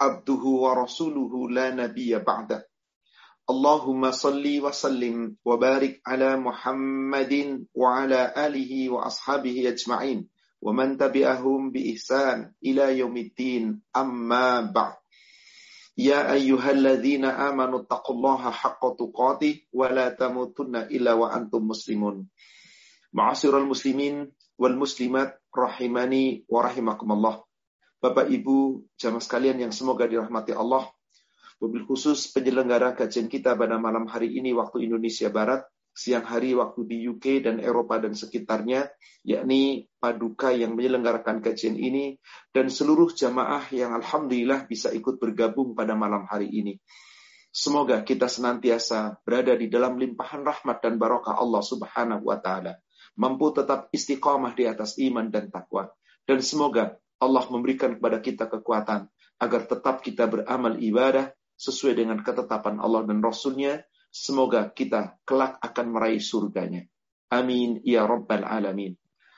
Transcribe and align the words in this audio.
abduhu 0.00 0.66
wa 0.66 0.74
rasuluhu 0.74 1.48
la 1.48 1.70
nabiyya 1.70 2.20
ba'da. 2.20 2.62
Allahumma 3.44 4.08
salli 4.12 4.56
wa 4.56 4.72
sallim 4.72 5.36
wa 5.44 5.60
barik 5.60 6.00
ala 6.00 6.40
Muhammadin 6.40 7.68
wa 7.76 8.00
ala 8.00 8.32
alihi 8.32 8.88
wa 8.88 9.04
ashabihi 9.04 9.68
ajma'in 9.68 10.24
wa 10.64 10.72
man 10.72 10.96
tabi'ahum 10.96 11.68
bi 11.68 11.92
ihsan 11.92 12.56
ila 12.64 12.88
yaumiddin 12.88 13.84
amma 13.92 14.64
ba'd. 14.64 14.96
Ya 15.94 16.24
ayyuhalladzina 16.26 17.36
amanu 17.52 17.84
taqullaha 17.84 18.48
haqqa 18.50 18.96
tuqatih 18.96 19.68
illa 20.90 21.12
wa 21.14 21.28
antum 21.30 21.68
muslimun. 21.68 22.26
Ma'asyiral 23.12 23.68
muslimin 23.68 24.32
wal 24.58 24.74
muslimat 24.74 25.36
rahimani 25.52 26.48
wa. 26.48 27.44
Bapak 28.04 28.28
Ibu, 28.28 28.84
jamaah 29.00 29.24
sekalian 29.24 29.64
yang 29.64 29.72
semoga 29.72 30.04
dirahmati 30.04 30.52
Allah. 30.52 30.92
Mobil 31.56 31.88
khusus 31.88 32.28
penyelenggara 32.36 32.92
kajian 32.92 33.32
kita 33.32 33.56
pada 33.56 33.80
malam 33.80 34.04
hari 34.04 34.28
ini 34.36 34.52
waktu 34.52 34.84
Indonesia 34.84 35.32
Barat, 35.32 35.64
siang 35.96 36.28
hari 36.28 36.52
waktu 36.52 36.84
di 36.84 37.00
UK 37.00 37.48
dan 37.48 37.64
Eropa 37.64 37.96
dan 37.96 38.12
sekitarnya, 38.12 38.92
yakni 39.24 39.88
Paduka 39.96 40.52
yang 40.52 40.76
menyelenggarakan 40.76 41.40
kajian 41.40 41.80
ini, 41.80 42.20
dan 42.52 42.68
seluruh 42.68 43.08
jamaah 43.08 43.72
yang 43.72 43.96
Alhamdulillah 43.96 44.68
bisa 44.68 44.92
ikut 44.92 45.16
bergabung 45.16 45.72
pada 45.72 45.96
malam 45.96 46.28
hari 46.28 46.52
ini. 46.52 46.76
Semoga 47.48 48.04
kita 48.04 48.28
senantiasa 48.28 49.16
berada 49.24 49.56
di 49.56 49.72
dalam 49.72 49.96
limpahan 49.96 50.44
rahmat 50.44 50.84
dan 50.84 51.00
barokah 51.00 51.40
Allah 51.40 51.64
Subhanahu 51.64 52.28
wa 52.28 52.36
Ta'ala, 52.36 52.76
mampu 53.16 53.48
tetap 53.56 53.88
istiqamah 53.96 54.52
di 54.52 54.68
atas 54.68 55.00
iman 55.00 55.32
dan 55.32 55.48
takwa, 55.48 55.88
dan 56.28 56.44
semoga 56.44 57.00
Allah 57.24 57.48
memberikan 57.48 57.96
kepada 57.96 58.20
kita 58.20 58.44
kekuatan 58.46 59.08
agar 59.40 59.62
tetap 59.64 60.04
kita 60.04 60.28
beramal 60.28 60.76
ibadah 60.76 61.32
sesuai 61.56 61.96
dengan 61.96 62.20
ketetapan 62.20 62.78
Allah 62.78 63.08
dan 63.08 63.24
Rasulnya. 63.24 63.82
Semoga 64.14 64.70
kita 64.70 65.18
kelak 65.26 65.58
akan 65.58 65.86
meraih 65.90 66.22
surganya. 66.22 66.86
Amin. 67.34 67.82
Ya 67.82 68.06
Rabbal 68.06 68.46
Alamin. 68.46 68.94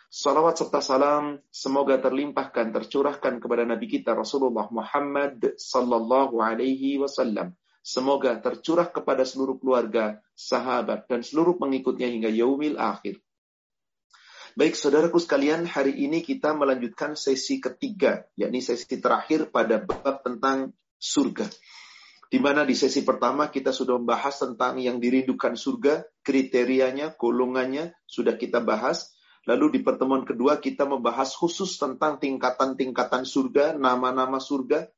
Salawat 0.07 0.61
serta 0.61 0.79
salam 0.84 1.42
semoga 1.51 1.98
terlimpahkan, 1.98 2.70
tercurahkan 2.70 3.42
kepada 3.42 3.67
Nabi 3.67 3.91
kita 3.91 4.14
Rasulullah 4.14 4.70
Muhammad 4.70 5.59
sallallahu 5.59 6.39
alaihi 6.39 7.03
wasallam. 7.03 7.57
Semoga 7.83 8.39
tercurah 8.39 8.91
kepada 8.91 9.23
seluruh 9.23 9.59
keluarga, 9.62 10.19
sahabat, 10.34 11.07
dan 11.07 11.23
seluruh 11.23 11.55
pengikutnya 11.59 12.11
hingga 12.11 12.31
yaumil 12.31 12.79
akhir. 12.79 13.23
Baik, 14.56 14.72
saudaraku 14.72 15.20
sekalian, 15.20 15.68
hari 15.68 15.92
ini 16.00 16.24
kita 16.24 16.56
melanjutkan 16.56 17.12
sesi 17.12 17.60
ketiga, 17.60 18.24
yakni 18.40 18.64
sesi 18.64 18.88
terakhir 18.88 19.52
pada 19.52 19.84
bab 19.84 20.24
tentang 20.24 20.72
surga. 20.96 21.44
Di 22.32 22.40
mana 22.40 22.64
di 22.64 22.72
sesi 22.72 23.04
pertama 23.04 23.52
kita 23.52 23.68
sudah 23.68 24.00
membahas 24.00 24.40
tentang 24.40 24.80
yang 24.80 24.96
dirindukan 24.96 25.60
surga, 25.60 26.08
kriterianya, 26.24 27.20
golongannya, 27.20 28.00
sudah 28.08 28.40
kita 28.40 28.64
bahas. 28.64 29.12
Lalu 29.44 29.77
di 29.77 29.80
pertemuan 29.84 30.24
kedua 30.24 30.56
kita 30.56 30.89
membahas 30.89 31.36
khusus 31.36 31.77
tentang 31.77 32.16
tingkatan-tingkatan 32.16 33.28
surga, 33.28 33.77
nama-nama 33.77 34.40
surga. 34.40 34.89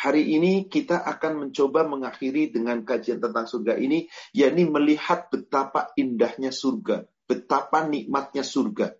Hari 0.00 0.32
ini 0.32 0.64
kita 0.72 1.04
akan 1.04 1.44
mencoba 1.44 1.84
mengakhiri 1.84 2.56
dengan 2.56 2.80
kajian 2.80 3.20
tentang 3.20 3.44
surga 3.44 3.76
ini, 3.76 4.08
yakni 4.32 4.64
melihat 4.64 5.28
betapa 5.28 5.92
indahnya 5.92 6.48
surga, 6.48 7.04
betapa 7.24 7.84
nikmatnya 7.88 8.44
surga. 8.44 8.94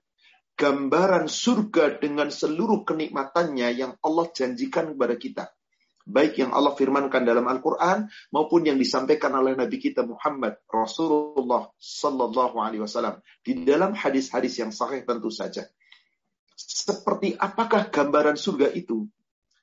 Gambaran 0.55 1.27
surga 1.27 1.99
dengan 1.99 2.31
seluruh 2.31 2.87
kenikmatannya 2.87 3.69
yang 3.75 3.93
Allah 4.01 4.27
janjikan 4.31 4.95
kepada 4.95 5.19
kita. 5.19 5.45
Baik 6.05 6.37
yang 6.37 6.53
Allah 6.53 6.77
firmankan 6.77 7.25
dalam 7.25 7.49
Al-Quran 7.49 8.13
maupun 8.29 8.69
yang 8.69 8.77
disampaikan 8.77 9.33
oleh 9.41 9.57
Nabi 9.57 9.81
kita 9.81 10.05
Muhammad 10.05 10.61
Rasulullah 10.69 11.73
Sallallahu 11.81 12.61
Alaihi 12.61 12.85
Wasallam 12.85 13.25
di 13.41 13.65
dalam 13.65 13.97
hadis-hadis 13.97 14.61
yang 14.61 14.69
sahih 14.69 15.01
tentu 15.09 15.33
saja. 15.33 15.65
Seperti 16.55 17.35
apakah 17.35 17.89
gambaran 17.89 18.37
surga 18.37 18.71
itu? 18.77 19.09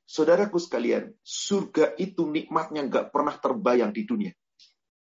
Saudaraku 0.10 0.60
sekalian, 0.60 1.14
surga 1.24 1.96
itu 1.96 2.28
nikmatnya 2.28 2.84
nggak 2.90 3.16
pernah 3.16 3.38
terbayang 3.38 3.96
di 3.96 4.04
dunia. 4.04 4.34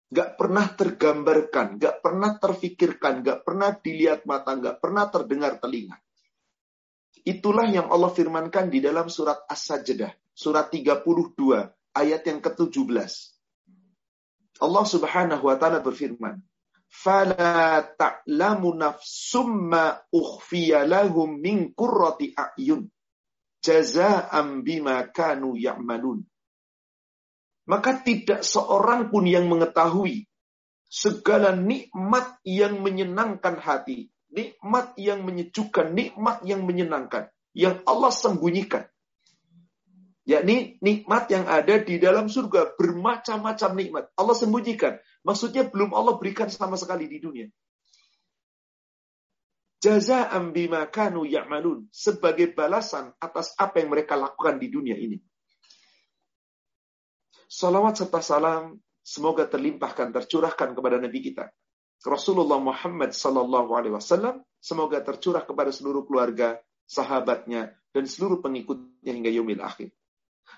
Gak 0.10 0.42
pernah 0.42 0.66
tergambarkan, 0.74 1.78
gak 1.78 2.02
pernah 2.02 2.34
terfikirkan, 2.42 3.22
gak 3.22 3.46
pernah 3.46 3.70
dilihat 3.78 4.26
mata, 4.26 4.58
gak 4.58 4.82
pernah 4.82 5.06
terdengar 5.06 5.62
telinga. 5.62 6.02
Itulah 7.22 7.70
yang 7.70 7.94
Allah 7.94 8.10
firmankan 8.10 8.74
di 8.74 8.82
dalam 8.82 9.06
surat 9.06 9.46
As-Sajdah, 9.46 10.10
surat 10.34 10.74
32, 10.74 11.70
ayat 11.94 12.22
yang 12.26 12.40
ke-17. 12.42 13.12
Allah 14.60 14.86
Subhanahu 14.86 15.44
wa 15.46 15.56
taala 15.56 15.80
berfirman, 15.80 16.42
"Fala 16.90 17.86
ta'lamu 17.86 18.76
nafsum 18.76 19.72
ma 19.72 19.94
ukhfiya 20.12 20.90
lahum 20.90 21.38
min 21.38 21.72
qurrati 21.78 22.34
a'yun 22.36 22.88
jazaa'an 23.62 24.66
bima 24.66 25.06
kanu 25.14 25.56
ya'malun." 25.56 26.26
Maka 27.70 28.02
tidak 28.02 28.42
seorang 28.42 29.14
pun 29.14 29.30
yang 29.30 29.46
mengetahui 29.46 30.26
segala 30.90 31.54
nikmat 31.54 32.42
yang 32.42 32.82
menyenangkan 32.82 33.62
hati, 33.62 34.10
nikmat 34.34 34.98
yang 34.98 35.22
menyejukkan, 35.22 35.94
nikmat 35.94 36.42
yang 36.42 36.66
menyenangkan, 36.66 37.30
yang 37.54 37.78
Allah 37.86 38.10
sembunyikan. 38.10 38.90
Yakni 40.26 40.82
nikmat 40.82 41.30
yang 41.30 41.46
ada 41.46 41.78
di 41.82 42.02
dalam 42.02 42.30
surga, 42.30 42.74
bermacam-macam 42.74 43.70
nikmat. 43.78 44.04
Allah 44.18 44.38
sembunyikan. 44.38 44.98
Maksudnya 45.26 45.70
belum 45.70 45.94
Allah 45.94 46.18
berikan 46.18 46.50
sama 46.50 46.78
sekali 46.78 47.06
di 47.06 47.18
dunia. 47.22 47.50
Jaza'am 49.82 50.54
bima 50.54 50.86
kanu 50.90 51.26
ya'malun. 51.26 51.90
Sebagai 51.90 52.54
balasan 52.54 53.14
atas 53.18 53.58
apa 53.58 53.82
yang 53.82 53.90
mereka 53.90 54.18
lakukan 54.18 54.62
di 54.62 54.70
dunia 54.70 54.94
ini. 54.98 55.18
Salawat 57.50 57.98
serta 57.98 58.22
salam 58.22 58.78
semoga 59.02 59.50
terlimpahkan, 59.50 60.14
tercurahkan 60.14 60.78
kepada 60.78 61.02
Nabi 61.02 61.18
kita. 61.18 61.50
Rasulullah 62.06 62.62
Muhammad 62.62 63.12
Sallallahu 63.12 63.74
Alaihi 63.74 63.98
Wasallam 63.98 64.46
semoga 64.62 65.02
tercurah 65.02 65.42
kepada 65.44 65.74
seluruh 65.74 66.06
keluarga, 66.06 66.62
sahabatnya, 66.86 67.74
dan 67.90 68.06
seluruh 68.06 68.40
pengikutnya 68.46 69.12
hingga 69.12 69.34
yomil 69.34 69.66
akhir. 69.66 69.90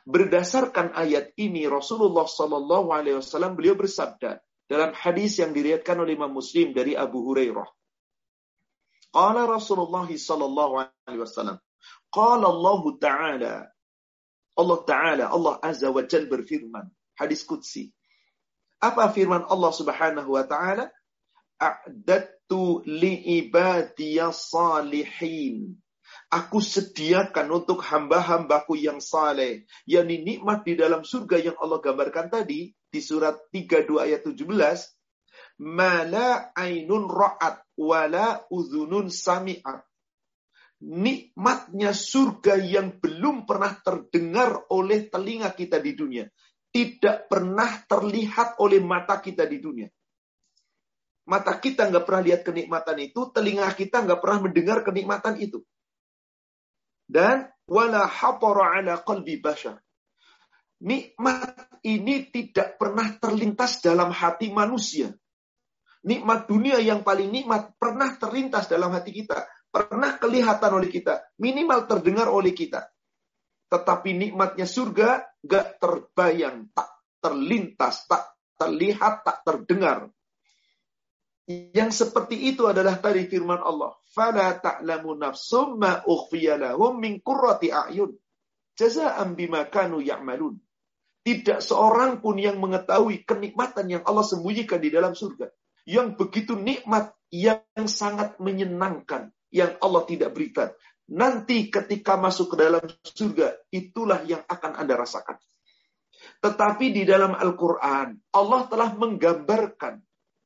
Berdasarkan 0.03 0.91
ayat 0.91 1.31
ini 1.39 1.63
Rasulullah 1.71 2.27
Sallallahu 2.27 2.91
Alaihi 2.91 3.23
Wasallam 3.23 3.55
beliau 3.55 3.79
bersabda 3.79 4.43
dalam 4.67 4.91
hadis 4.91 5.39
yang 5.39 5.55
diriatkan 5.55 5.95
oleh 5.95 6.19
Imam 6.19 6.35
Muslim 6.35 6.75
dari 6.75 6.91
Abu 6.91 7.23
Hurairah. 7.23 7.71
Qala 9.15 9.47
Rasulullah 9.47 10.11
Sallallahu 10.11 10.73
Alaihi 11.07 11.23
Wasallam. 11.23 11.55
Qala 12.11 12.51
Allah 12.51 12.81
Ta'ala 12.99 13.53
Allah 14.61 14.79
Ta'ala, 14.85 15.25
Allah 15.33 15.57
Azza 15.65 15.89
wa 15.89 16.05
Jal 16.05 16.29
berfirman. 16.29 16.85
Hadis 17.17 17.41
Qudsi. 17.41 17.89
Apa 18.77 19.09
firman 19.09 19.41
Allah 19.49 19.71
Subhanahu 19.73 20.37
wa 20.37 20.45
Ta'ala? 20.45 20.93
A'dattu 21.57 22.85
li'ibadiyas 22.85 24.53
salihin. 24.53 25.77
Aku 26.31 26.63
sediakan 26.63 27.51
untuk 27.51 27.83
hamba-hambaku 27.83 28.79
yang 28.79 29.03
saleh. 29.03 29.67
yakni 29.83 30.23
nikmat 30.23 30.63
di 30.63 30.79
dalam 30.79 31.03
surga 31.03 31.51
yang 31.51 31.57
Allah 31.59 31.83
gambarkan 31.83 32.31
tadi. 32.31 32.71
Di 32.87 32.99
surat 33.03 33.35
32 33.51 33.99
ayat 33.99 34.21
17. 34.23 34.47
Mala 35.61 36.55
ainun 36.55 37.05
ra'at 37.11 37.61
wala 37.77 38.41
uzunun 38.49 39.11
sami'at 39.11 39.90
nikmatnya 40.81 41.93
surga 41.93 42.57
yang 42.57 42.97
belum 42.97 43.45
pernah 43.45 43.77
terdengar 43.77 44.65
oleh 44.73 45.07
telinga 45.07 45.53
kita 45.53 45.77
di 45.77 45.93
dunia. 45.93 46.25
Tidak 46.71 47.29
pernah 47.29 47.83
terlihat 47.85 48.57
oleh 48.63 48.81
mata 48.81 49.21
kita 49.21 49.45
di 49.45 49.61
dunia. 49.61 49.87
Mata 51.29 51.61
kita 51.61 51.85
nggak 51.87 52.03
pernah 52.03 52.23
lihat 52.25 52.41
kenikmatan 52.41 52.97
itu, 52.97 53.29
telinga 53.29 53.69
kita 53.77 54.01
nggak 54.01 54.19
pernah 54.19 54.39
mendengar 54.49 54.81
kenikmatan 54.81 55.37
itu. 55.37 55.61
Dan 57.05 57.45
wala 57.69 58.07
hatara 58.09 58.81
ala 58.81 59.03
qalbi 59.05 59.37
bashar. 59.37 59.77
Nikmat 60.81 61.77
ini 61.85 62.33
tidak 62.33 62.81
pernah 62.81 63.13
terlintas 63.21 63.85
dalam 63.85 64.09
hati 64.09 64.49
manusia. 64.49 65.13
Nikmat 66.01 66.49
dunia 66.49 66.81
yang 66.81 67.05
paling 67.05 67.29
nikmat 67.29 67.77
pernah 67.77 68.17
terlintas 68.17 68.65
dalam 68.65 68.89
hati 68.89 69.13
kita. 69.13 69.45
Pernah 69.71 70.19
kelihatan 70.19 70.71
oleh 70.75 70.91
kita. 70.91 71.31
Minimal 71.39 71.87
terdengar 71.87 72.27
oleh 72.27 72.51
kita. 72.51 72.91
Tetapi 73.71 74.11
nikmatnya 74.19 74.67
surga 74.67 75.39
gak 75.47 75.79
terbayang, 75.79 76.67
tak 76.75 76.91
terlintas, 77.23 78.03
tak 78.03 78.35
terlihat, 78.59 79.23
tak 79.23 79.47
terdengar. 79.47 80.11
Yang 81.47 82.05
seperti 82.05 82.51
itu 82.51 82.67
adalah 82.67 82.99
tadi 82.99 83.25
firman 83.31 83.63
Allah. 83.63 83.95
Fala 84.11 84.59
ta'lamu 84.59 85.15
nafsum 85.15 85.79
ma 85.79 86.03
lahum 86.03 86.99
min 86.99 87.23
qurrati 87.23 87.71
a'yun. 87.71 88.11
Jaza'an 88.75 89.39
bima 89.39 89.67
kanu 89.71 90.03
ya'malun. 90.03 90.59
Tidak 91.21 91.61
seorang 91.61 92.19
pun 92.19 92.35
yang 92.41 92.57
mengetahui 92.57 93.23
kenikmatan 93.23 93.87
yang 93.87 94.03
Allah 94.03 94.25
sembunyikan 94.25 94.81
di 94.81 94.89
dalam 94.89 95.13
surga. 95.13 95.47
Yang 95.85 96.07
begitu 96.17 96.53
nikmat, 96.57 97.13
yang 97.31 97.63
sangat 97.87 98.35
menyenangkan. 98.41 99.31
Yang 99.51 99.77
Allah 99.83 100.03
tidak 100.07 100.29
berikan. 100.31 100.71
Nanti 101.11 101.67
ketika 101.67 102.15
masuk 102.15 102.55
ke 102.55 102.65
dalam 102.65 102.83
surga, 103.03 103.67
itulah 103.67 104.23
yang 104.23 104.47
akan 104.47 104.79
Anda 104.79 104.95
rasakan. 104.95 105.35
Tetapi 106.39 106.85
di 106.95 107.03
dalam 107.03 107.35
Al-Quran, 107.35 108.15
Allah 108.31 108.61
telah 108.71 108.95
menggambarkan 108.95 109.99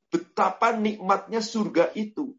betapa 0.10 0.74
nikmatnya 0.74 1.40
surga 1.40 1.94
itu. 1.94 2.34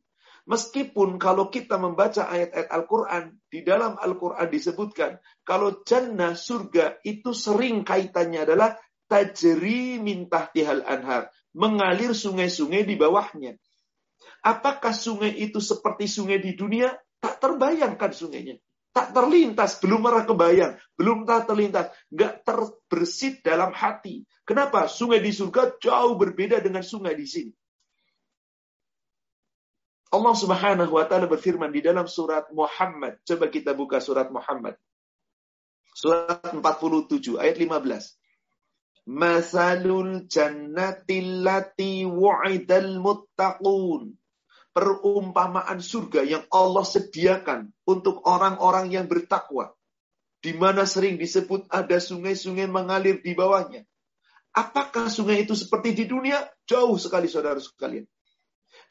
Meskipun 0.46 1.18
kalau 1.18 1.50
kita 1.50 1.74
membaca 1.74 2.30
ayat-ayat 2.30 2.70
Al-Quran, 2.70 3.24
di 3.50 3.66
dalam 3.66 3.98
Al-Quran 3.98 4.46
disebutkan, 4.46 5.18
kalau 5.42 5.82
jannah 5.82 6.38
surga 6.38 7.02
itu 7.02 7.34
sering 7.34 7.82
kaitannya 7.82 8.46
adalah 8.46 8.78
tajri 9.10 9.98
mintah 9.98 10.46
tihal 10.54 10.86
anhar. 10.86 11.34
Mengalir 11.50 12.14
sungai-sungai 12.14 12.86
di 12.86 12.94
bawahnya. 12.94 13.58
Apakah 14.42 14.94
sungai 14.94 15.34
itu 15.34 15.58
seperti 15.58 16.06
sungai 16.06 16.38
di 16.38 16.54
dunia? 16.54 16.94
Tak 17.18 17.42
terbayangkan 17.42 18.12
sungainya. 18.12 18.56
Tak 18.96 19.12
terlintas, 19.12 19.76
belum 19.76 20.00
pernah 20.00 20.24
kebayang, 20.24 20.72
belum 20.96 21.28
tak 21.28 21.52
terlintas, 21.52 21.92
nggak 22.08 22.48
terbersit 22.48 23.44
dalam 23.44 23.76
hati. 23.76 24.24
Kenapa? 24.40 24.88
Sungai 24.88 25.20
di 25.20 25.36
surga 25.36 25.76
jauh 25.76 26.16
berbeda 26.16 26.64
dengan 26.64 26.80
sungai 26.80 27.12
di 27.12 27.28
sini. 27.28 27.52
Allah 30.16 30.32
Subhanahu 30.32 30.96
wa 30.96 31.04
taala 31.04 31.28
berfirman 31.28 31.68
di 31.74 31.84
dalam 31.84 32.08
surat 32.08 32.48
Muhammad. 32.56 33.20
Coba 33.26 33.52
kita 33.52 33.76
buka 33.76 34.00
surat 34.00 34.32
Muhammad. 34.32 34.80
Surat 35.92 36.40
47 36.56 37.36
ayat 37.36 37.56
15. 37.60 38.16
Masalul 39.06 40.26
jannatil 40.26 41.46
lati 41.46 42.02
wa'idal 42.02 42.98
muttaqun 42.98 44.18
perumpamaan 44.76 45.80
surga 45.80 46.20
yang 46.20 46.44
Allah 46.52 46.84
sediakan 46.84 47.72
untuk 47.88 48.20
orang-orang 48.28 48.92
yang 48.92 49.08
bertakwa. 49.08 49.72
Di 50.44 50.52
mana 50.52 50.84
sering 50.84 51.16
disebut 51.16 51.64
ada 51.72 51.96
sungai-sungai 51.96 52.68
mengalir 52.68 53.24
di 53.24 53.32
bawahnya. 53.32 53.88
Apakah 54.52 55.08
sungai 55.08 55.48
itu 55.48 55.56
seperti 55.56 55.96
di 55.96 56.04
dunia? 56.04 56.44
Jauh 56.68 57.00
sekali 57.00 57.24
saudara 57.24 57.56
sekalian. 57.56 58.04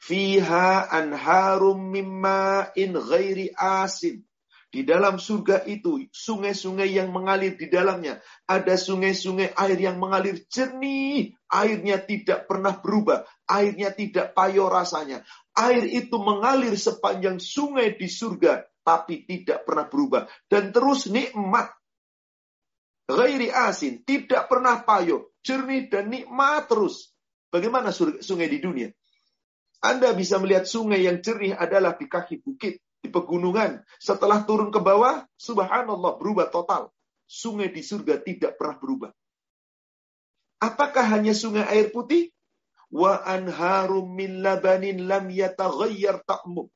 Fiha 0.02 0.90
anharum 0.90 1.78
mimma 1.94 2.74
in 2.74 2.98
ghairi 2.98 3.54
asin. 3.54 4.26
Di 4.66 4.82
dalam 4.82 5.16
surga 5.16 5.62
itu, 5.70 6.10
sungai-sungai 6.10 6.90
yang 6.90 7.14
mengalir 7.14 7.54
di 7.54 7.70
dalamnya. 7.70 8.18
Ada 8.50 8.74
sungai-sungai 8.74 9.54
air 9.54 9.78
yang 9.78 10.02
mengalir 10.02 10.42
jernih. 10.50 11.32
Airnya 11.46 12.02
tidak 12.02 12.50
pernah 12.50 12.74
berubah. 12.74 13.22
Airnya 13.46 13.94
tidak 13.94 14.34
payo 14.34 14.66
rasanya. 14.66 15.22
Air 15.54 15.86
itu 15.86 16.18
mengalir 16.18 16.74
sepanjang 16.74 17.38
sungai 17.38 17.94
di 17.94 18.10
surga. 18.10 18.66
Tapi 18.82 19.22
tidak 19.24 19.62
pernah 19.62 19.86
berubah. 19.86 20.26
Dan 20.50 20.74
terus 20.74 21.06
nikmat. 21.06 21.70
Ghairi 23.06 23.54
asin. 23.54 24.02
Tidak 24.02 24.50
pernah 24.50 24.82
payo. 24.82 25.30
Jernih 25.46 25.86
dan 25.86 26.10
nikmat 26.10 26.66
terus. 26.66 27.14
Bagaimana 27.54 27.94
sungai 27.94 28.50
di 28.50 28.58
dunia? 28.58 28.90
Anda 29.78 30.10
bisa 30.10 30.42
melihat 30.42 30.66
sungai 30.66 31.06
yang 31.06 31.22
jernih 31.22 31.54
adalah 31.54 31.94
di 31.94 32.10
kaki 32.10 32.42
bukit 32.42 32.82
di 33.06 33.08
pegunungan. 33.14 33.86
Setelah 34.02 34.42
turun 34.42 34.74
ke 34.74 34.82
bawah, 34.82 35.22
subhanallah 35.38 36.18
berubah 36.18 36.50
total. 36.50 36.90
Sungai 37.30 37.70
di 37.70 37.86
surga 37.86 38.18
tidak 38.18 38.58
pernah 38.58 38.82
berubah. 38.82 39.10
Apakah 40.58 41.06
hanya 41.14 41.30
sungai 41.30 41.62
air 41.70 41.94
putih? 41.94 42.34
Wa 42.90 43.22
anharum 43.22 44.10
min 44.10 44.42
labanin 44.42 45.06
lam 45.06 45.30
yataghayyar 45.30 46.26
ta'mu. 46.26 46.66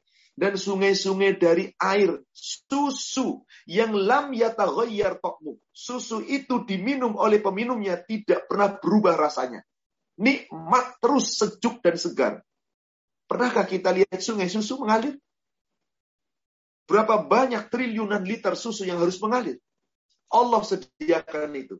Dan 0.41 0.56
sungai-sungai 0.56 1.37
dari 1.37 1.69
air 1.77 2.17
susu 2.32 3.44
yang 3.67 3.91
lam 3.93 4.31
yataghayyar 4.31 5.19
ta'mu. 5.19 5.59
Susu 5.75 6.23
itu 6.23 6.62
diminum 6.62 7.19
oleh 7.19 7.43
peminumnya 7.43 7.99
tidak 8.06 8.47
pernah 8.47 8.79
berubah 8.79 9.19
rasanya. 9.19 9.67
Nikmat 10.21 11.00
terus 11.03 11.35
sejuk 11.41 11.82
dan 11.82 11.97
segar. 11.99 12.35
Pernahkah 13.31 13.65
kita 13.65 13.94
lihat 13.94 14.21
sungai 14.21 14.50
susu 14.50 14.82
mengalir? 14.82 15.17
Berapa 16.90 17.22
banyak 17.22 17.70
triliunan 17.70 18.26
liter 18.26 18.58
susu 18.58 18.82
yang 18.82 18.98
harus 18.98 19.22
mengalir. 19.22 19.62
Allah 20.26 20.58
sediakan 20.66 21.54
itu. 21.54 21.78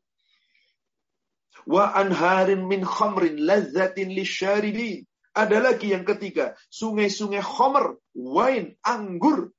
Wa 1.66 1.90
anharin 1.98 2.62
min 2.70 2.86
khamrin 2.86 3.42
lazzatin 3.42 4.14
lisyaribin. 4.14 5.02
Ada 5.34 5.58
lagi 5.58 5.90
yang 5.90 6.06
ketiga, 6.06 6.54
sungai-sungai 6.70 7.42
khamr, 7.42 7.98
wine, 8.14 8.78
anggur. 8.86 9.50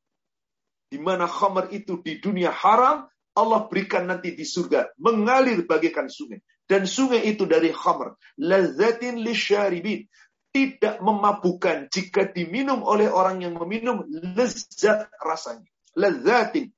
Di 0.87 0.99
mana 0.99 1.27
khamr 1.27 1.71
itu 1.75 1.99
di 1.99 2.19
dunia 2.23 2.51
haram, 2.51 3.07
Allah 3.35 3.67
berikan 3.67 4.07
nanti 4.07 4.31
di 4.35 4.47
surga. 4.47 4.95
Mengalir 4.99 5.67
bagaikan 5.67 6.07
sungai. 6.07 6.39
Dan 6.63 6.87
sungai 6.87 7.27
itu 7.27 7.43
dari 7.43 7.75
khamr. 7.75 8.15
Lazzatin 8.39 9.19
lisyaribin 9.19 10.07
tidak 10.51 10.99
memabukkan 10.99 11.87
jika 11.87 12.27
diminum 12.27 12.83
oleh 12.83 13.07
orang 13.07 13.39
yang 13.43 13.55
meminum 13.55 14.03
lezat 14.07 15.07
rasanya. 15.23 15.67
Lezatin. 15.95 16.71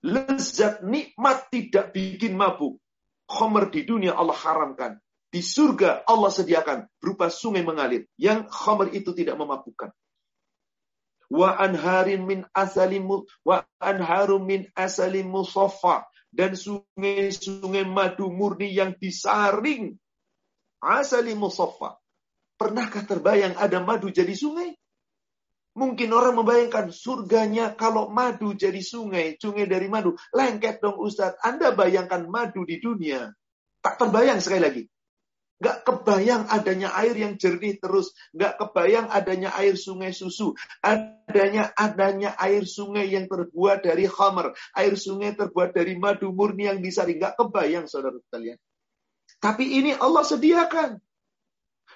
Lezat 0.00 0.80
nikmat 0.80 1.52
tidak 1.52 1.92
bikin 1.92 2.36
mabuk. 2.36 2.80
Khomer 3.28 3.68
di 3.68 3.84
dunia 3.84 4.16
Allah 4.16 4.36
haramkan. 4.36 4.96
Di 5.30 5.44
surga 5.44 6.08
Allah 6.08 6.32
sediakan 6.32 6.88
berupa 6.98 7.30
sungai 7.30 7.62
mengalir. 7.62 8.08
Yang 8.16 8.50
khomer 8.50 8.90
itu 8.96 9.12
tidak 9.12 9.38
memabukkan. 9.38 9.92
Wa 11.30 11.54
anharin 11.62 12.26
min 12.26 12.42
asalim 12.50 13.06
wa 13.46 13.56
anharum 13.78 14.42
min 14.42 14.66
asalim 14.74 15.30
musaffa 15.30 16.10
dan 16.34 16.58
sungai-sungai 16.58 17.86
madu 17.86 18.30
murni 18.30 18.70
yang 18.74 18.98
disaring 18.98 19.94
asali 20.82 21.34
musaffa 21.36 21.98
Pernahkah 22.60 23.08
terbayang 23.08 23.56
ada 23.56 23.80
madu 23.80 24.12
jadi 24.12 24.36
sungai? 24.36 24.76
Mungkin 25.80 26.12
orang 26.12 26.36
membayangkan 26.36 26.92
surganya 26.92 27.72
kalau 27.72 28.12
madu 28.12 28.52
jadi 28.52 28.84
sungai, 28.84 29.40
sungai 29.40 29.64
dari 29.64 29.88
madu. 29.88 30.12
Lengket 30.36 30.84
dong 30.84 31.00
Ustadz, 31.00 31.40
Anda 31.40 31.72
bayangkan 31.72 32.28
madu 32.28 32.68
di 32.68 32.76
dunia. 32.76 33.32
Tak 33.80 33.96
terbayang 33.96 34.44
sekali 34.44 34.60
lagi. 34.60 34.82
Gak 35.60 35.88
kebayang 35.88 36.52
adanya 36.52 36.92
air 37.00 37.16
yang 37.16 37.40
jernih 37.40 37.80
terus. 37.80 38.12
Gak 38.36 38.60
kebayang 38.60 39.08
adanya 39.08 39.56
air 39.56 39.80
sungai 39.80 40.12
susu. 40.12 40.52
Adanya 40.84 41.72
adanya 41.72 42.36
air 42.36 42.68
sungai 42.68 43.08
yang 43.08 43.24
terbuat 43.24 43.84
dari 43.88 44.04
khamar. 44.04 44.52
Air 44.76 45.00
sungai 45.00 45.32
terbuat 45.32 45.72
dari 45.72 45.96
madu 45.96 46.28
murni 46.32 46.68
yang 46.68 46.80
disaring. 46.80 47.20
Gak 47.20 47.40
kebayang 47.40 47.88
saudara 47.88 48.20
sekalian. 48.20 48.60
Tapi 49.40 49.64
ini 49.80 49.96
Allah 49.96 50.24
sediakan 50.24 51.00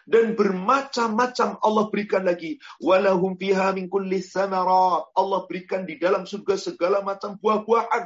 dan 0.05 0.37
bermacam-macam 0.37 1.61
Allah 1.61 1.85
berikan 1.89 2.25
lagi. 2.25 2.61
Walahum 2.81 3.37
fiha 3.41 3.73
min 3.73 3.89
kulli 3.89 4.21
Allah 4.35 5.41
berikan 5.49 5.89
di 5.89 5.97
dalam 5.97 6.29
surga 6.29 6.55
segala 6.57 7.01
macam 7.01 7.37
buah-buahan. 7.41 8.05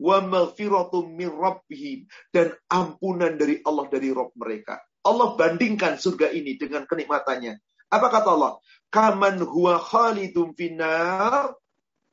Wa 0.00 0.24
maghfiratum 0.24 1.12
min 1.12 1.28
rabbihim. 1.28 2.06
Dan 2.30 2.54
ampunan 2.70 3.36
dari 3.36 3.60
Allah 3.66 3.86
dari 3.90 4.08
Rob 4.14 4.32
mereka. 4.38 4.80
Allah 5.00 5.34
bandingkan 5.34 5.96
surga 5.96 6.32
ini 6.32 6.56
dengan 6.60 6.86
kenikmatannya. 6.86 7.58
Apa 7.90 8.06
kata 8.08 8.28
Allah? 8.30 8.54
Kaman 8.90 9.42
huwa 9.42 9.78
khalidum 9.78 10.54
finar 10.54 11.54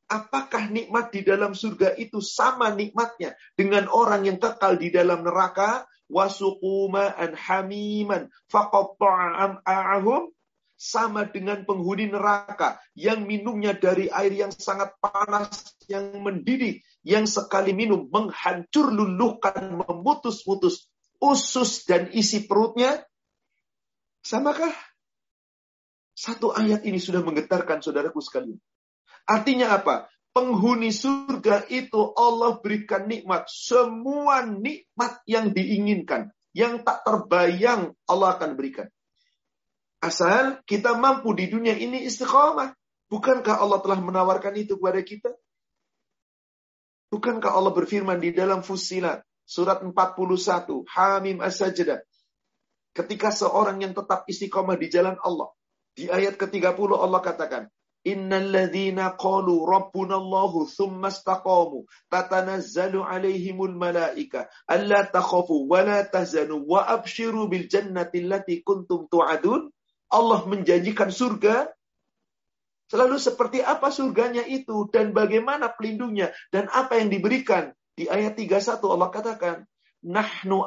Apakah 0.08 0.72
nikmat 0.72 1.12
di 1.12 1.20
dalam 1.20 1.51
surga 1.51 2.00
itu 2.00 2.24
sama 2.24 2.72
nikmatnya 2.72 3.36
dengan 3.60 3.91
orang 3.91 4.24
yang 4.24 4.39
kekal 4.39 4.79
di 4.79 4.88
dalam 4.88 5.20
neraka? 5.20 5.84
Wasuqu 6.08 6.92
ma'an 6.92 7.36
hamiman 7.36 8.32
sama 10.78 11.26
dengan 11.26 11.66
penghuni 11.66 12.06
neraka 12.06 12.78
yang 12.94 13.26
minumnya 13.26 13.74
dari 13.74 14.14
air 14.14 14.30
yang 14.30 14.54
sangat 14.54 14.94
panas, 15.02 15.74
yang 15.90 16.14
mendidih, 16.22 16.86
yang 17.02 17.26
sekali 17.26 17.74
minum 17.74 18.06
menghancur 18.14 18.94
luluhkan, 18.94 19.74
memutus-mutus 19.74 20.86
usus 21.18 21.84
dan 21.90 22.14
isi 22.14 22.46
perutnya. 22.46 23.02
Samakah? 24.22 24.74
Satu 26.14 26.54
ayat 26.54 26.86
ini 26.86 27.02
sudah 27.02 27.26
menggetarkan 27.26 27.82
saudaraku 27.82 28.22
sekalian. 28.22 28.62
Artinya 29.26 29.74
apa? 29.74 30.10
Penghuni 30.38 30.94
surga 30.94 31.65
itu 31.65 32.13
Allah 32.13 32.62
berikan 32.62 33.10
nikmat. 33.10 33.50
Semua 33.50 34.46
nikmat 34.46 35.17
yang 35.25 35.50
diinginkan. 35.50 36.29
Yang 36.53 36.86
tak 36.86 37.01
terbayang 37.01 37.98
Allah 38.06 38.38
akan 38.38 38.53
berikan. 38.53 38.86
Asal 39.98 40.62
kita 40.70 40.94
mampu 40.94 41.34
di 41.34 41.50
dunia 41.50 41.74
ini 41.74 42.06
istiqomah. 42.06 42.70
Bukankah 43.10 43.58
Allah 43.58 43.82
telah 43.82 43.98
menawarkan 43.98 44.53
itu 44.62 44.77
kepada 44.77 45.01
kita? 45.01 45.34
Bukankah 47.10 47.58
Allah 47.58 47.74
berfirman 47.74 48.22
di 48.22 48.29
dalam 48.29 48.62
Fusilat 48.62 49.25
surat 49.41 49.82
41 49.82 49.96
Hamim 50.91 51.41
As-Sajdah 51.41 52.03
ketika 52.91 53.32
seorang 53.32 53.79
yang 53.79 53.96
tetap 53.96 54.27
istiqomah 54.27 54.75
di 54.75 54.91
jalan 54.91 55.15
Allah 55.24 55.50
di 55.96 56.12
ayat 56.12 56.36
ke-30 56.36 56.89
Allah 56.94 57.22
katakan 57.24 57.63
Innalladzina 58.08 59.20
qalu 59.20 59.68
rabbunallahu 59.68 60.64
thumma 60.72 61.12
istaqamu 61.12 61.84
tatanazzalu 62.08 63.04
alaihimul 63.04 63.76
malaika 63.76 64.48
alla 64.64 65.04
takhafu 65.04 65.68
wa 65.68 65.84
la 65.84 66.08
tahzanu 66.08 66.64
wa 66.64 66.88
abshiru 66.88 67.52
bil 67.52 67.68
jannati 67.68 68.24
allati 68.24 68.64
kuntum 68.64 69.12
Allah 70.08 70.40
menjanjikan 70.48 71.12
surga. 71.12 71.68
Selalu 72.88 73.20
seperti 73.20 73.60
apa 73.60 73.92
surganya 73.92 74.48
itu 74.48 74.88
dan 74.88 75.12
bagaimana 75.12 75.68
pelindungnya 75.76 76.32
dan 76.56 76.72
apa 76.72 76.96
yang 77.04 77.12
diberikan. 77.12 77.76
Di 77.98 78.08
ayat 78.08 78.40
31 78.40 78.80
Allah 78.88 79.10
katakan, 79.12 79.56
Nahnu 80.08 80.64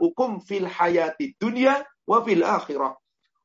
ukum 0.00 0.40
fil 0.40 0.64
hayati 0.64 1.36
dunya 1.36 1.84
wa 2.08 2.24
fil 2.24 2.40
akhirah. 2.40 2.96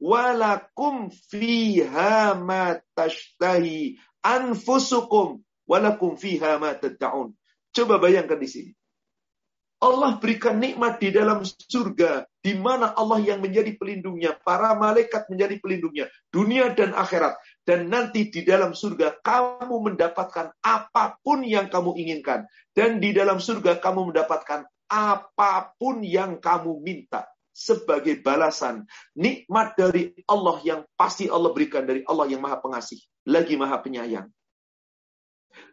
Walakum 0.02 1.14
fiha 1.14 2.34
ma 2.34 2.74
tashtahi 2.98 4.02
anfusukum 4.26 5.46
walakum 5.70 6.18
fiha 6.18 6.58
ma 6.58 6.74
tad'un. 6.74 7.30
Coba 7.70 8.02
bayangkan 8.02 8.42
di 8.42 8.50
sini. 8.50 8.72
Allah 9.82 10.22
berikan 10.22 10.62
nikmat 10.62 11.02
di 11.02 11.10
dalam 11.10 11.42
surga, 11.42 12.30
di 12.38 12.54
mana 12.54 12.94
Allah 12.94 13.18
yang 13.18 13.42
menjadi 13.42 13.74
pelindungnya, 13.82 14.38
para 14.38 14.78
malaikat 14.78 15.26
menjadi 15.26 15.58
pelindungnya, 15.58 16.06
dunia 16.30 16.70
dan 16.78 16.94
akhirat. 16.94 17.34
Dan 17.66 17.90
nanti 17.90 18.30
di 18.30 18.46
dalam 18.46 18.78
surga 18.78 19.18
kamu 19.26 19.74
mendapatkan 19.90 20.54
apa 20.62 21.18
pun 21.26 21.42
yang 21.42 21.66
kamu 21.66 21.98
inginkan. 21.98 22.46
Dan 22.78 23.02
di 23.02 23.10
dalam 23.10 23.42
surga 23.42 23.82
kamu 23.82 24.14
mendapatkan 24.14 24.70
apa 24.86 25.74
pun 25.82 26.06
yang 26.06 26.38
kamu 26.38 26.78
minta. 26.86 27.26
Sebagai 27.52 28.24
balasan 28.24 28.88
nikmat 29.12 29.76
dari 29.76 30.16
Allah 30.24 30.58
yang 30.64 30.82
pasti 30.96 31.28
Allah 31.28 31.52
berikan 31.52 31.84
dari 31.84 32.02
Allah 32.08 32.32
yang 32.32 32.40
maha 32.40 32.64
pengasih. 32.64 32.98
Lagi 33.28 33.60
maha 33.60 33.78
penyayang. 33.84 34.32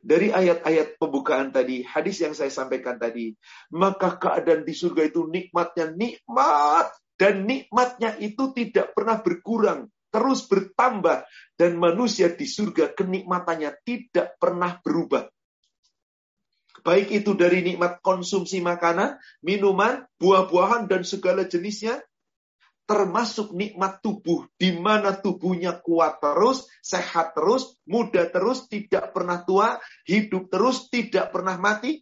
Dari 0.03 0.35
ayat-ayat 0.35 0.99
pembukaan 0.99 1.55
tadi, 1.55 1.87
hadis 1.87 2.19
yang 2.19 2.35
saya 2.35 2.51
sampaikan 2.51 2.99
tadi, 2.99 3.31
maka 3.71 4.19
keadaan 4.19 4.67
di 4.67 4.75
surga 4.75 5.07
itu 5.07 5.31
nikmatnya 5.31 5.95
nikmat 5.95 6.91
dan 7.15 7.47
nikmatnya 7.47 8.19
itu 8.19 8.51
tidak 8.55 8.95
pernah 8.95 9.23
berkurang, 9.23 9.87
terus 10.11 10.47
bertambah 10.51 11.27
dan 11.55 11.79
manusia 11.79 12.31
di 12.31 12.47
surga 12.47 12.95
kenikmatannya 12.95 13.71
tidak 13.87 14.35
pernah 14.39 14.79
berubah. 14.83 15.27
Baik 16.89 17.13
itu 17.13 17.37
dari 17.37 17.61
nikmat 17.61 18.01
konsumsi 18.01 18.65
makanan, 18.65 19.21
minuman, 19.45 20.09
buah-buahan 20.17 20.89
dan 20.89 21.05
segala 21.05 21.45
jenisnya 21.45 22.01
termasuk 22.89 23.53
nikmat 23.53 24.01
tubuh, 24.01 24.49
di 24.57 24.73
mana 24.73 25.13
tubuhnya 25.13 25.77
kuat 25.85 26.25
terus, 26.25 26.65
sehat 26.81 27.37
terus, 27.37 27.77
muda 27.85 28.25
terus, 28.33 28.65
tidak 28.73 29.13
pernah 29.13 29.45
tua, 29.45 29.77
hidup 30.09 30.49
terus, 30.49 30.89
tidak 30.89 31.29
pernah 31.29 31.61
mati. 31.61 32.01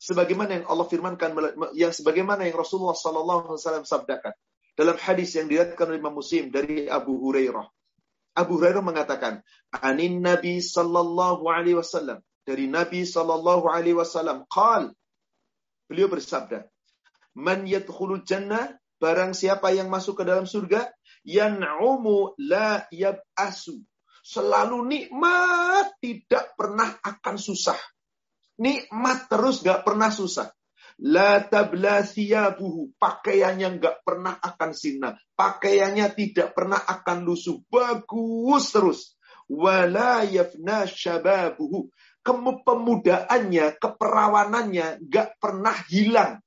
Sebagaimana 0.00 0.64
yang 0.64 0.66
Allah 0.72 0.88
firmankan, 0.88 1.36
yang 1.76 1.92
sebagaimana 1.92 2.48
yang 2.48 2.56
Rasulullah 2.56 2.96
SAW 2.96 3.60
sabdakan 3.84 4.32
dalam 4.72 4.96
hadis 4.96 5.36
yang 5.36 5.52
diriwayatkan 5.52 5.84
oleh 5.84 6.00
Imam 6.00 6.16
Muslim 6.16 6.48
dari 6.48 6.88
Abu 6.88 7.20
Hurairah. 7.20 7.68
Abu 8.40 8.56
Hurairah 8.56 8.80
mengatakan, 8.80 9.44
"Anin 9.76 10.24
Nabi 10.24 10.64
sallallahu 10.64 11.44
alaihi 11.52 11.76
wasallam." 11.76 12.24
Dari 12.44 12.68
Nabi 12.68 13.08
sallallahu 13.08 13.66
alaihi 13.72 13.96
wasallam, 13.96 14.44
qal 14.52 14.92
Beliau 15.84 16.08
bersabda, 16.08 16.64
Man 17.36 17.68
yadkhulul 17.68 18.24
jannah, 18.24 18.72
barang 18.96 19.36
siapa 19.36 19.74
yang 19.74 19.92
masuk 19.92 20.22
ke 20.22 20.24
dalam 20.24 20.48
surga, 20.48 20.88
yan'umu 21.26 22.38
la 22.40 22.88
yab'asu. 22.88 23.84
Selalu 24.24 24.80
nikmat, 24.88 26.00
tidak 26.00 26.56
pernah 26.56 26.96
akan 27.04 27.36
susah. 27.36 27.76
Nikmat 28.56 29.28
terus 29.28 29.60
gak 29.60 29.84
pernah 29.84 30.08
susah. 30.08 30.48
La 31.04 31.42
tabla 31.44 32.00
thiyabuhu. 32.00 32.96
Pakaiannya 32.96 33.76
gak 33.82 34.06
pernah 34.06 34.40
akan 34.40 34.70
sina. 34.72 35.12
Pakaiannya 35.36 36.06
tidak 36.16 36.56
pernah 36.56 36.80
akan 36.80 37.26
lusuh. 37.26 37.60
Bagus 37.68 38.72
terus. 38.72 39.00
Wala 39.50 40.24
yafna 40.24 40.88
syababuhu. 40.88 41.92
Kemupemudaannya, 42.24 43.76
keperawanannya 43.76 45.04
gak 45.12 45.36
pernah 45.36 45.76
hilang. 45.92 46.40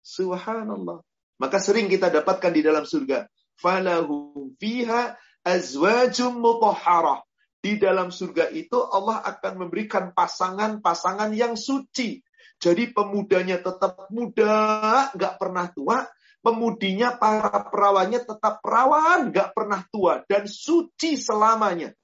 Subhanallah. 0.00 1.04
Maka 1.36 1.58
sering 1.60 1.92
kita 1.92 2.08
dapatkan 2.08 2.48
di 2.48 2.64
dalam 2.64 2.88
surga. 2.88 3.28
Falahum 3.60 4.56
fiha 4.56 5.20
azwajum 5.44 6.40
mutahharah. 6.40 7.20
Di 7.60 7.80
dalam 7.80 8.12
surga 8.12 8.52
itu 8.52 8.76
Allah 8.76 9.24
akan 9.24 9.68
memberikan 9.68 10.12
pasangan-pasangan 10.12 11.32
yang 11.32 11.56
suci. 11.56 12.20
Jadi 12.60 12.92
pemudanya 12.92 13.60
tetap 13.60 14.08
muda, 14.12 15.08
nggak 15.12 15.34
pernah 15.40 15.68
tua. 15.72 16.08
Pemudinya, 16.44 17.16
para 17.16 17.48
perawannya 17.72 18.20
tetap 18.20 18.60
perawan, 18.60 19.32
nggak 19.32 19.56
pernah 19.56 19.80
tua. 19.88 20.20
Dan 20.28 20.44
suci 20.44 21.16
selamanya. 21.16 21.96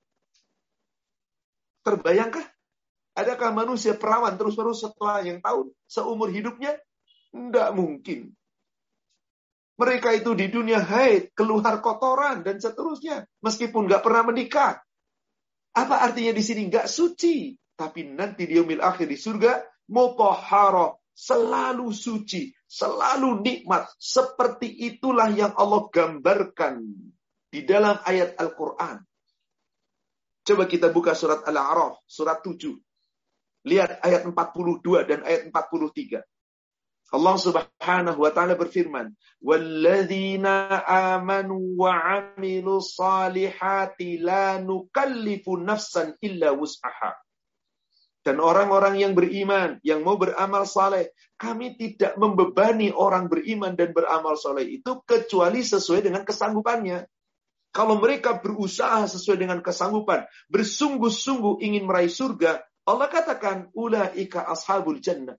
Terbayangkah? 1.85 2.50
Adakah 3.21 3.53
manusia 3.53 3.93
perawan 3.93 4.35
terus-terus 4.41 4.81
setelah 4.81 5.21
yang 5.21 5.45
tahun, 5.45 5.69
seumur 5.85 6.33
hidupnya? 6.33 6.81
Tidak 7.31 7.71
mungkin. 7.77 8.33
Mereka 9.81 10.13
itu 10.13 10.37
di 10.37 10.49
dunia 10.53 10.81
haid, 10.81 11.33
keluar 11.37 11.81
kotoran, 11.85 12.45
dan 12.45 12.61
seterusnya. 12.61 13.25
Meskipun 13.41 13.89
nggak 13.89 14.05
pernah 14.05 14.29
menikah. 14.29 14.81
Apa 15.73 16.05
artinya 16.05 16.37
di 16.37 16.45
sini? 16.45 16.69
Nggak 16.69 16.89
suci. 16.89 17.57
Tapi 17.77 18.13
nanti 18.13 18.45
di 18.45 18.61
umil 18.61 18.85
akhir 18.85 19.09
di 19.09 19.17
surga, 19.17 19.65
mutoharo, 19.89 21.01
selalu 21.17 21.89
suci, 21.97 22.53
selalu 22.69 23.41
nikmat. 23.41 23.89
Seperti 23.97 24.69
itulah 24.69 25.33
yang 25.33 25.57
Allah 25.57 25.89
gambarkan 25.89 26.85
di 27.49 27.61
dalam 27.65 28.01
ayat 28.05 28.37
Al-Quran. 28.37 29.01
Coba 30.45 30.65
kita 30.69 30.93
buka 30.93 31.13
surat 31.17 31.45
Al-A'raf, 31.45 32.05
surat 32.05 32.41
7. 32.45 32.90
Lihat 33.67 34.01
ayat 34.01 34.25
42 34.25 35.05
dan 35.05 35.21
ayat 35.27 35.53
43. 35.53 36.25
Allah 37.11 37.37
Subhanahu 37.43 38.23
wa 38.23 38.31
taala 38.31 38.55
berfirman, 38.55 39.11
"Walladzina 39.43 40.79
amanu 40.87 41.75
wa 41.75 41.91
'amilus 41.91 42.95
salihati 42.95 44.23
la 44.23 44.63
nukallifu 44.63 45.59
nafsan 45.59 46.15
illa 46.23 46.55
wus'aha." 46.55 47.19
Dan 48.21 48.39
orang-orang 48.39 49.01
yang 49.01 49.13
beriman, 49.17 49.81
yang 49.81 50.05
mau 50.05 50.21
beramal 50.21 50.69
saleh, 50.69 51.11
kami 51.41 51.75
tidak 51.81 52.21
membebani 52.21 52.93
orang 52.93 53.33
beriman 53.33 53.73
dan 53.73 53.97
beramal 53.97 54.37
saleh 54.37 54.69
itu 54.69 55.01
kecuali 55.09 55.65
sesuai 55.65 56.05
dengan 56.05 56.23
kesanggupannya. 56.23 57.09
Kalau 57.73 57.97
mereka 57.97 58.37
berusaha 58.37 59.09
sesuai 59.09 59.41
dengan 59.41 59.65
kesanggupan, 59.65 60.29
bersungguh-sungguh 60.53 61.65
ingin 61.65 61.89
meraih 61.89 62.13
surga, 62.13 62.61
Allah 62.89 63.09
katakan, 63.13 63.69
ulaika 63.77 64.49
ashabul 64.49 65.01
jannah. 65.01 65.37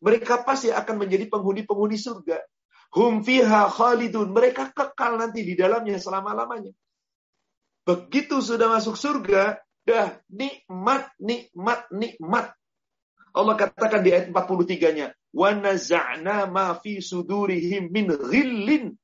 Mereka 0.00 0.48
pasti 0.48 0.72
akan 0.72 0.96
menjadi 0.96 1.28
penghuni-penghuni 1.28 2.00
surga. 2.00 2.40
Hum 2.96 3.20
fiha 3.20 3.68
khalidun. 3.68 4.32
Mereka 4.32 4.72
kekal 4.72 5.20
nanti 5.20 5.44
di 5.44 5.54
dalamnya 5.54 6.00
selama-lamanya. 6.00 6.72
Begitu 7.84 8.40
sudah 8.40 8.70
masuk 8.72 8.96
surga, 8.96 9.60
dah 9.84 10.08
nikmat, 10.32 11.10
nikmat, 11.20 11.88
nikmat. 11.92 12.52
Allah 13.30 13.54
katakan 13.54 14.02
di 14.02 14.10
ayat 14.10 14.32
43-nya, 14.32 15.14
"Wa 15.30 15.54
naza'na 15.54 16.50
ma 16.50 16.74
fi 16.78 16.98
sudurihim 16.98 17.92
min 17.92 18.10
ghillin." 18.10 18.94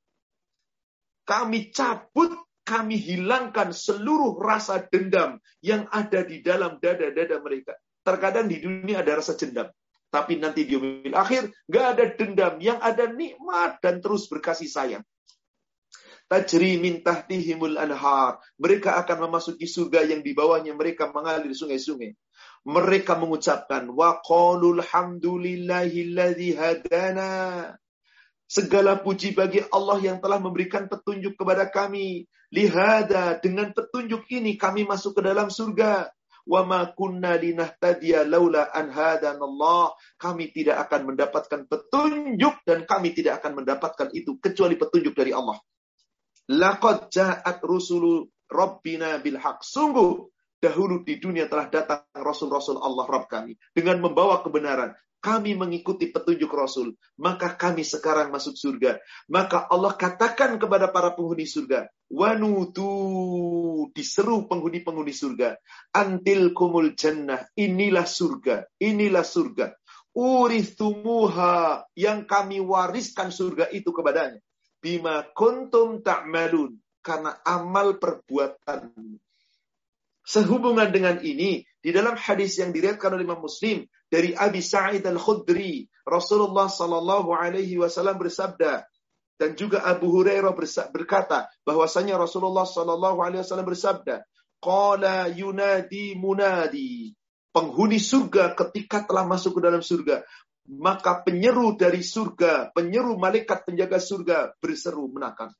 Kami 1.27 1.71
cabut, 1.75 2.35
kami 2.67 2.99
hilangkan 2.99 3.71
seluruh 3.71 4.35
rasa 4.43 4.83
dendam 4.91 5.39
yang 5.63 5.87
ada 5.95 6.27
di 6.27 6.43
dalam 6.43 6.83
dada-dada 6.83 7.39
mereka. 7.39 7.79
Terkadang 8.03 8.51
di 8.51 8.59
dunia 8.59 9.07
ada 9.07 9.23
rasa 9.23 9.39
dendam. 9.39 9.71
Tapi 10.11 10.39
nanti 10.43 10.67
di 10.67 10.75
umil 10.75 11.15
akhir, 11.15 11.55
gak 11.71 11.87
ada 11.95 12.05
dendam. 12.19 12.59
Yang 12.59 12.79
ada 12.83 13.05
nikmat 13.07 13.79
dan 13.79 14.03
terus 14.03 14.27
berkasih 14.27 14.67
sayang. 14.67 15.07
Tajri 16.27 16.75
min 16.83 17.07
tahtihimul 17.07 17.79
anhar. 17.79 18.43
Mereka 18.59 18.99
akan 18.99 19.31
memasuki 19.31 19.71
surga 19.71 20.03
yang 20.11 20.27
di 20.27 20.35
bawahnya 20.35 20.75
mereka 20.75 21.15
mengalir 21.15 21.55
sungai-sungai. 21.55 22.19
Mereka 22.67 23.15
mengucapkan, 23.15 23.87
Wa 23.95 24.19
qalul 24.27 24.83
hadana. 24.83 25.71
Segala 28.47 29.03
puji 29.03 29.35
bagi 29.35 29.59
Allah 29.75 29.99
yang 29.99 30.23
telah 30.23 30.39
memberikan 30.39 30.87
petunjuk 30.87 31.35
kepada 31.35 31.67
kami. 31.67 32.31
Lihada, 32.55 33.43
dengan 33.43 33.75
petunjuk 33.75 34.23
ini 34.31 34.55
kami 34.55 34.87
masuk 34.87 35.19
ke 35.19 35.23
dalam 35.27 35.51
surga. 35.51 36.07
Wa 36.47 36.63
ma 36.63 36.87
kunna 36.95 37.35
linahtadiya 37.35 38.23
laula 38.23 38.71
an 38.71 38.95
hadanallah. 38.95 39.99
Kami 40.15 40.55
tidak 40.55 40.87
akan 40.87 41.11
mendapatkan 41.11 41.67
petunjuk 41.67 42.55
dan 42.63 42.87
kami 42.87 43.19
tidak 43.19 43.43
akan 43.43 43.67
mendapatkan 43.67 44.15
itu 44.15 44.39
kecuali 44.39 44.79
petunjuk 44.79 45.19
dari 45.19 45.35
Allah. 45.35 45.59
Laqad 46.47 47.11
ja'at 47.11 47.59
rusulu 47.67 48.31
rabbina 48.47 49.19
bil 49.19 49.43
haq. 49.43 49.67
Sungguh 49.67 50.23
dahulu 50.63 51.03
di 51.03 51.19
dunia 51.19 51.51
telah 51.51 51.67
datang 51.69 52.07
rasul-rasul 52.17 52.81
Allah 52.81 53.05
Rabb 53.05 53.29
kami 53.29 53.59
dengan 53.77 54.01
membawa 54.01 54.41
kebenaran 54.41 54.95
kami 55.27 55.59
mengikuti 55.59 56.15
petunjuk 56.15 56.47
Rasul, 56.55 56.95
maka 57.19 57.59
kami 57.59 57.83
sekarang 57.83 58.31
masuk 58.31 58.55
surga. 58.55 59.03
Maka 59.27 59.67
Allah 59.67 59.99
katakan 59.99 60.55
kepada 60.63 60.87
para 60.95 61.19
penghuni 61.19 61.51
surga, 61.51 61.91
wanutu 62.07 63.91
diseru 63.91 64.47
penghuni-penghuni 64.47 65.11
surga, 65.11 65.59
antil 65.91 66.55
kumul 66.55 66.95
jannah, 66.95 67.43
inilah 67.59 68.07
surga, 68.07 68.71
inilah 68.79 69.27
surga. 69.27 69.75
Urithumuha 70.15 71.91
yang 71.99 72.23
kami 72.23 72.63
wariskan 72.63 73.35
surga 73.35 73.67
itu 73.75 73.91
kepadanya. 73.91 74.39
Bima 74.79 75.27
kuntum 75.35 76.07
ta'malun. 76.07 76.79
Karena 77.03 77.39
amal 77.47 78.03
perbuatan. 78.03 78.91
Sehubungan 80.27 80.91
dengan 80.91 81.23
ini, 81.23 81.63
di 81.79 81.95
dalam 81.95 82.19
hadis 82.19 82.59
yang 82.59 82.75
diriatkan 82.75 83.15
oleh 83.15 83.23
Imam 83.23 83.47
Muslim 83.47 83.87
dari 84.07 84.33
Abi 84.35 84.63
Sa'id 84.63 85.03
Al-Khudri, 85.03 85.87
Rasulullah 86.07 86.71
sallallahu 86.71 87.35
alaihi 87.35 87.79
wasallam 87.83 88.17
bersabda 88.19 88.87
dan 89.37 89.53
juga 89.53 89.85
Abu 89.85 90.09
Hurairah 90.09 90.57
berkata 90.95 91.51
bahwasanya 91.69 92.17
Rasulullah 92.17 92.65
sallallahu 92.65 93.21
alaihi 93.21 93.45
wasallam 93.45 93.69
bersabda, 93.69 94.25
"Qala 94.63 95.29
yunadi 95.29 96.17
munadi." 96.17 97.13
Penghuni 97.53 97.97
surga 97.97 98.53
ketika 98.53 99.09
telah 99.09 99.25
masuk 99.25 99.57
ke 99.57 99.61
dalam 99.65 99.81
surga, 99.81 100.21
maka 100.69 101.25
penyeru 101.25 101.73
dari 101.73 102.05
surga, 102.05 102.69
penyeru 102.77 103.17
malaikat 103.17 103.65
penjaga 103.65 103.97
surga 103.97 104.53
berseru 104.61 105.09
menakan. 105.09 105.57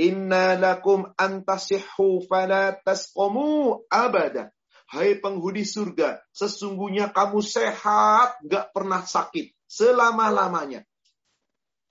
Inna 0.00 0.56
lakum 0.56 1.04
antasihhu 1.18 2.24
fala 2.24 2.78
tasqumu 2.80 3.84
abada. 3.92 4.54
Hai 4.94 5.18
penghuni 5.18 5.66
surga, 5.66 6.22
sesungguhnya 6.30 7.10
kamu 7.10 7.42
sehat, 7.42 8.38
gak 8.46 8.70
pernah 8.70 9.02
sakit 9.02 9.50
selama-lamanya. 9.66 10.86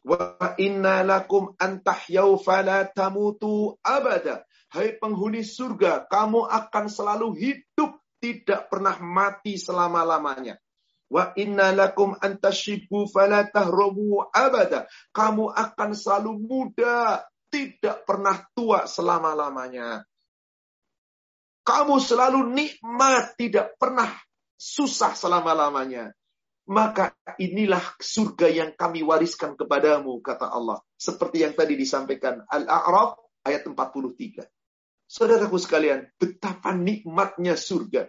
Wa 0.07 0.55
inna 0.55 1.03
lakum 1.03 1.51
antahyau 1.59 2.39
fala 2.39 2.87
abada. 3.83 4.47
Hai 4.71 4.95
penghuni 4.95 5.43
surga, 5.43 6.07
kamu 6.07 6.47
akan 6.47 6.85
selalu 6.87 7.27
hidup, 7.35 7.99
tidak 8.23 8.71
pernah 8.71 8.95
mati 9.03 9.59
selama-lamanya. 9.59 10.55
Wa 11.11 11.35
inna 11.35 11.75
lakum 11.75 12.15
antashibu 12.15 13.11
fala 13.11 13.51
abada. 14.31 14.87
Kamu 15.11 15.51
akan 15.51 15.91
selalu 15.91 16.39
muda, 16.39 17.19
tidak 17.51 18.07
pernah 18.07 18.47
tua 18.55 18.87
selama-lamanya. 18.87 20.07
Kamu 21.63 21.95
selalu 21.95 22.51
nikmat, 22.51 23.39
tidak 23.39 23.79
pernah 23.79 24.11
susah 24.59 25.15
selama-lamanya. 25.15 26.11
Maka 26.63 27.11
inilah 27.39 27.83
surga 27.99 28.47
yang 28.47 28.71
kami 28.75 29.03
wariskan 29.03 29.55
kepadamu, 29.59 30.19
kata 30.23 30.47
Allah. 30.47 30.79
Seperti 30.95 31.43
yang 31.43 31.55
tadi 31.55 31.75
disampaikan 31.75 32.43
Al-A'raf 32.47 33.19
ayat 33.43 33.67
43. 33.67 34.47
Saudaraku 35.03 35.59
sekalian, 35.59 36.07
betapa 36.15 36.71
nikmatnya 36.71 37.59
surga. 37.59 38.07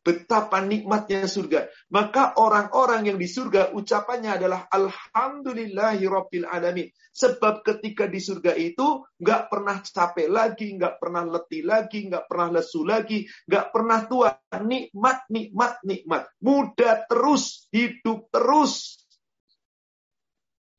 Betapa 0.00 0.64
nikmatnya 0.64 1.28
surga. 1.28 1.68
Maka 1.92 2.32
orang-orang 2.40 3.12
yang 3.12 3.18
di 3.20 3.28
surga 3.28 3.76
ucapannya 3.76 4.32
adalah 4.32 4.64
Alhamdulillahi 4.72 6.08
Rabbil 6.08 6.48
Alamin. 6.48 6.88
Sebab 7.12 7.60
ketika 7.60 8.08
di 8.08 8.16
surga 8.16 8.56
itu 8.56 9.04
nggak 9.20 9.52
pernah 9.52 9.76
capek 9.84 10.32
lagi, 10.32 10.72
nggak 10.80 10.96
pernah 10.96 11.28
letih 11.28 11.68
lagi, 11.68 12.08
nggak 12.08 12.24
pernah 12.24 12.48
lesu 12.56 12.80
lagi, 12.80 13.28
nggak 13.44 13.66
pernah 13.76 14.00
tua. 14.08 14.32
Nikmat, 14.56 15.28
nikmat, 15.28 15.84
nikmat. 15.84 16.22
Muda 16.40 17.04
terus, 17.04 17.68
hidup 17.68 18.32
terus. 18.32 19.04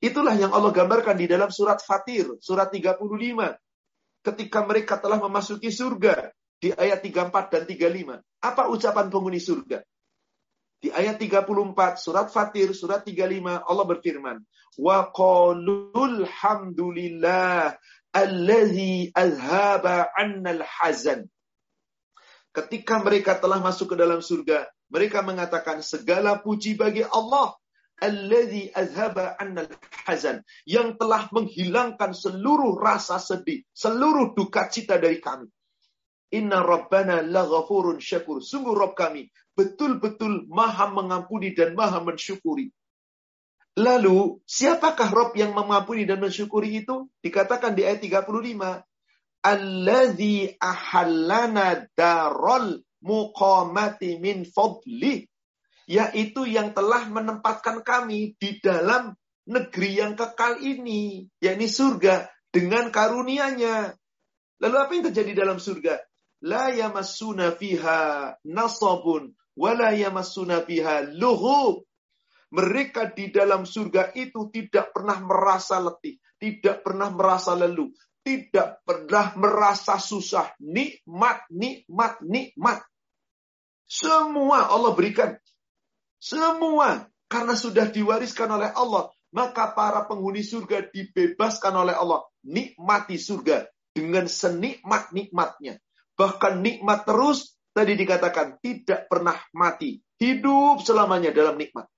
Itulah 0.01 0.33
yang 0.33 0.49
Allah 0.49 0.73
gambarkan 0.73 1.13
di 1.13 1.29
dalam 1.29 1.53
surat 1.53 1.77
Fatir, 1.77 2.41
surat 2.41 2.73
35. 2.73 3.05
Ketika 4.25 4.65
mereka 4.65 4.97
telah 4.97 5.21
memasuki 5.21 5.69
surga, 5.69 6.33
di 6.61 6.69
ayat 6.69 7.01
34 7.01 7.49
dan 7.49 7.63
35. 7.65 8.21
Apa 8.45 8.69
ucapan 8.69 9.09
penghuni 9.09 9.41
surga? 9.41 9.81
Di 10.81 10.93
ayat 10.93 11.17
34 11.17 11.97
surat 11.97 12.29
Fatir 12.29 12.73
surat 12.77 13.01
35 13.01 13.65
Allah 13.65 13.85
berfirman, 13.85 14.37
"Wa 14.77 15.09
qalul 15.09 16.25
hamdulillah 16.25 17.77
allazi 18.13 19.09
azhaba 19.13 20.09
'annal 20.13 20.61
hazan." 20.61 21.25
Ketika 22.53 23.01
mereka 23.01 23.37
telah 23.37 23.61
masuk 23.61 23.93
ke 23.93 23.95
dalam 23.97 24.21
surga, 24.21 24.69
mereka 24.89 25.25
mengatakan 25.25 25.81
segala 25.81 26.41
puji 26.41 26.77
bagi 26.77 27.05
Allah 27.05 27.57
allazi 28.01 28.73
azhaba 28.73 29.37
'annal 29.37 29.69
hazan 30.09 30.41
yang 30.65 30.97
telah 30.97 31.29
menghilangkan 31.29 32.17
seluruh 32.17 32.73
rasa 32.81 33.21
sedih, 33.21 33.61
seluruh 33.69 34.33
duka 34.33 34.65
cita 34.69 34.97
dari 34.97 35.21
kami. 35.21 35.45
Inna 36.31 36.63
Rabbana 36.63 37.19
laghafurun 37.19 37.99
syakur. 37.99 38.39
Sungguh 38.39 38.71
Rabb 38.71 38.95
kami 38.95 39.27
betul-betul 39.51 40.47
maha 40.47 40.87
mengampuni 40.87 41.51
dan 41.51 41.75
maha 41.75 41.99
mensyukuri. 41.99 42.71
Lalu, 43.79 44.39
siapakah 44.43 45.11
Rabb 45.11 45.35
yang 45.35 45.55
mengampuni 45.55 46.03
dan 46.03 46.19
mensyukuri 46.19 46.83
itu? 46.83 47.07
Dikatakan 47.23 47.71
di 47.75 47.87
ayat 47.87 48.03
35. 48.03 48.83
Alladhi 49.41 50.53
ahallana 50.59 51.87
darol 51.95 52.83
muqamati 53.03 54.19
min 54.19 54.43
fadli. 54.43 55.27
Yaitu 55.87 56.47
yang 56.47 56.71
telah 56.71 57.07
menempatkan 57.11 57.83
kami 57.83 58.35
di 58.39 58.59
dalam 58.59 59.15
negeri 59.47 59.99
yang 59.99 60.19
kekal 60.19 60.59
ini. 60.63 61.27
yakni 61.39 61.67
surga. 61.67 62.27
Dengan 62.51 62.91
karunianya. 62.91 63.95
Lalu 64.59 64.75
apa 64.75 64.91
yang 64.91 65.05
terjadi 65.11 65.31
dalam 65.47 65.63
surga? 65.63 66.10
La 66.41 66.73
yamassuna 66.73 67.53
fiha 67.53 68.33
nasabun 68.45 69.33
wa 69.55 69.71
la 69.73 69.93
yamassuna 69.93 70.65
fiha 70.65 71.13
luhub. 71.13 71.85
Mereka 72.51 73.15
di 73.15 73.31
dalam 73.31 73.63
surga 73.63 74.11
itu 74.11 74.51
tidak 74.51 74.91
pernah 74.91 75.23
merasa 75.23 75.79
letih, 75.79 76.19
tidak 76.35 76.83
pernah 76.83 77.07
merasa 77.07 77.55
leluh, 77.55 77.87
tidak 78.27 78.83
pernah 78.83 79.31
merasa 79.39 79.95
susah. 79.95 80.51
Nikmat, 80.59 81.47
nikmat, 81.47 82.19
nikmat. 82.19 82.83
Semua 83.87 84.67
Allah 84.67 84.91
berikan. 84.91 85.31
Semua. 86.19 87.07
Karena 87.31 87.55
sudah 87.55 87.87
diwariskan 87.87 88.51
oleh 88.51 88.67
Allah. 88.75 89.07
Maka 89.31 89.71
para 89.71 90.03
penghuni 90.03 90.43
surga 90.43 90.91
dibebaskan 90.91 91.87
oleh 91.87 91.95
Allah. 91.95 92.19
Nikmati 92.43 93.15
surga 93.15 93.63
dengan 93.95 94.27
senikmat-nikmatnya 94.27 95.79
bahkan 96.21 96.61
nikmat 96.61 97.01
terus, 97.09 97.57
tadi 97.73 97.97
dikatakan 97.97 98.61
tidak 98.61 99.09
pernah 99.09 99.33
mati, 99.57 99.97
hidup 100.21 100.85
selamanya 100.85 101.33
dalam 101.33 101.57
nikmat. 101.57 101.89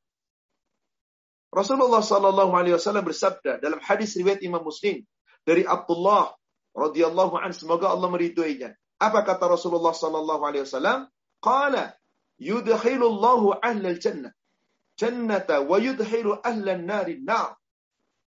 Rasulullah 1.51 1.99
Shallallahu 1.99 2.55
Alaihi 2.55 2.79
Wasallam 2.79 3.03
bersabda 3.03 3.59
dalam 3.59 3.83
hadis 3.83 4.15
riwayat 4.15 4.39
Imam 4.41 4.63
Muslim 4.63 5.03
dari 5.43 5.67
Abdullah 5.67 6.31
radhiyallahu 6.71 7.35
an 7.35 7.51
semoga 7.51 7.91
Allah 7.91 8.07
meridhoinya. 8.07 8.71
Apa 9.03 9.27
kata 9.27 9.51
Rasulullah 9.51 9.91
Shallallahu 9.91 10.41
Alaihi 10.47 10.63
Wasallam? 10.63 11.11
Qala 11.43 11.91
yudkhilullahu 12.39 13.59
ahlal 13.59 13.99
jannah 13.99 14.31
jannata 14.95 15.59
wa 15.67 15.77
yudkhilu 15.83 16.39
ahlan 16.39 16.87
nari 16.87 17.19
nar. 17.19 17.59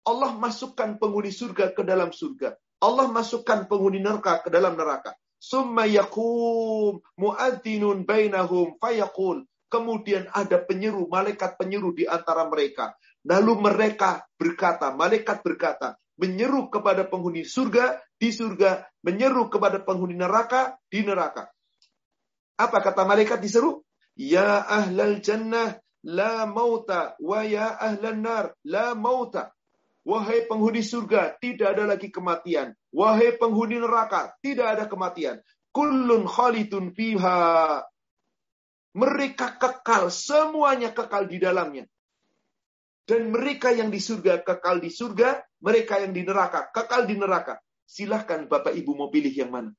Allah 0.06 0.32
masukkan 0.38 0.96
penghuni 1.02 1.34
surga 1.34 1.76
ke 1.76 1.84
dalam 1.84 2.14
surga 2.14 2.56
Allah 2.80 3.12
masukkan 3.12 3.68
penghuni 3.68 4.00
neraka 4.00 4.40
ke 4.40 4.50
dalam 4.50 4.80
neraka. 4.80 5.12
Summa 5.40 5.88
yakum 5.88 7.00
mu'adzinun 7.16 8.04
bainahum 8.04 8.76
fayaqul. 8.78 9.48
Kemudian 9.70 10.28
ada 10.34 10.60
penyeru, 10.66 11.08
malaikat 11.08 11.56
penyeru 11.56 11.94
di 11.96 12.04
antara 12.04 12.50
mereka. 12.50 12.98
Lalu 13.24 13.70
mereka 13.70 14.26
berkata, 14.36 14.92
malaikat 14.92 15.46
berkata, 15.46 15.96
menyeru 16.20 16.68
kepada 16.68 17.08
penghuni 17.08 17.48
surga 17.48 18.02
di 18.20 18.36
surga, 18.36 18.84
menyeru 19.06 19.48
kepada 19.48 19.80
penghuni 19.80 20.20
neraka 20.20 20.76
di 20.92 21.06
neraka. 21.06 21.48
Apa 22.60 22.84
kata 22.84 23.08
malaikat 23.08 23.40
diseru? 23.40 23.86
Ya 24.20 24.60
ahlal 24.60 25.24
jannah 25.24 25.80
la 26.04 26.44
mauta 26.44 27.16
wa 27.24 27.44
ya 27.48 27.72
ahlan 27.80 28.20
nar 28.20 28.46
la 28.68 28.92
mauta. 28.96 29.56
Wahai 30.10 30.50
penghuni 30.50 30.82
surga, 30.82 31.38
tidak 31.38 31.78
ada 31.78 31.86
lagi 31.86 32.10
kematian. 32.10 32.74
Wahai 32.90 33.38
penghuni 33.38 33.78
neraka, 33.78 34.34
tidak 34.42 34.74
ada 34.74 34.90
kematian. 34.90 35.38
Kullun 35.70 36.26
khalidun 36.26 36.98
fiha. 36.98 37.86
Mereka 38.98 39.62
kekal, 39.62 40.10
semuanya 40.10 40.90
kekal 40.98 41.30
di 41.30 41.38
dalamnya. 41.38 41.86
Dan 43.06 43.30
mereka 43.30 43.70
yang 43.70 43.94
di 43.94 44.02
surga 44.02 44.42
kekal 44.42 44.82
di 44.82 44.90
surga, 44.90 45.46
mereka 45.62 46.02
yang 46.02 46.10
di 46.10 46.26
neraka 46.26 46.74
kekal 46.74 47.06
di 47.06 47.14
neraka. 47.14 47.62
Silahkan 47.86 48.50
Bapak 48.50 48.74
Ibu 48.74 48.98
mau 48.98 49.14
pilih 49.14 49.34
yang 49.34 49.54
mana. 49.54 49.70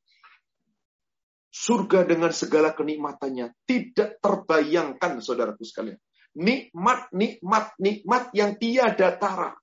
Surga 1.51 2.07
dengan 2.07 2.31
segala 2.31 2.71
kenikmatannya 2.71 3.51
tidak 3.67 4.23
terbayangkan 4.23 5.19
saudaraku 5.19 5.67
sekalian. 5.67 5.99
Nikmat, 6.39 7.11
nikmat, 7.11 7.75
nikmat 7.83 8.31
yang 8.31 8.55
tiada 8.55 9.19
tara. 9.19 9.59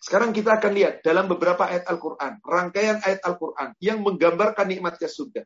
Sekarang 0.00 0.30
kita 0.30 0.62
akan 0.62 0.72
lihat 0.76 0.94
dalam 1.02 1.26
beberapa 1.26 1.66
ayat 1.66 1.90
Al-Quran, 1.90 2.38
rangkaian 2.44 3.02
ayat 3.02 3.26
Al-Quran 3.26 3.74
yang 3.82 4.06
menggambarkan 4.06 4.70
nikmatnya 4.70 5.10
surga. 5.10 5.42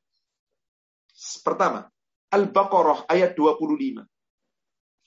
Pertama, 1.40 1.88
Al-Baqarah 2.29 3.09
ayat 3.09 3.33
25. 3.35 4.05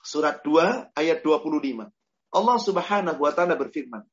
Surat 0.03 0.41
2 0.41 0.97
ayat 0.97 1.19
25. 1.21 1.85
Allah 2.33 2.57
Subhanahu 2.57 3.19
wa 3.21 3.31
taala 3.31 3.53
berfirman, 3.53 4.03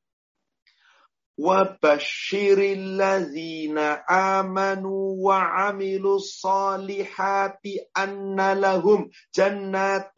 وَبَشِّرِ 1.41 2.59
الَّذِينَ 2.59 3.77
آمَنُوا 4.05 5.05
وَعَمِلُوا 5.25 6.17
الصَّالِحَاتِ 6.21 7.65
أَنَّ 7.97 8.37
لَهُمْ 8.37 8.99
جَنَّاتٍ 9.33 10.17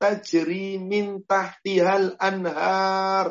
تَجْرِي 0.00 0.68
مِنْ 0.82 1.22
تَحْتِهَا 1.22 1.94
الْأَنْهَارِ 1.96 3.26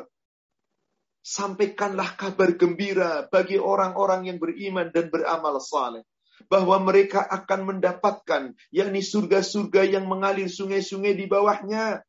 Sampaikanlah 1.31 2.19
kabar 2.19 2.59
gembira 2.59 3.23
bagi 3.31 3.55
orang-orang 3.55 4.27
yang 4.27 4.43
beriman 4.43 4.91
dan 4.91 5.15
beramal 5.15 5.63
saleh 5.63 6.03
bahwa 6.51 6.83
mereka 6.83 7.23
akan 7.23 7.71
mendapatkan 7.71 8.51
yakni 8.75 8.99
surga-surga 8.99 9.87
yang 9.87 10.11
mengalir 10.11 10.51
sungai-sungai 10.51 11.15
di 11.15 11.31
bawahnya 11.31 12.03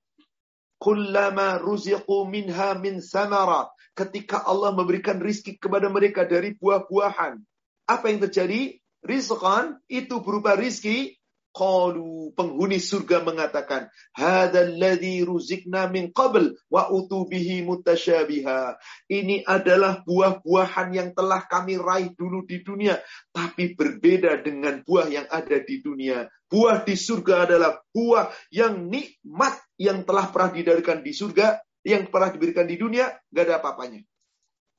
kullama 0.82 1.62
ruziqu 1.62 2.26
minha 2.26 2.74
min 2.82 2.98
samarat. 2.98 3.70
Ketika 3.94 4.42
Allah 4.42 4.74
memberikan 4.74 5.22
rizki 5.22 5.62
kepada 5.62 5.86
mereka 5.94 6.26
dari 6.26 6.58
buah-buahan. 6.58 7.38
Apa 7.86 8.10
yang 8.10 8.26
terjadi? 8.26 8.82
Rizqan 9.06 9.78
itu 9.86 10.18
berupa 10.26 10.58
rizki 10.58 11.21
Qalu 11.52 12.32
penghuni 12.32 12.80
surga 12.80 13.28
mengatakan, 13.28 13.92
"Hadzal 14.16 14.80
ruzikna 15.28 15.92
min 15.92 16.16
qabl 16.16 16.56
wa 16.72 16.88
utubihi 16.88 17.60
mutasyabiha." 17.68 18.80
Ini 19.12 19.44
adalah 19.44 20.00
buah-buahan 20.08 20.96
yang 20.96 21.10
telah 21.12 21.44
kami 21.52 21.76
raih 21.76 22.16
dulu 22.16 22.48
di 22.48 22.64
dunia, 22.64 23.04
tapi 23.36 23.76
berbeda 23.76 24.40
dengan 24.40 24.80
buah 24.88 25.12
yang 25.12 25.28
ada 25.28 25.60
di 25.60 25.84
dunia. 25.84 26.32
Buah 26.48 26.88
di 26.88 26.96
surga 26.96 27.52
adalah 27.52 27.84
buah 27.92 28.32
yang 28.52 28.88
nikmat 28.88 29.60
yang 29.76 30.08
telah 30.08 30.32
pernah 30.32 30.56
didarikan 30.56 31.04
di 31.04 31.12
surga, 31.12 31.60
yang 31.84 32.08
pernah 32.08 32.32
diberikan 32.32 32.64
di 32.64 32.80
dunia, 32.80 33.12
gak 33.28 33.44
ada 33.44 33.60
apa-apanya. 33.60 34.04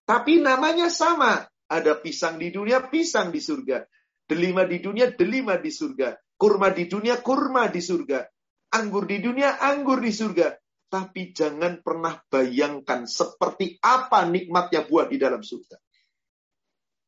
Tapi 0.08 0.40
namanya 0.40 0.88
sama. 0.88 1.44
Ada 1.72 1.96
pisang 1.96 2.36
di 2.36 2.52
dunia, 2.52 2.84
pisang 2.92 3.32
di 3.32 3.40
surga. 3.40 3.88
Delima 4.28 4.68
di 4.68 4.76
dunia, 4.76 5.08
delima 5.08 5.56
di 5.56 5.72
surga. 5.72 6.12
Kurma 6.42 6.74
di 6.74 6.90
dunia, 6.90 7.22
kurma 7.22 7.70
di 7.70 7.78
surga. 7.78 8.26
Anggur 8.74 9.06
di 9.06 9.22
dunia, 9.22 9.62
anggur 9.62 10.02
di 10.02 10.10
surga. 10.10 10.50
Tapi 10.90 11.30
jangan 11.30 11.78
pernah 11.86 12.18
bayangkan 12.26 13.06
seperti 13.06 13.78
apa 13.78 14.26
nikmatnya 14.26 14.82
buah 14.82 15.06
di 15.06 15.22
dalam 15.22 15.38
surga. 15.38 15.78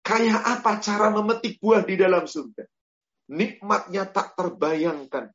Kayak 0.07 0.39
apa 0.39 0.79
cara 0.79 1.11
memetik 1.11 1.59
buah 1.59 1.83
di 1.83 1.99
dalam 1.99 2.31
surga. 2.31 2.63
Nikmatnya 3.35 4.07
tak 4.15 4.39
terbayangkan. 4.39 5.35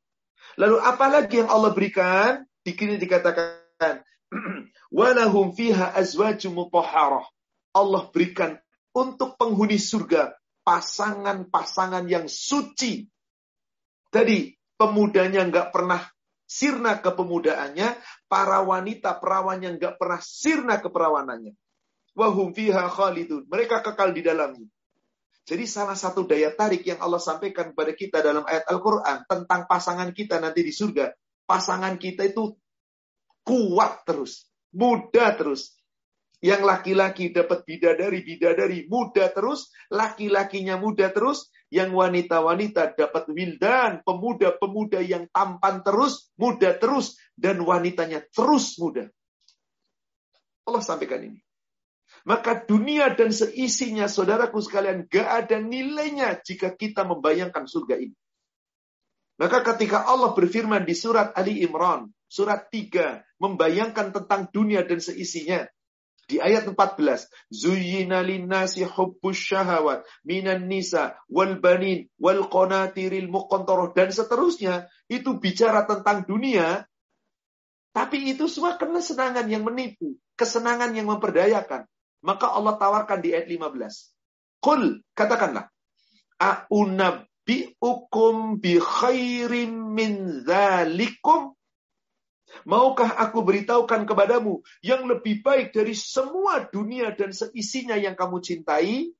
Lalu 0.56 0.80
apalagi 0.80 1.44
yang 1.44 1.52
Allah 1.52 1.76
berikan? 1.76 2.48
Di 2.64 2.72
sini 2.72 2.96
dikatakan, 2.96 4.00
walahum 4.96 5.52
fiha 5.52 5.92
azwaju 5.92 6.48
mutahharah. 6.48 7.28
Allah 7.76 8.08
berikan 8.08 8.56
untuk 8.96 9.36
penghuni 9.36 9.76
surga 9.76 10.32
pasangan-pasangan 10.64 12.08
yang 12.08 12.24
suci 12.24 13.04
Tadi 14.10 14.52
pemudanya 14.74 15.46
nggak 15.46 15.70
pernah 15.70 16.02
sirna 16.50 16.98
kepemudaannya, 16.98 17.94
para 18.26 18.58
wanita 18.66 19.22
perawan 19.22 19.62
yang 19.62 19.78
nggak 19.78 19.96
pernah 19.96 20.18
sirna 20.18 20.82
keperawanannya. 20.82 21.54
Wahum 22.18 22.50
fiha 22.50 22.90
khalidun. 22.90 23.46
Mereka 23.46 23.86
kekal 23.86 24.10
di 24.10 24.26
dalamnya. 24.26 24.66
Jadi 25.46 25.64
salah 25.66 25.94
satu 25.94 26.26
daya 26.26 26.50
tarik 26.54 26.82
yang 26.86 26.98
Allah 27.02 27.22
sampaikan 27.22 27.70
kepada 27.74 27.94
kita 27.94 28.18
dalam 28.22 28.42
ayat 28.46 28.66
Al-Quran 28.70 29.26
tentang 29.26 29.66
pasangan 29.66 30.10
kita 30.10 30.38
nanti 30.42 30.62
di 30.62 30.74
surga. 30.74 31.10
Pasangan 31.46 31.98
kita 31.98 32.26
itu 32.26 32.54
kuat 33.42 34.06
terus, 34.06 34.46
muda 34.70 35.34
terus, 35.34 35.80
yang 36.40 36.62
laki-laki 36.62 37.34
dapat 37.34 37.66
bidadari, 37.66 38.22
bidadari 38.22 38.86
muda 38.86 39.26
terus, 39.28 39.68
laki-lakinya 39.90 40.78
muda 40.78 41.10
terus, 41.10 41.50
yang 41.70 41.94
wanita-wanita 41.94 42.98
dapat 42.98 43.30
wildan, 43.30 44.02
pemuda-pemuda 44.02 45.00
yang 45.06 45.30
tampan 45.30 45.86
terus, 45.86 46.28
muda 46.34 46.74
terus, 46.74 47.14
dan 47.38 47.62
wanitanya 47.62 48.26
terus 48.34 48.74
muda. 48.76 49.06
Allah 50.66 50.82
sampaikan 50.82 51.22
ini. 51.22 51.40
Maka 52.26 52.58
dunia 52.66 53.14
dan 53.14 53.30
seisinya, 53.30 54.10
saudaraku 54.10 54.60
sekalian, 54.60 55.06
gak 55.08 55.46
ada 55.46 55.56
nilainya 55.62 56.36
jika 56.42 56.74
kita 56.74 57.06
membayangkan 57.06 57.64
surga 57.64 57.96
ini. 57.96 58.16
Maka 59.40 59.64
ketika 59.72 60.04
Allah 60.04 60.36
berfirman 60.36 60.84
di 60.84 60.92
surat 60.92 61.32
Ali 61.32 61.64
Imran, 61.64 62.12
surat 62.28 62.68
3, 62.68 63.24
membayangkan 63.40 64.12
tentang 64.12 64.52
dunia 64.52 64.84
dan 64.84 65.00
seisinya, 65.00 65.64
di 66.30 66.38
ayat 66.38 66.70
14, 66.70 67.26
Zuyyina 67.50 68.22
linnasi 68.22 68.86
hubbus 68.86 69.34
syahawat 69.34 70.06
minan 70.22 70.70
nisa 70.70 71.18
wal 71.26 71.58
banin 71.58 72.06
wal 72.22 72.46
qanatiril 72.46 73.26
muqantarah 73.26 73.90
dan 73.90 74.14
seterusnya 74.14 74.86
itu 75.10 75.42
bicara 75.42 75.82
tentang 75.90 76.22
dunia 76.22 76.86
tapi 77.90 78.30
itu 78.30 78.46
semua 78.46 78.78
kesenangan 78.78 79.50
yang 79.50 79.66
menipu, 79.66 80.14
kesenangan 80.38 80.94
yang 80.94 81.10
memperdayakan. 81.10 81.90
Maka 82.22 82.46
Allah 82.54 82.78
tawarkan 82.78 83.18
di 83.18 83.34
ayat 83.34 83.50
15. 83.50 84.62
Qul, 84.62 85.02
katakanlah, 85.16 85.66
a'unabbi'ukum 86.38 87.42
bi 88.62 88.78
khairim 88.78 89.90
min 89.90 90.44
dzalikum 90.46 91.56
Maukah 92.68 93.16
aku 93.16 93.40
beritahukan 93.40 94.04
kepadamu 94.04 94.60
yang 94.84 95.06
lebih 95.06 95.40
baik 95.40 95.72
dari 95.72 95.96
semua 95.96 96.66
dunia 96.68 97.14
dan 97.14 97.30
seisinya 97.32 97.96
yang 97.96 98.18
kamu 98.18 98.42
cintai? 98.42 99.14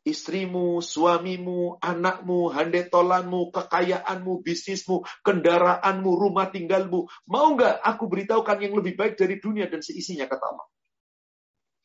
Istrimu, 0.00 0.80
suamimu, 0.80 1.76
anakmu, 1.76 2.48
handetolanmu, 2.48 3.52
kekayaanmu, 3.52 4.40
bisnismu, 4.40 5.04
kendaraanmu, 5.20 6.10
rumah 6.16 6.48
tinggalmu. 6.48 7.04
Mau 7.28 7.46
nggak 7.52 7.84
aku 7.84 8.08
beritahukan 8.08 8.58
yang 8.64 8.72
lebih 8.72 8.96
baik 8.96 9.20
dari 9.20 9.36
dunia 9.36 9.68
dan 9.68 9.84
seisinya, 9.84 10.24
kata 10.24 10.44
Allah. 10.44 10.66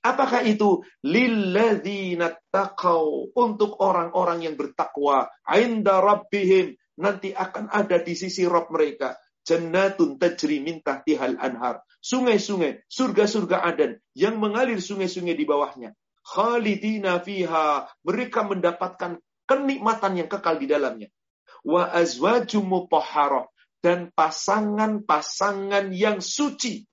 Apakah 0.06 0.46
itu 0.46 0.86
lilladzina 1.02 2.38
taqau 2.54 3.34
untuk 3.34 3.82
orang-orang 3.82 4.46
yang 4.46 4.56
bertakwa 4.56 5.26
rabbihim 5.44 6.78
nanti 7.02 7.34
akan 7.34 7.74
ada 7.74 7.98
di 8.00 8.14
sisi 8.14 8.46
Rob 8.46 8.70
mereka 8.70 9.18
Jannatun 9.45 10.17
tajri 10.17 10.60
min 10.60 10.81
tahtihal 10.81 11.38
anhar. 11.38 11.86
Sungai-sungai, 12.01 12.81
surga-surga 12.89 13.62
Aden 13.62 14.01
yang 14.17 14.41
mengalir 14.41 14.81
sungai-sungai 14.81 15.38
di 15.38 15.45
bawahnya. 15.45 15.93
Khalidina 16.25 17.21
fiha. 17.21 17.86
Mereka 18.01 18.49
mendapatkan 18.49 19.21
kenikmatan 19.45 20.17
yang 20.17 20.29
kekal 20.29 20.58
di 20.58 20.65
dalamnya. 20.65 21.13
Wa 21.62 21.93
azwajum 21.93 22.65
mutahharah. 22.65 23.45
Dan 23.86 24.10
pasangan-pasangan 24.17 25.93
yang 25.93 26.17
suci. 26.17 26.89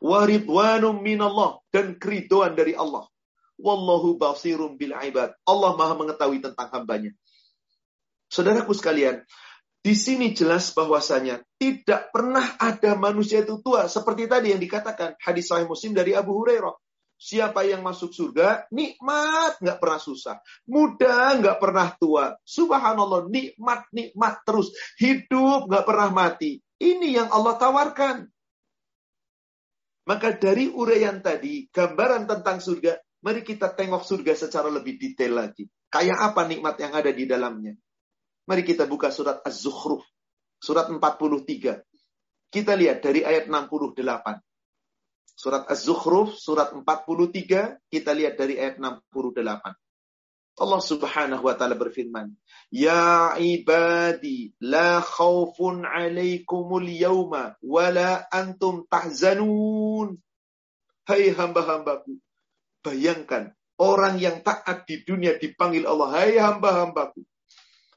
Wa 0.00 0.24
ridwanum 0.24 1.04
minallah. 1.04 1.60
Dan 1.68 2.00
keridoan 2.00 2.56
dari 2.56 2.72
Allah. 2.72 3.04
Wallahu 3.60 4.16
basirum 4.16 4.80
bil 4.80 4.96
ibad. 4.96 5.36
Allah 5.44 5.72
maha 5.76 5.94
mengetahui 5.94 6.40
tentang 6.40 6.72
hambanya. 6.72 7.12
Saudaraku 8.32 8.72
sekalian, 8.74 9.22
di 9.84 9.92
sini 9.92 10.32
jelas 10.32 10.72
bahwasanya 10.72 11.44
tidak 11.60 12.08
pernah 12.08 12.56
ada 12.56 12.96
manusia 12.96 13.44
itu 13.44 13.60
tua. 13.60 13.84
Seperti 13.84 14.24
tadi 14.24 14.56
yang 14.56 14.56
dikatakan 14.56 15.20
hadis 15.20 15.52
sahih 15.52 15.68
muslim 15.68 15.92
dari 15.92 16.16
Abu 16.16 16.32
Hurairah. 16.40 16.72
Siapa 17.20 17.68
yang 17.68 17.84
masuk 17.84 18.10
surga, 18.16 18.64
nikmat, 18.72 19.60
nggak 19.60 19.78
pernah 19.78 20.00
susah. 20.00 20.40
Muda, 20.64 21.36
nggak 21.36 21.60
pernah 21.60 21.92
tua. 22.00 22.32
Subhanallah, 22.48 23.28
nikmat, 23.28 23.84
nikmat 23.92 24.40
terus. 24.48 24.72
Hidup, 24.96 25.68
nggak 25.68 25.84
pernah 25.84 26.08
mati. 26.08 26.64
Ini 26.80 27.20
yang 27.20 27.28
Allah 27.28 27.54
tawarkan. 27.60 28.16
Maka 30.08 30.28
dari 30.36 30.68
uraian 30.72 31.20
tadi, 31.20 31.68
gambaran 31.68 32.24
tentang 32.24 32.60
surga, 32.60 32.98
mari 33.20 33.44
kita 33.44 33.72
tengok 33.72 34.04
surga 34.04 34.32
secara 34.32 34.72
lebih 34.72 34.96
detail 34.96 35.44
lagi. 35.44 35.68
Kayak 35.92 36.32
apa 36.32 36.48
nikmat 36.48 36.76
yang 36.80 36.92
ada 36.92 37.12
di 37.12 37.24
dalamnya. 37.28 37.76
Mari 38.44 38.62
kita 38.64 38.84
buka 38.84 39.08
surat 39.08 39.40
Az-Zukhruf. 39.40 40.04
Surat 40.60 40.88
43. 40.88 41.80
Kita 42.52 42.72
lihat 42.76 43.00
dari 43.00 43.24
ayat 43.24 43.48
68. 43.48 44.40
Surat 45.34 45.66
Az-Zukhruf, 45.66 46.38
surat 46.38 46.70
43, 46.70 47.80
kita 47.90 48.14
lihat 48.14 48.38
dari 48.38 48.54
ayat 48.60 48.78
68. 48.78 49.74
Allah 50.54 50.78
Subhanahu 50.78 51.50
wa 51.50 51.54
taala 51.58 51.74
berfirman, 51.74 52.30
"Ya 52.70 53.34
ibadi, 53.42 54.54
la 54.62 55.02
khaufun 55.02 55.82
'alaikumul 55.82 56.86
yauma 56.86 57.58
wa 57.58 57.86
la 57.90 58.22
antum 58.30 58.86
tahzanun." 58.86 60.14
Hai 61.10 61.34
hamba-hambaku, 61.34 62.22
bayangkan 62.86 63.50
orang 63.82 64.22
yang 64.22 64.46
taat 64.46 64.86
di 64.86 65.02
dunia 65.02 65.34
dipanggil 65.34 65.90
Allah, 65.90 66.08
"Hai 66.14 66.38
hamba-hambaku." 66.38 67.26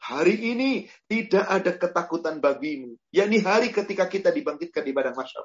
Hari 0.08 0.56
ini 0.56 0.88
tidak 1.12 1.44
ada 1.44 1.76
ketakutan 1.76 2.40
bagimu, 2.40 2.96
yakni 3.12 3.44
hari 3.44 3.76
ketika 3.76 4.08
kita 4.08 4.32
dibangkitkan 4.32 4.88
di 4.88 4.96
padang 4.96 5.20
mahsyar. 5.20 5.44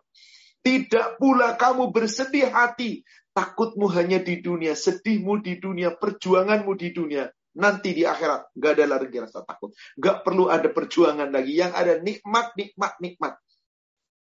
Tidak 0.62 1.18
pula 1.18 1.58
kamu 1.58 1.90
bersedih 1.90 2.46
hati. 2.46 3.02
Takutmu 3.34 3.90
hanya 3.90 4.22
di 4.22 4.38
dunia, 4.38 4.78
sedihmu 4.78 5.42
di 5.42 5.58
dunia, 5.58 5.98
perjuanganmu 5.98 6.72
di 6.78 6.94
dunia. 6.94 7.26
Nanti 7.58 7.90
di 7.92 8.06
akhirat, 8.06 8.54
gak 8.54 8.72
ada 8.78 8.96
lagi 8.96 9.18
rasa 9.18 9.42
takut. 9.42 9.74
Gak 9.98 10.22
perlu 10.22 10.46
ada 10.46 10.70
perjuangan 10.70 11.28
lagi. 11.32 11.58
Yang 11.58 11.72
ada 11.74 11.94
nikmat, 11.98 12.46
nikmat, 12.54 12.92
nikmat. 13.02 13.34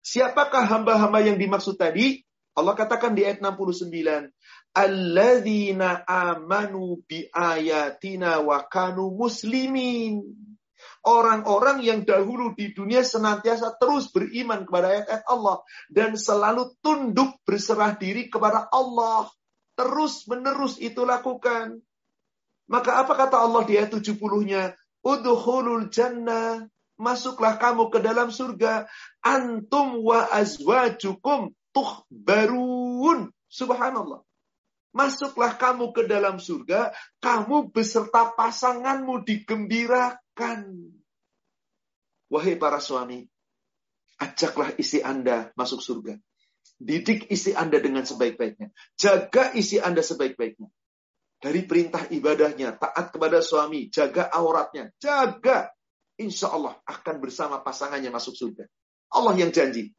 Siapakah 0.02 0.66
hamba-hamba 0.66 1.20
yang 1.22 1.38
dimaksud 1.38 1.76
tadi? 1.78 2.24
Allah 2.56 2.76
katakan 2.76 3.14
di 3.14 3.28
ayat 3.28 3.44
69. 3.44 3.92
Alladzina 4.72 6.08
amanu 6.08 7.04
bi 7.04 7.28
ayatina 7.28 8.40
wa 8.40 8.64
kanu 8.72 9.12
muslimin. 9.12 10.24
Orang-orang 11.02 11.82
yang 11.82 12.06
dahulu 12.06 12.54
di 12.54 12.72
dunia 12.72 13.02
senantiasa 13.02 13.76
terus 13.82 14.14
beriman 14.14 14.64
kepada 14.64 14.96
ayat-ayat 14.96 15.26
Allah. 15.28 15.58
Dan 15.92 16.16
selalu 16.16 16.78
tunduk 16.80 17.36
berserah 17.44 18.00
diri 18.00 18.32
kepada 18.32 18.72
Allah. 18.72 19.28
Terus 19.76 20.24
menerus 20.30 20.80
itu 20.80 21.04
lakukan. 21.04 21.82
Maka 22.72 23.04
apa 23.04 23.14
kata 23.18 23.44
Allah 23.44 23.68
di 23.68 23.76
ayat 23.76 23.92
70-nya? 23.92 24.72
Udhulul 25.04 25.92
jannah. 25.92 26.64
Masuklah 26.96 27.58
kamu 27.60 27.92
ke 27.92 28.00
dalam 28.00 28.32
surga. 28.32 28.88
Antum 29.20 30.00
wa 30.06 30.32
azwajukum 30.32 31.52
tuhbarun. 31.74 33.34
Subhanallah. 33.52 34.24
Masuklah 34.92 35.56
kamu 35.56 35.96
ke 35.96 36.04
dalam 36.04 36.36
surga, 36.36 36.92
kamu 37.24 37.72
beserta 37.72 38.36
pasanganmu 38.36 39.24
digembirakan. 39.24 40.68
Wahai 42.28 42.60
para 42.60 42.84
suami, 42.84 43.24
ajaklah 44.20 44.76
isi 44.76 45.00
Anda 45.00 45.56
masuk 45.56 45.80
surga. 45.80 46.20
Didik 46.82 47.32
isi 47.32 47.56
Anda 47.56 47.80
dengan 47.80 48.04
sebaik-baiknya. 48.04 48.74
Jaga 49.00 49.56
isi 49.56 49.80
Anda 49.80 50.04
sebaik-baiknya. 50.04 50.68
Dari 51.42 51.62
perintah 51.66 52.06
ibadahnya, 52.06 52.78
taat 52.78 53.10
kepada 53.10 53.42
suami, 53.42 53.90
jaga 53.90 54.30
auratnya, 54.30 54.94
jaga. 55.02 55.74
Insya 56.22 56.54
Allah 56.54 56.78
akan 56.86 57.16
bersama 57.18 57.66
pasangannya 57.66 58.14
masuk 58.14 58.38
surga. 58.38 58.70
Allah 59.10 59.34
yang 59.40 59.50
janji. 59.50 59.90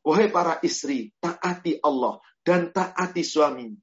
Wahai 0.00 0.32
para 0.32 0.56
istri, 0.64 1.12
taati 1.20 1.76
Allah 1.84 2.22
dan 2.40 2.72
taati 2.72 3.20
suami. 3.20 3.76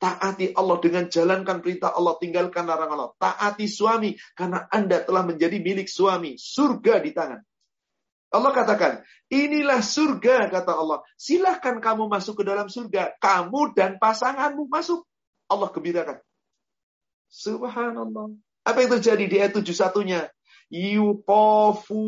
Taati 0.00 0.56
Allah 0.56 0.76
dengan 0.80 1.04
jalankan 1.12 1.60
perintah 1.60 1.92
Allah, 1.92 2.16
tinggalkan 2.16 2.64
larangan 2.64 2.96
Allah. 2.96 3.12
Taati 3.20 3.68
suami, 3.68 4.16
karena 4.32 4.64
Anda 4.72 5.04
telah 5.04 5.28
menjadi 5.28 5.60
milik 5.60 5.92
suami. 5.92 6.40
Surga 6.40 7.04
di 7.04 7.12
tangan. 7.12 7.44
Allah 8.30 8.52
katakan, 8.56 8.92
inilah 9.28 9.84
surga, 9.84 10.48
kata 10.48 10.72
Allah. 10.72 11.04
Silahkan 11.20 11.82
kamu 11.84 12.08
masuk 12.08 12.40
ke 12.40 12.44
dalam 12.48 12.72
surga. 12.72 13.12
Kamu 13.20 13.76
dan 13.76 14.00
pasanganmu 14.00 14.72
masuk. 14.72 15.04
Allah 15.52 15.68
gembirakan. 15.68 16.22
Subhanallah. 17.28 18.32
Apa 18.64 18.78
yang 18.80 18.90
terjadi 18.96 19.24
di 19.28 19.36
ayat 19.36 19.52
71-nya? 19.52 20.32
Yuqafu 20.70 21.98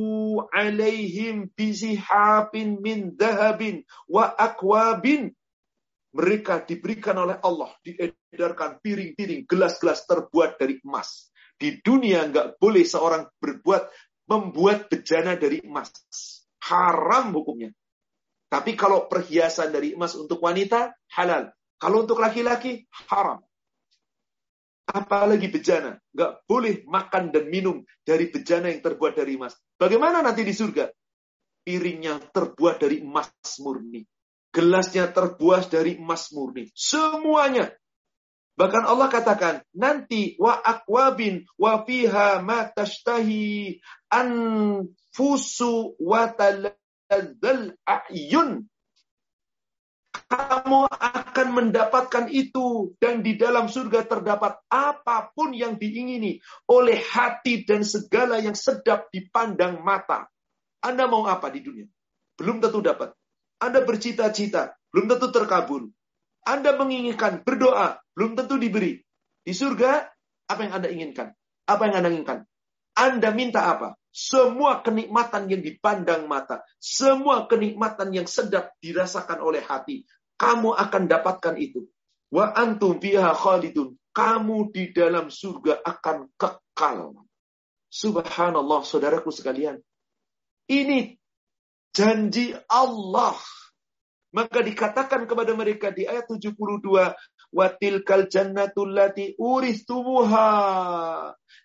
alaihim 0.55 1.51
bizihapin 1.59 2.79
min 2.79 3.19
dahabin 3.19 3.83
wa 4.07 4.31
akwabin 4.39 5.35
mereka 6.13 6.61
diberikan 6.61 7.17
oleh 7.17 7.41
Allah, 7.41 7.73
diedarkan 7.81 8.79
piring-piring, 8.85 9.49
gelas-gelas 9.49 10.05
terbuat 10.05 10.61
dari 10.61 10.77
emas. 10.85 11.33
Di 11.57 11.81
dunia 11.81 12.29
nggak 12.29 12.61
boleh 12.61 12.85
seorang 12.85 13.29
berbuat 13.41 13.83
membuat 14.29 14.93
bejana 14.93 15.37
dari 15.41 15.65
emas. 15.65 15.91
Haram 16.69 17.33
hukumnya. 17.33 17.73
Tapi 18.53 18.77
kalau 18.77 19.09
perhiasan 19.09 19.73
dari 19.73 19.97
emas 19.97 20.13
untuk 20.13 20.45
wanita, 20.45 20.93
halal. 21.17 21.49
Kalau 21.81 22.05
untuk 22.05 22.21
laki-laki, 22.21 22.85
haram. 23.09 23.41
Apalagi 24.93 25.49
bejana. 25.49 25.97
Nggak 26.13 26.33
boleh 26.45 26.85
makan 26.85 27.33
dan 27.33 27.49
minum 27.49 27.81
dari 28.05 28.29
bejana 28.29 28.69
yang 28.69 28.85
terbuat 28.85 29.17
dari 29.17 29.41
emas. 29.41 29.57
Bagaimana 29.81 30.21
nanti 30.21 30.45
di 30.45 30.53
surga? 30.53 30.93
Piringnya 31.65 32.21
terbuat 32.29 32.77
dari 32.85 33.01
emas 33.01 33.33
murni. 33.65 34.05
Gelasnya 34.53 35.09
terbuas 35.09 35.73
dari 35.73 35.97
emas 35.97 36.29
murni. 36.29 36.69
Semuanya. 36.77 37.73
Bahkan 38.53 38.85
Allah 38.85 39.09
katakan, 39.09 39.65
nanti 39.73 40.37
wa 40.37 40.61
akwabin 40.61 41.49
wa 41.57 41.81
fiha 41.89 42.45
ma 42.45 42.69
tashtahi 42.69 43.81
anfusu 44.13 45.97
wa 45.97 46.29
taladzal 46.37 47.73
a'yun. 47.89 48.69
Kamu 50.13 50.89
akan 50.89 51.49
mendapatkan 51.53 52.29
itu 52.29 52.93
dan 53.01 53.25
di 53.25 53.41
dalam 53.41 53.73
surga 53.73 54.05
terdapat 54.05 54.61
apa 54.69 55.33
pun 55.33 55.57
yang 55.57 55.81
diingini 55.81 56.37
oleh 56.69 57.01
hati 57.01 57.65
dan 57.65 57.85
segala 57.85 58.37
yang 58.37 58.57
sedap 58.57 59.09
dipandang 59.09 59.81
mata. 59.81 60.29
Anda 60.85 61.09
mau 61.09 61.25
apa 61.25 61.49
di 61.49 61.65
dunia? 61.65 61.89
Belum 62.37 62.61
tentu 62.61 62.85
dapat. 62.85 63.17
Anda 63.63 63.87
bercita-cita, 63.87 64.75
belum 64.91 65.07
tentu 65.07 65.31
terkabul. 65.31 65.95
Anda 66.43 66.75
menginginkan, 66.75 67.47
berdoa, 67.47 68.03
belum 68.19 68.35
tentu 68.35 68.59
diberi. 68.59 68.99
Di 69.47 69.55
surga, 69.55 70.11
apa 70.51 70.61
yang 70.67 70.73
Anda 70.75 70.89
inginkan? 70.91 71.29
Apa 71.71 71.87
yang 71.87 72.03
Anda 72.03 72.11
inginkan? 72.11 72.39
Anda 72.99 73.31
minta 73.31 73.71
apa? 73.71 73.95
Semua 74.11 74.83
kenikmatan 74.83 75.49
yang 75.49 75.63
dipandang 75.63 76.27
mata, 76.27 76.67
semua 76.77 77.47
kenikmatan 77.47 78.13
yang 78.13 78.27
sedap 78.29 78.77
dirasakan 78.83 79.41
oleh 79.41 79.65
hati, 79.65 80.05
kamu 80.37 80.75
akan 80.75 81.03
dapatkan 81.07 81.55
itu. 81.57 81.87
Wa 82.29 82.51
antum 82.59 82.99
fiha 82.99 83.31
khalidun. 83.31 83.95
Kamu 84.13 84.69
di 84.69 84.93
dalam 84.93 85.33
surga 85.33 85.81
akan 85.81 86.29
kekal. 86.37 87.17
Subhanallah, 87.89 88.85
saudaraku 88.85 89.33
sekalian. 89.33 89.81
Ini 90.69 91.17
janji 91.93 92.57
Allah. 92.69 93.37
Maka 94.33 94.65
dikatakan 94.65 95.29
kepada 95.29 95.53
mereka 95.53 95.93
di 95.93 96.09
ayat 96.09 96.25
72, 96.25 96.57
Watilkal 97.53 98.33
jannatul 98.33 98.97
lati 98.97 99.37
uristumuha. 99.37 100.49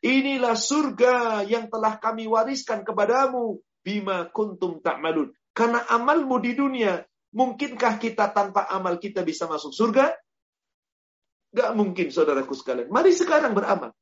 Inilah 0.04 0.56
surga 0.60 1.48
yang 1.48 1.72
telah 1.72 1.96
kami 1.96 2.28
wariskan 2.28 2.84
kepadamu. 2.84 3.64
Bima 3.80 4.28
kuntum 4.28 4.84
ta'malun. 4.84 5.32
Karena 5.56 5.88
amalmu 5.88 6.44
di 6.44 6.60
dunia, 6.60 7.08
mungkinkah 7.32 8.04
kita 8.04 8.36
tanpa 8.36 8.68
amal 8.68 9.00
kita 9.00 9.24
bisa 9.24 9.48
masuk 9.48 9.72
surga? 9.72 10.12
Gak 11.56 11.72
mungkin 11.72 12.12
saudaraku 12.12 12.52
sekalian. 12.52 12.92
Mari 12.92 13.16
sekarang 13.16 13.56
beramal. 13.56 13.96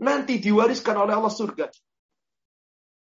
Nanti 0.00 0.40
diwariskan 0.40 0.96
oleh 0.96 1.20
Allah 1.20 1.30
surga. 1.30 1.68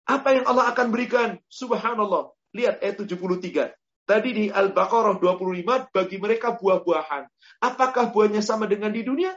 Apa 0.07 0.39
yang 0.39 0.47
Allah 0.47 0.71
akan 0.71 0.87
berikan? 0.87 1.35
Subhanallah. 1.51 2.31
Lihat 2.51 2.83
ayat 2.83 2.95
73. 2.99 3.71
Tadi 4.03 4.29
di 4.35 4.45
Al-Baqarah 4.51 5.21
25, 5.21 5.93
bagi 5.93 6.17
mereka 6.19 6.57
buah-buahan. 6.59 7.23
Apakah 7.63 8.11
buahnya 8.11 8.43
sama 8.43 8.67
dengan 8.67 8.91
di 8.91 9.07
dunia? 9.07 9.31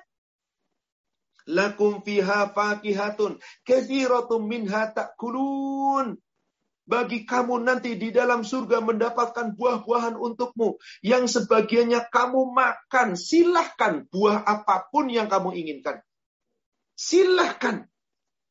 Lakum 1.45 2.01
fiha 2.01 2.51
fakihatun 2.51 3.37
kathiratum 3.69 4.49
minha 4.49 4.89
ta'kulun. 4.91 6.17
Bagi 6.85 7.25
kamu 7.25 7.65
nanti 7.65 7.97
di 7.97 8.13
dalam 8.13 8.45
surga 8.45 8.85
mendapatkan 8.85 9.57
buah-buahan 9.57 10.21
untukmu. 10.21 10.77
Yang 11.01 11.41
sebagiannya 11.41 12.13
kamu 12.13 12.53
makan. 12.53 13.17
Silahkan 13.17 14.05
buah 14.09 14.45
apa 14.45 14.89
pun 14.93 15.09
yang 15.09 15.29
kamu 15.29 15.57
inginkan. 15.57 16.05
Silahkan. 16.93 17.89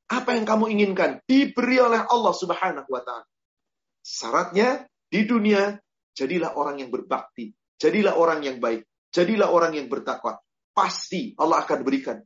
Apa 0.09 0.33
yang 0.37 0.45
kamu 0.49 0.65
inginkan. 0.73 1.21
Diberi 1.29 1.77
oleh 1.77 2.01
Allah 2.05 2.33
subhanahu 2.33 2.89
wa 2.89 3.01
ta'ala. 3.05 3.32
Syaratnya 4.03 4.83
di 5.07 5.23
dunia, 5.23 5.79
jadilah 6.11 6.59
orang 6.59 6.83
yang 6.83 6.91
berbakti. 6.91 7.55
Jadilah 7.79 8.19
orang 8.19 8.43
yang 8.43 8.59
baik. 8.59 8.83
Jadilah 9.09 9.49
orang 9.49 9.73
yang 9.79 9.87
bertakwa. 9.87 10.37
Pasti 10.75 11.31
Allah 11.39 11.63
akan 11.63 11.79
berikan 11.81 12.19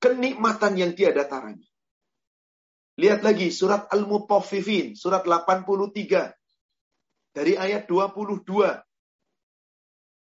kenikmatan 0.00 0.74
yang 0.80 0.96
tiada 0.96 1.28
taranya. 1.28 1.68
Lihat 2.98 3.20
lagi 3.22 3.52
surat 3.52 3.86
Al-Mutaffifin, 3.92 4.96
surat 4.96 5.22
83 5.24 6.32
dari 7.36 7.54
ayat 7.54 7.86
22. 7.86 8.44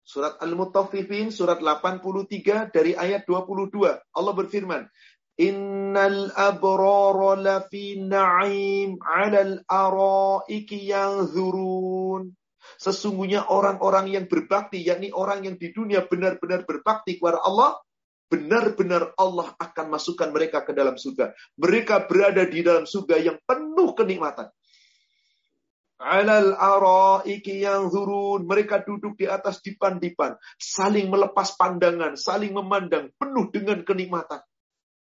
Surat 0.04 0.36
Al-Mutaffifin 0.42 1.34
surat 1.34 1.60
83 1.62 2.74
dari 2.74 2.94
ayat 2.98 3.26
22. 3.26 3.70
Allah 3.94 4.34
berfirman, 4.34 4.88
Innal 5.42 6.30
abrara 6.38 7.34
lafi 7.34 7.98
na'im 7.98 9.02
'alal 9.02 9.66
araiki 9.66 10.94
yanzurun. 10.94 12.30
Sesungguhnya 12.78 13.50
orang-orang 13.50 14.14
yang 14.14 14.26
berbakti, 14.30 14.86
yakni 14.86 15.10
orang 15.10 15.46
yang 15.46 15.56
di 15.58 15.74
dunia 15.74 16.06
benar-benar 16.06 16.70
berbakti 16.70 17.18
kepada 17.18 17.42
Allah, 17.42 17.82
benar-benar 18.30 19.14
Allah 19.18 19.54
akan 19.58 19.86
masukkan 19.94 20.30
mereka 20.30 20.62
ke 20.66 20.74
dalam 20.74 20.98
surga. 20.98 21.34
Mereka 21.58 22.06
berada 22.06 22.46
di 22.46 22.60
dalam 22.62 22.86
surga 22.86 23.18
yang 23.22 23.38
penuh 23.46 23.94
kenikmatan. 23.94 24.50
Alal 26.04 26.52
araiki 26.58 27.64
yang 27.64 27.88
zurun. 27.88 28.44
Mereka 28.44 28.84
duduk 28.84 29.16
di 29.16 29.30
atas 29.30 29.64
dipan-dipan. 29.64 30.36
Saling 30.60 31.08
melepas 31.08 31.56
pandangan. 31.56 32.20
Saling 32.20 32.52
memandang. 32.52 33.14
Penuh 33.16 33.48
dengan 33.54 33.80
kenikmatan. 33.88 34.44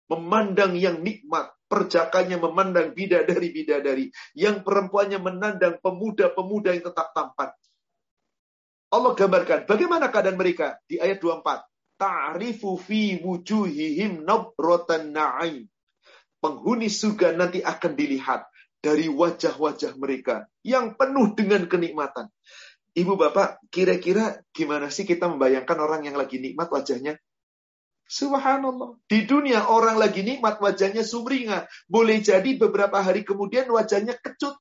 Memandang 0.09 0.75
yang 0.75 1.01
nikmat. 1.05 1.53
Perjakanya 1.69 2.41
memandang 2.41 2.97
bidadari-bidadari. 2.97 4.09
Yang 4.33 4.65
perempuannya 4.65 5.21
menandang 5.21 5.77
pemuda-pemuda 5.85 6.73
yang 6.73 6.85
tetap 6.89 7.13
tampan. 7.13 7.53
Allah 8.89 9.13
gambarkan 9.13 9.69
bagaimana 9.69 10.09
keadaan 10.09 10.41
mereka 10.41 10.81
di 10.89 10.97
ayat 10.97 11.21
24 11.21 12.01
ta'rifu 12.01 12.81
fi 12.81 13.21
wujuhihim 13.21 14.25
nabratan 14.25 15.13
na'im. 15.13 15.69
Penghuni 16.39 16.89
surga 16.89 17.35
nanti 17.37 17.61
akan 17.61 17.93
dilihat 17.99 18.49
dari 18.79 19.11
wajah-wajah 19.11 19.99
mereka 19.99 20.47
yang 20.63 20.95
penuh 20.95 21.35
dengan 21.35 21.67
kenikmatan. 21.67 22.31
Ibu 22.95 23.19
bapak, 23.19 23.69
kira-kira 23.69 24.41
gimana 24.55 24.89
sih 24.89 25.05
kita 25.05 25.27
membayangkan 25.29 25.79
orang 25.79 26.07
yang 26.07 26.17
lagi 26.17 26.39
nikmat 26.39 26.71
wajahnya? 26.71 27.19
Subhanallah. 28.09 28.97
Di 29.05 29.29
dunia 29.29 29.69
orang 29.69 30.01
lagi 30.01 30.25
nikmat 30.25 30.65
wajahnya 30.65 31.05
sumringah. 31.05 31.69
Boleh 31.85 32.25
jadi 32.25 32.57
beberapa 32.57 33.05
hari 33.05 33.21
kemudian 33.21 33.69
wajahnya 33.69 34.17
kecut. 34.17 34.57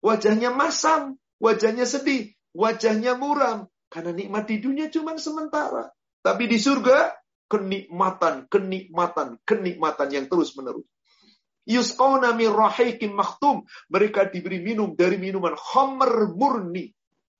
Wajahnya 0.00 0.48
masam. 0.48 1.20
Wajahnya 1.36 1.84
sedih. 1.84 2.32
Wajahnya 2.56 3.20
muram. 3.20 3.68
Karena 3.92 4.16
nikmat 4.16 4.48
di 4.48 4.64
dunia 4.64 4.88
cuma 4.88 5.14
sementara. 5.20 5.92
Tapi 6.24 6.48
di 6.48 6.56
surga, 6.56 7.12
kenikmatan, 7.52 8.48
kenikmatan, 8.48 9.38
kenikmatan 9.44 10.08
yang 10.08 10.26
terus-menerus. 10.26 10.88
Yusqawna 11.68 12.32
min 12.32 12.48
rahikim 12.48 13.12
maktum. 13.12 13.68
Mereka 13.92 14.32
diberi 14.32 14.64
minum 14.64 14.96
dari 14.96 15.20
minuman 15.20 15.52
khamr 15.52 16.32
murni. 16.32 16.88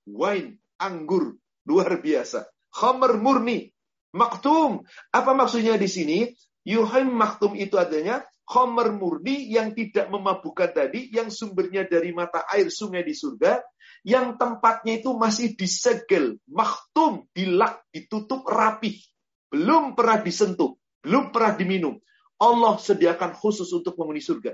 Wine, 0.05 0.61
anggur. 0.77 1.41
Luar 1.65 1.97
biasa. 1.97 2.45
Khamr 2.77 3.17
murni. 3.17 3.74
Maktum. 4.15 4.87
Apa 5.11 5.35
maksudnya 5.35 5.75
di 5.75 5.91
sini? 5.91 6.19
Yuhaim 6.65 7.13
maktum 7.13 7.53
itu 7.59 7.77
adanya 7.77 8.25
khamr 8.49 8.93
murni 8.95 9.51
yang 9.53 9.73
tidak 9.73 10.09
memabukkan 10.09 10.71
tadi, 10.73 11.13
yang 11.13 11.29
sumbernya 11.29 11.85
dari 11.85 12.13
mata 12.13 12.45
air 12.49 12.69
sungai 12.69 13.05
di 13.05 13.13
surga, 13.13 13.61
yang 14.05 14.37
tempatnya 14.37 15.01
itu 15.01 15.17
masih 15.17 15.57
disegel, 15.57 16.37
maktum, 16.49 17.25
dilak, 17.33 17.85
ditutup 17.93 18.45
rapi. 18.45 19.01
Belum 19.49 19.97
pernah 19.97 20.21
disentuh, 20.21 20.77
belum 21.01 21.33
pernah 21.33 21.53
diminum. 21.57 21.97
Allah 22.37 22.77
sediakan 22.77 23.33
khusus 23.33 23.69
untuk 23.73 23.97
penghuni 23.97 24.21
surga. 24.21 24.53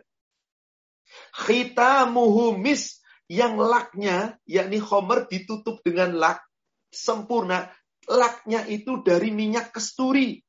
Khitamuhu 1.34 2.54
mis 2.54 3.02
yang 3.26 3.58
laknya, 3.58 4.38
yakni 4.46 4.78
homer 4.78 5.26
ditutup 5.26 5.82
dengan 5.82 6.14
lak 6.14 6.38
sempurna. 6.94 7.70
Laknya 8.08 8.64
itu 8.70 9.04
dari 9.04 9.28
minyak 9.34 9.76
kesturi. 9.76 10.40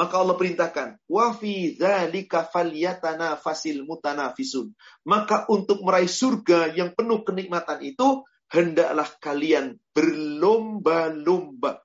Maka 0.00 0.16
Allah 0.16 0.40
perintahkan, 0.40 0.96
wa 1.12 1.36
fi 1.36 1.76
dzalika 1.76 2.48
falyatanafasil 2.48 3.84
mutanafisun. 3.84 4.72
Maka 5.04 5.44
untuk 5.52 5.84
meraih 5.84 6.08
surga 6.08 6.72
yang 6.72 6.96
penuh 6.96 7.20
kenikmatan 7.20 7.84
itu 7.84 8.24
hendaklah 8.48 9.04
kalian 9.20 9.76
berlomba-lomba. 9.92 11.84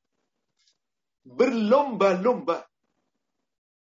Berlomba-lomba. 1.27 2.63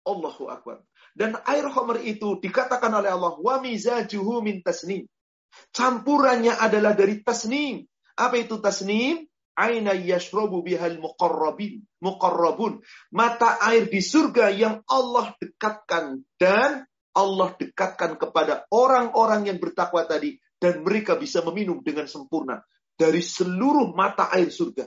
Allahu 0.08 0.48
akbar. 0.48 0.80
Dan 1.12 1.36
air 1.44 1.68
khamr 1.68 2.00
itu 2.00 2.40
dikatakan 2.40 2.88
oleh 2.88 3.12
Allah 3.12 3.36
wa 3.36 3.60
mizajuhu 3.60 4.40
min 4.40 4.64
tasnim. 4.64 5.04
Campurannya 5.76 6.56
adalah 6.56 6.96
dari 6.96 7.20
tasnim. 7.20 7.84
Apa 8.16 8.40
itu 8.40 8.56
tasnim? 8.56 9.27
Aina 9.58 9.98
yashrabu 9.98 10.62
bihal 10.62 11.02
muqarrabin 11.02 11.82
muqarrabun 11.98 12.78
mata 13.10 13.58
air 13.66 13.90
di 13.90 13.98
surga 13.98 14.54
yang 14.54 14.86
Allah 14.86 15.34
dekatkan 15.42 16.22
dan 16.38 16.86
Allah 17.18 17.50
dekatkan 17.58 18.14
kepada 18.14 18.70
orang-orang 18.70 19.50
yang 19.50 19.58
bertakwa 19.58 20.06
tadi 20.06 20.38
dan 20.62 20.86
mereka 20.86 21.18
bisa 21.18 21.42
meminum 21.42 21.82
dengan 21.82 22.06
sempurna 22.06 22.62
dari 22.94 23.22
seluruh 23.22 23.94
mata 23.94 24.30
air 24.34 24.50
surga. 24.50 24.86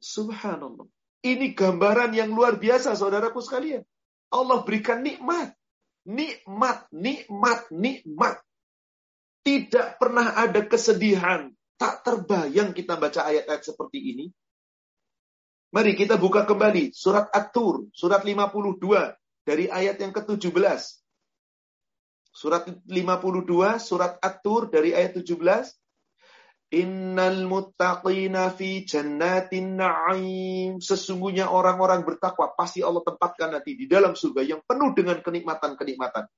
Subhanallah. 0.00 0.88
Ini 1.22 1.54
gambaran 1.54 2.16
yang 2.16 2.34
luar 2.34 2.58
biasa 2.58 2.98
saudaraku 2.98 3.38
sekalian. 3.38 3.86
Allah 4.32 4.64
berikan 4.66 5.04
nikmat. 5.04 5.54
Nikmat, 6.02 6.90
nikmat, 6.90 7.70
nikmat. 7.70 8.42
Tidak 9.46 10.02
pernah 10.02 10.34
ada 10.34 10.66
kesedihan, 10.66 11.51
Tak 11.82 12.06
terbayang 12.06 12.70
kita 12.70 12.94
baca 12.94 13.26
ayat-ayat 13.26 13.66
seperti 13.66 14.14
ini. 14.14 14.30
Mari 15.74 15.98
kita 15.98 16.14
buka 16.14 16.46
kembali 16.46 16.94
surat 16.94 17.26
At-Tur, 17.34 17.90
surat 17.90 18.22
52 18.22 18.78
dari 19.42 19.66
ayat 19.66 19.98
yang 19.98 20.14
ke-17. 20.14 20.78
Surat 22.30 22.70
52, 22.86 23.82
surat 23.82 24.14
At-Tur 24.22 24.70
dari 24.70 24.94
ayat 24.94 25.18
17. 25.26 26.78
Innal 26.78 27.50
muttaqina 27.50 28.54
fi 28.54 28.86
jannatin 28.86 29.74
na'im. 29.74 30.78
Sesungguhnya 30.78 31.50
orang-orang 31.50 32.06
bertakwa 32.06 32.54
pasti 32.54 32.78
Allah 32.86 33.02
tempatkan 33.02 33.58
nanti 33.58 33.74
di 33.74 33.90
dalam 33.90 34.14
surga 34.14 34.46
yang 34.46 34.62
penuh 34.62 34.94
dengan 34.94 35.18
kenikmatan-kenikmatan 35.18 36.30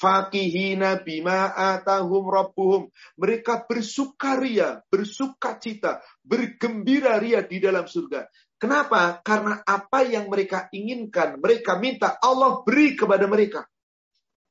fakihina 0.00 1.04
bima 1.04 1.52
atahum 1.52 2.24
rabbuhum. 2.32 2.88
Mereka 3.20 3.68
bersukaria, 3.68 4.80
bersukacita, 4.88 6.00
bergembira 6.24 7.20
ria 7.20 7.44
di 7.44 7.60
dalam 7.60 7.84
surga. 7.84 8.24
Kenapa? 8.56 9.20
Karena 9.20 9.60
apa 9.60 10.04
yang 10.04 10.32
mereka 10.32 10.72
inginkan, 10.72 11.36
mereka 11.40 11.76
minta 11.76 12.16
Allah 12.20 12.64
beri 12.64 12.96
kepada 12.96 13.28
mereka. 13.28 13.68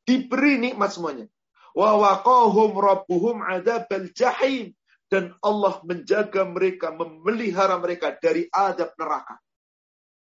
Diberi 0.05 0.61
nikmat 0.61 0.89
semuanya. 0.93 1.25
Wa 1.73 1.97
waqahum 1.97 2.73
rabbuhum 2.77 3.45
adzabal 3.45 4.09
jahim 4.13 4.73
dan 5.09 5.37
Allah 5.41 5.81
menjaga 5.85 6.45
mereka, 6.45 6.93
memelihara 6.93 7.77
mereka 7.77 8.13
dari 8.17 8.45
adab 8.49 8.93
neraka. 8.97 9.37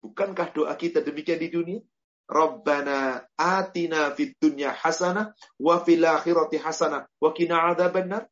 Bukankah 0.01 0.53
doa 0.53 0.73
kita 0.77 1.01
demikian 1.01 1.41
di 1.41 1.49
dunia? 1.49 1.81
Rabbana 2.25 3.21
atina 3.37 4.09
fid 4.17 4.33
dunya 4.41 4.73
hasanah 4.73 5.37
wa 5.61 5.75
fil 5.85 6.01
akhirati 6.01 6.57
hasanah 6.57 7.05
wa 7.21 7.29
qina 7.33 7.69
adzabannar. 7.69 8.25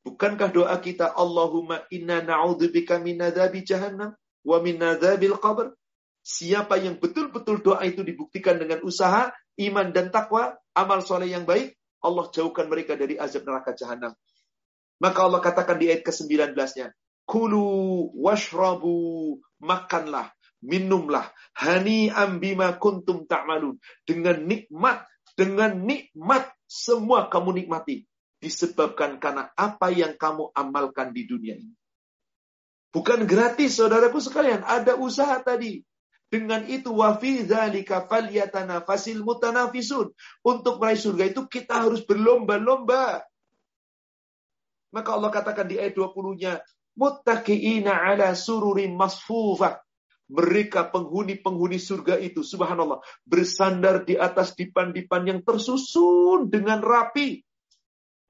Bukankah 0.00 0.48
doa 0.48 0.76
kita 0.80 1.12
Allahumma 1.12 1.84
inna 1.92 2.24
na'udzubika 2.24 3.00
min 3.00 3.20
adzabi 3.20 3.64
jahannam 3.64 4.16
wa 4.44 4.56
min 4.60 4.80
adzabil 4.80 5.36
qabr? 5.36 5.76
Siapa 6.20 6.76
yang 6.76 7.00
betul-betul 7.00 7.64
doa 7.64 7.80
itu 7.84 8.04
dibuktikan 8.04 8.60
dengan 8.60 8.84
usaha, 8.84 9.32
iman 9.56 9.88
dan 9.92 10.12
takwa, 10.12 10.56
amal 10.76 11.00
soleh 11.00 11.32
yang 11.32 11.48
baik, 11.48 11.76
Allah 12.00 12.28
jauhkan 12.32 12.68
mereka 12.68 12.96
dari 12.96 13.16
azab 13.16 13.44
neraka 13.44 13.72
jahanam. 13.76 14.12
Maka 15.00 15.20
Allah 15.24 15.40
katakan 15.40 15.80
di 15.80 15.88
ayat 15.88 16.04
ke-19-nya, 16.04 16.92
Kulu 17.24 18.10
washrabu, 18.20 19.40
makanlah, 19.64 20.28
minumlah 20.60 21.28
hani 21.56 22.12
ambima 22.12 22.76
kuntum 22.76 23.24
ta'malun 23.24 23.80
dengan 24.04 24.36
nikmat 24.44 25.04
dengan 25.34 25.72
nikmat 25.80 26.52
semua 26.68 27.32
kamu 27.32 27.64
nikmati 27.64 28.04
disebabkan 28.40 29.20
karena 29.20 29.52
apa 29.52 29.92
yang 29.92 30.16
kamu 30.16 30.48
amalkan 30.56 31.12
di 31.12 31.28
dunia 31.28 31.60
ini. 31.60 31.76
Bukan 32.90 33.22
gratis 33.28 33.78
saudaraku 33.78 34.18
sekalian, 34.18 34.66
ada 34.66 34.98
usaha 34.98 35.38
tadi. 35.38 35.84
Dengan 36.30 36.62
itu 36.66 36.94
wafi 36.94 37.42
dzalika 37.46 38.06
falyatanafasil 38.06 39.22
mutanafisun. 39.22 40.10
Untuk 40.42 40.78
meraih 40.82 40.98
surga 40.98 41.24
itu 41.30 41.46
kita 41.46 41.86
harus 41.86 42.02
berlomba-lomba. 42.02 43.22
Maka 44.90 45.10
Allah 45.14 45.30
katakan 45.30 45.70
di 45.70 45.78
ayat 45.78 45.94
20-nya, 45.94 46.62
muttaqiina 46.98 47.94
ala 47.94 48.34
sururin 48.34 48.94
masfufah. 48.98 49.78
Mereka 50.30 50.94
penghuni-penghuni 50.94 51.82
surga 51.82 52.14
itu, 52.22 52.46
subhanallah, 52.46 53.02
bersandar 53.26 54.06
di 54.06 54.14
atas 54.14 54.54
dipan-dipan 54.54 55.26
yang 55.26 55.40
tersusun 55.42 56.46
dengan 56.46 56.78
rapi. 56.78 57.42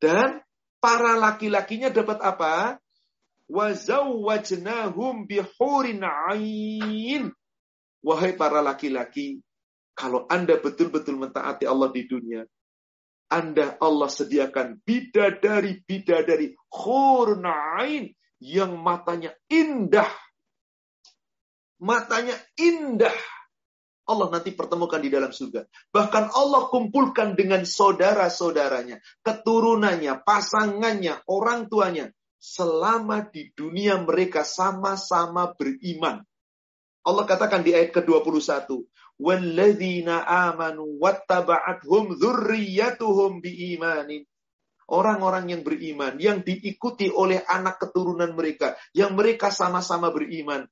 Dan 0.01 0.41
para 0.81 1.21
laki-lakinya 1.21 1.93
dapat 1.93 2.19
apa? 2.25 2.81
Wazawwajnahum 3.53 5.29
bihurin 5.29 6.01
ain. 6.01 7.29
Wahai 8.01 8.33
para 8.33 8.65
laki-laki, 8.65 9.45
kalau 9.93 10.25
Anda 10.25 10.57
betul-betul 10.57 11.21
mentaati 11.21 11.69
Allah 11.69 11.93
di 11.93 12.09
dunia, 12.09 12.49
Anda 13.29 13.77
Allah 13.77 14.09
sediakan 14.09 14.81
bidadari-bidadari 14.81 16.57
khurun 16.73 17.45
ain 17.45 18.17
yang 18.41 18.81
matanya 18.81 19.37
indah. 19.53 20.09
Matanya 21.81 22.37
indah. 22.61 23.17
Allah 24.11 24.29
nanti 24.29 24.53
pertemukan 24.53 24.99
di 24.99 25.09
dalam 25.09 25.31
surga. 25.31 25.65
Bahkan 25.95 26.35
Allah 26.35 26.67
kumpulkan 26.69 27.39
dengan 27.39 27.63
saudara-saudaranya, 27.63 28.99
keturunannya, 29.23 30.21
pasangannya, 30.27 31.25
orang 31.31 31.71
tuanya. 31.71 32.11
Selama 32.41 33.29
di 33.29 33.53
dunia 33.53 34.01
mereka 34.01 34.49
sama-sama 34.49 35.53
beriman. 35.53 36.25
Allah 37.05 37.25
katakan 37.29 37.61
di 37.61 37.77
ayat 37.77 37.93
ke-21, 37.97 38.81
"Walladzina 39.21 40.25
amanu 40.25 41.01
wattaba'athum 41.01 42.17
dzurriyyatuhum 42.17 43.45
biimanin." 43.45 44.25
Orang-orang 44.91 45.53
yang 45.53 45.63
beriman, 45.63 46.19
yang 46.19 46.43
diikuti 46.43 47.13
oleh 47.13 47.45
anak 47.47 47.79
keturunan 47.79 48.35
mereka, 48.35 48.75
yang 48.97 49.15
mereka 49.15 49.53
sama-sama 49.53 50.11
beriman. 50.11 50.67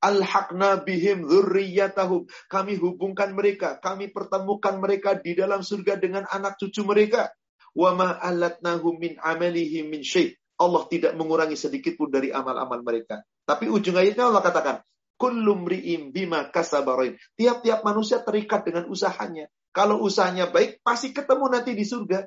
Alhaqna 0.00 0.80
bihim 0.80 1.28
dzurriyyatahum. 1.28 2.24
Kami 2.48 2.80
hubungkan 2.80 3.36
mereka, 3.36 3.76
kami 3.78 4.08
pertemukan 4.08 4.80
mereka 4.80 5.16
di 5.20 5.36
dalam 5.36 5.60
surga 5.60 6.00
dengan 6.00 6.24
anak 6.28 6.56
cucu 6.56 6.80
mereka. 6.88 7.28
Wa 7.76 7.92
ma 7.94 8.16
alatnahum 8.16 8.96
min 8.96 9.20
amalihim 9.20 9.92
min 9.92 10.00
syai'. 10.00 10.34
Allah 10.60 10.84
tidak 10.88 11.16
mengurangi 11.16 11.56
sedikit 11.56 11.96
pun 11.96 12.12
dari 12.12 12.28
amal-amal 12.32 12.84
mereka. 12.84 13.24
Tapi 13.44 13.68
ujung 13.68 13.96
ayatnya 13.96 14.28
Allah 14.28 14.44
katakan, 14.44 14.76
Kullum 15.20 15.68
ri'im 15.68 16.16
bima 16.16 16.48
kasabarin. 16.48 17.12
Tiap-tiap 17.36 17.84
manusia 17.84 18.24
terikat 18.24 18.64
dengan 18.64 18.88
usahanya. 18.88 19.52
Kalau 19.68 20.00
usahanya 20.00 20.48
baik, 20.48 20.80
pasti 20.80 21.12
ketemu 21.12 21.44
nanti 21.52 21.76
di 21.76 21.84
surga. 21.84 22.24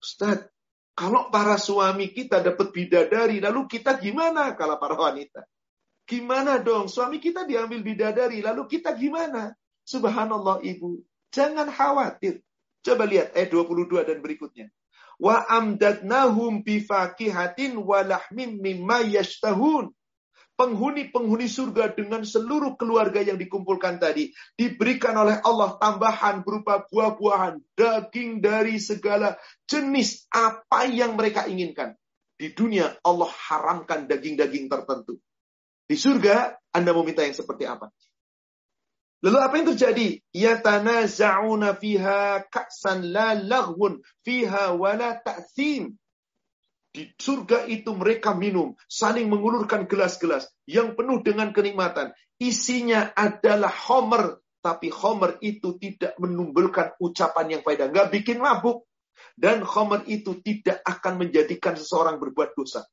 Ustaz, 0.00 0.48
kalau 0.96 1.28
para 1.28 1.60
suami 1.60 2.08
kita 2.16 2.40
dapat 2.40 2.72
bidadari, 2.72 3.36
lalu 3.38 3.68
kita 3.68 4.00
gimana 4.00 4.56
kalau 4.56 4.80
para 4.80 4.96
wanita? 4.96 5.44
Gimana 6.08 6.56
dong? 6.64 6.88
Suami 6.88 7.20
kita 7.20 7.44
diambil 7.44 7.84
bidadari, 7.84 8.40
lalu 8.40 8.64
kita 8.64 8.96
gimana? 8.96 9.52
Subhanallah 9.84 10.64
ibu. 10.64 11.04
Jangan 11.28 11.68
khawatir. 11.68 12.40
Coba 12.80 13.04
lihat 13.04 13.36
ayat 13.36 13.52
22 13.52 14.08
dan 14.08 14.24
berikutnya. 14.24 14.72
Wa 15.20 15.44
amdadnahum 15.44 16.64
bifakihatin 16.64 17.76
walahmim 17.76 18.56
mimma 18.56 19.04
yashtahun 19.04 19.92
penghuni-penghuni 20.58 21.46
surga 21.46 21.94
dengan 21.94 22.26
seluruh 22.26 22.74
keluarga 22.74 23.22
yang 23.22 23.38
dikumpulkan 23.38 24.02
tadi 24.02 24.34
diberikan 24.58 25.14
oleh 25.14 25.38
Allah 25.44 25.78
tambahan 25.78 26.42
berupa 26.42 26.82
buah-buahan, 26.82 27.62
daging 27.78 28.42
dari 28.42 28.82
segala 28.82 29.38
jenis 29.70 30.26
apa 30.34 30.90
yang 30.90 31.14
mereka 31.14 31.46
inginkan. 31.46 31.94
Di 32.34 32.54
dunia 32.54 32.90
Allah 33.06 33.30
haramkan 33.30 34.10
daging-daging 34.10 34.66
tertentu. 34.66 35.22
Di 35.88 35.96
surga 35.96 36.52
Anda 36.76 36.92
mau 36.92 37.00
minta 37.00 37.24
yang 37.24 37.32
seperti 37.32 37.64
apa? 37.64 37.88
Lalu 39.24 39.38
apa 39.40 39.54
yang 39.58 39.66
terjadi? 39.74 40.08
Yatanaza'una 40.30 41.74
fiha 41.74 42.46
ka'san 42.46 43.10
la 43.10 43.34
laghun 43.34 43.98
fiha 44.22 44.76
wala 44.78 45.18
ta'thim. 45.18 45.96
Di 46.94 47.10
surga 47.18 47.66
itu 47.66 47.96
mereka 47.98 48.36
minum, 48.36 48.78
saling 48.86 49.26
mengulurkan 49.26 49.90
gelas-gelas 49.90 50.46
yang 50.70 50.94
penuh 50.94 51.24
dengan 51.24 51.50
kenikmatan. 51.50 52.14
Isinya 52.38 53.10
adalah 53.18 53.74
homer, 53.90 54.38
tapi 54.62 54.92
homer 54.94 55.42
itu 55.42 55.74
tidak 55.82 56.14
menumbuhkan 56.22 56.94
ucapan 57.02 57.58
yang 57.58 57.62
faedah, 57.66 57.90
nggak 57.90 58.12
bikin 58.14 58.38
mabuk. 58.38 58.86
Dan 59.34 59.66
homer 59.66 60.06
itu 60.06 60.38
tidak 60.46 60.78
akan 60.86 61.26
menjadikan 61.26 61.74
seseorang 61.74 62.22
berbuat 62.22 62.54
dosa. 62.54 62.86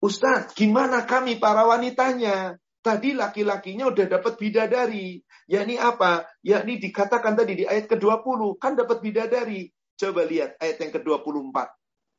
Ustaz, 0.00 0.56
gimana 0.56 1.04
kami 1.04 1.36
para 1.36 1.68
wanitanya? 1.68 2.56
Tadi 2.80 3.12
laki-lakinya 3.12 3.92
udah 3.92 4.06
dapat 4.08 4.40
bidadari. 4.40 5.20
Yakni 5.44 5.76
apa? 5.76 6.24
Yakni 6.40 6.80
dikatakan 6.80 7.36
tadi 7.36 7.60
di 7.60 7.64
ayat 7.68 7.84
ke-20. 7.92 8.56
Kan 8.56 8.80
dapat 8.80 9.04
bidadari. 9.04 9.68
Coba 10.00 10.24
lihat 10.24 10.56
ayat 10.56 10.80
yang 10.80 10.92
ke-24. 10.96 11.56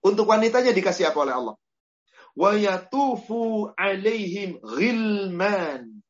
Untuk 0.05 0.29
wanitanya 0.29 0.69
dikasih 0.69 1.09
apa 1.09 1.17
oleh 1.25 1.33
Allah? 1.33 1.55
Wa 2.37 2.53
yatufu 2.53 3.73
alaihim 3.73 4.61
ghilman. 4.61 6.05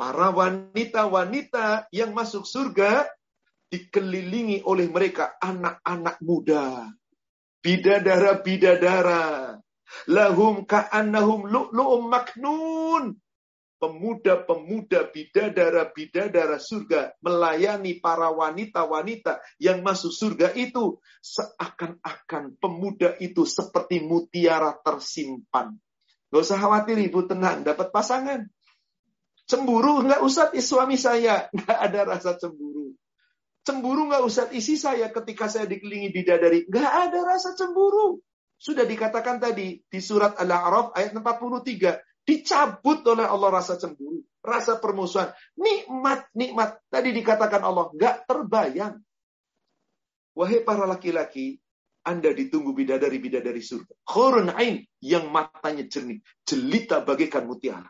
Para 0.00 0.32
wanita-wanita 0.32 1.92
yang 1.92 2.16
masuk 2.16 2.48
surga 2.48 3.04
dikelilingi 3.68 4.64
oleh 4.64 4.88
mereka 4.88 5.36
anak-anak 5.36 6.16
muda. 6.24 6.88
Bidadara-bidadara. 7.60 9.47
Lahum 10.08 10.68
ka'annahum 10.68 11.48
lu'lu'um 11.48 12.08
maknun 12.12 13.16
pemuda-pemuda 13.78 15.08
bidadara-bidadara 15.14 16.58
surga 16.58 17.14
melayani 17.22 18.02
para 18.02 18.28
wanita-wanita 18.34 19.38
yang 19.62 19.86
masuk 19.86 20.10
surga 20.10 20.52
itu 20.58 20.98
seakan-akan 21.22 22.58
pemuda 22.58 23.14
itu 23.22 23.46
seperti 23.46 24.02
mutiara 24.02 24.74
tersimpan. 24.82 25.78
Gak 26.28 26.42
usah 26.44 26.58
khawatir 26.60 26.98
ibu 27.00 27.24
tenang, 27.24 27.64
dapat 27.64 27.88
pasangan. 27.88 28.44
Cemburu 29.48 30.04
nggak 30.04 30.20
usah 30.20 30.52
suami 30.60 31.00
saya, 31.00 31.48
nggak 31.56 31.78
ada 31.88 32.00
rasa 32.04 32.36
cemburu. 32.36 32.92
Cemburu 33.64 34.12
nggak 34.12 34.24
usah 34.28 34.44
isi 34.52 34.76
saya 34.76 35.08
ketika 35.08 35.48
saya 35.48 35.64
dikelilingi 35.64 36.12
bidadari, 36.12 36.68
nggak 36.68 36.92
ada 37.08 37.20
rasa 37.24 37.56
cemburu. 37.56 38.20
Sudah 38.58 38.82
dikatakan 38.82 39.38
tadi 39.38 39.78
di 39.86 40.00
surat 40.02 40.34
Al-A'raf 40.34 40.92
ayat 40.98 41.14
43, 41.14 42.02
Dicabut 42.28 43.00
oleh 43.08 43.24
Allah 43.24 43.48
rasa 43.48 43.80
cemburu, 43.80 44.20
rasa 44.44 44.76
permusuhan. 44.76 45.32
Nikmat, 45.56 46.28
nikmat. 46.36 46.76
Tadi 46.92 47.16
dikatakan 47.16 47.64
Allah, 47.64 47.88
nggak 47.88 48.28
terbayang. 48.28 49.00
Wahai 50.36 50.60
para 50.60 50.84
laki-laki, 50.84 51.56
anda 52.04 52.28
ditunggu 52.36 52.76
bidadari-bidadari 52.76 53.64
surga. 53.64 53.96
Khurun 54.04 54.52
ain 54.52 54.84
yang 55.00 55.32
matanya 55.32 55.88
jernih, 55.88 56.20
jelita 56.44 57.00
bagaikan 57.00 57.48
mutiara. 57.48 57.88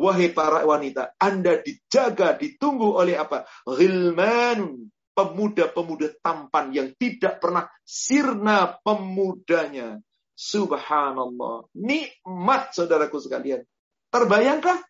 Wahai 0.00 0.32
para 0.32 0.64
wanita, 0.64 1.12
Anda 1.20 1.60
dijaga, 1.60 2.32
ditunggu 2.40 2.96
oleh 2.96 3.20
apa? 3.20 3.44
Ghilman, 3.68 4.88
pemuda-pemuda 5.12 6.18
tampan 6.20 6.72
yang 6.72 6.88
tidak 6.96 7.38
pernah 7.38 7.68
sirna 7.84 8.76
pemudanya. 8.80 10.00
Subhanallah. 10.32 11.68
Nikmat 11.76 12.72
saudaraku 12.72 13.20
sekalian. 13.20 13.62
Terbayangkah? 14.10 14.80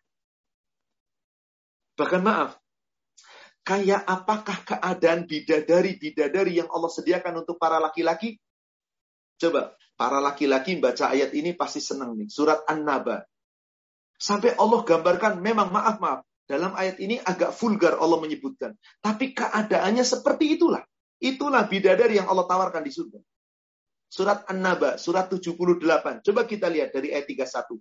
Bahkan 1.99 2.21
maaf. 2.25 2.57
Kayak 3.63 4.03
apakah 4.03 4.57
keadaan 4.67 5.23
bidadari-bidadari 5.23 6.59
yang 6.59 6.67
Allah 6.67 6.91
sediakan 6.91 7.47
untuk 7.47 7.55
para 7.55 7.79
laki-laki? 7.79 8.35
Coba, 9.39 9.71
para 9.95 10.19
laki-laki 10.19 10.75
baca 10.83 11.15
ayat 11.15 11.31
ini 11.31 11.55
pasti 11.55 11.79
senang 11.79 12.19
nih. 12.19 12.27
Surat 12.27 12.67
An-Naba. 12.67 13.23
Sampai 14.19 14.55
Allah 14.59 14.83
gambarkan, 14.83 15.39
memang 15.39 15.71
maaf-maaf. 15.71 16.27
Dalam 16.43 16.75
ayat 16.75 16.99
ini 16.99 17.19
agak 17.23 17.55
vulgar 17.55 17.95
Allah 17.97 18.19
menyebutkan. 18.19 18.75
Tapi 18.99 19.31
keadaannya 19.31 20.03
seperti 20.03 20.59
itulah. 20.59 20.83
Itulah 21.23 21.63
bidadari 21.71 22.19
yang 22.19 22.27
Allah 22.27 22.43
tawarkan 22.43 22.83
di 22.83 22.91
surga. 22.91 23.19
Surat 24.11 24.45
An-Naba, 24.51 24.99
surat 24.99 25.31
78. 25.31 26.21
Coba 26.21 26.41
kita 26.43 26.67
lihat 26.67 26.91
dari 26.91 27.15
ayat 27.15 27.25
31. 27.25 27.79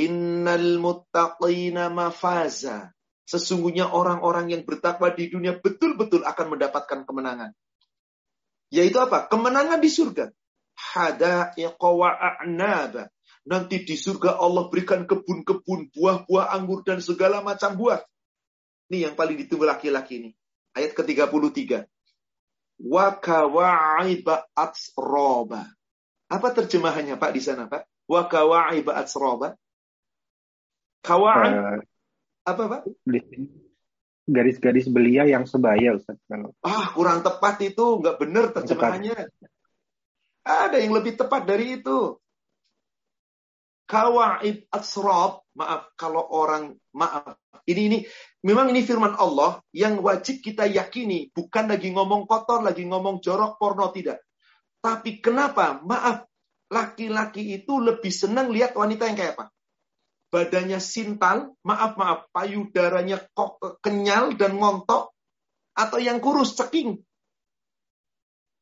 Innal 0.00 0.80
muttaqina 0.80 1.92
mafaza. 1.92 2.90
Sesungguhnya 3.28 3.92
orang-orang 3.92 4.56
yang 4.56 4.62
bertakwa 4.64 5.12
di 5.12 5.28
dunia 5.28 5.60
betul-betul 5.60 6.24
akan 6.24 6.56
mendapatkan 6.56 7.04
kemenangan. 7.04 7.52
Yaitu 8.72 8.96
apa? 9.04 9.28
Kemenangan 9.28 9.78
di 9.84 9.90
surga. 9.92 10.32
Hadaiqa 10.72 11.88
wa 11.92 12.08
a'naba. 12.08 13.12
Nanti 13.46 13.86
di 13.86 13.94
surga 13.94 14.42
Allah 14.42 14.66
berikan 14.66 15.06
kebun-kebun, 15.06 15.94
buah-buah 15.94 16.50
anggur 16.56 16.82
dan 16.82 16.98
segala 16.98 17.44
macam 17.44 17.78
buah. 17.78 18.02
Ini 18.88 19.10
yang 19.10 19.14
paling 19.14 19.36
ditunggu 19.36 19.68
laki-laki 19.68 20.24
ini. 20.24 20.30
Ayat 20.72 20.96
ke-33. 20.96 21.84
Wa 22.88 23.18
kawa'iba 23.20 24.48
atsroba. 24.56 25.66
Apa 26.28 26.48
terjemahannya 26.56 27.16
Pak 27.20 27.30
di 27.36 27.40
sana 27.40 27.68
Pak? 27.68 28.08
Wa 28.08 28.30
kawa'iba 28.30 28.96
atsroba. 28.96 29.56
Kawa'an. 31.04 31.52
Uh, 31.52 31.78
apa 32.48 32.62
Pak? 32.68 32.80
Garis-garis 34.28 34.88
belia 34.92 35.24
yang 35.24 35.48
sebaya 35.48 35.96
Ustaz. 35.96 36.20
Ah, 36.60 36.92
kurang 36.92 37.24
tepat 37.24 37.64
itu. 37.64 38.00
Nggak 38.00 38.16
benar 38.20 38.44
terjemahannya. 38.52 39.32
Ada 40.44 40.80
yang 40.80 40.96
lebih 40.96 41.16
tepat 41.16 41.44
dari 41.44 41.80
itu. 41.80 42.16
Kawa'ib 43.88 44.68
atsrob, 44.68 45.48
maaf 45.56 45.96
kalau 45.96 46.28
orang 46.28 46.76
maaf. 46.92 47.40
Ini 47.64 47.82
ini 47.88 47.98
memang 48.44 48.68
ini 48.68 48.84
firman 48.84 49.16
Allah 49.16 49.64
yang 49.72 50.04
wajib 50.04 50.44
kita 50.44 50.68
yakini, 50.68 51.32
bukan 51.32 51.72
lagi 51.72 51.88
ngomong 51.96 52.28
kotor, 52.28 52.60
lagi 52.60 52.84
ngomong 52.84 53.24
jorok 53.24 53.56
porno 53.56 53.88
tidak. 53.88 54.20
Tapi 54.84 55.24
kenapa? 55.24 55.80
Maaf, 55.80 56.28
laki-laki 56.68 57.60
itu 57.60 57.80
lebih 57.80 58.12
senang 58.12 58.52
lihat 58.52 58.76
wanita 58.76 59.08
yang 59.08 59.16
kayak 59.16 59.34
apa? 59.40 59.44
Badannya 60.28 60.80
sintal, 60.84 61.56
maaf 61.64 61.96
maaf, 61.96 62.28
payudaranya 62.28 63.24
kok 63.32 63.56
kenyal 63.80 64.36
dan 64.36 64.60
ngontok 64.60 65.16
atau 65.72 65.98
yang 65.98 66.20
kurus 66.20 66.52
ceking. 66.54 67.00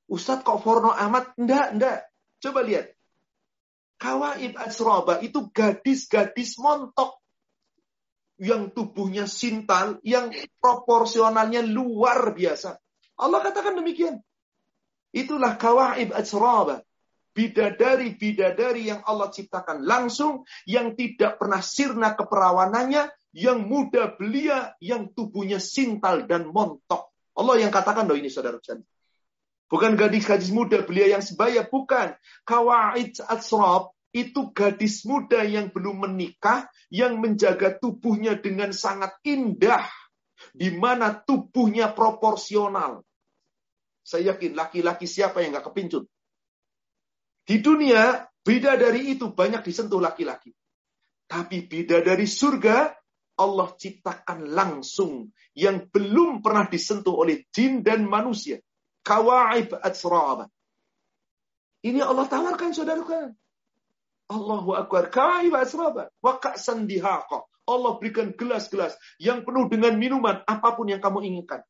Ustadz 0.06 0.46
kok 0.46 0.62
porno 0.62 0.94
amat? 0.94 1.34
Enggak, 1.34 1.66
enggak. 1.74 1.98
Coba 2.38 2.62
lihat. 2.62 2.95
Kawaib 3.96 4.54
Asroba 4.60 5.24
itu 5.24 5.48
gadis-gadis 5.50 6.60
montok 6.60 7.16
yang 8.36 8.68
tubuhnya 8.68 9.24
sintal, 9.24 9.96
yang 10.04 10.28
proporsionalnya 10.60 11.64
luar 11.64 12.36
biasa. 12.36 12.76
Allah 13.16 13.40
katakan 13.40 13.80
demikian. 13.80 14.20
Itulah 15.16 15.56
kawaib 15.56 16.12
Asroba. 16.12 16.84
Bidadari-bidadari 17.36 18.88
yang 18.88 19.04
Allah 19.04 19.28
ciptakan 19.28 19.84
langsung, 19.84 20.48
yang 20.64 20.96
tidak 20.96 21.36
pernah 21.36 21.60
sirna 21.60 22.16
keperawanannya, 22.16 23.12
yang 23.36 23.68
muda 23.68 24.16
belia, 24.16 24.72
yang 24.80 25.12
tubuhnya 25.12 25.60
sintal 25.60 26.24
dan 26.24 26.48
montok. 26.48 27.12
Allah 27.36 27.60
yang 27.60 27.68
katakan 27.68 28.08
loh 28.08 28.16
ini 28.16 28.32
saudara 28.32 28.56
saudara. 28.56 28.95
Bukan 29.66 29.98
gadis-gadis 29.98 30.54
muda 30.54 30.82
belia 30.86 31.18
yang 31.18 31.24
sebaya, 31.24 31.66
bukan. 31.66 32.14
Kawaid 32.46 33.18
asrab 33.26 33.90
itu 34.14 34.54
gadis 34.54 35.02
muda 35.02 35.42
yang 35.42 35.74
belum 35.74 36.06
menikah, 36.06 36.70
yang 36.88 37.18
menjaga 37.18 37.74
tubuhnya 37.74 38.38
dengan 38.38 38.70
sangat 38.70 39.18
indah, 39.26 39.84
di 40.54 40.70
mana 40.70 41.18
tubuhnya 41.18 41.90
proporsional. 41.90 43.02
Saya 44.06 44.38
yakin 44.38 44.54
laki-laki 44.54 45.10
siapa 45.10 45.42
yang 45.42 45.58
gak 45.58 45.66
kepincut? 45.74 46.06
Di 47.42 47.58
dunia, 47.58 48.22
beda 48.46 48.78
dari 48.78 49.10
itu 49.10 49.34
banyak 49.34 49.66
disentuh 49.66 49.98
laki-laki. 49.98 50.54
Tapi 51.26 51.66
beda 51.66 52.06
dari 52.06 52.22
surga, 52.22 52.94
Allah 53.36 53.68
ciptakan 53.74 54.46
langsung 54.54 55.34
yang 55.58 55.90
belum 55.90 56.40
pernah 56.40 56.70
disentuh 56.70 57.18
oleh 57.18 57.44
jin 57.50 57.82
dan 57.82 58.06
manusia. 58.06 58.62
Kawaib 59.06 59.70
atsraba. 59.78 60.50
Ini 61.86 62.02
Allah 62.02 62.26
tawarkan 62.26 62.74
saudara 62.74 63.06
Allahu 64.26 64.74
Akbar. 64.74 65.14
Kawaib 65.14 65.54
atsraba. 65.54 66.10
Waka 66.18 66.58
sandihaqa. 66.58 67.46
Allah 67.66 67.92
berikan 67.98 68.34
gelas-gelas 68.34 68.98
yang 69.22 69.46
penuh 69.46 69.70
dengan 69.70 69.94
minuman 69.94 70.42
apa 70.46 70.74
pun 70.74 70.90
yang 70.90 70.98
kamu 70.98 71.22
inginkan. 71.30 71.62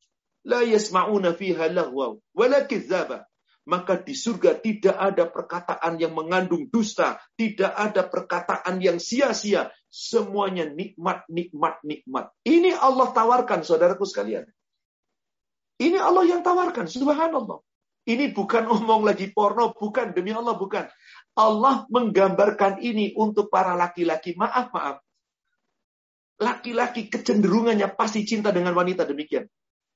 La 0.45 0.65
yasma'una 0.65 1.37
fiha 1.37 1.69
lahwa 1.69 2.17
wala 2.33 2.65
kizzaba. 2.65 3.29
Maka 3.67 3.99
di 3.99 4.15
surga 4.15 4.63
tidak 4.63 4.95
ada 4.95 5.27
perkataan 5.27 5.99
yang 5.99 6.15
mengandung 6.15 6.71
dusta, 6.71 7.19
tidak 7.35 7.75
ada 7.75 8.07
perkataan 8.07 8.79
yang 8.79 8.95
sia-sia, 8.95 9.67
semuanya 9.91 10.71
nikmat, 10.71 11.27
nikmat, 11.27 11.75
nikmat. 11.83 12.31
Ini 12.47 12.79
Allah 12.79 13.11
tawarkan 13.11 13.67
saudaraku 13.67 14.07
sekalian. 14.07 14.47
Ini 15.77 15.97
Allah 16.01 16.25
yang 16.25 16.41
tawarkan, 16.41 16.89
subhanallah. 16.89 17.61
Ini 18.07 18.31
bukan 18.31 18.65
omong 18.81 19.03
lagi 19.03 19.29
porno, 19.29 19.75
bukan 19.75 20.15
demi 20.15 20.33
Allah, 20.33 20.55
bukan. 20.57 20.87
Allah 21.37 21.85
menggambarkan 21.93 22.81
ini 22.81 23.13
untuk 23.13 23.53
para 23.53 23.77
laki-laki. 23.77 24.33
Maaf, 24.33 24.73
maaf. 24.73 24.97
Laki-laki 26.37 27.09
kecenderungannya 27.09 27.93
pasti 27.93 28.25
cinta 28.25 28.49
dengan 28.49 28.73
wanita 28.73 29.05
demikian. 29.05 29.45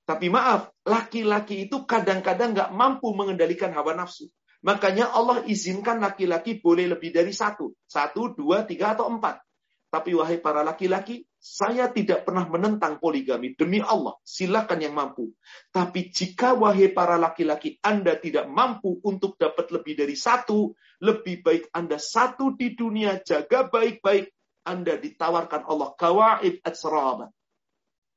Tapi 0.06 0.28
maaf, 0.34 0.74
laki-laki 0.86 1.70
itu 1.70 1.86
kadang-kadang 1.86 2.58
nggak 2.58 2.70
mampu 2.74 3.14
mengendalikan 3.14 3.74
hawa 3.74 3.94
nafsu. 3.94 4.30
Makanya 4.62 5.10
Allah 5.10 5.42
izinkan 5.50 5.98
laki-laki 5.98 6.62
boleh 6.62 6.86
lebih 6.86 7.10
dari 7.10 7.34
satu. 7.34 7.74
Satu, 7.86 8.34
dua, 8.34 8.66
tiga, 8.66 8.94
atau 8.94 9.10
empat. 9.10 9.42
Tapi 9.90 10.14
wahai 10.14 10.38
para 10.38 10.62
laki-laki, 10.62 11.26
saya 11.42 11.90
tidak 11.90 12.22
pernah 12.22 12.46
menentang 12.46 13.02
poligami. 13.02 13.58
Demi 13.58 13.82
Allah, 13.82 14.14
silakan 14.22 14.78
yang 14.78 14.94
mampu. 14.94 15.34
Tapi 15.74 16.14
jika 16.14 16.54
wahai 16.54 16.94
para 16.94 17.18
laki-laki 17.18 17.82
Anda 17.82 18.14
tidak 18.14 18.46
mampu 18.46 19.02
untuk 19.02 19.42
dapat 19.42 19.74
lebih 19.74 19.98
dari 19.98 20.14
satu, 20.14 20.78
lebih 21.02 21.42
baik 21.42 21.74
Anda 21.74 21.98
satu 21.98 22.54
di 22.54 22.78
dunia, 22.78 23.26
jaga 23.26 23.66
baik-baik. 23.66 24.30
Anda 24.70 25.02
ditawarkan 25.02 25.66
Allah 25.66 25.90
kawaib 25.98 26.62
atsraba. 26.62 27.34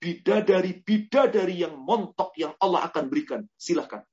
Bidadari-bidadari 0.05 1.65
yang 1.65 1.81
montok 1.81 2.37
yang 2.37 2.53
Allah 2.61 2.93
akan 2.93 3.09
berikan. 3.09 3.49
Silakan. 3.57 4.05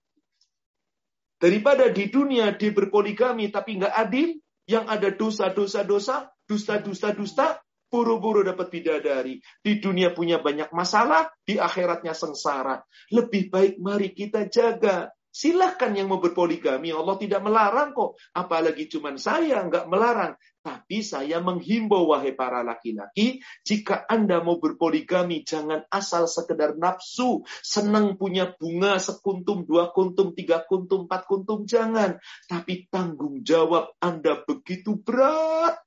Daripada 1.36 1.92
di 1.92 2.08
dunia 2.08 2.56
dia 2.56 2.72
berpoligami 2.72 3.52
tapi 3.52 3.76
nggak 3.76 3.92
adil, 3.92 4.40
yang 4.72 4.88
ada 4.88 5.12
dosa-dosa-dosa, 5.12 6.32
dusta-dusta-dusta, 6.48 7.60
buru-buru 7.92 8.48
dapat 8.48 8.72
bidadari. 8.72 9.44
Di 9.60 9.84
dunia 9.84 10.16
punya 10.16 10.40
banyak 10.40 10.72
masalah, 10.72 11.28
di 11.44 11.60
akhiratnya 11.60 12.16
sengsara. 12.16 12.80
Lebih 13.12 13.52
baik 13.52 13.76
mari 13.84 14.16
kita 14.16 14.48
jaga. 14.48 15.12
Silahkan 15.32 15.96
yang 15.96 16.12
mau 16.12 16.20
berpoligami, 16.20 16.92
Allah 16.92 17.16
tidak 17.16 17.40
melarang 17.40 17.96
kok. 17.96 18.20
Apalagi 18.36 18.92
cuman 18.92 19.16
saya 19.16 19.64
nggak 19.64 19.88
melarang. 19.88 20.36
Tapi 20.62 21.02
saya 21.02 21.42
menghimbau 21.42 22.14
wahai 22.14 22.38
para 22.38 22.62
laki-laki, 22.62 23.42
jika 23.66 24.06
Anda 24.06 24.46
mau 24.46 24.62
berpoligami, 24.62 25.42
jangan 25.42 25.90
asal 25.90 26.30
sekedar 26.30 26.78
nafsu, 26.78 27.42
senang 27.66 28.14
punya 28.14 28.54
bunga 28.54 29.02
sekuntum, 29.02 29.66
dua 29.66 29.90
kuntum, 29.90 30.38
tiga 30.38 30.62
kuntum, 30.68 31.10
empat 31.10 31.26
kuntum, 31.26 31.66
jangan. 31.66 32.22
Tapi 32.46 32.86
tanggung 32.94 33.42
jawab 33.42 33.98
Anda 34.04 34.38
begitu 34.46 35.02
berat. 35.02 35.82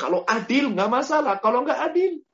Kalau 0.00 0.24
adil 0.24 0.72
nggak 0.72 0.88
masalah, 0.88 1.36
kalau 1.44 1.60
nggak 1.60 1.92
adil, 1.92 2.24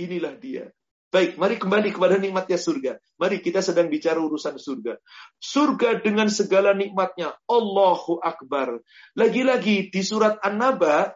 inilah 0.00 0.32
dia. 0.40 0.72
Baik, 1.10 1.36
mari 1.42 1.58
kembali 1.58 1.90
kepada 1.90 2.16
nikmatnya 2.22 2.54
surga. 2.54 2.92
Mari 3.18 3.42
kita 3.42 3.58
sedang 3.60 3.90
bicara 3.90 4.22
urusan 4.22 4.56
surga. 4.56 4.94
Surga 5.42 5.98
dengan 5.98 6.30
segala 6.30 6.70
nikmatnya. 6.70 7.34
Allahu 7.50 8.22
Akbar. 8.22 8.78
Lagi-lagi 9.18 9.90
di 9.90 10.02
surat 10.06 10.38
An-Naba 10.38 11.10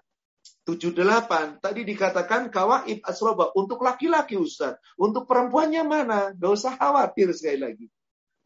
78 0.66 1.62
tadi 1.62 1.86
dikatakan 1.86 2.50
kawaib 2.50 3.06
asroba 3.06 3.54
untuk 3.54 3.86
laki-laki 3.86 4.34
Ustaz. 4.34 4.82
Untuk 4.98 5.30
perempuannya 5.30 5.86
mana? 5.86 6.34
Gak 6.34 6.52
usah 6.58 6.74
khawatir 6.74 7.30
sekali 7.30 7.62
lagi. 7.62 7.86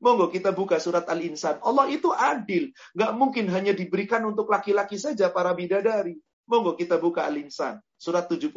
Monggo 0.05 0.29
kita 0.29 0.53
buka 0.53 0.77
surat 0.77 1.09
Al-Insan. 1.09 1.65
Allah 1.65 1.89
itu 1.89 2.13
adil. 2.13 2.77
Gak 2.93 3.17
mungkin 3.17 3.49
hanya 3.49 3.73
diberikan 3.73 4.21
untuk 4.29 4.53
laki-laki 4.53 5.01
saja 5.01 5.33
para 5.33 5.57
bidadari. 5.57 6.21
Monggo 6.49 6.75
kita 6.75 6.97
buka 6.97 7.29
Al-Insan. 7.29 7.79
Surat 8.01 8.25
76. 8.25 8.51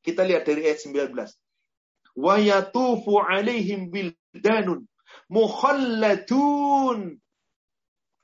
Kita 0.00 0.22
lihat 0.22 0.46
dari 0.46 0.70
ayat 0.70 0.80
19 0.80 1.10
wa 2.14 2.38
yatufu 2.38 3.18
alaihim 3.18 3.90
bildanun 3.90 4.86
mukhallatun 5.26 7.18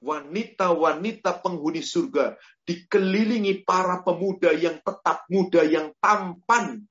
wanita-wanita 0.01 1.43
penghuni 1.45 1.83
surga 1.85 2.39
dikelilingi 2.65 3.67
para 3.67 4.01
pemuda 4.01 4.55
yang 4.55 4.81
tetap 4.81 5.27
muda 5.29 5.67
yang 5.67 5.93
tampan 6.01 6.87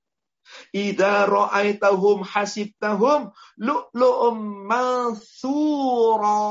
Idza 0.73 1.29
ra'aitahum 1.29 2.25
hasibtahum 2.25 3.29
lu'lu'um 3.61 4.65
mansura. 4.65 6.41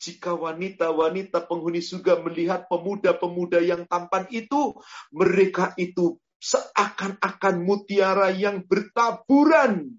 Jika 0.00 0.32
wanita-wanita 0.32 1.44
penghuni 1.44 1.84
surga 1.84 2.24
melihat 2.24 2.64
pemuda-pemuda 2.72 3.60
yang 3.60 3.84
tampan 3.84 4.24
itu, 4.32 4.72
mereka 5.12 5.76
itu 5.76 6.16
seakan-akan 6.40 7.60
mutiara 7.60 8.32
yang 8.32 8.64
bertaburan. 8.64 9.92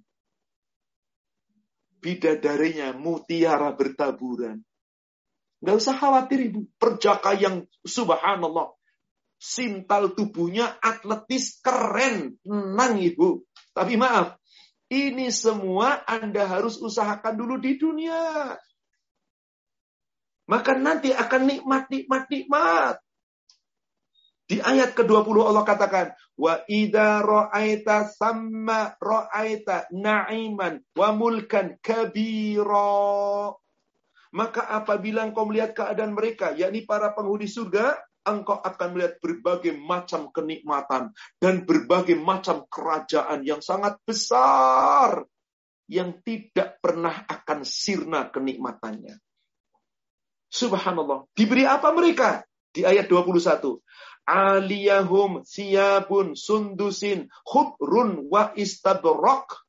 Bidadarinya 2.01 2.97
mutiara 2.97 3.69
bertaburan. 3.77 4.65
Gak 5.61 5.77
usah 5.77 5.93
khawatir 5.93 6.49
ibu. 6.49 6.65
Perjaka 6.81 7.37
yang 7.37 7.69
subhanallah. 7.85 8.73
Sintal 9.37 10.17
tubuhnya 10.17 10.81
atletis 10.81 11.61
keren. 11.61 12.41
Tenang 12.41 12.97
ibu. 12.97 13.45
Tapi 13.77 14.01
maaf. 14.01 14.41
Ini 14.89 15.29
semua 15.29 16.01
Anda 16.09 16.49
harus 16.49 16.81
usahakan 16.81 17.37
dulu 17.37 17.61
di 17.61 17.77
dunia. 17.77 18.57
Maka 20.51 20.75
nanti 20.75 21.15
akan 21.15 21.41
nikmat, 21.47 21.87
nikmat, 21.87 22.23
nikmat. 22.27 22.95
Di 24.51 24.59
ayat 24.59 24.91
ke-20 24.99 25.47
Allah 25.47 25.63
katakan, 25.63 26.11
wa 26.35 26.59
idza 26.67 27.23
ra'aita 27.23 28.11
samma 28.11 28.99
ra'aita 28.99 29.87
na'iman 29.95 30.83
wa 30.91 31.09
mulkan 31.15 31.79
kabira. 31.79 33.55
Maka 34.35 34.61
apabila 34.75 35.23
engkau 35.23 35.47
melihat 35.47 35.71
keadaan 35.71 36.11
mereka, 36.11 36.51
yakni 36.51 36.83
para 36.83 37.15
penghuni 37.15 37.47
surga, 37.47 37.95
engkau 38.27 38.59
akan 38.59 38.87
melihat 38.91 39.23
berbagai 39.23 39.71
macam 39.79 40.35
kenikmatan 40.35 41.15
dan 41.39 41.63
berbagai 41.63 42.19
macam 42.19 42.67
kerajaan 42.67 43.47
yang 43.47 43.63
sangat 43.63 44.03
besar 44.03 45.23
yang 45.87 46.19
tidak 46.27 46.75
pernah 46.83 47.23
akan 47.23 47.63
sirna 47.63 48.27
kenikmatannya. 48.27 49.30
Subhanallah. 50.51 51.31
Diberi 51.31 51.63
apa 51.63 51.95
mereka? 51.95 52.43
Di 52.75 52.83
ayat 52.83 53.07
21. 53.07 53.79
Aliyahum 54.27 55.47
siyabun 55.47 56.35
sundusin 56.35 57.31
khudrun 57.47 58.27
wa 58.27 58.51
istabrok. 58.59 59.63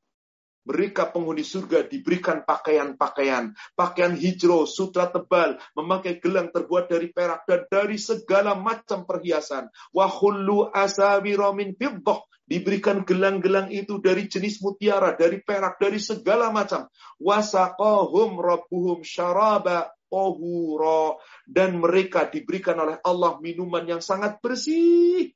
Mereka 0.63 1.11
penghuni 1.11 1.43
surga 1.43 1.91
diberikan 1.91 2.47
pakaian-pakaian, 2.47 3.51
pakaian 3.75 4.15
hijau, 4.15 4.63
sutra 4.63 5.11
tebal, 5.11 5.59
memakai 5.75 6.23
gelang 6.23 6.55
terbuat 6.55 6.87
dari 6.87 7.11
perak 7.11 7.43
dan 7.43 7.67
dari 7.67 7.99
segala 7.99 8.55
macam 8.55 9.03
perhiasan. 9.03 9.67
Wahulu 9.91 10.71
asawira 10.71 11.51
min 11.51 11.75
fiddah, 11.75 12.23
diberikan 12.47 13.03
gelang-gelang 13.03 13.75
itu 13.75 13.99
dari 13.99 14.31
jenis 14.31 14.63
mutiara, 14.63 15.19
dari 15.19 15.43
perak, 15.43 15.83
dari 15.83 15.99
segala 15.99 16.47
macam. 16.47 16.87
Wasaqahum 17.19 18.39
rabbuhum 18.39 19.03
syaraba 19.03 19.91
tohuro. 20.13 21.17
Dan 21.41 21.81
mereka 21.81 22.29
diberikan 22.29 22.77
oleh 22.77 23.01
Allah 23.01 23.41
minuman 23.41 23.81
yang 23.89 24.01
sangat 24.05 24.37
bersih. 24.37 25.33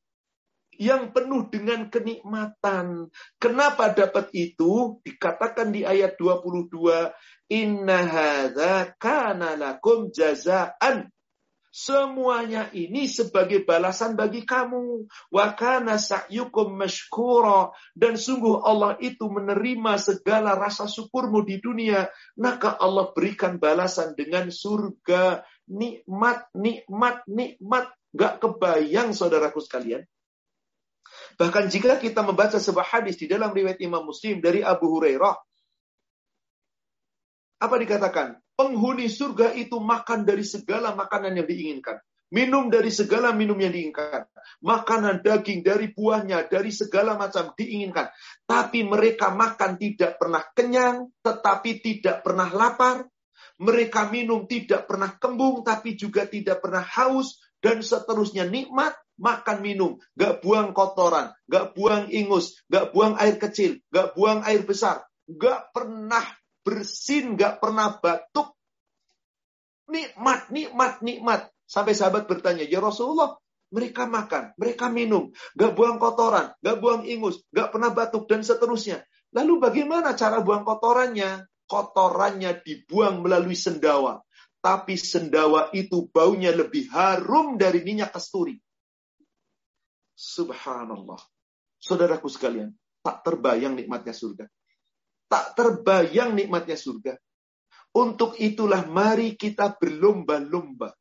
Yang 0.78 1.10
penuh 1.18 1.50
dengan 1.50 1.90
kenikmatan. 1.90 3.10
Kenapa 3.42 3.90
dapat 3.98 4.30
itu? 4.38 5.02
Dikatakan 5.02 5.74
di 5.74 5.82
ayat 5.82 6.14
22. 6.22 7.10
Inna 7.50 8.06
hadha 8.06 8.94
kana 9.02 9.58
lakum 9.58 10.14
jazaan 10.14 11.10
Semuanya 11.78 12.74
ini 12.74 13.06
sebagai 13.06 13.62
balasan 13.62 14.18
bagi 14.18 14.42
kamu. 14.50 15.06
Wa 15.30 15.54
kana 15.54 16.02
sa'yukum 16.02 16.74
mashkura. 16.74 17.70
Dan 17.94 18.18
sungguh 18.18 18.66
Allah 18.66 18.98
itu 18.98 19.30
menerima 19.30 20.02
segala 20.02 20.58
rasa 20.58 20.90
syukurmu 20.90 21.46
di 21.46 21.62
dunia. 21.62 22.10
Maka 22.34 22.74
Allah 22.82 23.14
berikan 23.14 23.62
balasan 23.62 24.18
dengan 24.18 24.50
surga. 24.50 25.46
Nikmat, 25.70 26.50
nikmat, 26.58 27.22
nikmat. 27.30 27.94
Gak 28.10 28.42
kebayang 28.42 29.14
saudaraku 29.14 29.62
sekalian. 29.62 30.02
Bahkan 31.38 31.70
jika 31.70 32.02
kita 32.02 32.26
membaca 32.26 32.58
sebuah 32.58 32.90
hadis 32.90 33.22
di 33.22 33.30
dalam 33.30 33.54
riwayat 33.54 33.78
Imam 33.86 34.02
Muslim 34.02 34.42
dari 34.42 34.66
Abu 34.66 34.90
Hurairah. 34.98 35.38
Apa 37.62 37.76
dikatakan? 37.78 38.42
Penghuni 38.58 39.06
surga 39.06 39.54
itu 39.54 39.78
makan 39.78 40.26
dari 40.26 40.42
segala 40.42 40.98
makanan 40.98 41.38
yang 41.38 41.46
diinginkan. 41.46 42.02
Minum 42.34 42.68
dari 42.68 42.90
segala 42.90 43.32
minum 43.32 43.56
yang 43.56 43.70
diinginkan. 43.70 44.26
Makanan 44.66 45.22
daging 45.22 45.62
dari 45.62 45.94
buahnya, 45.94 46.50
dari 46.50 46.74
segala 46.74 47.14
macam 47.16 47.54
diinginkan. 47.54 48.10
Tapi 48.50 48.82
mereka 48.82 49.30
makan 49.30 49.78
tidak 49.78 50.18
pernah 50.18 50.42
kenyang, 50.58 51.08
tetapi 51.22 51.86
tidak 51.86 52.26
pernah 52.26 52.50
lapar. 52.50 53.06
Mereka 53.62 54.10
minum 54.10 54.50
tidak 54.50 54.90
pernah 54.90 55.14
kembung, 55.16 55.62
tapi 55.62 55.94
juga 55.94 56.26
tidak 56.26 56.60
pernah 56.60 56.82
haus. 56.84 57.38
Dan 57.62 57.86
seterusnya 57.86 58.50
nikmat, 58.50 58.98
makan 59.22 59.62
minum. 59.62 60.02
Gak 60.18 60.42
buang 60.42 60.74
kotoran, 60.74 61.30
gak 61.46 61.78
buang 61.78 62.10
ingus, 62.10 62.58
gak 62.68 62.90
buang 62.90 63.16
air 63.22 63.38
kecil, 63.38 63.78
gak 63.94 64.18
buang 64.18 64.42
air 64.44 64.66
besar. 64.66 65.06
Gak 65.30 65.72
pernah 65.72 66.26
bersin, 66.68 67.40
nggak 67.40 67.64
pernah 67.64 67.96
batuk. 67.96 68.52
Nikmat, 69.88 70.52
nikmat, 70.52 71.00
nikmat. 71.00 71.48
Sampai 71.64 71.96
sahabat 71.96 72.28
bertanya, 72.28 72.68
ya 72.68 72.84
Rasulullah, 72.84 73.40
mereka 73.72 74.04
makan, 74.04 74.52
mereka 74.60 74.92
minum, 74.92 75.32
nggak 75.56 75.72
buang 75.72 75.96
kotoran, 75.96 76.52
nggak 76.60 76.78
buang 76.84 77.08
ingus, 77.08 77.40
nggak 77.56 77.72
pernah 77.72 77.96
batuk, 77.96 78.28
dan 78.28 78.44
seterusnya. 78.44 79.00
Lalu 79.32 79.64
bagaimana 79.64 80.12
cara 80.12 80.44
buang 80.44 80.68
kotorannya? 80.68 81.48
Kotorannya 81.68 82.64
dibuang 82.64 83.24
melalui 83.24 83.56
sendawa. 83.56 84.24
Tapi 84.60 85.00
sendawa 85.00 85.72
itu 85.72 86.08
baunya 86.12 86.52
lebih 86.52 86.92
harum 86.92 87.56
dari 87.56 87.84
minyak 87.84 88.12
kasturi. 88.12 88.60
Subhanallah. 90.16 91.20
Saudaraku 91.80 92.28
sekalian, 92.32 92.72
tak 93.04 93.24
terbayang 93.24 93.76
nikmatnya 93.76 94.16
surga. 94.16 94.48
Tak 95.28 95.60
terbayang 95.60 96.34
nikmatnya 96.34 96.80
surga. 96.80 97.20
Untuk 97.96 98.40
itulah 98.40 98.88
mari 98.88 99.36
kita 99.36 99.76
berlomba-lomba. 99.76 100.96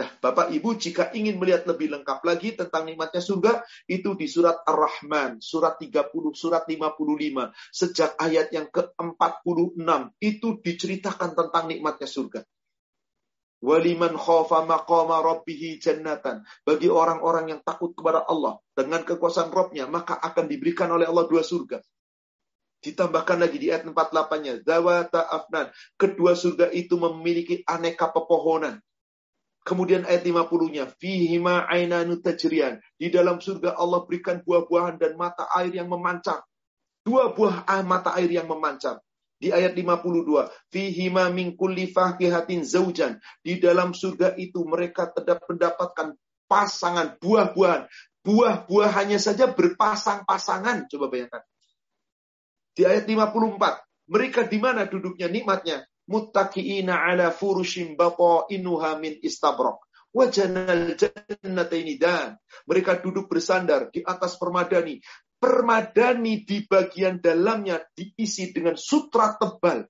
Nah, 0.00 0.08
Bapak 0.16 0.48
Ibu 0.48 0.80
jika 0.80 1.12
ingin 1.12 1.36
melihat 1.36 1.68
lebih 1.68 1.92
lengkap 1.92 2.24
lagi 2.24 2.56
tentang 2.56 2.88
nikmatnya 2.88 3.20
surga, 3.20 3.60
itu 3.84 4.16
di 4.16 4.24
surat 4.30 4.64
Ar-Rahman, 4.64 5.44
surat 5.44 5.76
30, 5.76 6.32
surat 6.32 6.64
55. 6.64 7.52
Sejak 7.68 8.16
ayat 8.16 8.48
yang 8.48 8.72
ke-46, 8.72 9.76
itu 10.24 10.48
diceritakan 10.64 11.36
tentang 11.36 11.68
nikmatnya 11.68 12.08
surga. 12.08 12.40
Waliman 13.60 14.16
khofa 14.16 14.64
maqama 14.64 15.20
rabbihi 15.20 15.76
jannatan. 15.76 16.48
Bagi 16.64 16.88
orang-orang 16.88 17.52
yang 17.52 17.60
takut 17.60 17.92
kepada 17.92 18.24
Allah 18.24 18.56
dengan 18.72 19.04
kekuasaan 19.04 19.52
Robnya, 19.52 19.84
maka 19.84 20.16
akan 20.16 20.48
diberikan 20.48 20.88
oleh 20.88 21.04
Allah 21.04 21.28
dua 21.28 21.44
surga. 21.44 21.76
Ditambahkan 22.80 23.44
lagi 23.44 23.60
di 23.60 23.68
ayat 23.68 23.84
48-nya. 23.84 24.64
Zawata 24.64 25.28
afnan. 25.28 25.68
Kedua 26.00 26.32
surga 26.32 26.72
itu 26.72 26.96
memiliki 26.96 27.60
aneka 27.68 28.08
pepohonan. 28.08 28.80
Kemudian 29.60 30.08
ayat 30.08 30.24
50-nya. 30.24 30.88
Fihima 30.96 31.68
ainanu 31.68 32.24
tajrian. 32.24 32.80
Di 32.96 33.12
dalam 33.12 33.36
surga 33.36 33.76
Allah 33.76 34.08
berikan 34.08 34.40
buah-buahan 34.40 34.96
dan 34.96 35.20
mata 35.20 35.44
air 35.60 35.76
yang 35.76 35.92
memancar. 35.92 36.40
Dua 37.04 37.36
buah 37.36 37.68
mata 37.84 38.16
air 38.16 38.32
yang 38.32 38.48
memancar. 38.48 39.04
Di 39.36 39.52
ayat 39.52 39.76
52. 39.76 40.48
Fihima 40.72 41.28
min 41.28 41.56
kulli 41.60 41.92
fakihatin 41.92 42.64
zaujan. 42.64 43.20
Di 43.44 43.60
dalam 43.60 43.92
surga 43.92 44.36
itu 44.40 44.64
mereka 44.64 45.12
tidak 45.12 45.44
mendapatkan 45.44 46.16
pasangan 46.48 47.20
buah-buahan. 47.20 47.84
Buah-buahannya 48.24 49.20
saja 49.20 49.52
berpasang-pasangan. 49.52 50.88
Coba 50.88 51.08
bayangkan. 51.12 51.44
Di 52.74 52.86
ayat 52.86 53.06
54, 53.06 54.10
mereka 54.10 54.46
di 54.46 54.58
mana 54.58 54.86
duduknya 54.86 55.30
nikmatnya? 55.30 55.86
Muttaqiina 56.10 57.06
ala 57.06 57.30
furushim 57.30 57.94
inuha 58.50 58.98
min 58.98 59.14
istabrok. 59.22 59.86
Wajanal 60.10 60.98
jannataini 60.98 61.94
dan. 61.94 62.34
Mereka 62.66 62.98
duduk 62.98 63.30
bersandar 63.30 63.94
di 63.94 64.02
atas 64.02 64.34
permadani. 64.34 64.98
Permadani 65.38 66.42
di 66.42 66.66
bagian 66.66 67.22
dalamnya 67.22 67.78
diisi 67.94 68.50
dengan 68.50 68.74
sutra 68.74 69.38
tebal. 69.38 69.86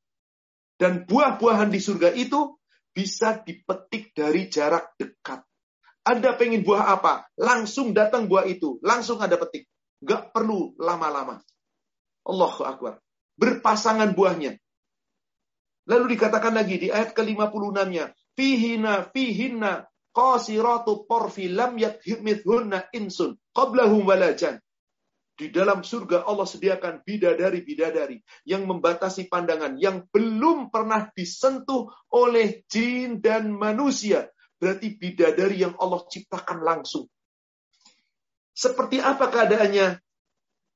Dan 0.77 1.09
buah-buahan 1.09 1.73
di 1.73 1.81
surga 1.81 2.13
itu 2.13 2.61
bisa 2.93 3.41
dipetik 3.41 4.13
dari 4.13 4.53
jarak 4.53 4.93
dekat. 5.01 5.41
Anda 6.05 6.37
pengen 6.37 6.65
buah 6.65 7.01
apa? 7.01 7.29
Langsung 7.41 7.97
datang 7.97 8.29
buah 8.29 8.45
itu. 8.45 8.77
Langsung 8.85 9.21
ada 9.25 9.41
petik. 9.41 9.69
Gak 10.01 10.33
perlu 10.37 10.77
lama-lama. 10.81 11.41
Allahu 12.31 12.63
Akbar. 12.63 13.03
Berpasangan 13.35 14.15
buahnya. 14.15 14.55
Lalu 15.91 16.15
dikatakan 16.15 16.55
lagi 16.55 16.79
di 16.79 16.89
ayat 16.93 17.17
ke-56-nya, 17.19 18.15
fihina 18.39 19.11
fihina 19.11 19.91
qasiratu 20.15 21.03
porfi 21.11 21.51
lam 21.51 21.75
yathmithunna 21.75 22.87
insun 22.95 23.35
qablahum 23.51 24.07
walajan. 24.07 24.63
Di 25.41 25.49
dalam 25.49 25.81
surga 25.81 26.29
Allah 26.29 26.45
sediakan 26.45 27.01
bidadari-bidadari 27.01 28.21
yang 28.45 28.69
membatasi 28.69 29.33
pandangan 29.33 29.73
yang 29.81 30.05
belum 30.13 30.69
pernah 30.69 31.09
disentuh 31.17 31.89
oleh 32.13 32.61
jin 32.69 33.25
dan 33.25 33.49
manusia. 33.49 34.29
Berarti 34.61 35.01
bidadari 35.01 35.65
yang 35.65 35.73
Allah 35.81 36.05
ciptakan 36.05 36.61
langsung. 36.61 37.09
Seperti 38.53 39.01
apa 39.01 39.33
keadaannya? 39.33 39.97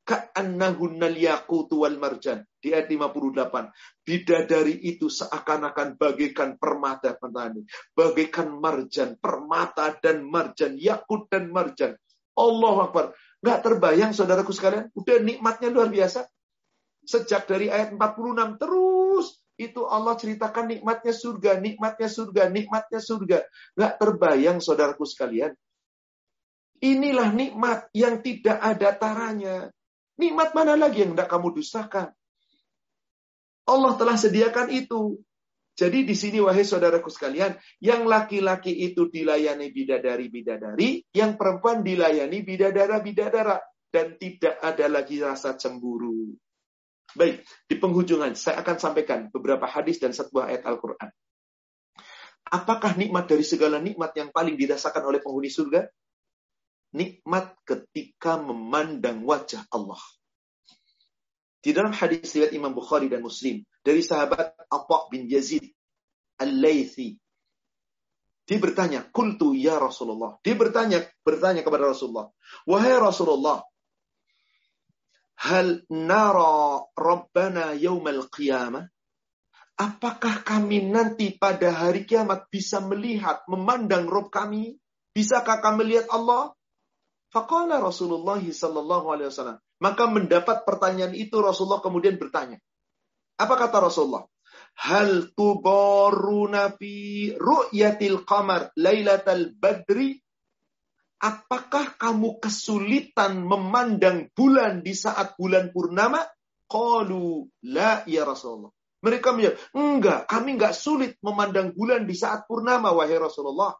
Ka'annahunnal 0.04 1.16
yaqutu 1.16 1.80
wal 1.80 1.96
marjan. 1.96 2.44
Di 2.60 2.76
ayat 2.76 2.92
58. 2.92 4.04
Bidadari 4.04 4.76
itu 4.84 5.08
seakan-akan 5.08 5.96
bagaikan 5.96 6.60
permata 6.60 7.16
petani. 7.16 7.64
Bagaikan 7.96 8.52
marjan. 8.60 9.16
Permata 9.16 9.96
dan 9.96 10.28
marjan. 10.28 10.76
Yakut 10.76 11.24
dan 11.32 11.48
marjan. 11.48 11.96
Allah 12.36 12.76
Akbar. 12.84 13.16
Nggak 13.40 13.60
terbayang 13.64 14.12
saudaraku 14.12 14.52
sekalian. 14.52 14.92
Udah 14.92 15.16
nikmatnya 15.24 15.72
luar 15.72 15.88
biasa. 15.88 16.28
Sejak 17.04 17.44
dari 17.48 17.68
ayat 17.68 17.92
46 17.92 18.60
terus 18.60 19.44
itu 19.54 19.86
Allah 19.86 20.18
ceritakan 20.18 20.66
nikmatnya 20.66 21.14
surga, 21.14 21.62
nikmatnya 21.62 22.08
surga, 22.10 22.42
nikmatnya 22.50 23.00
surga. 23.00 23.38
Nggak 23.78 23.94
terbayang 24.02 24.58
saudaraku 24.58 25.06
sekalian. 25.06 25.54
Inilah 26.82 27.30
nikmat 27.30 27.86
yang 27.94 28.18
tidak 28.20 28.58
ada 28.58 28.92
taranya. 28.98 29.70
Nikmat 30.14 30.54
mana 30.54 30.78
lagi 30.78 31.02
yang 31.02 31.18
tidak 31.18 31.28
kamu 31.30 31.58
dustakan? 31.58 32.14
Allah 33.64 33.92
telah 33.96 34.14
sediakan 34.14 34.68
itu. 34.70 35.18
Jadi 35.74 36.06
di 36.06 36.14
sini 36.14 36.38
wahai 36.38 36.62
saudaraku 36.62 37.10
sekalian, 37.10 37.58
yang 37.82 38.06
laki-laki 38.06 38.70
itu 38.70 39.10
dilayani 39.10 39.74
bidadari-bidadari, 39.74 41.02
yang 41.10 41.34
perempuan 41.34 41.82
dilayani 41.82 42.46
bidadara-bidadara 42.46 43.58
dan 43.90 44.14
tidak 44.14 44.62
ada 44.62 44.86
lagi 44.86 45.18
rasa 45.18 45.58
cemburu. 45.58 46.30
Baik, 47.18 47.42
di 47.66 47.74
penghujungan 47.74 48.38
saya 48.38 48.62
akan 48.62 48.76
sampaikan 48.78 49.30
beberapa 49.34 49.66
hadis 49.66 49.98
dan 49.98 50.14
sebuah 50.14 50.54
ayat 50.54 50.62
Al-Qur'an. 50.62 51.10
Apakah 52.54 52.94
nikmat 52.94 53.26
dari 53.26 53.42
segala 53.42 53.82
nikmat 53.82 54.14
yang 54.14 54.30
paling 54.30 54.54
dirasakan 54.54 55.10
oleh 55.10 55.18
penghuni 55.18 55.50
surga? 55.50 55.90
Nikmat 56.94 57.58
ketika 57.66 58.38
memandang 58.38 59.26
wajah 59.26 59.66
Allah. 59.74 59.98
Di 61.58 61.74
dalam 61.74 61.90
hadis 61.90 62.30
riwayat 62.30 62.54
Imam 62.54 62.70
Bukhari 62.70 63.10
dan 63.10 63.24
Muslim 63.24 63.66
dari 63.82 64.04
sahabat 64.04 64.54
Atha 64.70 64.98
bin 65.10 65.26
Yazid 65.26 65.64
Al-Laythi. 66.38 67.18
Dia 68.44 68.58
bertanya, 68.60 69.08
"Qultu 69.08 69.56
ya 69.56 69.80
Rasulullah." 69.80 70.36
Dia 70.44 70.52
bertanya 70.52 71.00
bertanya 71.24 71.64
kepada 71.64 71.88
Rasulullah, 71.88 72.28
"Wahai 72.68 72.94
Rasulullah, 73.00 73.64
hal 75.40 75.82
nara 75.88 76.84
rabbana 76.92 77.72
yaumal 77.72 78.28
qiyamah?" 78.28 78.84
Apakah 79.74 80.46
kami 80.46 80.86
nanti 80.86 81.34
pada 81.34 81.74
hari 81.74 82.06
kiamat 82.06 82.46
bisa 82.46 82.78
melihat, 82.78 83.42
memandang 83.50 84.06
Rob 84.06 84.30
kami? 84.30 84.78
Bisakah 85.10 85.58
kami 85.58 85.82
melihat 85.82 86.06
Allah? 86.14 86.54
Faqala 87.34 87.82
Rasulullah 87.82 88.38
sallallahu 88.38 89.10
alaihi 89.10 89.26
wasallam. 89.26 89.58
Maka 89.82 90.06
mendapat 90.06 90.62
pertanyaan 90.62 91.18
itu 91.18 91.34
Rasulullah 91.42 91.82
kemudian 91.82 92.14
bertanya. 92.14 92.62
Apa 93.34 93.58
kata 93.58 93.82
Rasulullah? 93.90 94.22
Hal 94.78 95.34
tubaruna 95.34 96.70
fi 96.78 97.34
ru'yatil 97.34 98.22
qamar 98.22 98.70
lailatal 98.78 99.50
badri? 99.58 100.14
Apakah 101.18 101.98
kamu 101.98 102.38
kesulitan 102.38 103.42
memandang 103.42 104.30
bulan 104.30 104.86
di 104.86 104.94
saat 104.94 105.34
bulan 105.34 105.74
purnama? 105.74 106.22
Qalu 106.70 107.50
la 107.66 108.06
ya 108.06 108.22
Rasulullah. 108.22 108.70
Mereka 109.04 109.36
menjawab, 109.36 109.56
enggak, 109.76 110.20
kami 110.30 110.48
enggak 110.56 110.74
sulit 110.78 111.18
memandang 111.20 111.74
bulan 111.76 112.06
di 112.08 112.14
saat 112.16 112.46
purnama, 112.48 112.94
wahai 112.94 113.18
Rasulullah. 113.20 113.76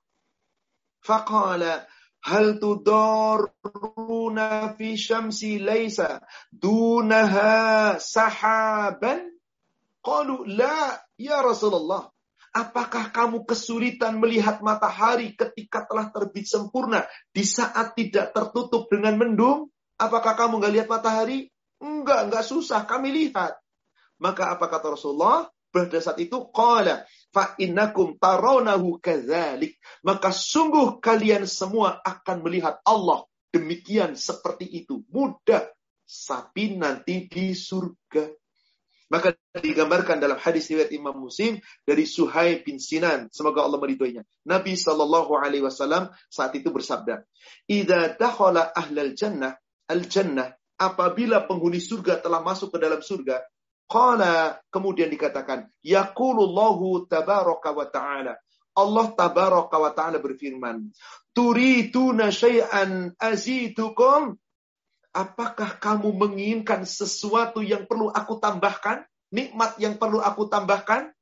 Faqala, 1.01 1.85
hal 2.25 2.57
tudaruna 2.57 4.49
fi 4.75 4.97
syamsi 4.97 5.61
laisa 5.61 6.25
dunaha 6.49 8.01
sahaban? 8.01 9.29
Qalu 10.01 10.49
la 10.57 11.01
ya 11.21 11.45
Rasulullah. 11.45 12.09
Apakah 12.55 13.11
kamu 13.11 13.43
kesulitan 13.51 14.23
melihat 14.23 14.63
matahari 14.63 15.35
ketika 15.35 15.83
telah 15.91 16.15
terbit 16.15 16.47
sempurna 16.47 17.03
di 17.35 17.43
saat 17.43 17.99
tidak 17.99 18.31
tertutup 18.31 18.87
dengan 18.87 19.19
mendung? 19.19 19.75
Apakah 19.99 20.39
kamu 20.39 20.63
nggak 20.63 20.75
lihat 20.79 20.89
matahari? 20.89 21.51
Enggak, 21.83 22.31
enggak 22.31 22.47
susah. 22.47 22.87
Kami 22.87 23.11
lihat. 23.11 23.59
Maka 24.23 24.55
apa 24.55 24.71
kata 24.71 24.95
Rasulullah? 24.95 25.51
Pada 25.75 25.99
saat 25.99 26.23
itu, 26.23 26.39
qala 26.55 27.03
fa 27.35 27.59
innakum 27.59 28.15
tarawnahu. 28.15 29.03
Maka 30.07 30.31
sungguh 30.31 31.03
kalian 31.03 31.51
semua 31.51 31.99
akan 32.07 32.47
melihat 32.47 32.79
Allah 32.87 33.27
demikian 33.51 34.15
seperti 34.15 34.71
itu. 34.71 35.03
Mudah. 35.11 35.67
Sapi 36.05 36.77
nanti 36.79 37.27
di 37.27 37.57
surga. 37.57 38.29
Maka 39.09 39.37
digambarkan 39.57 40.21
dalam 40.21 40.37
hadis 40.37 40.69
riwayat 40.69 40.93
Imam 40.93 41.17
Muslim 41.17 41.61
dari 41.85 42.05
Suhaib 42.05 42.65
bin 42.65 42.77
Sinan, 42.77 43.33
semoga 43.33 43.65
Allah 43.65 43.81
meridhoinya. 43.81 44.21
Nabi 44.45 44.77
Shallallahu 44.77 45.33
alaihi 45.33 45.65
wasallam 45.65 46.13
saat 46.29 46.53
itu 46.57 46.69
bersabda, 46.69 47.25
"Idza 47.69 48.21
dakhala 48.21 48.69
ahlal 48.77 49.17
jannah 49.17 49.57
al-jannah, 49.89 50.57
apabila 50.81 51.45
penghuni 51.45 51.81
surga 51.81 52.21
telah 52.25 52.41
masuk 52.41 52.75
ke 52.75 52.79
dalam 52.81 53.01
surga, 53.05 53.45
Qala 53.85 54.59
kemudian 54.73 55.13
dikatakan, 55.13 55.69
Yaqulullahu 55.85 57.05
tabaraka 57.07 57.71
wa 57.77 57.87
ta'ala. 57.87 58.35
Allah 58.75 59.07
tabaraka 59.15 59.77
wa 59.79 59.91
ta'ala 59.95 60.19
berfirman, 60.19 60.91
Turiduna 61.31 62.35
syai'an 62.35 63.15
azitukum. 63.21 64.35
Apakah 65.15 65.79
kamu 65.79 66.11
menginginkan 66.11 66.83
sesuatu 66.83 67.63
yang 67.63 67.87
perlu 67.87 68.11
aku 68.11 68.43
tambahkan? 68.43 69.07
Nikmat 69.31 69.79
yang 69.79 69.95
perlu 69.95 70.19
aku 70.19 70.51
tambahkan? 70.51 71.15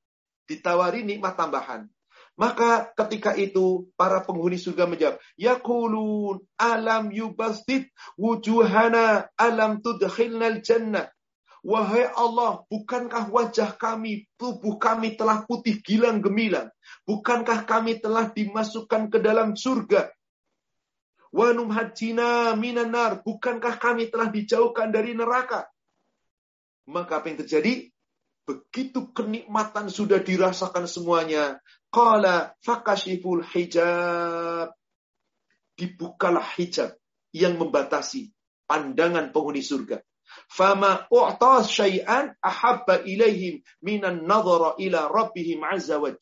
Ditawari 0.48 1.04
nikmat 1.04 1.36
tambahan. 1.36 1.92
Maka 2.32 2.88
ketika 2.96 3.36
itu 3.36 3.92
para 3.92 4.24
penghuni 4.24 4.56
surga 4.56 4.88
menjawab, 4.88 5.20
Yaqulun 5.36 6.40
alam 6.56 7.12
yubasid 7.12 7.92
wujuhana 8.16 9.28
alam 9.36 9.84
tudkhilnal 9.84 10.64
jannah. 10.64 11.11
Wahai 11.62 12.10
Allah, 12.18 12.66
bukankah 12.66 13.30
wajah 13.30 13.78
kami, 13.78 14.26
tubuh 14.34 14.82
kami 14.82 15.14
telah 15.14 15.46
putih 15.46 15.78
gilang 15.78 16.18
gemilang? 16.18 16.74
Bukankah 17.06 17.62
kami 17.62 18.02
telah 18.02 18.34
dimasukkan 18.34 19.06
ke 19.14 19.22
dalam 19.22 19.54
surga? 19.54 20.10
Wanum 21.30 21.70
hajina 21.70 22.58
minanar, 22.58 23.22
bukankah 23.22 23.78
kami 23.78 24.10
telah 24.10 24.28
dijauhkan 24.28 24.90
dari 24.90 25.14
neraka? 25.14 25.70
Maka 26.90 27.22
apa 27.22 27.30
yang 27.30 27.46
terjadi? 27.46 27.94
Begitu 28.42 29.14
kenikmatan 29.14 29.86
sudah 29.86 30.18
dirasakan 30.18 30.90
semuanya. 30.90 31.62
Qala 31.94 32.58
fakashiful 32.58 33.46
hijab. 33.46 34.74
Dibukalah 35.78 36.44
hijab 36.58 36.98
yang 37.30 37.54
membatasi 37.54 38.34
pandangan 38.66 39.30
penghuni 39.30 39.62
surga. 39.62 40.02
Fama 40.52 41.08
u'ta 41.08 41.64
syai'an 41.64 42.36
ahabba 42.44 43.00
ilaihim 43.08 43.64
minan 43.80 44.28
nadhara 44.28 44.76
ila 44.76 45.08
rabbihim 45.08 45.64
azza 45.64 45.96
wa. 45.96 46.12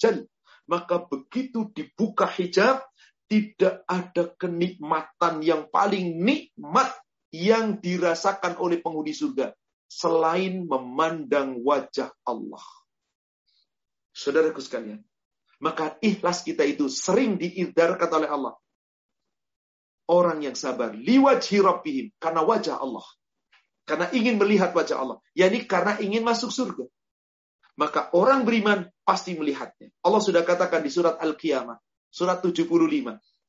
Maka 0.71 1.03
begitu 1.03 1.67
dibuka 1.75 2.31
hijab, 2.31 2.87
tidak 3.27 3.83
ada 3.91 4.31
kenikmatan 4.39 5.43
yang 5.43 5.67
paling 5.67 6.23
nikmat 6.23 6.95
yang 7.35 7.83
dirasakan 7.83 8.59
oleh 8.59 8.79
penghuni 8.79 9.11
surga 9.11 9.51
selain 9.91 10.63
memandang 10.67 11.59
wajah 11.67 12.15
Allah. 12.23 12.63
Saudaraku 14.15 14.63
sekalian, 14.63 15.03
maka 15.59 15.99
ikhlas 15.99 16.47
kita 16.47 16.63
itu 16.63 16.87
sering 16.87 17.35
diidarkan 17.35 18.11
oleh 18.11 18.31
Allah. 18.31 18.55
Orang 20.11 20.43
yang 20.43 20.55
sabar, 20.55 20.95
liwajhi 20.95 21.59
rabbihim, 21.63 22.15
karena 22.19 22.43
wajah 22.43 22.79
Allah. 22.79 23.07
Karena 23.91 24.07
ingin 24.15 24.39
melihat 24.39 24.71
wajah 24.71 25.03
Allah. 25.03 25.19
yakni 25.35 25.67
karena 25.67 25.99
ingin 25.99 26.23
masuk 26.23 26.55
surga. 26.55 26.87
Maka 27.75 28.15
orang 28.15 28.47
beriman 28.47 28.87
pasti 29.03 29.35
melihatnya. 29.35 29.91
Allah 30.07 30.23
sudah 30.23 30.47
katakan 30.47 30.87
di 30.87 30.95
surat 30.95 31.19
Al-Qiyamah. 31.19 31.75
Surat 32.07 32.39
75. 32.39 32.71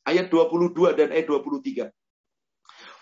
Ayat 0.01 0.33
22 0.33 0.97
dan 0.97 1.13
ayat 1.13 1.29
23. 1.29 1.93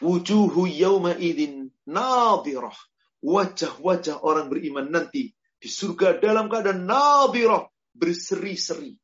Wujuhu 0.04 0.68
yawma 0.68 1.16
idin 1.16 1.72
nadirah. 1.88 2.76
Wajah-wajah 3.24 4.20
orang 4.20 4.52
beriman 4.52 4.92
nanti 4.92 5.32
di 5.32 5.70
surga 5.72 6.20
dalam 6.20 6.52
keadaan 6.52 6.84
nadirah. 6.84 7.72
Berseri-seri. 7.96 9.00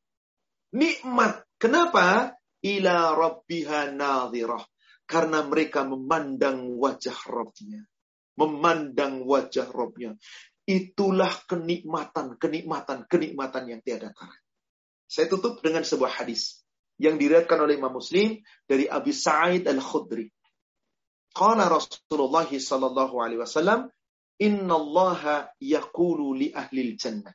Nikmat. 0.76 1.40
Kenapa? 1.56 2.36
Ila 2.60 3.16
rabbiha 3.16 3.96
nadirah 3.96 4.60
Karena 5.08 5.40
mereka 5.40 5.88
memandang 5.88 6.76
wajah 6.76 7.16
Robnya. 7.32 7.80
Memandang 8.36 9.24
wajah 9.24 9.68
Robnya. 9.72 10.12
Itulah 10.66 11.30
kenikmatan, 11.46 12.36
kenikmatan, 12.36 13.06
kenikmatan 13.06 13.64
yang 13.70 13.80
tiada 13.80 14.12
tara. 14.12 14.34
Saya 15.06 15.30
tutup 15.30 15.62
dengan 15.62 15.86
sebuah 15.86 16.20
hadis 16.20 16.60
yang 16.98 17.16
diriatkan 17.20 17.60
oleh 17.60 17.78
Imam 17.78 17.94
Muslim 17.94 18.42
dari 18.66 18.90
Abi 18.90 19.14
Sa'id 19.14 19.64
Al-Khudri. 19.68 20.26
Qala 21.36 21.68
Rasulullah 21.68 22.48
sallallahu 22.48 23.14
alaihi 23.20 23.40
wasallam, 23.40 23.92
"Inna 24.40 24.74
Allah 24.74 25.52
yaqulu 25.60 26.34
li 26.34 26.48
ahli 26.50 26.96
jannah." 26.96 27.32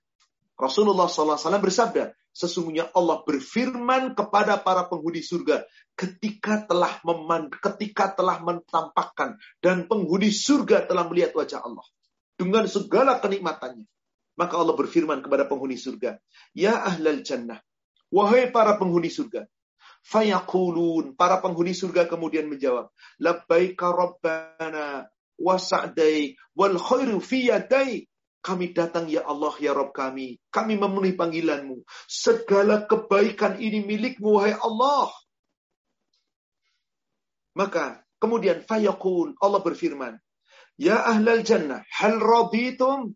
Rasulullah 0.58 1.08
sallallahu 1.08 1.38
alaihi 1.38 1.48
wasallam 1.48 1.66
bersabda, 1.66 2.04
sesungguhnya 2.32 2.92
Allah 2.96 3.24
berfirman 3.28 4.16
kepada 4.16 4.60
para 4.60 4.88
penghuni 4.88 5.20
surga 5.20 5.68
ketika 5.96 6.66
telah 6.66 7.00
meman 7.04 7.52
ketika 7.52 8.16
telah 8.16 8.40
mentampakkan 8.40 9.36
dan 9.60 9.86
penghuni 9.86 10.32
surga 10.32 10.88
telah 10.88 11.08
melihat 11.08 11.36
wajah 11.36 11.62
Allah 11.64 11.84
dengan 12.40 12.66
segala 12.66 13.20
kenikmatannya. 13.20 13.86
Maka 14.40 14.56
Allah 14.58 14.74
berfirman 14.74 15.22
kepada 15.22 15.46
penghuni 15.46 15.76
surga, 15.76 16.18
"Ya 16.56 16.80
ahlal 16.82 17.22
jannah, 17.22 17.60
Wahai 18.12 18.52
para 18.52 18.76
penghuni 18.76 19.08
surga. 19.08 19.48
Fayakulun. 20.04 21.16
Para 21.16 21.40
penghuni 21.40 21.72
surga 21.72 22.12
kemudian 22.12 22.52
menjawab. 22.52 22.92
Labbaika 23.24 23.88
Rabbana 23.88 25.08
wa 25.40 25.56
sa'dai 25.56 26.36
wal 26.52 26.76
khairu 26.76 27.24
fi 27.24 27.48
yadai. 27.48 28.11
Kami 28.42 28.74
datang 28.74 29.06
ya 29.06 29.22
Allah 29.26 29.54
ya 29.62 29.78
Rabb 29.78 29.94
kami. 29.94 30.42
Kami 30.50 30.74
memenuhi 30.78 31.14
panggilanmu. 31.14 31.86
Segala 32.10 32.90
kebaikan 32.90 33.62
ini 33.62 33.86
milikmu 33.86 34.42
wahai 34.42 34.58
Allah. 34.58 35.14
Maka 37.54 38.02
kemudian 38.18 38.66
fayaqul 38.66 39.38
Allah 39.38 39.62
berfirman. 39.62 40.18
Ya 40.82 40.98
ahlal 41.06 41.46
jannah 41.46 41.86
hal 41.94 42.18
raditum 42.18 43.14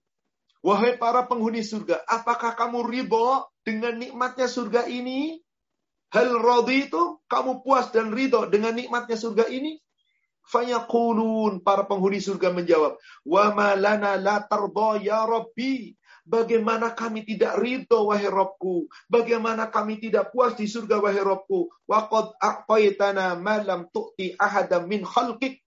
Wahai 0.65 0.97
para 0.97 1.29
penghuni 1.29 1.61
surga, 1.61 2.01
apakah 2.09 2.57
kamu 2.57 2.89
ridho 2.89 3.45
dengan 3.61 4.01
nikmatnya 4.01 4.49
surga 4.49 4.89
ini? 4.89 5.37
Hal 6.09 6.41
itu 6.73 7.21
kamu 7.29 7.61
puas 7.61 7.93
dan 7.93 8.09
ridho 8.09 8.49
dengan 8.49 8.73
nikmatnya 8.73 9.13
surga 9.13 9.45
ini? 9.53 9.77
Fayaqulun, 10.45 11.65
para 11.65 11.89
penghuni 11.89 12.21
surga 12.21 12.53
menjawab, 12.53 13.01
Wa 13.25 13.53
malana 13.53 14.17
la 14.17 14.45
tardo 14.45 15.01
ya 15.01 15.25
Rabbi. 15.25 15.97
Bagaimana 16.25 16.97
kami 16.97 17.21
tidak 17.21 17.61
ridho, 17.61 18.09
wahai 18.09 18.25
Robku? 18.25 18.89
Bagaimana 19.05 19.69
kami 19.69 20.01
tidak 20.01 20.33
puas 20.33 20.57
di 20.57 20.65
surga, 20.65 20.97
wahai 20.97 21.21
Robku? 21.21 21.69
Waqad 21.85 22.41
aqaitana 22.41 23.37
malam 23.37 23.85
tu'ti 23.93 24.33
ahadam 24.33 24.89
min 24.89 25.05
khalqik. 25.05 25.61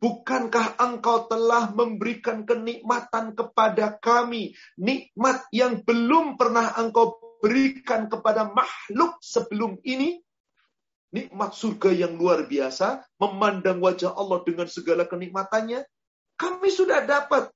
Bukankah 0.00 0.80
engkau 0.80 1.28
telah 1.28 1.72
memberikan 1.72 2.48
kenikmatan 2.48 3.36
kepada 3.36 3.96
kami, 4.00 4.56
nikmat 4.80 5.44
yang 5.52 5.84
belum 5.84 6.40
pernah 6.40 6.72
engkau 6.80 7.16
berikan 7.44 8.08
kepada 8.08 8.48
makhluk 8.48 9.20
sebelum 9.20 9.76
ini? 9.84 10.24
Nikmat 11.16 11.56
surga 11.56 11.96
yang 11.96 12.20
luar 12.20 12.44
biasa, 12.44 13.00
memandang 13.16 13.80
wajah 13.80 14.12
Allah 14.12 14.44
dengan 14.44 14.68
segala 14.68 15.08
kenikmatannya. 15.08 15.80
Kami 16.36 16.68
sudah 16.68 17.08
dapat. 17.08 17.48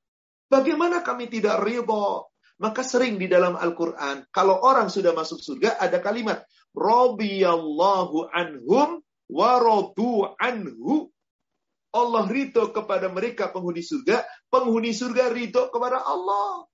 Bagaimana 0.49 1.05
kami 1.05 1.29
tidak 1.29 1.61
ridho? 1.61 2.33
Maka 2.61 2.81
sering 2.81 3.21
di 3.21 3.29
dalam 3.29 3.61
Al-Quran, 3.61 4.25
kalau 4.33 4.65
orang 4.65 4.89
sudah 4.89 5.13
masuk 5.13 5.45
surga, 5.45 5.77
ada 5.77 6.01
kalimat, 6.01 6.41
Radiyallahu 6.73 8.33
anhum 8.33 9.05
warodu 9.29 10.33
anhu. 10.41 11.13
Allah 11.91 12.25
ridho 12.25 12.71
kepada 12.73 13.13
mereka 13.13 13.53
penghuni 13.53 13.85
surga, 13.85 14.25
penghuni 14.49 14.97
surga 14.97 15.29
ridho 15.35 15.69
kepada 15.69 16.01
Allah. 16.01 16.65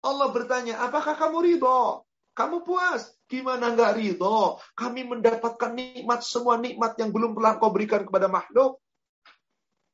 Allah 0.00 0.28
bertanya, 0.32 0.80
apakah 0.88 1.18
kamu 1.18 1.52
ridho? 1.52 2.07
Kamu 2.38 2.62
puas? 2.62 3.10
Gimana 3.26 3.74
nggak 3.74 3.98
ridho? 3.98 4.62
Kami 4.78 5.02
mendapatkan 5.10 5.74
nikmat, 5.74 6.22
semua 6.22 6.54
nikmat 6.54 6.94
yang 6.94 7.10
belum 7.10 7.34
pernah 7.34 7.58
kau 7.58 7.74
berikan 7.74 8.06
kepada 8.06 8.30
makhluk. 8.30 8.78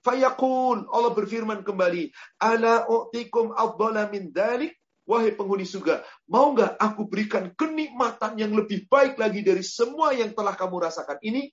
Fayaqul, 0.05 0.85
Allah 0.93 1.13
berfirman 1.17 1.65
kembali, 1.65 2.13
Ala 2.37 2.85
u'tikum 2.85 3.57
abdala 3.57 4.13
min 4.13 4.29
dalik. 4.29 4.77
Wahai 5.05 5.37
penghuni 5.37 5.69
surga, 5.69 6.01
mau 6.33 6.57
nggak 6.57 6.81
aku 6.81 7.05
berikan 7.05 7.53
kenikmatan 7.53 8.41
yang 8.41 8.57
lebih 8.57 8.89
baik 8.89 9.21
lagi 9.21 9.45
dari 9.45 9.61
semua 9.61 10.17
yang 10.17 10.33
telah 10.33 10.57
kamu 10.57 10.81
rasakan 10.81 11.21
ini? 11.21 11.53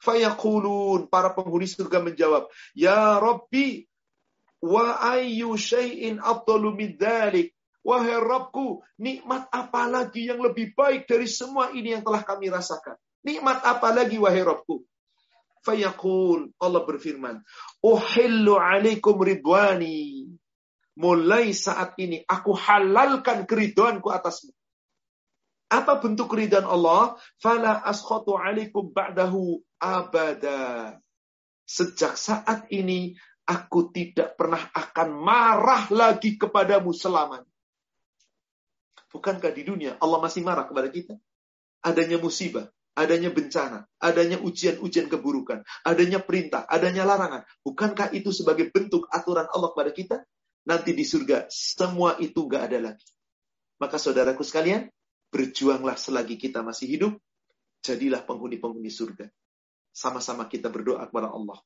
Fayaqulun, 0.00 1.12
para 1.12 1.36
penghuni 1.36 1.68
surga 1.68 2.00
menjawab, 2.00 2.48
Ya 2.72 3.20
Rabbi, 3.20 3.84
wa 4.64 4.96
ayyu 5.04 5.52
syai'in 5.56 6.16
afdalu 6.20 6.68
min. 6.76 6.92
Wahai 7.80 8.20
Rabbku, 8.20 8.84
nikmat 9.00 9.48
apa 9.48 9.88
lagi 9.88 10.28
yang 10.28 10.44
lebih 10.44 10.76
baik 10.76 11.08
dari 11.08 11.24
semua 11.24 11.72
ini 11.72 11.96
yang 11.96 12.04
telah 12.04 12.20
kami 12.20 12.52
rasakan? 12.52 12.96
Nikmat 13.24 13.64
apa 13.64 13.88
lagi, 13.96 14.20
wahai 14.20 14.44
Rabbku? 14.44 14.84
Fayaqul, 15.64 16.56
Allah 16.60 16.82
berfirman, 16.84 17.40
Uhillu 17.84 18.56
alaikum 18.56 19.20
ridwani. 19.20 20.28
Mulai 21.00 21.56
saat 21.56 21.96
ini, 21.96 22.20
aku 22.28 22.52
halalkan 22.52 23.48
keriduanku 23.48 24.12
atasmu. 24.12 24.52
Apa 25.70 26.02
bentuk 26.02 26.34
keridhaan 26.34 26.66
Allah? 26.66 27.16
Fala 27.40 27.80
askhatu 27.86 28.36
alaikum 28.36 28.92
ba'dahu 28.92 29.62
abada. 29.80 30.98
Sejak 31.64 32.18
saat 32.18 32.68
ini 32.74 33.14
aku 33.46 33.94
tidak 33.94 34.34
pernah 34.34 34.66
akan 34.74 35.08
marah 35.14 35.86
lagi 35.88 36.34
kepadamu 36.34 36.90
selamanya. 36.90 37.49
Bukankah 39.10 39.50
di 39.50 39.62
dunia 39.66 39.98
Allah 39.98 40.18
masih 40.22 40.46
marah 40.46 40.70
kepada 40.70 40.86
kita? 40.88 41.18
Adanya 41.82 42.22
musibah, 42.22 42.70
adanya 42.94 43.34
bencana, 43.34 43.88
adanya 43.98 44.38
ujian-ujian 44.38 45.10
keburukan, 45.10 45.66
adanya 45.82 46.22
perintah, 46.22 46.62
adanya 46.70 47.02
larangan. 47.02 47.42
Bukankah 47.66 48.14
itu 48.14 48.30
sebagai 48.30 48.70
bentuk 48.70 49.10
aturan 49.10 49.50
Allah 49.50 49.70
kepada 49.74 49.90
kita? 49.90 50.16
Nanti 50.68 50.94
di 50.94 51.02
surga 51.02 51.48
semua 51.50 52.20
itu 52.20 52.46
nggak 52.46 52.62
ada 52.70 52.78
lagi. 52.92 53.08
Maka 53.80 53.96
saudaraku 53.96 54.44
sekalian, 54.44 54.86
berjuanglah 55.32 55.96
selagi 55.96 56.36
kita 56.36 56.60
masih 56.60 56.86
hidup, 56.86 57.12
jadilah 57.80 58.22
penghuni-penghuni 58.22 58.92
surga 58.92 59.26
sama-sama 59.90 60.46
kita 60.46 60.70
berdoa 60.70 61.02
kepada 61.10 61.34
Allah. 61.34 61.58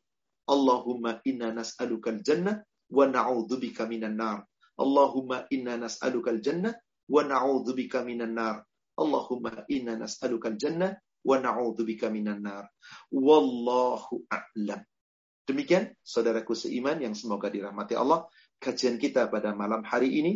Allahumma 0.45 1.21
inna 1.25 1.53
nas'alukal 1.53 2.21
jannah 2.21 2.61
wa 2.93 3.05
na'udzubika 3.09 3.89
minan 3.89 4.17
nar. 4.17 4.45
Allahumma 4.77 5.49
inna 5.53 5.81
nas'alukal 5.81 6.41
jannah 6.41 6.75
wa 7.09 7.23
na'udzubika 7.25 8.05
minan 8.05 8.37
nar. 8.37 8.65
Allahumma 8.95 9.67
inna 9.67 9.99
nas'alukal 9.99 10.57
jannah 10.57 10.95
wa 11.25 11.37
na'udzubika 11.41 12.09
minan 12.13 12.45
nar. 12.45 12.71
Wallahu 13.11 14.29
a'lam. 14.31 14.83
Demikian 15.45 15.93
saudaraku 16.01 16.57
seiman 16.57 17.05
yang 17.05 17.13
semoga 17.13 17.53
dirahmati 17.53 17.93
Allah 17.93 18.25
kajian 18.57 18.97
kita 18.97 19.29
pada 19.29 19.53
malam 19.53 19.85
hari 19.85 20.09
ini 20.17 20.33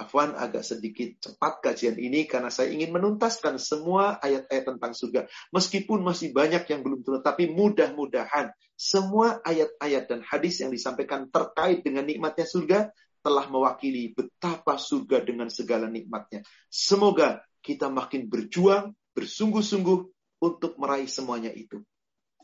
Afwan 0.00 0.32
agak 0.32 0.64
sedikit 0.64 1.20
cepat 1.20 1.60
kajian 1.60 2.00
ini 2.00 2.24
karena 2.24 2.48
saya 2.48 2.72
ingin 2.72 2.88
menuntaskan 2.88 3.60
semua 3.60 4.16
ayat-ayat 4.24 4.64
tentang 4.64 4.96
surga. 4.96 5.28
Meskipun 5.52 6.00
masih 6.00 6.32
banyak 6.32 6.64
yang 6.72 6.80
belum 6.80 7.04
turun, 7.04 7.20
tapi 7.20 7.52
mudah-mudahan 7.52 8.48
semua 8.80 9.44
ayat-ayat 9.44 10.08
dan 10.08 10.24
hadis 10.24 10.64
yang 10.64 10.72
disampaikan 10.72 11.28
terkait 11.28 11.84
dengan 11.84 12.08
nikmatnya 12.08 12.48
surga 12.48 12.88
telah 13.20 13.46
mewakili 13.48 14.12
betapa 14.16 14.80
surga 14.80 15.24
dengan 15.24 15.48
segala 15.52 15.86
nikmatnya. 15.86 16.44
Semoga 16.72 17.44
kita 17.60 17.92
makin 17.92 18.26
berjuang, 18.26 18.96
bersungguh-sungguh 19.12 19.98
untuk 20.40 20.72
meraih 20.80 21.08
semuanya 21.08 21.52
itu. 21.52 21.84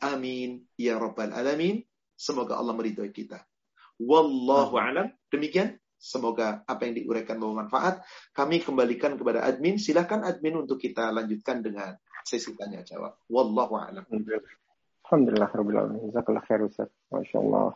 Amin. 0.04 0.68
Ya 0.76 1.00
Rabbal 1.00 1.32
Alamin. 1.32 1.80
Semoga 2.16 2.60
Allah 2.60 2.76
meridhoi 2.76 3.12
kita. 3.12 3.40
Wallahu 3.96 4.76
alam. 4.76 5.08
Demikian 5.32 5.80
Semoga 5.96 6.60
apa 6.68 6.86
yang 6.86 6.94
diuraikan 7.02 7.40
bermanfaat. 7.40 8.04
Kami 8.36 8.60
kembalikan 8.60 9.16
kepada 9.16 9.42
admin. 9.48 9.80
Silakan 9.80 10.28
admin 10.28 10.60
untuk 10.60 10.76
kita 10.76 11.08
lanjutkan 11.08 11.64
dengan 11.64 11.96
sesi 12.20 12.52
tanya 12.52 12.84
jawab. 12.84 13.16
Wallahu 13.32 13.74
a'lam. 13.80 14.04
Alhamdulillah 15.06 15.48
rabbil 15.48 15.78
alamin. 15.80 16.00
Jazakallah 16.12 16.44
khair 16.44 16.60
Ustaz. 16.68 16.92
Masya 17.08 17.40
Allah. 17.40 17.68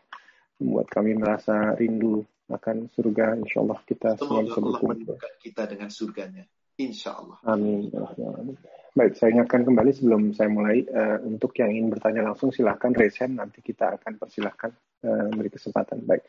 Membuat 0.60 0.86
kami 0.92 1.16
merasa 1.16 1.72
rindu 1.80 2.28
akan 2.50 2.90
surga. 2.92 3.38
Insya 3.38 3.62
Allah 3.62 3.78
kita 3.86 4.18
semua 4.18 4.42
bisa 4.42 4.58
berkumpul. 4.58 5.16
kita 5.40 5.62
dengan 5.70 5.88
surganya. 5.88 6.44
Insya 6.80 7.16
Allah. 7.16 7.38
Amin. 7.44 7.92
Baik, 8.90 9.14
saya 9.14 9.36
ingatkan 9.36 9.62
kembali 9.62 9.94
sebelum 9.94 10.34
saya 10.34 10.50
mulai 10.50 10.82
uh, 10.88 11.22
untuk 11.22 11.54
yang 11.62 11.70
ingin 11.70 11.94
bertanya 11.94 12.26
langsung 12.26 12.50
silahkan 12.50 12.90
raise 12.90 13.22
hand 13.22 13.38
nanti 13.38 13.62
kita 13.62 14.00
akan 14.00 14.18
persilahkan 14.18 14.70
uh, 15.06 15.30
beri 15.30 15.50
kesempatan. 15.52 16.02
Baik. 16.02 16.26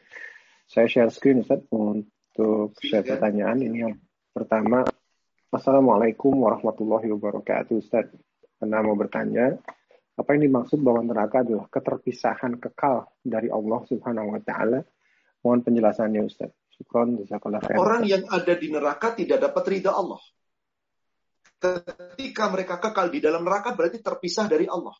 Saya 0.69 0.85
share 0.85 1.09
screen 1.09 1.41
Ustaz 1.41 1.65
untuk 1.73 2.77
share 2.79 3.01
pertanyaan. 3.01 3.65
Ini 3.65 3.77
yang 3.89 3.95
pertama. 4.29 4.85
Assalamualaikum 5.51 6.31
warahmatullahi 6.31 7.11
wabarakatuh 7.11 7.75
Ustaz. 7.81 8.07
Karena 8.61 8.79
mau 8.85 8.93
bertanya, 8.93 9.57
Apa 10.19 10.37
yang 10.37 10.51
dimaksud 10.51 10.85
bahwa 10.85 11.01
neraka 11.01 11.41
adalah 11.41 11.65
keterpisahan 11.71 12.61
kekal 12.61 13.09
dari 13.25 13.49
Allah 13.49 13.81
Subhanahu 13.89 14.37
wa 14.37 14.41
taala? 14.43 14.85
Mohon 15.41 15.59
penjelasannya 15.65 16.21
Ustaz. 16.25 16.53
Syukron, 16.77 17.13
Orang 17.77 18.09
yang 18.09 18.25
ada 18.25 18.53
di 18.57 18.73
neraka 18.73 19.13
tidak 19.13 19.37
dapat 19.37 19.63
ridha 19.69 19.93
Allah. 19.93 20.17
Ketika 21.61 22.49
mereka 22.49 22.81
kekal 22.81 23.13
di 23.13 23.21
dalam 23.21 23.45
neraka 23.45 23.77
berarti 23.77 24.01
terpisah 24.01 24.49
dari 24.49 24.65
Allah. 24.65 24.97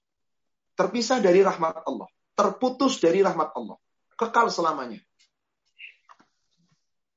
Terpisah 0.77 1.17
dari 1.17 1.41
rahmat 1.41 1.81
Allah. 1.89 2.05
Terputus 2.37 3.01
dari 3.01 3.25
rahmat 3.25 3.49
Allah. 3.57 3.77
Kekal 4.13 4.53
selamanya. 4.53 5.01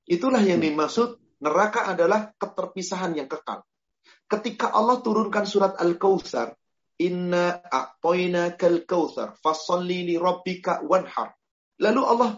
Itulah 0.08 0.40
yang 0.40 0.64
dimaksud 0.64 1.40
neraka 1.44 1.92
adalah 1.92 2.32
keterpisahan 2.40 3.12
yang 3.20 3.28
kekal. 3.28 3.64
Ketika 4.24 4.72
Allah 4.72 5.04
turunkan 5.04 5.44
surat 5.44 5.76
Al-Kautsar, 5.76 6.56
Inna 7.02 7.58
a'toina 7.58 8.54
kal 8.54 8.86
kautsar 8.86 9.34
fasalli 9.42 10.06
li 10.06 10.14
rabbika 10.14 10.78
wanhar. 10.86 11.34
Lalu 11.82 12.02
Allah 12.06 12.30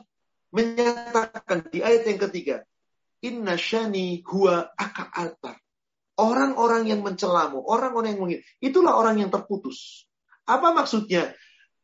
menyatakan 0.57 1.69
di 1.69 1.85
ayat 1.85 2.09
yang 2.09 2.21
ketiga, 2.29 2.57
Inna 3.21 3.61
shani 3.61 4.25
huwa 4.25 4.73
aka 4.73 5.13
altar. 5.13 5.61
Orang-orang 6.17 6.89
yang 6.89 7.05
mencelamu, 7.05 7.61
orang-orang 7.61 8.17
yang 8.17 8.21
mungkin, 8.25 8.41
itulah 8.65 8.97
orang 8.97 9.21
yang 9.21 9.29
terputus. 9.29 10.09
Apa 10.49 10.73
maksudnya? 10.73 11.37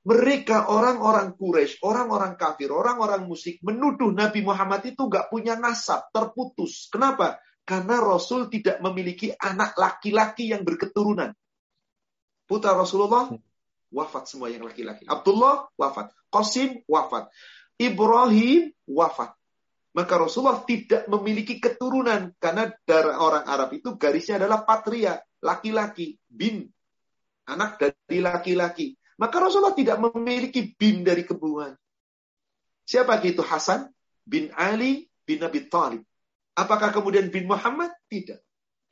Mereka 0.03 0.67
orang-orang 0.73 1.39
Quraisy, 1.39 1.79
orang-orang 1.87 2.35
kafir, 2.35 2.75
orang-orang 2.75 3.23
musik 3.23 3.63
menuduh 3.63 4.11
Nabi 4.11 4.43
Muhammad 4.43 4.83
itu 4.83 5.07
gak 5.07 5.31
punya 5.31 5.55
nasab, 5.55 6.11
terputus. 6.11 6.91
Kenapa? 6.91 7.39
Karena 7.63 8.03
Rasul 8.03 8.51
tidak 8.51 8.83
memiliki 8.83 9.31
anak 9.31 9.79
laki-laki 9.79 10.51
yang 10.51 10.67
berketurunan. 10.67 11.31
Putra 12.51 12.75
Rasulullah 12.75 13.31
wafat 13.95 14.27
semua 14.27 14.51
yang 14.51 14.67
laki-laki. 14.67 15.07
Abdullah 15.07 15.71
wafat. 15.79 16.11
Qasim 16.33 16.83
wafat. 16.91 17.31
Ibrahim 17.79 18.73
wafat. 18.89 19.33
Maka 19.93 20.15
Rasulullah 20.17 20.65
tidak 20.65 21.05
memiliki 21.05 21.61
keturunan 21.61 22.33
karena 22.41 22.73
darah 22.89 23.21
orang 23.21 23.45
Arab 23.45 23.77
itu 23.77 24.01
garisnya 24.01 24.41
adalah 24.41 24.65
patria, 24.65 25.21
laki-laki, 25.45 26.17
bin, 26.25 26.65
anak 27.45 27.77
dari 27.77 28.25
laki-laki. 28.25 28.97
Maka 29.21 29.37
Rasulullah 29.37 29.77
tidak 29.77 30.01
memiliki 30.01 30.73
bin 30.73 31.05
dari 31.05 31.29
kebuan. 31.29 31.77
Siapa 32.89 33.21
itu 33.21 33.45
Hasan 33.45 33.93
bin 34.25 34.49
Ali 34.57 35.07
bin 35.29 35.45
Abi 35.45 35.69
Thalib. 35.69 36.03
Apakah 36.57 36.89
kemudian 36.93 37.29
bin 37.29 37.45
Muhammad? 37.45 37.93
Tidak. 38.09 38.41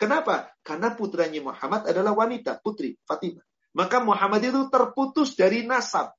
Kenapa? 0.01 0.53
Karena 0.65 0.97
putranya 0.97 1.41
Muhammad 1.45 1.89
adalah 1.89 2.17
wanita, 2.17 2.61
putri 2.61 2.97
Fatimah. 3.05 3.45
Maka 3.77 4.01
Muhammad 4.01 4.41
itu 4.45 4.69
terputus 4.73 5.37
dari 5.37 5.65
nasab. 5.69 6.17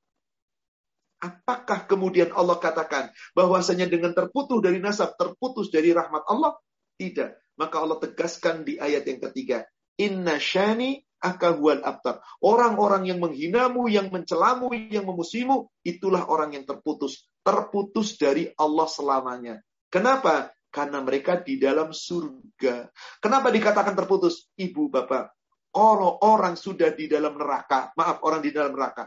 Apakah 1.22 1.86
kemudian 1.86 2.34
Allah 2.34 2.58
katakan 2.58 3.14
bahwasanya 3.38 3.86
dengan 3.86 4.10
terputus 4.10 4.58
dari 4.58 4.82
nasab, 4.82 5.14
terputus 5.14 5.70
dari 5.70 5.94
rahmat 5.94 6.26
Allah? 6.26 6.58
Tidak. 6.98 7.54
Maka 7.62 7.76
Allah 7.78 8.02
tegaskan 8.02 8.66
di 8.66 8.74
ayat 8.82 9.06
yang 9.06 9.22
ketiga. 9.30 9.62
Inna 10.02 10.42
syani 10.42 10.98
akahual 11.22 11.86
abtar. 11.86 12.18
Orang-orang 12.42 13.06
yang 13.06 13.22
menghinamu, 13.22 13.86
yang 13.86 14.10
mencelamu, 14.10 14.74
yang 14.74 15.06
memusimu, 15.06 15.70
itulah 15.86 16.26
orang 16.26 16.58
yang 16.58 16.66
terputus. 16.66 17.22
Terputus 17.46 18.18
dari 18.18 18.50
Allah 18.58 18.90
selamanya. 18.90 19.62
Kenapa? 19.86 20.50
Karena 20.74 21.06
mereka 21.06 21.38
di 21.38 21.54
dalam 21.62 21.94
surga. 21.94 22.90
Kenapa 23.22 23.54
dikatakan 23.54 23.94
terputus? 23.94 24.50
Ibu, 24.58 24.90
bapak, 24.90 25.30
kalau 25.70 26.18
orang 26.26 26.58
sudah 26.58 26.90
di 26.90 27.06
dalam 27.06 27.38
neraka, 27.38 27.94
maaf 27.94 28.26
orang 28.26 28.42
di 28.42 28.50
dalam 28.50 28.74
neraka, 28.74 29.06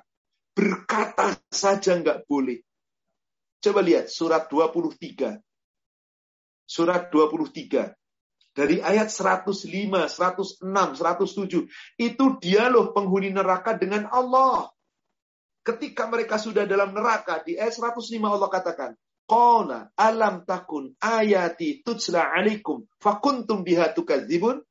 Berkata 0.55 1.35
saja 1.51 1.99
nggak 1.99 2.23
boleh. 2.25 2.63
Coba 3.59 3.83
lihat 3.83 4.07
surat 4.07 4.47
23. 4.47 5.35
Surat 6.63 7.11
23. 7.11 7.91
Dari 8.55 8.79
ayat 8.79 9.11
105, 9.11 9.51
106, 9.51 10.63
107. 10.63 11.67
Itu 11.99 12.39
dialog 12.39 12.95
penghuni 12.95 13.35
neraka 13.35 13.75
dengan 13.75 14.07
Allah. 14.07 14.71
Ketika 15.65 16.07
mereka 16.07 16.39
sudah 16.39 16.63
dalam 16.63 16.95
neraka, 16.95 17.43
di 17.43 17.59
ayat 17.59 17.75
105 17.75 18.15
Allah 18.23 18.47
katakan, 18.47 18.91
Qala 19.25 19.89
alam 19.97 20.45
takun 20.45 20.93
ayati 21.01 21.81
tutsla 21.81 22.29
alaikum 22.29 22.85
fakuntum 23.01 23.65
biha 23.65 23.89
tukadzibun 23.89 24.61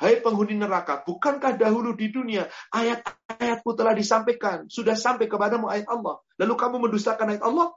Hai 0.00 0.24
penghuni 0.24 0.56
neraka, 0.56 1.04
bukankah 1.04 1.60
dahulu 1.60 1.92
di 1.92 2.08
dunia 2.08 2.48
ayat-ayatku 2.72 3.76
telah 3.76 3.92
disampaikan, 3.92 4.64
sudah 4.64 4.96
sampai 4.96 5.28
kepadamu 5.28 5.68
ayat 5.68 5.92
Allah. 5.92 6.24
Lalu 6.40 6.54
kamu 6.56 6.76
mendustakan 6.88 7.36
ayat 7.36 7.44
Allah? 7.44 7.76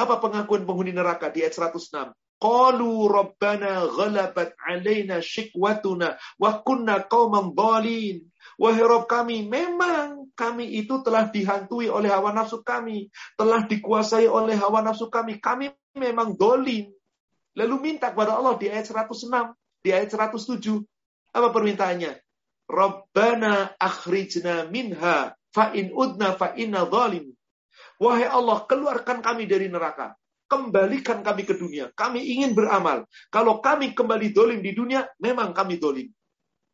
Apa 0.00 0.24
pengakuan 0.24 0.64
penghuni 0.64 0.96
neraka 0.96 1.28
di 1.28 1.44
ayat 1.44 1.52
106? 1.52 2.16
Qalu 2.38 3.12
rabbana 3.12 3.84
ghalabat 3.92 4.56
alaina 4.62 5.20
shikwatuna 5.20 6.16
wa 6.40 6.64
kunna 6.64 7.04
qauman 7.04 7.52
dhalin. 7.52 8.24
Wahai 8.56 8.88
Rob 8.88 9.04
kami, 9.04 9.44
memang 9.44 10.32
kami 10.32 10.80
itu 10.80 11.02
telah 11.04 11.28
dihantui 11.28 11.92
oleh 11.92 12.08
hawa 12.08 12.32
nafsu 12.32 12.64
kami. 12.64 13.12
Telah 13.36 13.68
dikuasai 13.68 14.30
oleh 14.30 14.56
hawa 14.56 14.80
nafsu 14.80 15.12
kami. 15.12 15.42
Kami 15.42 15.76
memang 15.98 16.38
dolin. 16.38 16.88
Lalu 17.58 17.74
minta 17.82 18.14
kepada 18.14 18.38
Allah 18.38 18.54
di 18.56 18.70
ayat 18.70 18.86
106, 18.86 19.28
di 19.82 19.90
ayat 19.90 20.08
107. 20.08 20.88
Apa 21.38 21.54
permintaannya? 21.54 22.18
Rabbana 22.66 23.78
akhrijna 23.78 24.66
minha 24.66 25.30
fa 25.54 25.64
in 25.70 25.94
udna 25.94 26.34
fa 26.34 26.58
inna 26.58 26.82
zalim. 26.90 27.30
Wahai 28.02 28.26
Allah, 28.26 28.66
keluarkan 28.66 29.22
kami 29.22 29.46
dari 29.46 29.70
neraka. 29.70 30.18
Kembalikan 30.50 31.22
kami 31.22 31.46
ke 31.46 31.54
dunia. 31.54 31.94
Kami 31.94 32.26
ingin 32.26 32.58
beramal. 32.58 33.06
Kalau 33.30 33.62
kami 33.62 33.94
kembali 33.94 34.34
dolim 34.34 34.58
di 34.58 34.74
dunia, 34.74 35.06
memang 35.22 35.54
kami 35.54 35.78
dolim. 35.78 36.10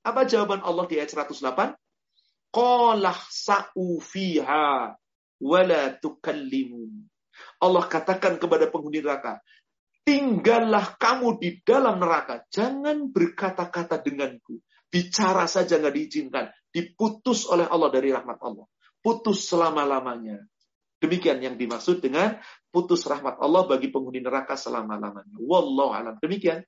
Apa 0.04 0.24
jawaban 0.24 0.64
Allah 0.64 0.84
di 0.88 0.96
ayat 0.96 1.12
108? 1.12 1.76
Qolah 2.54 3.18
sa'u 3.28 3.98
fiha 4.00 4.94
wala 5.42 5.82
tukallimun. 6.00 7.04
Allah 7.58 7.84
katakan 7.90 8.38
kepada 8.38 8.70
penghuni 8.70 9.02
neraka, 9.02 9.42
tinggallah 10.04 10.94
kamu 11.00 11.40
di 11.40 11.50
dalam 11.64 11.98
neraka. 11.98 12.44
Jangan 12.52 13.10
berkata-kata 13.10 14.04
denganku. 14.04 14.60
Bicara 14.92 15.48
saja 15.50 15.80
nggak 15.80 15.94
diizinkan. 15.96 16.52
Diputus 16.70 17.48
oleh 17.50 17.66
Allah 17.66 17.90
dari 17.90 18.14
rahmat 18.14 18.38
Allah. 18.44 18.68
Putus 19.00 19.48
selama-lamanya. 19.50 20.38
Demikian 21.02 21.42
yang 21.42 21.58
dimaksud 21.58 22.00
dengan 22.00 22.38
putus 22.70 23.04
rahmat 23.04 23.36
Allah 23.42 23.66
bagi 23.66 23.90
penghuni 23.90 24.22
neraka 24.22 24.54
selama-lamanya. 24.54 25.36
Wallahu 25.40 25.90
alam. 25.92 26.14
Demikian. 26.22 26.62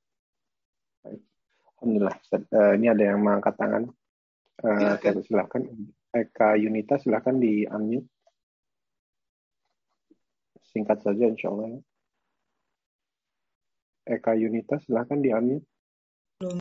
Alhamdulillah. 1.79 2.17
Uh, 2.33 2.73
ini 2.77 2.87
ada 2.91 3.03
yang 3.15 3.23
mengangkat 3.23 3.55
tangan. 3.57 3.85
Uh, 4.61 4.97
silakan. 4.99 5.15
silakan. 5.23 5.63
Eka 6.17 6.57
Yunita 6.57 6.97
silahkan 6.97 7.37
di 7.37 7.69
unmute. 7.69 8.09
Singkat 10.73 10.99
saja 11.05 11.25
insya 11.31 11.53
Allah. 11.53 11.81
Eka 14.07 14.39
Yunita, 14.39 14.79
silahkan 14.79 15.19
diambil. 15.19 15.59
Oh. 16.47 16.55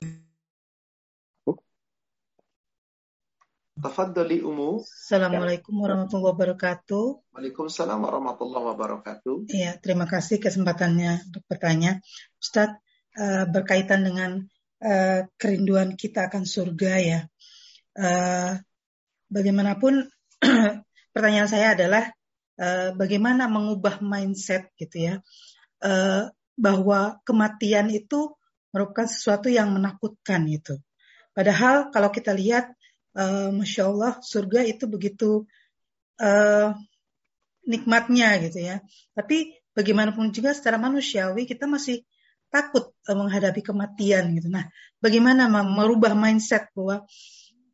Tafadhali 3.75 4.41
Umu. 4.41 4.81
Assalamualaikum 4.81 5.77
warahmatullahi 5.77 6.33
wabarakatuh. 6.33 7.05
Waalaikumsalam 7.37 8.01
warahmatullahi 8.01 8.65
wabarakatuh. 8.73 9.51
Iya, 9.53 9.77
terima 9.77 10.09
kasih 10.09 10.41
kesempatannya 10.41 11.21
untuk 11.29 11.45
bertanya. 11.45 12.01
Ustadz, 12.41 12.81
uh, 13.19 13.45
berkaitan 13.45 14.01
dengan 14.01 14.41
uh, 14.81 15.29
kerinduan 15.37 15.93
kita 15.93 16.33
akan 16.33 16.49
surga 16.49 16.93
ya. 16.97 17.19
Uh, 17.93 18.57
bagaimanapun 19.29 20.09
pertanyaan 21.13 21.51
saya 21.51 21.77
adalah 21.77 22.09
uh, 22.57 22.89
bagaimana 22.97 23.45
mengubah 23.51 24.01
mindset 24.01 24.73
gitu 24.81 25.13
ya. 25.13 25.13
Uh, 25.83 26.31
bahwa 26.55 27.19
kematian 27.27 27.91
itu 27.91 28.33
merupakan 28.71 29.07
sesuatu 29.07 29.47
yang 29.47 29.71
menakutkan 29.71 30.47
itu. 30.47 30.79
Padahal 31.35 31.91
kalau 31.91 32.11
kita 32.11 32.31
lihat, 32.31 32.71
uh, 33.15 33.51
masya 33.51 33.91
Allah, 33.91 34.19
surga 34.23 34.63
itu 34.67 34.87
begitu 34.87 35.43
uh, 36.19 36.75
nikmatnya 37.67 38.39
gitu 38.47 38.59
ya. 38.63 38.79
Tapi 39.15 39.59
bagaimanapun 39.75 40.31
juga 40.31 40.55
secara 40.55 40.79
manusiawi 40.79 41.43
kita 41.43 41.67
masih 41.67 42.03
takut 42.47 42.95
uh, 43.07 43.15
menghadapi 43.15 43.59
kematian 43.59 44.31
gitu. 44.39 44.47
Nah, 44.47 44.67
bagaimana 45.03 45.51
merubah 45.51 46.15
mindset 46.15 46.71
bahwa 46.71 47.03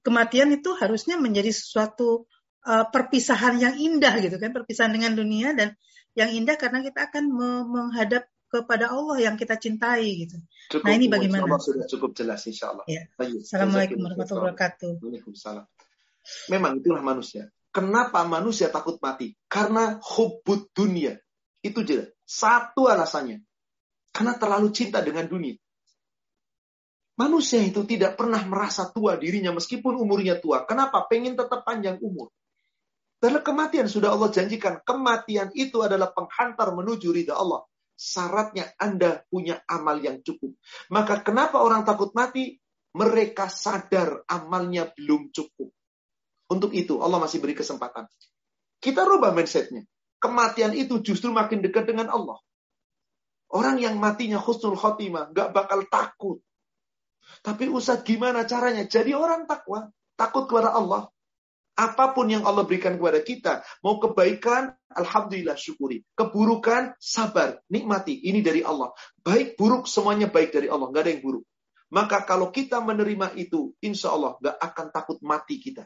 kematian 0.01 0.49
itu 0.57 0.73
harusnya 0.73 1.21
menjadi 1.21 1.53
sesuatu 1.53 2.25
uh, 2.65 2.85
perpisahan 2.89 3.61
yang 3.61 3.75
indah 3.77 4.17
gitu 4.21 4.41
kan, 4.41 4.49
perpisahan 4.53 4.93
dengan 4.93 5.13
dunia 5.13 5.53
dan 5.53 5.77
yang 6.17 6.33
indah 6.33 6.57
karena 6.59 6.83
kita 6.83 7.07
akan 7.07 7.23
menghadap 7.71 8.27
kepada 8.51 8.91
Allah 8.91 9.31
yang 9.31 9.39
kita 9.39 9.55
cintai 9.55 10.27
gitu. 10.27 10.37
Cukup, 10.67 10.83
nah 10.83 10.93
ini 10.93 11.07
bagaimana? 11.07 11.47
Allah 11.47 11.63
sudah 11.63 11.87
cukup 11.87 12.11
jelas 12.11 12.43
insya 12.43 12.75
Allah. 12.75 12.83
Ya. 12.85 13.07
Assalamualaikum 13.15 14.03
warahmatullahi 14.03 14.51
wabarakatuh. 14.51 14.91
Waalaikumsalam. 14.99 15.65
Memang 16.51 16.71
itulah 16.83 16.99
manusia. 16.99 17.47
Kenapa 17.71 18.27
manusia 18.27 18.67
takut 18.67 18.99
mati? 18.99 19.31
Karena 19.47 19.95
hubud 20.03 20.67
dunia. 20.75 21.15
Itu 21.63 21.87
jelas. 21.87 22.11
Satu 22.27 22.91
alasannya. 22.91 23.39
Karena 24.11 24.35
terlalu 24.35 24.75
cinta 24.75 24.99
dengan 24.99 25.23
dunia. 25.31 25.55
Manusia 27.15 27.63
itu 27.63 27.87
tidak 27.87 28.19
pernah 28.19 28.43
merasa 28.43 28.91
tua 28.91 29.15
dirinya 29.15 29.55
meskipun 29.55 29.95
umurnya 29.95 30.43
tua. 30.43 30.67
Kenapa? 30.67 31.07
Pengen 31.07 31.39
tetap 31.39 31.63
panjang 31.63 31.95
umur. 32.03 32.27
Karena 33.21 33.39
kematian 33.39 33.87
sudah 33.87 34.11
Allah 34.11 34.33
janjikan. 34.33 34.83
Kematian 34.83 35.55
itu 35.55 35.79
adalah 35.79 36.11
penghantar 36.11 36.75
menuju 36.75 37.07
ridha 37.13 37.39
Allah. 37.39 37.63
Syaratnya 38.01 38.73
Anda 38.81 39.21
punya 39.29 39.61
amal 39.69 40.01
yang 40.01 40.25
cukup. 40.25 40.57
Maka 40.89 41.21
kenapa 41.21 41.61
orang 41.61 41.85
takut 41.85 42.09
mati? 42.17 42.57
Mereka 42.97 43.45
sadar 43.45 44.25
amalnya 44.25 44.89
belum 44.89 45.29
cukup. 45.29 45.69
Untuk 46.49 46.73
itu 46.73 46.97
Allah 46.97 47.21
masih 47.21 47.37
beri 47.37 47.53
kesempatan. 47.53 48.09
Kita 48.81 49.05
rubah 49.05 49.37
mindsetnya. 49.37 49.85
Kematian 50.17 50.73
itu 50.73 50.97
justru 51.05 51.29
makin 51.29 51.61
dekat 51.61 51.85
dengan 51.85 52.09
Allah. 52.09 52.41
Orang 53.53 53.77
yang 53.77 54.01
matinya 54.01 54.41
khusnul 54.41 54.75
khotimah 54.75 55.29
nggak 55.29 55.53
bakal 55.53 55.85
takut. 55.85 56.41
Tapi 57.45 57.69
Ustaz 57.69 58.01
gimana 58.01 58.49
caranya? 58.49 58.83
Jadi 58.89 59.13
orang 59.13 59.45
takwa. 59.45 59.93
Takut 60.17 60.49
kepada 60.49 60.73
Allah. 60.73 61.07
Apa 61.75 62.11
pun 62.11 62.27
yang 62.27 62.43
Allah 62.43 62.67
berikan 62.67 62.99
kepada 62.99 63.23
kita. 63.23 63.53
Mau 63.81 63.97
kebaikan, 63.97 64.75
Alhamdulillah 64.91 65.55
syukuri. 65.55 66.03
Keburukan, 66.13 66.99
sabar. 66.99 67.63
Nikmati. 67.71 68.27
Ini 68.27 68.43
dari 68.43 68.61
Allah. 68.61 68.91
Baik, 69.23 69.55
buruk, 69.55 69.87
semuanya 69.87 70.27
baik 70.27 70.51
dari 70.51 70.67
Allah. 70.67 70.91
Nggak 70.91 71.03
ada 71.07 71.11
yang 71.15 71.23
buruk. 71.23 71.43
Maka 71.91 72.23
kalau 72.23 72.51
kita 72.55 72.79
menerima 72.79 73.35
itu, 73.35 73.75
insya 73.83 74.15
Allah 74.15 74.39
nggak 74.39 74.57
akan 74.63 74.87
takut 74.95 75.17
mati 75.23 75.59
kita. 75.59 75.83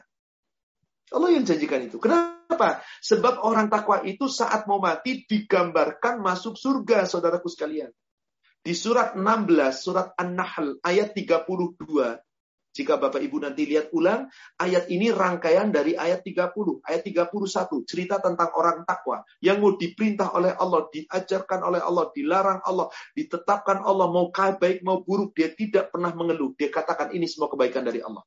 Allah 1.10 1.30
yang 1.34 1.46
janjikan 1.46 1.86
itu. 1.86 2.02
Kenapa? 2.02 2.82
Sebab 3.02 3.42
orang 3.46 3.70
takwa 3.70 4.02
itu 4.02 4.26
saat 4.26 4.66
mau 4.66 4.82
mati 4.82 5.22
digambarkan 5.22 6.18
masuk 6.18 6.58
surga, 6.58 7.06
saudaraku 7.06 7.46
sekalian. 7.46 7.90
Di 8.66 8.74
surat 8.74 9.14
16, 9.14 9.22
surat 9.78 10.10
An-Nahl, 10.18 10.82
ayat 10.82 11.14
32. 11.14 12.18
Jika 12.76 13.00
Bapak 13.00 13.24
Ibu 13.24 13.40
nanti 13.40 13.64
lihat 13.64 13.88
ulang, 13.96 14.28
ayat 14.60 14.92
ini 14.92 15.08
rangkaian 15.08 15.72
dari 15.72 15.96
ayat 15.96 16.20
30. 16.20 16.84
Ayat 16.84 17.08
31, 17.08 17.88
cerita 17.88 18.20
tentang 18.20 18.52
orang 18.52 18.84
takwa. 18.84 19.24
Yang 19.40 19.56
mau 19.64 19.72
diperintah 19.80 20.36
oleh 20.36 20.52
Allah, 20.52 20.84
diajarkan 20.92 21.64
oleh 21.64 21.80
Allah, 21.80 22.12
dilarang 22.12 22.60
Allah, 22.60 22.92
ditetapkan 23.16 23.80
Allah, 23.80 24.12
mau 24.12 24.28
baik, 24.28 24.84
mau 24.84 25.00
buruk, 25.00 25.32
dia 25.32 25.56
tidak 25.56 25.88
pernah 25.88 26.12
mengeluh. 26.12 26.52
Dia 26.52 26.68
katakan 26.68 27.16
ini 27.16 27.24
semua 27.24 27.48
kebaikan 27.48 27.80
dari 27.80 28.04
Allah. 28.04 28.20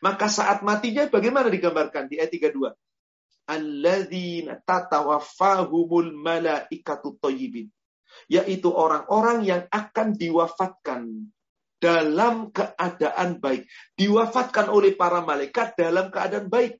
Maka 0.00 0.32
saat 0.32 0.64
matinya 0.64 1.04
bagaimana 1.12 1.52
digambarkan 1.52 2.08
di 2.08 2.16
ayat 2.16 2.32
32? 2.32 2.72
Alladzina 3.52 4.56
tatawaffahumul 4.64 6.16
malaikatu 6.16 7.20
thayyibin. 7.20 7.68
Yaitu 8.32 8.72
orang-orang 8.72 9.44
yang 9.44 9.62
akan 9.68 10.16
diwafatkan 10.16 11.28
dalam 11.80 12.52
keadaan 12.52 13.40
baik. 13.40 13.66
Diwafatkan 13.96 14.68
oleh 14.68 14.94
para 14.94 15.24
malaikat 15.24 15.74
dalam 15.74 16.12
keadaan 16.12 16.52
baik. 16.52 16.76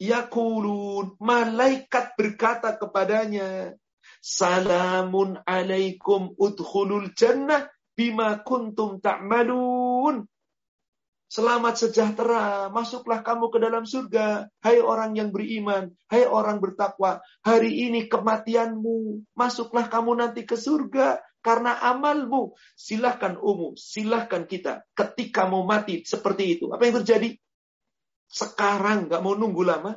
Yakulun, 0.00 1.20
malaikat 1.20 2.16
berkata 2.16 2.78
kepadanya, 2.80 3.76
Salamun 4.24 5.36
alaikum 5.44 6.32
udkhulul 6.40 7.12
jannah 7.12 7.68
bima 7.92 8.40
kuntum 8.40 8.96
ta'malun. 9.02 10.24
Selamat 11.30 11.78
sejahtera, 11.78 12.74
masuklah 12.74 13.22
kamu 13.22 13.54
ke 13.54 13.58
dalam 13.62 13.86
surga. 13.86 14.50
Hai 14.58 14.82
orang 14.82 15.14
yang 15.14 15.30
beriman, 15.30 15.94
hai 16.10 16.26
orang 16.26 16.58
bertakwa. 16.58 17.22
Hari 17.46 17.86
ini 17.86 18.10
kematianmu, 18.10 19.30
masuklah 19.38 19.86
kamu 19.86 20.18
nanti 20.18 20.42
ke 20.42 20.58
surga 20.58 21.22
karena 21.40 21.80
amalmu. 21.80 22.56
Silahkan 22.76 23.36
umum, 23.40 23.76
silahkan 23.76 24.44
kita. 24.44 24.84
Ketika 24.92 25.48
mau 25.48 25.64
mati 25.64 26.04
seperti 26.04 26.60
itu, 26.60 26.72
apa 26.72 26.86
yang 26.88 27.02
terjadi? 27.02 27.36
Sekarang 28.30 29.10
nggak 29.10 29.20
mau 29.24 29.34
nunggu 29.34 29.62
lama. 29.66 29.92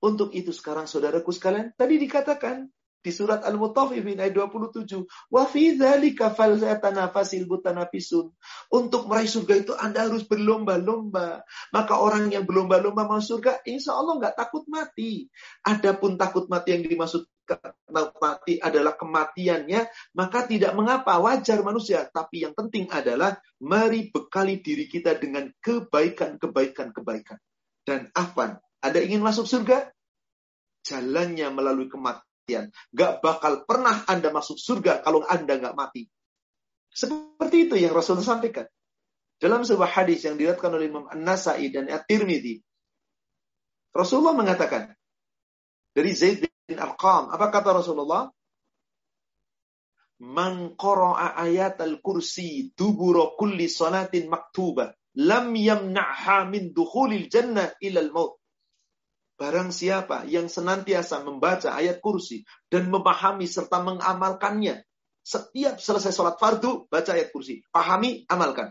Untuk 0.00 0.32
itu 0.32 0.48
sekarang 0.48 0.88
saudaraku 0.88 1.28
sekalian, 1.28 1.76
tadi 1.76 2.00
dikatakan 2.00 2.72
di 3.00 3.12
surat 3.12 3.40
Al-Mutaffifin 3.44 4.20
ayat 4.20 4.36
27. 4.36 5.08
Wa 5.32 5.48
fi 5.48 5.76
dzalika 5.76 6.32
falyatanafasil 6.36 7.48
mutanafisun. 7.48 8.32
Untuk 8.72 9.08
meraih 9.08 9.28
surga 9.28 9.54
itu 9.56 9.72
Anda 9.72 10.08
harus 10.08 10.28
berlomba-lomba. 10.28 11.44
Maka 11.72 11.94
orang 11.96 12.28
yang 12.32 12.44
berlomba-lomba 12.44 13.08
masuk 13.08 13.40
surga, 13.40 13.64
insya 13.64 13.96
Allah 13.96 14.20
nggak 14.20 14.36
takut 14.36 14.64
mati. 14.68 15.32
Adapun 15.64 16.20
takut 16.20 16.44
mati 16.52 16.76
yang 16.76 16.84
dimaksud 16.84 17.24
mati 18.20 18.58
adalah 18.60 18.94
kematiannya, 18.94 19.80
maka 20.14 20.46
tidak 20.46 20.72
mengapa, 20.76 21.18
wajar 21.18 21.60
manusia. 21.64 22.06
Tapi 22.06 22.46
yang 22.46 22.54
penting 22.54 22.86
adalah 22.90 23.38
mari 23.62 24.10
bekali 24.10 24.62
diri 24.62 24.86
kita 24.86 25.16
dengan 25.18 25.50
kebaikan-kebaikan-kebaikan. 25.62 27.38
Dan 27.86 28.10
afan, 28.14 28.60
Anda 28.82 29.00
ingin 29.02 29.24
masuk 29.24 29.48
surga? 29.48 29.90
Jalannya 30.86 31.48
melalui 31.52 31.90
kematian. 31.90 32.72
Gak 32.92 33.20
bakal 33.20 33.64
pernah 33.68 34.04
Anda 34.06 34.32
masuk 34.32 34.56
surga 34.56 35.04
kalau 35.04 35.24
Anda 35.26 35.58
gak 35.58 35.76
mati. 35.76 36.08
Seperti 36.90 37.70
itu 37.70 37.74
yang 37.78 37.94
Rasulullah 37.94 38.36
sampaikan. 38.36 38.66
Dalam 39.40 39.64
sebuah 39.64 39.88
hadis 39.88 40.26
yang 40.28 40.36
diriwayatkan 40.36 40.68
oleh 40.68 40.86
Imam 40.92 41.08
An-Nasai 41.08 41.72
dan 41.72 41.88
At-Tirmidzi, 41.88 42.60
Rasulullah 43.96 44.36
mengatakan 44.36 44.92
dari 45.96 46.12
Zaid 46.12 46.49
bin 46.70 46.78
Arqam, 46.78 47.34
apa 47.34 47.50
kata 47.50 47.74
Rasulullah? 47.74 48.30
Man 50.22 50.78
qara'a 50.78 51.34
ayat 51.42 51.82
al-kursi 51.82 52.70
dubura 52.78 53.34
kulli 53.34 53.66
salatin 53.66 54.30
maktubah 54.30 54.94
lam 55.18 55.50
yamna'ha 55.56 56.46
min 56.46 56.70
dukhulil 56.70 57.26
jannah 57.26 57.74
ila 57.82 57.98
al-maut. 57.98 58.32
Barang 59.40 59.72
siapa 59.72 60.28
yang 60.28 60.52
senantiasa 60.52 61.24
membaca 61.24 61.72
ayat 61.72 62.04
kursi 62.04 62.44
dan 62.68 62.92
memahami 62.92 63.48
serta 63.48 63.80
mengamalkannya. 63.80 64.84
Setiap 65.24 65.80
selesai 65.80 66.12
sholat 66.12 66.36
fardu, 66.36 66.84
baca 66.92 67.16
ayat 67.16 67.32
kursi. 67.32 67.64
Pahami, 67.72 68.28
amalkan. 68.28 68.68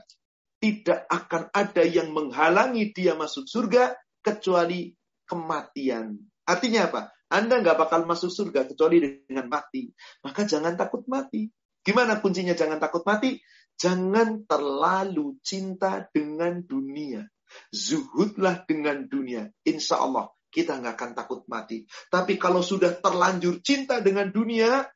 Tidak 0.61 1.09
akan 1.09 1.49
ada 1.49 1.81
yang 1.81 2.13
menghalangi 2.13 2.93
dia 2.93 3.17
masuk 3.17 3.49
surga 3.49 3.97
kecuali 4.21 4.93
kematian. 5.25 6.21
Artinya 6.45 6.85
apa? 6.85 7.01
Anda 7.29 7.61
nggak 7.61 7.77
bakal 7.77 8.09
masuk 8.09 8.33
surga 8.33 8.65
kecuali 8.65 9.25
dengan 9.25 9.45
mati. 9.47 9.89
Maka 10.25 10.45
jangan 10.49 10.73
takut 10.73 11.05
mati. 11.05 11.49
Gimana 11.85 12.19
kuncinya 12.19 12.57
jangan 12.57 12.81
takut 12.81 13.05
mati? 13.05 13.37
Jangan 13.79 14.43
terlalu 14.49 15.39
cinta 15.39 16.09
dengan 16.11 16.59
dunia. 16.65 17.23
Zuhudlah 17.71 18.65
dengan 18.65 19.07
dunia. 19.07 19.47
Insya 19.63 20.01
Allah 20.01 20.29
kita 20.49 20.81
nggak 20.81 20.95
akan 20.97 21.11
takut 21.13 21.41
mati. 21.45 21.85
Tapi 22.09 22.35
kalau 22.41 22.65
sudah 22.65 22.97
terlanjur 22.97 23.61
cinta 23.61 24.01
dengan 24.01 24.33
dunia, 24.33 24.89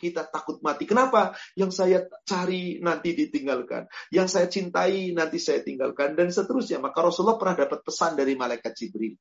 kita 0.00 0.26
takut 0.28 0.58
mati. 0.64 0.88
Kenapa? 0.88 1.36
Yang 1.54 1.72
saya 1.76 1.98
cari 2.26 2.80
nanti 2.80 3.14
ditinggalkan. 3.14 3.86
Yang 4.10 4.28
saya 4.28 4.46
cintai 4.50 5.12
nanti 5.14 5.38
saya 5.38 5.60
tinggalkan. 5.62 6.18
Dan 6.18 6.32
seterusnya. 6.32 6.82
Maka 6.82 7.04
Rasulullah 7.04 7.38
pernah 7.38 7.56
dapat 7.64 7.80
pesan 7.84 8.18
dari 8.18 8.34
malaikat 8.34 8.72
Jibril. 8.74 9.14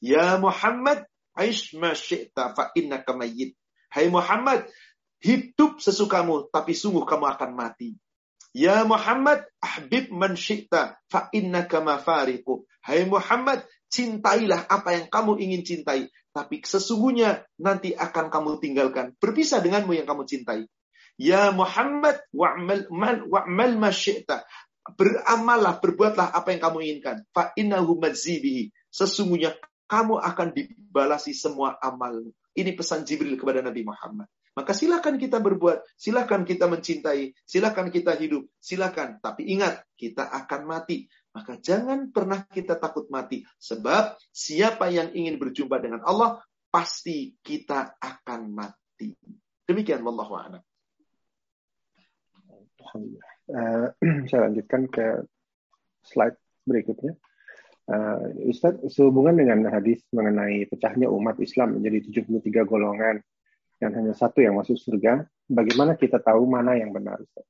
Ya 0.00 0.36
Muhammad, 0.36 1.08
aish 1.36 1.76
ma 1.76 1.92
syi'ta 1.92 2.56
fa 2.56 2.72
innaka 2.74 3.12
mayyit. 3.12 3.54
Hai 3.92 4.08
Muhammad, 4.08 4.66
hidup 5.22 5.78
sesukamu, 5.78 6.48
tapi 6.50 6.72
sungguh 6.72 7.04
kamu 7.04 7.36
akan 7.36 7.50
mati. 7.54 7.94
Ya 8.56 8.82
Muhammad, 8.88 9.44
ahbib 9.60 10.08
man 10.10 10.34
syi'ta 10.34 10.96
fa 11.12 11.28
innaka 11.36 11.84
mafariqu. 11.84 12.64
Hai 12.80 13.04
Muhammad, 13.04 13.62
Cintailah 13.86 14.66
apa 14.66 14.98
yang 14.98 15.06
kamu 15.06 15.38
ingin 15.38 15.62
cintai. 15.62 16.10
Tapi 16.34 16.60
sesungguhnya 16.60 17.46
nanti 17.56 17.94
akan 17.94 18.28
kamu 18.28 18.60
tinggalkan. 18.60 19.14
Berpisah 19.16 19.62
denganmu 19.62 19.96
yang 19.96 20.04
kamu 20.04 20.26
cintai. 20.26 20.68
Ya 21.16 21.48
Muhammad, 21.54 22.20
wa'mal 22.34 22.84
wa'mal 23.30 23.72
masyikta. 23.80 24.44
Beramallah, 24.86 25.80
berbuatlah 25.80 26.28
apa 26.34 26.52
yang 26.52 26.60
kamu 26.60 26.78
inginkan. 26.84 27.16
Fa'innahu 27.32 27.96
madzibihi. 27.96 28.74
Sesungguhnya 28.92 29.56
kamu 29.86 30.18
akan 30.18 30.48
dibalasi 30.52 31.32
semua 31.32 31.78
amalmu. 31.78 32.34
Ini 32.56 32.74
pesan 32.74 33.06
Jibril 33.06 33.38
kepada 33.38 33.62
Nabi 33.62 33.86
Muhammad. 33.86 34.26
Maka 34.56 34.72
silakan 34.72 35.20
kita 35.20 35.36
berbuat, 35.36 35.84
silakan 36.00 36.48
kita 36.48 36.64
mencintai, 36.64 37.36
silakan 37.44 37.92
kita 37.92 38.16
hidup, 38.16 38.48
silakan. 38.56 39.20
Tapi 39.20 39.52
ingat, 39.52 39.84
kita 40.00 40.24
akan 40.32 40.64
mati. 40.64 41.04
Maka 41.36 41.60
jangan 41.60 42.08
pernah 42.08 42.40
kita 42.48 42.80
takut 42.80 43.04
mati. 43.12 43.44
Sebab 43.60 44.16
siapa 44.32 44.88
yang 44.88 45.12
ingin 45.12 45.36
berjumpa 45.36 45.76
dengan 45.76 46.00
Allah, 46.08 46.40
pasti 46.72 47.36
kita 47.44 48.00
akan 48.00 48.40
mati. 48.48 49.12
Demikian 49.68 50.00
wallahu 50.00 50.40
a'lam. 50.40 50.62
Uh, 53.52 53.92
saya 54.32 54.48
lanjutkan 54.48 54.88
ke 54.88 55.28
slide 56.00 56.40
berikutnya. 56.64 57.12
Uh, 57.86 58.50
Ustaz, 58.50 58.82
sehubungan 58.90 59.38
dengan 59.38 59.62
hadis 59.70 60.02
mengenai 60.10 60.66
pecahnya 60.66 61.06
umat 61.06 61.38
Islam 61.38 61.78
menjadi 61.78 62.26
73 62.26 62.66
golongan 62.66 63.22
dan 63.78 63.90
hanya 63.94 64.10
satu 64.10 64.42
yang 64.42 64.58
masuk 64.58 64.74
surga, 64.74 65.22
bagaimana 65.46 65.94
kita 65.94 66.18
tahu 66.18 66.50
mana 66.50 66.74
yang 66.74 66.90
benar? 66.90 67.22
Ustaz? 67.22 67.46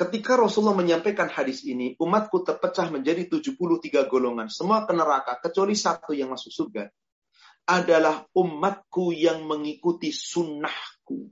Ketika 0.00 0.38
Rasulullah 0.40 0.80
menyampaikan 0.80 1.28
hadis 1.28 1.60
ini, 1.68 1.92
umatku 2.00 2.40
terpecah 2.40 2.88
menjadi 2.88 3.28
73 3.28 4.08
golongan, 4.08 4.48
semua 4.48 4.88
ke 4.88 4.96
neraka, 4.96 5.36
kecuali 5.44 5.76
satu 5.76 6.16
yang 6.16 6.32
masuk 6.32 6.48
surga. 6.48 6.88
Adalah 7.68 8.24
umatku 8.32 9.12
yang 9.12 9.44
mengikuti 9.44 10.08
sunnahku. 10.08 11.28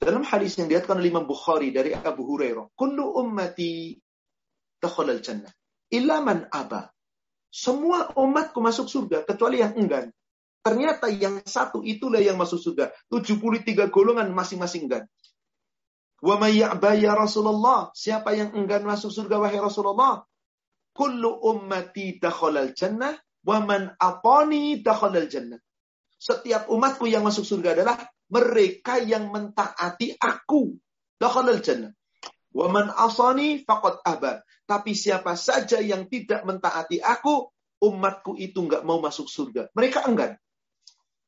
Dalam 0.00 0.24
hadis 0.24 0.56
yang 0.56 0.66
dilihatkan 0.66 0.96
oleh 0.96 1.12
Imam 1.12 1.28
Bukhari 1.28 1.68
dari 1.70 1.92
Abu 1.92 2.24
Hurairah, 2.24 2.72
Kullu 2.72 3.20
ummati 3.20 4.00
al 4.82 5.20
jannah. 5.20 5.52
Ilaman 5.92 6.48
aba. 6.48 6.88
Semua 7.52 8.08
umatku 8.16 8.64
masuk 8.64 8.88
surga, 8.88 9.28
kecuali 9.28 9.60
yang 9.60 9.76
enggan. 9.76 10.08
Ternyata 10.64 11.12
yang 11.12 11.44
satu 11.44 11.84
itulah 11.84 12.22
yang 12.22 12.40
masuk 12.40 12.56
surga. 12.56 12.96
73 13.12 13.92
golongan 13.92 14.32
masing-masing 14.32 14.88
enggan. 14.88 15.04
Wa 16.22 16.38
may 16.38 16.62
ya 16.62 17.12
Rasulullah? 17.12 17.90
Siapa 17.92 18.32
yang 18.32 18.54
enggan 18.54 18.86
masuk 18.86 19.10
surga 19.10 19.42
wahai 19.42 19.58
Rasulullah? 19.58 20.22
Kullu 20.94 21.44
ummati 21.44 22.22
dakhalal 22.22 22.72
jannah 22.78 23.18
wa 23.42 23.58
man 23.58 23.90
atani 23.98 24.80
dakhalal 24.80 25.26
jannah. 25.26 25.58
Setiap 26.16 26.70
umatku 26.70 27.10
yang 27.10 27.26
masuk 27.26 27.42
surga 27.42 27.74
adalah 27.74 27.98
mereka 28.30 29.02
yang 29.02 29.34
mentaati 29.34 30.14
aku. 30.16 30.78
Dakhalal 31.18 31.58
jannah. 31.58 31.90
Wa 32.52 32.68
man 32.68 32.92
asani 32.92 33.64
faqad 33.64 34.04
aba. 34.04 34.44
Tapi 34.68 34.92
siapa 34.92 35.34
saja 35.36 35.80
yang 35.80 36.06
tidak 36.06 36.44
mentaati 36.44 37.00
aku, 37.00 37.50
umatku 37.82 38.38
itu 38.38 38.62
enggak 38.62 38.86
mau 38.86 39.02
masuk 39.02 39.26
surga. 39.26 39.72
Mereka 39.74 40.06
enggan. 40.06 40.38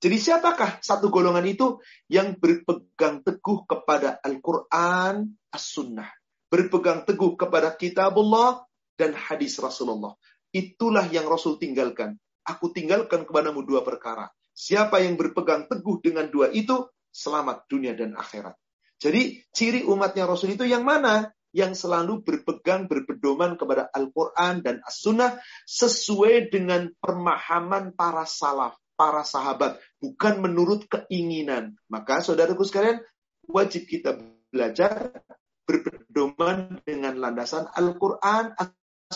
Jadi 0.04 0.20
siapakah 0.20 0.84
satu 0.84 1.08
golongan 1.08 1.48
itu 1.48 1.80
yang 2.12 2.36
berpegang 2.36 3.24
teguh 3.24 3.64
kepada 3.64 4.20
Al-Quran, 4.20 5.32
As-Sunnah. 5.48 6.12
Berpegang 6.52 7.08
teguh 7.08 7.40
kepada 7.40 7.72
kitabullah 7.72 8.68
dan 9.00 9.16
hadis 9.16 9.56
Rasulullah. 9.56 10.12
Itulah 10.52 11.08
yang 11.08 11.26
Rasul 11.26 11.56
tinggalkan. 11.58 12.20
Aku 12.44 12.70
tinggalkan 12.70 13.24
kepadamu 13.24 13.64
dua 13.64 13.80
perkara. 13.80 14.28
Siapa 14.52 15.00
yang 15.02 15.16
berpegang 15.16 15.66
teguh 15.66 15.98
dengan 16.04 16.28
dua 16.28 16.52
itu, 16.52 16.84
selamat 17.10 17.66
dunia 17.66 17.96
dan 17.96 18.14
akhirat. 18.14 18.54
Jadi 19.04 19.44
ciri 19.52 19.84
umatnya 19.84 20.24
Rasul 20.24 20.56
itu 20.56 20.64
yang 20.64 20.80
mana? 20.80 21.28
Yang 21.52 21.84
selalu 21.86 22.24
berpegang, 22.24 22.88
berpedoman 22.88 23.60
kepada 23.60 23.92
Al-Quran 23.92 24.64
dan 24.64 24.80
As-Sunnah 24.80 25.38
sesuai 25.68 26.48
dengan 26.48 26.88
pemahaman 27.04 27.92
para 27.92 28.24
salaf 28.24 28.74
para 28.94 29.26
sahabat, 29.26 29.78
bukan 29.98 30.40
menurut 30.40 30.86
keinginan. 30.86 31.74
Maka 31.90 32.22
saudaraku 32.22 32.62
sekalian, 32.62 33.02
wajib 33.50 33.90
kita 33.90 34.18
belajar 34.54 35.10
berpedoman 35.66 36.80
dengan 36.86 37.18
landasan 37.18 37.66
Al-Quran, 37.74 38.54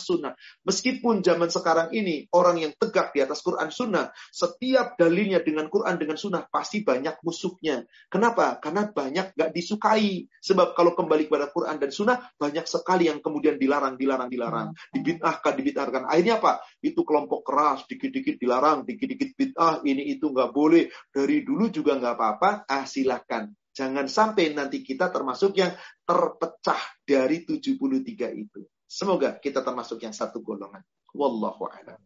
sunnah. 0.01 0.33
Meskipun 0.63 1.21
zaman 1.21 1.51
sekarang 1.51 1.91
ini 1.91 2.31
orang 2.31 2.63
yang 2.63 2.73
tegak 2.79 3.11
di 3.11 3.21
atas 3.23 3.43
Quran 3.43 3.69
sunnah, 3.75 4.15
setiap 4.31 4.95
dalilnya 4.95 5.43
dengan 5.43 5.67
Quran 5.67 5.99
dengan 5.99 6.15
sunnah 6.15 6.47
pasti 6.47 6.87
banyak 6.87 7.21
musuhnya. 7.27 7.83
Kenapa? 8.07 8.57
Karena 8.63 8.87
banyak 8.87 9.35
gak 9.35 9.51
disukai. 9.51 10.31
Sebab 10.39 10.79
kalau 10.79 10.95
kembali 10.95 11.27
kepada 11.27 11.51
Quran 11.51 11.77
dan 11.77 11.91
sunnah, 11.91 12.19
banyak 12.39 12.65
sekali 12.65 13.11
yang 13.11 13.19
kemudian 13.19 13.59
dilarang, 13.59 13.99
dilarang, 13.99 14.31
dilarang. 14.31 14.69
Hmm. 14.73 14.93
Dibid'ahkan, 14.95 15.53
dibid'ahkan. 15.59 16.03
Akhirnya 16.07 16.39
apa? 16.39 16.63
Itu 16.79 17.03
kelompok 17.03 17.43
keras, 17.43 17.85
dikit-dikit 17.91 18.39
dilarang, 18.39 18.87
dikit-dikit 18.87 19.35
bid'ah, 19.35 19.83
ini 19.83 20.15
itu 20.15 20.31
nggak 20.31 20.51
boleh. 20.55 20.89
Dari 21.11 21.43
dulu 21.43 21.69
juga 21.69 21.99
nggak 21.99 22.15
apa-apa, 22.15 22.51
ah 22.71 22.85
silahkan. 22.87 23.51
Jangan 23.79 24.11
sampai 24.11 24.59
nanti 24.59 24.83
kita 24.83 25.07
termasuk 25.15 25.55
yang 25.55 25.71
terpecah 26.03 26.83
dari 27.07 27.47
73 27.47 28.35
itu. 28.35 28.67
Semoga 28.89 29.37
kita 29.37 29.61
termasuk 29.61 30.01
yang 30.01 30.17
satu 30.17 30.41
golongan. 30.41 30.81
Wallahu 31.13 31.69
a'lam. 31.69 32.01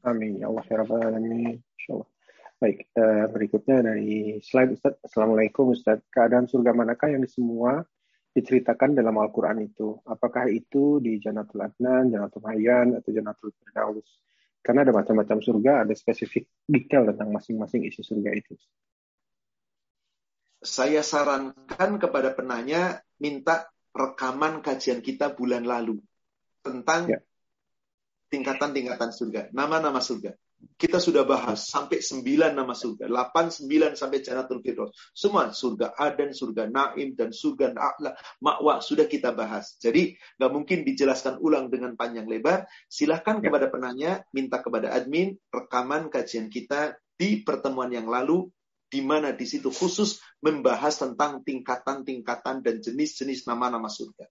Amin. 0.00 0.40
Ya 0.40 0.48
Allah 0.48 0.64
ya 0.64 0.80
Rabbal 0.80 1.12
Alamin. 1.12 1.60
Insyaallah. 1.76 2.08
Baik, 2.60 2.88
uh, 2.96 3.28
berikutnya 3.28 3.84
dari 3.84 4.40
slide 4.40 4.80
Ustaz. 4.80 4.96
Assalamualaikum 5.04 5.76
Ustaz. 5.76 6.00
Keadaan 6.08 6.48
surga 6.48 6.72
manakah 6.72 7.12
yang 7.12 7.24
semua 7.28 7.84
diceritakan 8.32 8.96
dalam 8.96 9.16
Al-Quran 9.20 9.60
itu? 9.60 10.00
Apakah 10.08 10.48
itu 10.48 11.04
di 11.04 11.20
Janatul 11.20 11.68
Adnan, 11.68 12.08
Janatul 12.08 12.48
Hayyan, 12.48 12.96
atau 12.96 13.12
Janatul 13.12 13.52
Firdaus? 13.60 14.08
Karena 14.60 14.84
ada 14.84 14.92
macam-macam 14.92 15.40
surga, 15.40 15.72
ada 15.84 15.94
spesifik 15.96 16.48
detail 16.68 17.08
tentang 17.12 17.32
masing-masing 17.32 17.84
isi 17.88 18.00
surga 18.04 18.30
itu. 18.32 18.56
Saya 20.60 21.00
sarankan 21.00 21.96
kepada 21.96 22.36
penanya 22.36 23.00
minta 23.16 23.72
rekaman 23.90 24.62
kajian 24.62 25.02
kita 25.02 25.34
bulan 25.34 25.66
lalu 25.66 25.98
tentang 26.62 27.10
ya. 27.10 27.18
tingkatan-tingkatan 28.30 29.10
surga, 29.10 29.40
nama-nama 29.50 29.98
surga. 29.98 30.36
Kita 30.76 31.00
sudah 31.00 31.24
bahas 31.24 31.72
sampai 31.72 32.04
9 32.04 32.52
nama 32.52 32.76
surga, 32.76 33.08
8, 33.08 33.64
9 33.64 33.96
sampai 33.96 34.20
Jannatul 34.20 34.60
Firdaus. 34.60 34.92
Semua 35.16 35.48
surga 35.56 35.96
Aden, 35.96 36.36
surga 36.36 36.68
Naim, 36.68 37.16
dan 37.16 37.32
surga 37.32 37.72
Na'la, 37.72 38.12
Ma'wa 38.44 38.84
sudah 38.84 39.08
kita 39.08 39.32
bahas. 39.32 39.80
Jadi 39.80 40.12
nggak 40.36 40.52
mungkin 40.52 40.84
dijelaskan 40.84 41.40
ulang 41.40 41.72
dengan 41.72 41.96
panjang 41.96 42.28
lebar. 42.28 42.68
Silahkan 42.92 43.40
ya. 43.40 43.48
kepada 43.48 43.72
penanya, 43.72 44.20
minta 44.36 44.60
kepada 44.60 44.92
admin 44.92 45.32
rekaman 45.48 46.12
kajian 46.12 46.52
kita 46.52 46.92
di 47.16 47.40
pertemuan 47.40 47.88
yang 47.88 48.08
lalu 48.08 48.48
di 48.90 49.00
mana 49.00 49.30
di 49.30 49.46
situ 49.46 49.70
khusus 49.70 50.18
membahas 50.42 50.98
tentang 50.98 51.46
tingkatan-tingkatan 51.46 52.60
dan 52.60 52.76
jenis-jenis 52.82 53.46
nama-nama 53.46 53.86
surga. 53.86 54.26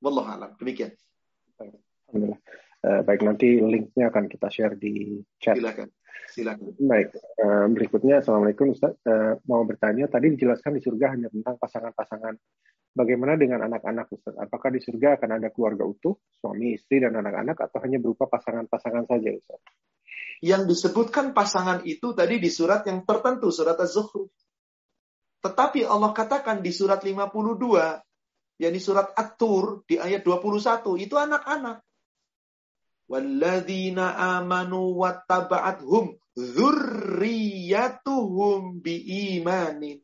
Wallahu 0.00 0.28
alam. 0.32 0.50
Demikian. 0.56 0.96
Alhamdulillah. 1.60 2.40
Uh, 2.78 3.02
baik, 3.04 3.26
nanti 3.26 3.58
linknya 3.58 4.08
akan 4.08 4.30
kita 4.30 4.48
share 4.48 4.74
di 4.78 5.20
chat. 5.42 5.58
Silakan. 5.58 5.90
Silakan. 6.30 6.72
Baik, 6.78 7.10
uh, 7.42 7.66
berikutnya 7.68 8.22
Assalamualaikum 8.22 8.70
Ustaz. 8.72 8.94
Uh, 9.02 9.36
mau 9.50 9.66
bertanya, 9.66 10.06
tadi 10.06 10.32
dijelaskan 10.32 10.78
di 10.78 10.80
surga 10.80 11.06
hanya 11.18 11.28
tentang 11.28 11.58
pasangan-pasangan. 11.58 12.38
Bagaimana 12.98 13.38
dengan 13.38 13.62
anak-anak 13.70 14.10
Ustaz? 14.10 14.34
Apakah 14.34 14.74
di 14.74 14.82
surga 14.82 15.22
akan 15.22 15.38
ada 15.38 15.54
keluarga 15.54 15.86
utuh, 15.86 16.18
suami, 16.42 16.74
istri, 16.74 16.98
dan 16.98 17.14
anak-anak, 17.14 17.70
atau 17.70 17.78
hanya 17.86 18.02
berupa 18.02 18.26
pasangan-pasangan 18.26 19.06
saja 19.06 19.30
Ustaz? 19.38 19.62
yang 20.38 20.70
disebutkan 20.70 21.34
pasangan 21.34 21.82
itu 21.82 22.14
tadi 22.14 22.38
di 22.38 22.46
surat 22.50 22.86
yang 22.86 23.02
tertentu, 23.02 23.50
surat 23.50 23.74
Az-Zukhruf. 23.74 24.30
Tetapi 25.42 25.82
Allah 25.86 26.12
katakan 26.14 26.62
di 26.62 26.72
surat 26.74 27.02
52, 27.02 28.02
yakni 28.58 28.80
surat 28.82 29.14
At-Tur 29.14 29.86
di 29.86 29.98
ayat 29.98 30.22
21, 30.26 30.98
itu 30.98 31.14
anak-anak. 31.14 31.78
Walladzina 33.08 34.36
amanu 34.38 34.94
wattaba'athum 34.98 36.18
dzurriyyatuhum 36.36 38.82
biimanin. 38.82 40.02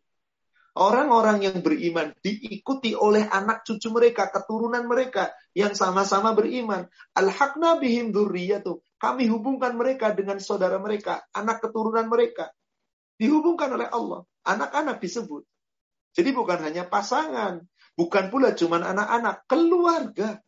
Orang-orang 0.74 1.46
yang 1.46 1.62
beriman 1.62 2.10
diikuti 2.18 2.98
oleh 2.98 3.30
anak 3.30 3.62
cucu 3.62 3.94
mereka, 3.94 4.26
keturunan 4.34 4.82
mereka 4.90 5.30
yang 5.54 5.70
sama-sama 5.70 6.34
beriman. 6.34 6.90
Al-haqna 7.14 7.78
bihim 7.78 8.10
dzurriyyatuhum. 8.10 8.82
Kami 8.98 9.30
hubungkan 9.30 9.78
mereka 9.78 10.10
dengan 10.10 10.42
saudara 10.42 10.82
mereka, 10.82 11.22
anak 11.30 11.62
keturunan 11.62 12.10
mereka. 12.10 12.50
Dihubungkan 13.14 13.70
oleh 13.70 13.86
Allah. 13.86 14.26
Anak-anak 14.42 14.98
disebut. 14.98 15.46
Jadi 16.10 16.30
bukan 16.34 16.58
hanya 16.66 16.90
pasangan. 16.90 17.62
Bukan 17.94 18.34
pula 18.34 18.58
cuma 18.58 18.82
anak-anak. 18.82 19.46
Keluarga. 19.46 20.42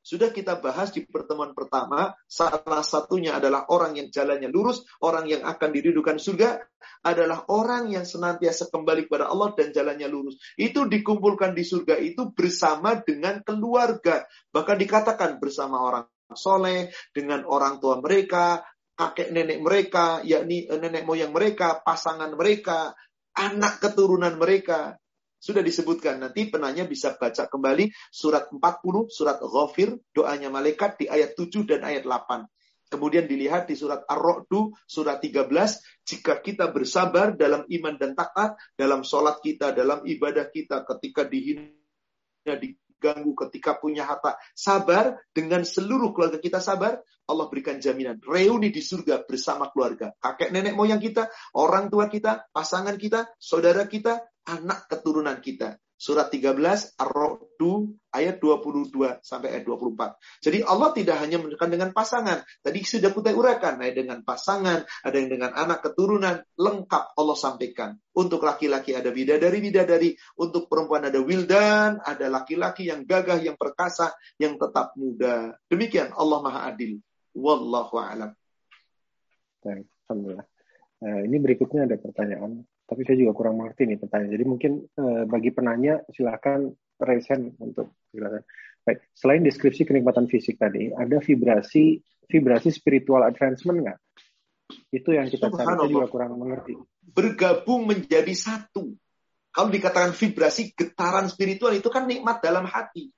Sudah 0.00 0.32
kita 0.32 0.56
bahas 0.62 0.94
di 0.94 1.04
pertemuan 1.04 1.52
pertama, 1.52 2.16
salah 2.24 2.84
satunya 2.86 3.36
adalah 3.36 3.68
orang 3.68 3.98
yang 3.98 4.08
jalannya 4.08 4.48
lurus, 4.48 4.86
orang 5.04 5.28
yang 5.28 5.42
akan 5.44 5.70
didudukan 5.74 6.16
surga, 6.16 6.64
adalah 7.04 7.44
orang 7.52 7.92
yang 7.92 8.08
senantiasa 8.08 8.72
kembali 8.72 9.06
kepada 9.06 9.28
Allah 9.28 9.52
dan 9.52 9.70
jalannya 9.70 10.08
lurus. 10.08 10.40
Itu 10.56 10.88
dikumpulkan 10.88 11.52
di 11.52 11.62
surga 11.66 12.00
itu 12.00 12.32
bersama 12.32 12.98
dengan 13.04 13.44
keluarga. 13.44 14.24
Bahkan 14.50 14.76
dikatakan 14.80 15.36
bersama 15.36 15.82
orang 15.82 16.04
soleh, 16.32 16.92
dengan 17.12 17.44
orang 17.48 17.80
tua 17.80 18.00
mereka, 18.00 18.64
kakek 18.98 19.30
nenek 19.30 19.62
mereka, 19.62 20.20
yakni 20.26 20.66
eh, 20.66 20.78
nenek 20.78 21.06
moyang 21.06 21.30
mereka, 21.30 21.78
pasangan 21.80 22.34
mereka, 22.34 22.92
anak 23.38 23.78
keturunan 23.78 24.34
mereka. 24.34 24.98
Sudah 25.38 25.62
disebutkan, 25.62 26.18
nanti 26.18 26.50
penanya 26.50 26.82
bisa 26.82 27.14
baca 27.14 27.46
kembali 27.46 27.94
surat 28.10 28.50
40, 28.50 29.06
surat 29.06 29.38
Ghafir, 29.38 29.94
doanya 30.10 30.50
malaikat 30.50 30.98
di 30.98 31.06
ayat 31.06 31.38
7 31.38 31.62
dan 31.62 31.86
ayat 31.86 32.02
8. 32.02 32.42
Kemudian 32.88 33.28
dilihat 33.28 33.68
di 33.68 33.76
surat 33.76 34.02
Ar-Ra'du, 34.08 34.72
surat 34.88 35.20
13, 35.20 35.46
jika 36.08 36.40
kita 36.40 36.72
bersabar 36.72 37.36
dalam 37.36 37.62
iman 37.68 37.94
dan 38.00 38.16
taat, 38.16 38.56
dalam 38.74 39.04
sholat 39.04 39.38
kita, 39.44 39.76
dalam 39.76 40.02
ibadah 40.08 40.48
kita, 40.48 40.88
ketika 40.88 41.28
dihina, 41.28 41.68
di 42.56 42.72
diganggu, 42.98 43.32
ketika 43.46 43.78
punya 43.78 44.02
harta, 44.02 44.34
sabar 44.52 45.14
dengan 45.30 45.62
seluruh 45.62 46.10
keluarga 46.10 46.42
kita 46.42 46.58
sabar, 46.58 46.98
Allah 47.30 47.46
berikan 47.46 47.78
jaminan. 47.78 48.18
Reuni 48.26 48.74
di 48.74 48.82
surga 48.82 49.22
bersama 49.22 49.70
keluarga, 49.70 50.10
kakek 50.18 50.50
nenek 50.50 50.74
moyang 50.74 50.98
kita, 50.98 51.30
orang 51.54 51.86
tua 51.86 52.10
kita, 52.10 52.50
pasangan 52.50 52.98
kita, 52.98 53.30
saudara 53.38 53.86
kita, 53.86 54.26
anak 54.50 54.90
keturunan 54.90 55.38
kita. 55.38 55.78
Surat 55.98 56.30
13 56.30 56.94
Ar-Ra'du 56.94 57.90
ayat 58.14 58.38
22 58.38 59.18
sampai 59.18 59.50
ayat 59.50 59.66
24. 59.66 60.14
Jadi 60.46 60.62
Allah 60.62 60.94
tidak 60.94 61.18
hanya 61.18 61.42
menunjukkan 61.42 61.70
dengan 61.74 61.90
pasangan. 61.90 62.46
Tadi 62.62 62.86
sudah 62.86 63.10
kita 63.10 63.34
urakan, 63.34 63.82
ada 63.82 63.90
dengan 63.90 64.22
pasangan, 64.22 64.86
ada 64.86 65.16
yang 65.18 65.26
dengan 65.26 65.58
anak 65.58 65.82
keturunan, 65.82 66.38
lengkap 66.54 67.18
Allah 67.18 67.34
sampaikan. 67.34 67.98
Untuk 68.14 68.46
laki-laki 68.46 68.94
ada 68.94 69.10
bidadari-bidadari, 69.10 70.14
untuk 70.38 70.70
perempuan 70.70 71.10
ada 71.10 71.18
wildan, 71.18 71.98
ada 71.98 72.26
laki-laki 72.30 72.86
yang 72.86 73.02
gagah, 73.02 73.42
yang 73.42 73.58
perkasa, 73.58 74.14
yang 74.38 74.54
tetap 74.54 74.94
muda. 74.94 75.58
Demikian 75.66 76.14
Allah 76.14 76.38
Maha 76.46 76.60
Adil. 76.70 77.02
Wallahu 77.34 77.98
a'lam. 77.98 78.30
Alhamdulillah. 79.66 80.46
Nah, 80.98 81.18
ini 81.26 81.36
berikutnya 81.42 81.90
ada 81.90 81.98
pertanyaan 81.98 82.62
tapi 82.88 83.04
saya 83.04 83.20
juga 83.20 83.36
kurang 83.36 83.60
mengerti 83.60 83.84
nih 83.84 84.00
pertanyaan. 84.00 84.32
Jadi 84.32 84.44
mungkin 84.48 84.72
uh, 84.96 85.28
bagi 85.28 85.52
penanya 85.52 86.00
silakan 86.08 86.72
raise 86.96 87.28
hand 87.28 87.52
untuk 87.60 87.92
silakan. 88.08 88.42
Baik, 88.88 89.04
selain 89.12 89.44
deskripsi 89.44 89.84
kenikmatan 89.84 90.24
fisik 90.24 90.56
tadi, 90.56 90.88
ada 90.96 91.20
vibrasi 91.20 92.00
vibrasi 92.24 92.72
spiritual 92.72 93.20
advancement 93.28 93.84
nggak? 93.84 93.98
Itu 94.88 95.12
yang 95.12 95.28
kita 95.28 95.52
cari 95.52 95.92
juga 95.92 96.08
kurang 96.08 96.40
mengerti. 96.40 96.76
Bergabung 97.04 97.84
menjadi 97.88 98.32
satu. 98.32 98.96
Kalau 99.52 99.68
dikatakan 99.68 100.12
vibrasi 100.16 100.72
getaran 100.72 101.28
spiritual 101.28 101.72
itu 101.76 101.88
kan 101.88 102.08
nikmat 102.08 102.40
dalam 102.40 102.68
hati. 102.68 103.12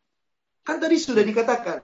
Kan 0.62 0.78
tadi 0.78 0.98
sudah 0.98 1.26
dikatakan, 1.26 1.82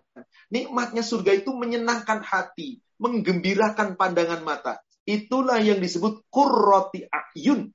nikmatnya 0.50 1.02
surga 1.02 1.34
itu 1.34 1.50
menyenangkan 1.50 2.22
hati, 2.22 2.78
menggembirakan 2.98 3.98
pandangan 3.98 4.42
mata. 4.46 4.78
Itulah 5.06 5.62
yang 5.62 5.78
disebut 5.78 6.26
kurroti 6.30 7.06
ayun. 7.10 7.70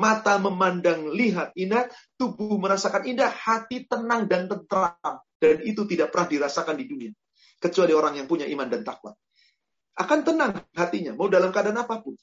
Mata 0.00 0.40
memandang, 0.40 1.12
lihat 1.12 1.52
indah, 1.52 1.92
tubuh 2.16 2.56
merasakan 2.56 3.04
indah, 3.04 3.28
hati 3.28 3.84
tenang 3.84 4.24
dan 4.24 4.48
tentram. 4.48 5.20
Dan 5.36 5.60
itu 5.60 5.84
tidak 5.84 6.08
pernah 6.08 6.28
dirasakan 6.32 6.80
di 6.80 6.88
dunia. 6.88 7.12
Kecuali 7.60 7.92
orang 7.92 8.16
yang 8.16 8.24
punya 8.24 8.48
iman 8.48 8.64
dan 8.72 8.80
takwa. 8.80 9.12
Akan 10.00 10.24
tenang 10.24 10.64
hatinya, 10.72 11.12
mau 11.12 11.28
dalam 11.28 11.52
keadaan 11.52 11.84
apa 11.84 12.00
pun. 12.00 12.16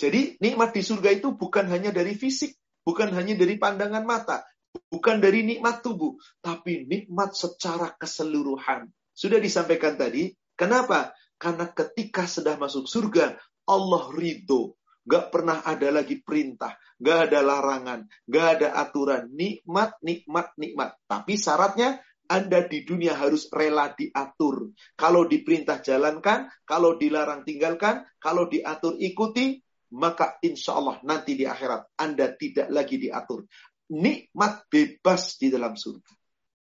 Jadi 0.00 0.40
nikmat 0.40 0.72
di 0.72 0.80
surga 0.80 1.12
itu 1.12 1.36
bukan 1.36 1.68
hanya 1.68 1.92
dari 1.92 2.16
fisik, 2.16 2.56
bukan 2.80 3.12
hanya 3.12 3.36
dari 3.36 3.60
pandangan 3.60 4.00
mata, 4.00 4.48
bukan 4.88 5.20
dari 5.20 5.44
nikmat 5.44 5.84
tubuh, 5.84 6.16
tapi 6.40 6.88
nikmat 6.88 7.36
secara 7.36 7.92
keseluruhan. 8.00 8.88
Sudah 9.12 9.36
disampaikan 9.36 10.00
tadi, 10.00 10.32
kenapa? 10.56 11.12
Karena 11.36 11.68
ketika 11.68 12.24
sudah 12.24 12.56
masuk 12.56 12.88
surga, 12.88 13.36
Allah 13.68 14.04
ridho. 14.16 14.79
Gak 15.10 15.34
pernah 15.34 15.66
ada 15.66 15.90
lagi 15.90 16.22
perintah, 16.22 16.78
gak 17.02 17.18
ada 17.26 17.42
larangan, 17.42 18.06
gak 18.30 18.46
ada 18.54 18.68
aturan. 18.78 19.26
Nikmat, 19.34 19.98
nikmat, 20.06 20.54
nikmat. 20.54 20.94
Tapi 21.10 21.34
syaratnya 21.34 21.98
anda 22.30 22.62
di 22.62 22.86
dunia 22.86 23.18
harus 23.18 23.50
rela 23.50 23.90
diatur. 23.90 24.70
Kalau 24.94 25.26
diperintah 25.26 25.82
jalankan, 25.82 26.46
kalau 26.62 26.94
dilarang 26.94 27.42
tinggalkan, 27.42 28.06
kalau 28.22 28.46
diatur 28.46 28.94
ikuti, 29.02 29.58
maka 29.98 30.38
insya 30.46 30.78
Allah 30.78 31.02
nanti 31.02 31.34
di 31.34 31.42
akhirat 31.42 31.98
Anda 31.98 32.30
tidak 32.38 32.70
lagi 32.70 33.02
diatur. 33.02 33.50
Nikmat 33.90 34.70
bebas 34.70 35.34
di 35.42 35.50
dalam 35.50 35.74
surga. 35.74 36.14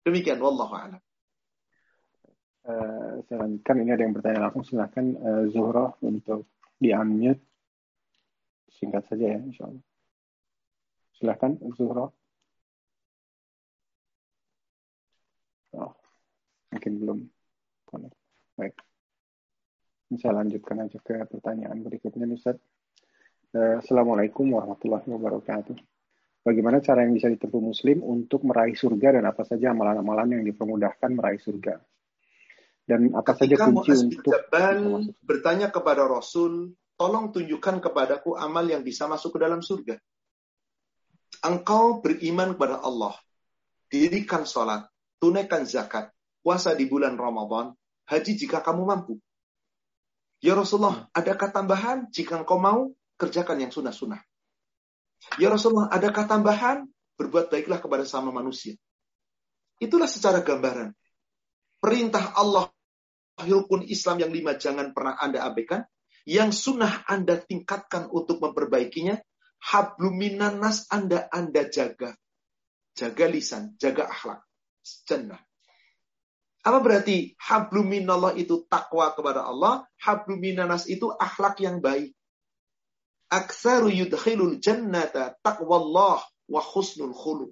Demikian, 0.09 0.41
wallahu 0.41 0.73
a'lam. 0.73 1.03
Uh, 2.63 3.21
kan 3.61 3.77
ini 3.77 3.93
ada 3.93 4.07
yang 4.07 4.17
bertanya 4.17 4.49
langsung 4.49 4.65
silahkan 4.65 5.05
uh, 5.19 5.45
Zuhro 5.51 5.99
untuk 6.01 6.49
di 6.81 6.95
unmute 6.95 7.52
singkat 8.83 9.07
saja 9.07 9.39
ya 9.39 9.39
insya 9.39 9.71
Allah 9.71 9.85
silahkan 11.15 11.55
Zuhro 11.79 12.11
oh, 15.79 15.95
mungkin 16.75 16.95
belum. 16.99 17.21
Baik. 18.57 18.77
Saya 20.21 20.45
lanjutkan 20.45 20.85
aja 20.85 20.99
ke 21.01 21.25
pertanyaan 21.25 21.81
berikutnya 21.81 22.29
Ustaz. 22.37 22.61
Uh, 23.53 23.81
Assalamualaikum 23.81 24.45
warahmatullahi 24.53 25.09
wabarakatuh. 25.09 25.77
Bagaimana 26.43 26.83
cara 26.85 27.07
yang 27.07 27.17
bisa 27.17 27.33
ditempuh 27.33 27.63
Muslim 27.63 28.03
untuk 28.05 28.45
meraih 28.45 28.77
surga 28.77 29.21
dan 29.21 29.25
apa 29.25 29.47
saja 29.47 29.73
amalan-amalan 29.73 30.41
yang 30.41 30.45
dipermudahkan 30.45 31.11
meraih 31.17 31.41
surga? 31.41 31.81
Dan 32.83 33.15
apa 33.15 33.33
Ketika 33.39 33.71
saja 33.71 33.73
kunci 33.73 33.93
untuk 33.95 34.35
bertanya 35.23 35.71
kepada 35.71 36.05
Rasul, 36.05 36.75
tolong 37.03 37.35
tunjukkan 37.35 37.83
kepadaku 37.83 38.39
amal 38.39 38.63
yang 38.63 38.87
bisa 38.87 39.11
masuk 39.11 39.35
ke 39.35 39.39
dalam 39.43 39.59
surga. 39.59 39.99
Engkau 41.43 41.99
beriman 41.99 42.55
kepada 42.55 42.79
Allah, 42.79 43.19
dirikan 43.91 44.47
sholat, 44.47 44.87
tunaikan 45.19 45.67
zakat, 45.67 46.15
puasa 46.47 46.79
di 46.79 46.87
bulan 46.87 47.19
Ramadan, 47.19 47.75
haji 48.07 48.39
jika 48.39 48.63
kamu 48.63 48.87
mampu. 48.87 49.19
Ya 50.39 50.55
Rasulullah, 50.55 51.11
adakah 51.11 51.51
tambahan 51.51 52.07
jika 52.15 52.39
engkau 52.39 52.63
mau 52.63 52.95
kerjakan 53.19 53.59
yang 53.67 53.75
sunnah-sunnah? 53.75 54.23
Ya 55.43 55.51
Rasulullah, 55.51 55.91
adakah 55.91 56.31
tambahan? 56.31 56.87
Berbuat 57.19 57.51
baiklah 57.51 57.83
kepada 57.83 58.07
sama 58.07 58.31
manusia. 58.31 58.79
Itulah 59.83 60.07
secara 60.07 60.47
gambaran 60.47 60.95
perintah 61.83 62.39
Allah 62.39 62.71
rukun 63.43 63.83
Islam 63.91 64.23
yang 64.23 64.31
lima 64.31 64.55
jangan 64.55 64.95
pernah 64.95 65.19
Anda 65.19 65.43
abaikan. 65.43 65.83
Yang 66.23 66.51
sunnah 66.59 67.03
Anda 67.11 67.39
tingkatkan 67.43 68.11
untuk 68.11 68.39
memperbaikinya. 68.39 69.19
Habluminanas 69.63 70.91
Anda 70.91 71.31
Anda 71.31 71.71
jaga. 71.71 72.15
Jaga 72.99 73.27
lisan, 73.31 73.79
jaga 73.79 74.11
akhlak. 74.11 74.43
Jannah. 75.07 75.39
Apa 76.63 76.79
berarti 76.79 77.35
habluminallah 77.43 78.39
itu 78.39 78.63
takwa 78.71 79.11
kepada 79.15 79.47
Allah, 79.47 79.83
habluminanas 79.99 80.87
itu 80.87 81.11
akhlak 81.11 81.59
yang 81.59 81.83
baik. 81.83 82.15
Aksaru 83.31 83.91
yudkhilul 83.91 84.63
jannata 84.63 85.35
taqwallah 85.43 86.23
wa 86.23 86.61
husnul 86.63 87.15
khuluq 87.15 87.51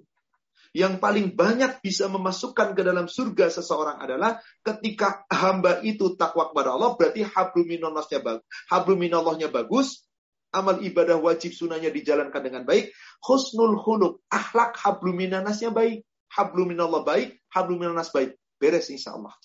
yang 0.71 1.03
paling 1.03 1.35
banyak 1.35 1.83
bisa 1.83 2.07
memasukkan 2.07 2.71
ke 2.71 2.81
dalam 2.81 3.11
surga 3.11 3.51
seseorang 3.51 3.99
adalah 3.99 4.39
ketika 4.63 5.27
hamba 5.27 5.83
itu 5.83 6.15
takwa 6.15 6.47
kepada 6.47 6.79
Allah, 6.79 6.95
berarti 6.95 7.27
habluminallahnya 7.27 8.19
bagus. 8.23 8.47
Habluminallahnya 8.71 9.47
bagus, 9.51 10.07
amal 10.55 10.79
ibadah 10.79 11.19
wajib 11.19 11.51
sunahnya 11.51 11.91
dijalankan 11.91 12.39
dengan 12.39 12.63
baik, 12.63 12.95
husnul 13.19 13.83
huluk, 13.83 14.23
akhlak 14.31 14.79
habluminanasnya 14.79 15.75
baik, 15.75 16.07
habluminallah 16.31 17.03
baik, 17.03 17.35
habluminanas 17.51 18.15
baik. 18.15 18.39
Beres 18.55 18.87
insya 18.87 19.19
Allah. 19.19 19.35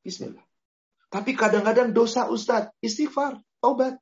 Bismillah. 0.00 0.44
Tapi 1.12 1.36
kadang-kadang 1.36 1.92
dosa 1.92 2.32
Ustadz, 2.32 2.72
istighfar, 2.80 3.44
taubat. 3.60 4.00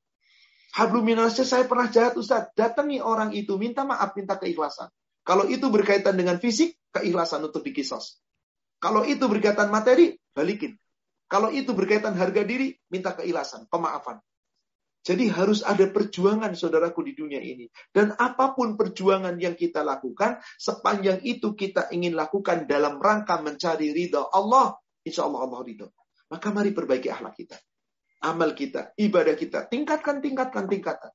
Habluminanasnya 0.73 1.45
saya 1.45 1.65
pernah 1.67 1.91
jahat 1.91 2.15
Ustadz. 2.15 2.55
Datangi 2.55 3.03
orang 3.03 3.35
itu, 3.35 3.59
minta 3.59 3.83
maaf, 3.83 4.15
minta 4.15 4.39
keikhlasan. 4.39 4.87
Kalau 5.23 5.47
itu 5.47 5.71
berkaitan 5.71 6.19
dengan 6.19 6.43
fisik, 6.43 6.75
keikhlasan 6.91 7.47
untuk 7.47 7.63
dikisos. 7.63 8.19
Kalau 8.83 9.07
itu 9.07 9.23
berkaitan 9.31 9.71
materi, 9.71 10.19
balikin. 10.35 10.75
Kalau 11.31 11.49
itu 11.55 11.71
berkaitan 11.73 12.19
harga 12.19 12.43
diri, 12.43 12.75
minta 12.91 13.15
keikhlasan, 13.15 13.71
pemaafan. 13.71 14.19
Jadi 15.03 15.31
harus 15.31 15.67
ada 15.67 15.87
perjuangan 15.91 16.55
saudaraku 16.55 17.03
di 17.07 17.15
dunia 17.15 17.43
ini. 17.43 17.67
Dan 17.91 18.15
apa 18.15 18.55
pun 18.55 18.75
perjuangan 18.79 19.35
yang 19.39 19.55
kita 19.59 19.83
lakukan, 19.83 20.39
sepanjang 20.59 21.23
itu 21.27 21.55
kita 21.55 21.91
ingin 21.91 22.15
lakukan 22.15 22.67
dalam 22.67 22.99
rangka 23.03 23.39
mencari 23.43 23.91
ridha 23.95 24.31
Allah, 24.31 24.79
insya 25.03 25.27
Allah 25.27 25.47
Allah 25.47 25.61
ridha. 25.63 25.87
Maka 26.31 26.49
mari 26.55 26.71
perbaiki 26.71 27.11
akhlak 27.11 27.35
kita. 27.35 27.59
Amal 28.23 28.55
kita, 28.55 28.95
ibadah 28.95 29.35
kita. 29.35 29.67
Tingkatkan, 29.67 30.23
tingkatkan, 30.23 30.71
tingkatkan. 30.71 31.11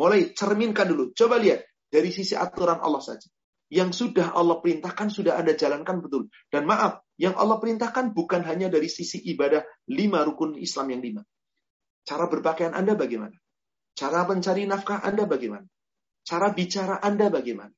Mulai 0.00 0.32
cerminkan 0.32 0.88
dulu. 0.88 1.12
Coba 1.12 1.36
lihat 1.36 1.64
dari 1.92 2.08
sisi 2.08 2.32
aturan 2.32 2.80
Allah 2.80 3.04
saja 3.04 3.28
yang 3.66 3.90
sudah 3.90 4.30
Allah 4.34 4.62
perintahkan 4.62 5.10
sudah 5.10 5.34
Anda 5.38 5.58
jalankan 5.58 5.98
betul. 5.98 6.30
Dan 6.46 6.70
maaf, 6.70 7.02
yang 7.18 7.34
Allah 7.34 7.58
perintahkan 7.58 8.14
bukan 8.14 8.46
hanya 8.46 8.70
dari 8.70 8.86
sisi 8.86 9.18
ibadah 9.26 9.66
lima 9.90 10.22
rukun 10.22 10.54
Islam 10.54 10.94
yang 10.94 11.02
lima. 11.02 11.22
Cara 12.06 12.30
berpakaian 12.30 12.74
Anda 12.76 12.94
bagaimana? 12.94 13.34
Cara 13.96 14.22
mencari 14.28 14.68
nafkah 14.68 15.02
Anda 15.02 15.26
bagaimana? 15.26 15.66
Cara 16.22 16.54
bicara 16.54 17.02
Anda 17.02 17.26
bagaimana? 17.26 17.74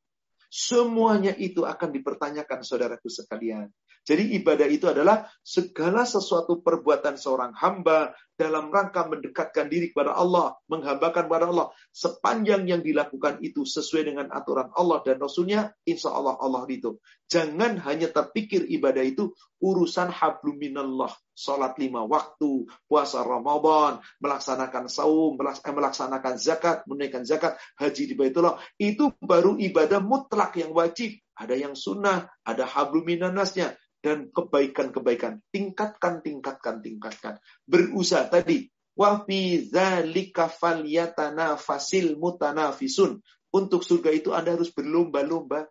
Semuanya 0.49 1.37
itu 1.37 1.65
akan 1.65 1.93
dipertanyakan 1.93 2.65
saudaraku 2.65 3.09
sekalian. 3.09 3.69
Jadi 4.07 4.37
ibadah 4.41 4.69
itu 4.69 4.87
adalah 4.89 5.29
segala 5.45 6.09
sesuatu 6.09 6.65
perbuatan 6.65 7.17
seorang 7.17 7.53
hamba 7.57 8.15
dalam 8.39 8.71
rangka 8.71 9.03
mendekatkan 9.11 9.67
diri 9.67 9.91
kepada 9.91 10.15
Allah, 10.15 10.55
menghambakan 10.71 11.27
kepada 11.27 11.51
Allah. 11.51 11.75
Sepanjang 11.91 12.71
yang 12.71 12.87
dilakukan 12.87 13.43
itu 13.43 13.67
sesuai 13.67 14.15
dengan 14.15 14.31
aturan 14.31 14.71
Allah 14.79 15.03
dan 15.03 15.19
Rasulnya, 15.19 15.75
insya 15.83 16.15
Allah 16.15 16.39
Allah 16.39 16.63
itu. 16.71 17.03
Jangan 17.27 17.83
hanya 17.83 18.09
terpikir 18.15 18.65
ibadah 18.71 19.03
itu 19.03 19.35
urusan 19.59 20.15
habluminallah. 20.15 21.11
Sholat 21.35 21.75
lima 21.83 22.07
waktu, 22.07 22.71
puasa 22.87 23.27
Ramadan, 23.27 23.99
melaksanakan 24.23 24.87
saum, 24.87 25.35
eh, 25.35 25.75
melaksanakan 25.75 26.35
zakat, 26.39 26.87
menunaikan 26.87 27.27
zakat, 27.27 27.59
haji 27.75 28.03
di 28.07 28.15
Baitullah. 28.15 28.57
Itu 28.79 29.19
baru 29.19 29.59
ibadah 29.59 29.99
mutlak 29.99 30.55
yang 30.57 30.71
wajib. 30.71 31.19
Ada 31.39 31.55
yang 31.55 31.79
sunnah, 31.79 32.27
ada 32.43 32.67
habluminanasnya 32.67 33.79
dan 33.99 34.31
kebaikan-kebaikan. 34.31 35.43
Tingkatkan, 35.51 36.23
tingkatkan, 36.23 36.81
tingkatkan. 36.83 37.35
Berusaha 37.67 38.31
tadi. 38.31 38.71
Wa 38.99 39.23
fi 39.23 39.63
dzalika 39.71 40.51
falyatanafasil 40.51 42.19
mutanafisun. 42.19 43.23
Untuk 43.49 43.81
surga 43.81 44.11
itu 44.13 44.35
Anda 44.35 44.59
harus 44.59 44.75
berlomba-lomba. 44.75 45.67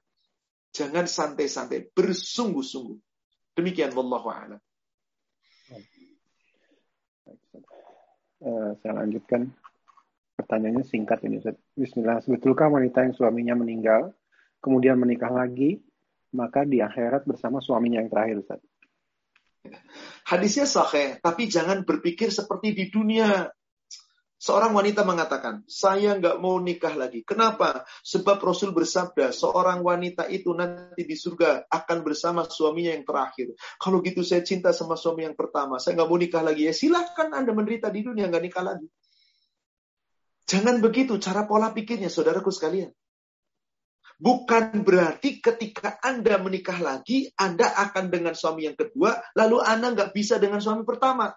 Jangan 0.73 1.07
santai-santai, 1.07 1.89
bersungguh-sungguh. 1.95 2.97
Demikian 3.57 3.93
wallahu 3.97 4.29
a'lam. 4.29 4.61
Uh, 8.37 8.77
saya 8.85 9.01
lanjutkan 9.01 9.49
pertanyaannya 10.37 10.85
singkat 10.85 11.25
ini 11.25 11.41
Bismillah. 11.73 12.21
Sebetulkah 12.21 12.69
wanita 12.69 13.01
yang 13.01 13.17
suaminya 13.17 13.57
meninggal 13.57 14.13
kemudian 14.61 15.01
menikah 15.01 15.33
lagi 15.33 15.81
maka 16.33 16.67
di 16.67 16.83
akhirat 16.83 17.23
bersama 17.23 17.63
suaminya 17.63 18.03
yang 18.03 18.11
terakhir 18.11 18.43
Ustaz. 18.43 18.61
Hadisnya 20.27 20.67
sahih, 20.67 21.19
tapi 21.23 21.47
jangan 21.47 21.83
berpikir 21.83 22.31
seperti 22.31 22.75
di 22.75 22.87
dunia. 22.91 23.51
Seorang 24.37 24.69
wanita 24.69 25.01
mengatakan, 25.01 25.65
saya 25.65 26.13
nggak 26.13 26.37
mau 26.37 26.61
nikah 26.61 26.93
lagi. 26.93 27.25
Kenapa? 27.25 27.89
Sebab 28.05 28.37
Rasul 28.37 28.69
bersabda, 28.69 29.33
seorang 29.33 29.81
wanita 29.81 30.29
itu 30.29 30.53
nanti 30.53 31.09
di 31.09 31.17
surga 31.17 31.65
akan 31.65 31.97
bersama 32.05 32.45
suaminya 32.45 32.93
yang 32.93 33.01
terakhir. 33.01 33.57
Kalau 33.81 33.97
gitu 34.05 34.21
saya 34.21 34.45
cinta 34.45 34.69
sama 34.77 34.93
suami 34.93 35.25
yang 35.25 35.33
pertama, 35.33 35.81
saya 35.81 35.97
nggak 35.97 36.09
mau 36.11 36.19
nikah 36.21 36.43
lagi. 36.45 36.69
Ya 36.69 36.73
silahkan 36.75 37.33
Anda 37.33 37.49
menderita 37.49 37.89
di 37.89 38.05
dunia, 38.05 38.29
nggak 38.29 38.43
nikah 38.45 38.61
lagi. 38.61 38.87
Jangan 40.47 40.85
begitu 40.85 41.17
cara 41.17 41.49
pola 41.49 41.73
pikirnya, 41.73 42.07
saudaraku 42.07 42.53
sekalian. 42.53 42.93
Bukan 44.17 44.81
berarti 44.81 45.37
ketika 45.37 46.01
Anda 46.01 46.41
menikah 46.41 46.81
lagi, 46.81 47.29
Anda 47.37 47.69
akan 47.69 48.09
dengan 48.09 48.33
suami 48.33 48.65
yang 48.65 48.73
kedua, 48.73 49.13
lalu 49.37 49.61
Anda 49.61 49.93
nggak 49.93 50.11
bisa 50.13 50.41
dengan 50.41 50.57
suami 50.57 50.81
pertama. 50.81 51.29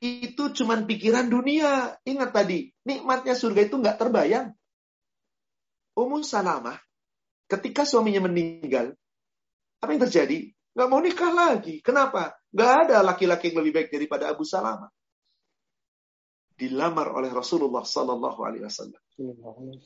Itu 0.00 0.56
cuma 0.56 0.80
pikiran 0.80 1.28
dunia. 1.28 1.92
Ingat 2.08 2.30
tadi, 2.32 2.72
nikmatnya 2.88 3.36
surga 3.36 3.68
itu 3.68 3.76
nggak 3.76 4.00
terbayang. 4.00 4.56
Umum 5.92 6.24
Salamah, 6.24 6.80
ketika 7.52 7.84
suaminya 7.84 8.24
meninggal, 8.24 8.96
apa 9.84 9.90
yang 9.92 10.02
terjadi? 10.08 10.48
Nggak 10.72 10.88
mau 10.88 11.00
nikah 11.04 11.32
lagi. 11.36 11.84
Kenapa? 11.84 12.32
Nggak 12.48 12.72
ada 12.88 12.96
laki-laki 13.04 13.52
yang 13.52 13.60
lebih 13.60 13.72
baik 13.76 13.88
daripada 13.92 14.32
Abu 14.32 14.48
Salamah 14.48 14.88
dilamar 16.58 17.14
oleh 17.14 17.30
Rasulullah 17.30 17.86
Sallallahu 17.86 18.40
Alaihi 18.42 18.66
Wasallam. 18.66 18.98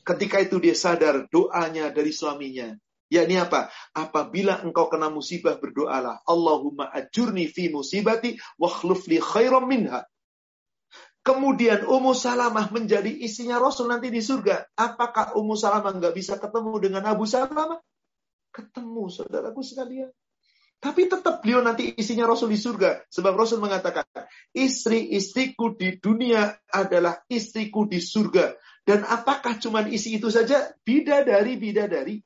Ketika 0.01 0.41
itu 0.41 0.57
dia 0.57 0.73
sadar 0.73 1.29
doanya 1.29 1.93
dari 1.93 2.09
suaminya. 2.09 2.73
Yakni 3.13 3.37
apa? 3.37 3.69
Apabila 3.93 4.65
engkau 4.65 4.89
kena 4.89 5.13
musibah 5.13 5.61
berdoalah. 5.61 6.25
Allahumma 6.25 6.89
ajurni 6.89 7.45
fi 7.45 7.69
musibati 7.69 8.41
wa 8.57 8.73
khlufli 8.73 9.21
khairam 9.21 9.69
minha. 9.69 10.01
Kemudian 11.23 11.87
Ummu 11.87 12.11
Salamah 12.11 12.67
menjadi 12.73 13.07
istrinya 13.07 13.61
Rasul 13.61 13.87
nanti 13.87 14.11
di 14.11 14.19
surga. 14.19 14.75
Apakah 14.75 15.37
Ummu 15.39 15.55
Salamah 15.55 15.95
nggak 15.95 16.11
bisa 16.17 16.35
ketemu 16.41 16.73
dengan 16.83 17.05
Abu 17.07 17.23
Salamah? 17.23 17.79
Ketemu, 18.51 19.07
saudaraku 19.07 19.61
sekalian. 19.63 20.11
Tapi 20.83 21.07
tetap 21.07 21.39
beliau 21.39 21.63
nanti 21.63 21.95
isinya 21.95 22.27
Rasul 22.27 22.51
di 22.51 22.59
surga. 22.59 23.07
Sebab 23.07 23.39
Rasul 23.39 23.63
mengatakan, 23.63 24.03
istri-istriku 24.51 25.79
di 25.79 25.95
dunia 25.95 26.59
adalah 26.67 27.23
istriku 27.31 27.87
di 27.87 28.03
surga. 28.03 28.51
Dan 28.83 29.07
apakah 29.07 29.63
cuma 29.63 29.87
isi 29.87 30.19
itu 30.19 30.27
saja? 30.27 30.75
Bidadari-bidadari. 30.83 32.19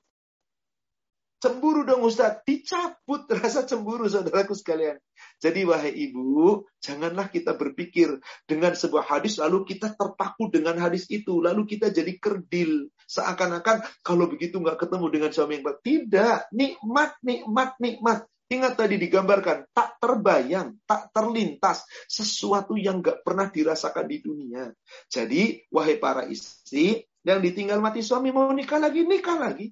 Cemburu 1.38 1.86
dong 1.86 2.02
Ustaz. 2.02 2.42
Dicabut 2.50 3.30
rasa 3.30 3.62
cemburu 3.70 4.10
saudaraku 4.10 4.58
sekalian. 4.58 4.98
Jadi 5.38 5.62
wahai 5.70 5.94
ibu, 5.94 6.66
janganlah 6.82 7.30
kita 7.30 7.54
berpikir 7.54 8.18
dengan 8.50 8.74
sebuah 8.74 9.06
hadis 9.06 9.38
lalu 9.38 9.70
kita 9.70 9.94
terpaku 9.94 10.50
dengan 10.50 10.82
hadis 10.82 11.06
itu. 11.14 11.38
Lalu 11.46 11.70
kita 11.70 11.94
jadi 11.94 12.10
kerdil. 12.18 12.90
Seakan-akan 13.06 13.86
kalau 14.02 14.26
begitu 14.26 14.58
nggak 14.58 14.82
ketemu 14.82 15.06
dengan 15.14 15.30
suami 15.30 15.62
yang 15.62 15.66
baik. 15.70 15.80
Tidak. 15.86 16.38
Nikmat, 16.58 17.22
nikmat, 17.22 17.78
nikmat. 17.78 18.26
Ingat 18.48 18.80
tadi 18.80 18.95
digambarkan, 18.95 19.76
tak 19.76 19.99
terbayang, 19.99 20.80
tak 20.88 21.11
terlintas, 21.11 21.84
sesuatu 22.07 22.80
yang 22.80 23.03
gak 23.03 23.19
pernah 23.19 23.52
dirasakan 23.52 24.07
di 24.07 24.24
dunia. 24.24 24.72
Jadi, 25.11 25.68
wahai 25.68 25.99
para 25.99 26.24
istri, 26.32 27.03
yang 27.28 27.44
ditinggal 27.44 27.84
mati 27.84 27.99
suami 27.99 28.32
mau 28.32 28.48
nikah 28.56 28.80
lagi, 28.80 29.03
nikah 29.03 29.36
lagi. 29.36 29.68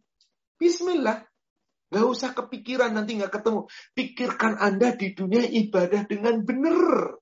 Bismillah. 0.59 1.23
Gak 1.87 2.03
usah 2.03 2.35
kepikiran 2.35 2.91
nanti 2.91 3.15
gak 3.15 3.31
ketemu. 3.31 3.63
Pikirkan 3.95 4.59
Anda 4.59 4.91
di 4.91 5.15
dunia 5.15 5.47
ibadah 5.47 6.03
dengan 6.03 6.43
benar. 6.43 7.15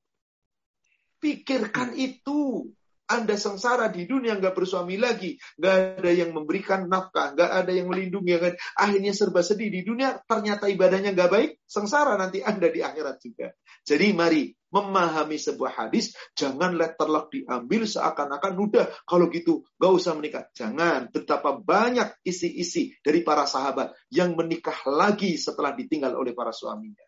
Pikirkan 1.22 1.94
itu. 1.94 2.66
Anda 3.14 3.38
sengsara 3.38 3.94
di 3.94 4.10
dunia 4.10 4.34
nggak 4.42 4.58
bersuami 4.58 4.98
lagi, 4.98 5.38
nggak 5.62 6.02
ada 6.02 6.12
yang 6.12 6.34
memberikan 6.34 6.90
nafkah, 6.90 7.38
nggak 7.38 7.52
ada 7.64 7.72
yang 7.72 7.86
melindungi, 7.86 8.34
kan? 8.42 8.54
akhirnya 8.74 9.14
serba 9.14 9.46
sedih 9.46 9.70
di 9.70 9.86
dunia. 9.86 10.18
Ternyata 10.26 10.66
ibadahnya 10.66 11.14
nggak 11.14 11.30
baik, 11.30 11.52
sengsara 11.70 12.18
nanti 12.18 12.42
Anda 12.42 12.74
di 12.74 12.82
akhirat 12.82 13.18
juga. 13.22 13.54
Jadi 13.86 14.08
mari 14.18 14.50
memahami 14.74 15.38
sebuah 15.38 15.86
hadis, 15.86 16.18
jangan 16.34 16.74
letterlock 16.74 17.30
diambil 17.30 17.86
seakan-akan 17.86 18.54
udah 18.58 18.86
kalau 19.06 19.30
gitu 19.30 19.62
nggak 19.78 19.94
usah 19.94 20.18
menikah. 20.18 20.50
Jangan. 20.58 21.14
Betapa 21.14 21.54
banyak 21.62 22.26
isi-isi 22.26 22.98
dari 23.06 23.22
para 23.22 23.46
sahabat 23.46 23.94
yang 24.10 24.34
menikah 24.34 24.82
lagi 24.90 25.38
setelah 25.38 25.78
ditinggal 25.78 26.18
oleh 26.18 26.34
para 26.34 26.50
suaminya. 26.50 27.06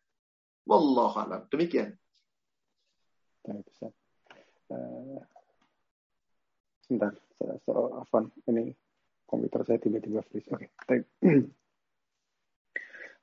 Wallahualam. 0.70 1.50
Demikian. 1.50 1.98
Uh, 4.66 5.22
Sebentar, 6.86 7.18
so, 7.66 7.98
Afan, 7.98 8.30
ini 8.46 8.70
komputer 9.26 9.66
saya 9.66 9.82
tiba-tiba 9.82 10.22
freeze. 10.22 10.46
Oke, 10.54 10.70
okay. 10.86 11.02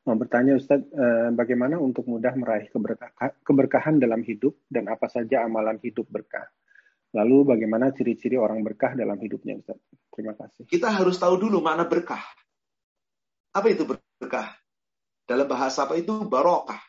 Mau 0.03 0.19
bertanya 0.19 0.59
Ustadz, 0.59 0.91
eh, 0.91 1.31
bagaimana 1.31 1.79
untuk 1.79 2.11
mudah 2.11 2.35
meraih 2.35 2.67
keberkahan 3.47 4.03
dalam 4.03 4.27
hidup 4.27 4.59
dan 4.67 4.91
apa 4.91 5.07
saja 5.07 5.47
amalan 5.47 5.79
hidup 5.79 6.11
berkah? 6.11 6.51
Lalu 7.15 7.55
bagaimana 7.55 7.95
ciri-ciri 7.95 8.35
orang 8.35 8.67
berkah 8.67 8.99
dalam 8.99 9.15
hidupnya 9.23 9.63
Ustadz? 9.63 10.11
Terima 10.11 10.35
kasih. 10.35 10.67
Kita 10.67 10.91
harus 10.91 11.23
tahu 11.23 11.39
dulu 11.39 11.63
mana 11.63 11.87
berkah. 11.87 12.19
Apa 13.55 13.71
itu 13.71 13.87
berkah? 13.87 14.59
Dalam 15.23 15.47
bahasa 15.47 15.87
apa 15.87 15.95
itu 15.95 16.27
barokah? 16.27 16.83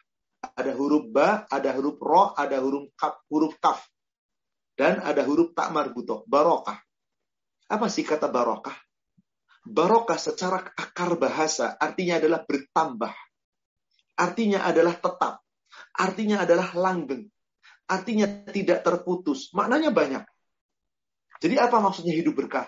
Ada 0.57 0.73
huruf 0.73 1.05
ba, 1.13 1.45
ada 1.53 1.69
huruf 1.77 2.01
ro, 2.01 2.33
ada 2.33 2.57
huruf 2.65 2.89
kaf. 2.97 3.21
Huruf 3.29 3.61
kaf. 3.61 3.93
Dan 4.73 5.05
ada 5.05 5.21
huruf 5.21 5.53
tak 5.53 5.69
marbutoh, 5.69 6.25
barokah. 6.25 6.81
Apa 7.69 7.87
sih 7.89 8.01
kata 8.01 8.29
barokah? 8.29 8.73
Barokah 9.63 10.19
secara 10.19 10.59
akar 10.59 11.15
bahasa 11.15 11.77
artinya 11.79 12.19
adalah 12.19 12.41
bertambah. 12.43 13.13
Artinya 14.19 14.65
adalah 14.67 14.97
tetap. 14.99 15.39
Artinya 15.93 16.43
adalah 16.43 16.73
langgeng. 16.75 17.29
Artinya 17.87 18.27
tidak 18.49 18.83
terputus. 18.83 19.53
Maknanya 19.55 19.93
banyak. 19.93 20.23
Jadi 21.39 21.55
apa 21.59 21.77
maksudnya 21.79 22.15
hidup 22.15 22.39
berkah? 22.39 22.67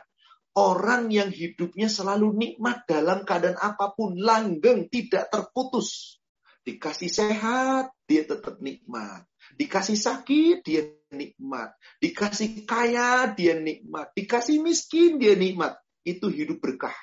Orang 0.55 1.11
yang 1.11 1.35
hidupnya 1.35 1.91
selalu 1.91 2.31
nikmat 2.31 2.87
dalam 2.87 3.27
keadaan 3.27 3.59
apa 3.59 3.91
pun, 3.91 4.15
langgeng, 4.15 4.87
tidak 4.87 5.27
terputus. 5.27 6.19
Dikasih 6.63 7.11
sehat, 7.11 7.91
dia 8.07 8.23
tetap 8.23 8.63
nikmat. 8.63 9.27
Dikasih 9.53 9.99
sakit, 9.99 10.65
dia 10.65 10.89
nikmat. 11.13 11.77
Dikasih 12.01 12.65
kaya, 12.65 13.29
dia 13.37 13.53
nikmat. 13.61 14.09
Dikasih 14.17 14.57
miskin, 14.65 15.21
dia 15.21 15.37
nikmat. 15.37 15.77
Itu 16.01 16.33
hidup 16.33 16.57
berkah. 16.57 16.93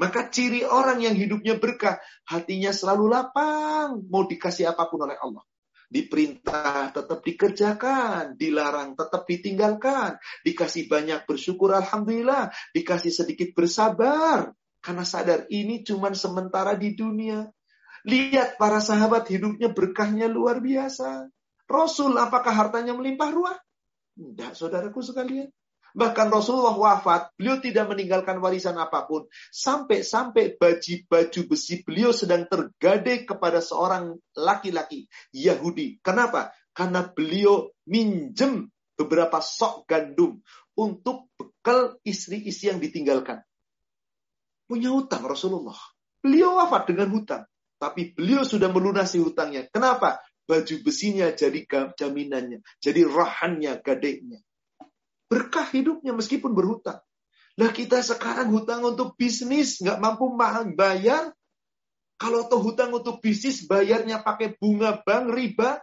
Maka 0.00 0.32
ciri 0.32 0.64
orang 0.64 1.04
yang 1.04 1.12
hidupnya 1.12 1.60
berkah, 1.60 2.00
hatinya 2.24 2.72
selalu 2.72 3.12
lapang, 3.12 4.00
mau 4.08 4.24
dikasih 4.24 4.72
apa 4.72 4.88
pun 4.88 5.04
oleh 5.04 5.20
Allah. 5.20 5.44
Diperintah 5.92 6.88
tetap 6.96 7.20
dikerjakan, 7.20 8.32
dilarang 8.40 8.96
tetap 8.96 9.28
ditinggalkan, 9.28 10.16
dikasih 10.40 10.88
banyak 10.88 11.28
bersyukur 11.28 11.76
alhamdulillah, 11.76 12.48
dikasih 12.72 13.12
sedikit 13.12 13.52
bersabar. 13.52 14.56
Karena 14.80 15.04
sadar 15.04 15.44
ini 15.52 15.84
cuma 15.84 16.08
sementara 16.16 16.72
di 16.80 16.96
dunia. 16.96 17.44
Lihat 18.02 18.58
para 18.58 18.82
sahabat 18.82 19.30
hidupnya 19.30 19.70
berkahnya 19.70 20.26
luar 20.26 20.58
biasa. 20.58 21.30
Rasul 21.70 22.18
apakah 22.18 22.50
hartanya 22.50 22.92
melimpah 22.92 23.30
ruah? 23.30 23.56
Tidak, 24.12 24.52
saudaraku 24.52 25.00
sekalian. 25.00 25.48
Bahkan 25.92 26.32
Rasulullah 26.32 26.72
wafat, 26.72 27.36
beliau 27.36 27.60
tidak 27.60 27.92
meninggalkan 27.92 28.40
warisan 28.40 28.80
apa 28.80 29.04
pun. 29.04 29.28
Sampai-sampai 29.52 30.56
baju-baju 30.56 31.40
besi 31.52 31.84
beliau 31.84 32.16
sedang 32.16 32.48
tergadai 32.48 33.28
kepada 33.28 33.60
seorang 33.60 34.16
laki-laki 34.32 35.04
Yahudi. 35.36 36.00
Kenapa? 36.00 36.52
Karena 36.72 37.04
beliau 37.04 37.68
minjem 37.84 38.72
beberapa 38.96 39.44
sok 39.44 39.84
gandum 39.84 40.40
untuk 40.72 41.28
bekal 41.36 42.00
istri-istri 42.08 42.72
yang 42.72 42.80
ditinggalkan. 42.80 43.44
Punya 44.64 44.88
hutang 44.88 45.28
Rasulullah. 45.28 45.76
Beliau 46.24 46.56
wafat 46.56 46.88
dengan 46.88 47.12
hutang. 47.12 47.44
Tapi 47.82 48.14
beliau 48.14 48.46
sudah 48.46 48.70
melunasi 48.70 49.18
hutangnya. 49.18 49.66
Kenapa? 49.66 50.22
Baju 50.46 50.74
besinya 50.86 51.34
jadi 51.34 51.66
jaminannya. 51.98 52.62
Jadi 52.78 53.02
rahannya, 53.02 53.82
gadeknya 53.82 54.38
berkah 55.32 55.64
hidupnya 55.72 56.12
meskipun 56.12 56.52
berhutang. 56.52 57.00
Lah 57.56 57.72
kita 57.72 58.04
sekarang 58.04 58.52
hutang 58.52 58.84
untuk 58.84 59.16
bisnis, 59.16 59.80
nggak 59.80 59.96
mampu 59.96 60.28
bayar. 60.76 61.32
Kalau 62.20 62.44
toh 62.52 62.60
hutang 62.60 62.92
untuk 62.92 63.24
bisnis, 63.24 63.64
bayarnya 63.64 64.20
pakai 64.20 64.52
bunga 64.60 65.00
bank 65.00 65.32
riba, 65.32 65.80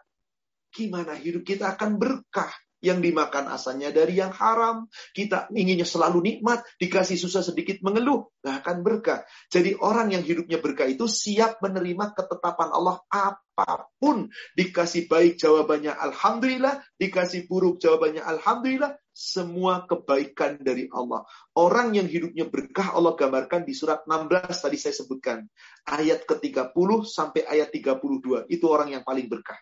gimana 0.70 1.18
hidup 1.18 1.42
kita 1.42 1.74
akan 1.74 1.98
berkah? 1.98 2.54
Yang 2.80 3.12
dimakan 3.12 3.52
asalnya 3.52 3.92
dari 3.92 4.20
yang 4.20 4.32
haram. 4.32 4.88
Kita 5.12 5.52
inginnya 5.52 5.84
selalu 5.84 6.24
nikmat, 6.24 6.64
dikasih 6.80 7.20
susah 7.20 7.44
sedikit 7.44 7.84
mengeluh, 7.84 8.32
nggak 8.40 8.56
akan 8.64 8.78
berkah. 8.82 9.28
Jadi 9.52 9.76
orang 9.76 10.16
yang 10.16 10.24
hidupnya 10.24 10.64
berkah 10.64 10.88
itu 10.88 11.06
siap 11.12 11.60
menerima 11.60 12.16
ketetapan 12.16 12.70
Allah 12.72 13.04
apa 13.12 13.92
pun. 14.00 14.32
Dikasih 14.56 15.12
baik 15.12 15.36
jawabannya 15.36 15.92
Alhamdulillah, 15.92 16.80
dikasih 16.96 17.52
buruk 17.52 17.84
jawabannya 17.84 18.24
Alhamdulillah, 18.24 18.96
semua 19.20 19.84
kebaikan 19.84 20.64
dari 20.64 20.88
Allah. 20.96 21.28
Orang 21.60 21.92
yang 21.92 22.08
hidupnya 22.08 22.48
berkah 22.48 22.96
Allah 22.96 23.20
gambarkan 23.20 23.68
di 23.68 23.76
surat 23.76 24.08
16 24.08 24.48
tadi 24.56 24.78
saya 24.80 24.96
sebutkan. 24.96 25.44
Ayat 25.84 26.24
ke-30 26.24 26.90
sampai 27.04 27.44
ayat 27.44 27.68
32. 27.76 28.48
Itu 28.48 28.72
orang 28.72 28.96
yang 28.96 29.04
paling 29.04 29.28
berkah. 29.28 29.60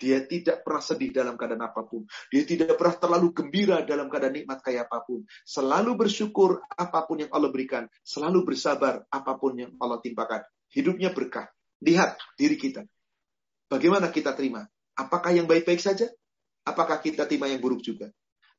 Dia 0.00 0.24
tidak 0.24 0.64
pernah 0.64 0.80
sedih 0.80 1.12
dalam 1.12 1.36
keadaan 1.36 1.60
apa 1.60 1.84
pun. 1.84 2.08
Dia 2.32 2.48
tidak 2.48 2.80
pernah 2.80 2.96
terlalu 2.96 3.36
gembira 3.36 3.84
dalam 3.84 4.08
keadaan 4.08 4.32
nikmat 4.32 4.64
kayak 4.64 4.88
apa 4.88 5.04
pun. 5.04 5.28
Selalu 5.44 5.92
bersyukur 5.92 6.64
apa 6.72 7.04
pun 7.04 7.20
yang 7.20 7.30
Allah 7.36 7.52
berikan. 7.52 7.84
Selalu 8.00 8.48
bersabar 8.48 9.04
apa 9.12 9.32
pun 9.36 9.60
yang 9.60 9.76
Allah 9.76 10.00
timpakan. 10.00 10.40
Hidupnya 10.72 11.12
berkah. 11.12 11.52
Lihat 11.84 12.16
diri 12.40 12.56
kita. 12.56 12.88
Bagaimana 13.68 14.08
kita 14.08 14.32
terima? 14.32 14.64
Apakah 14.96 15.36
yang 15.36 15.44
baik-baik 15.44 15.84
saja? 15.84 16.08
Apakah 16.64 16.96
kita 17.04 17.28
terima 17.28 17.52
yang 17.52 17.60
buruk 17.60 17.84
juga? 17.84 18.08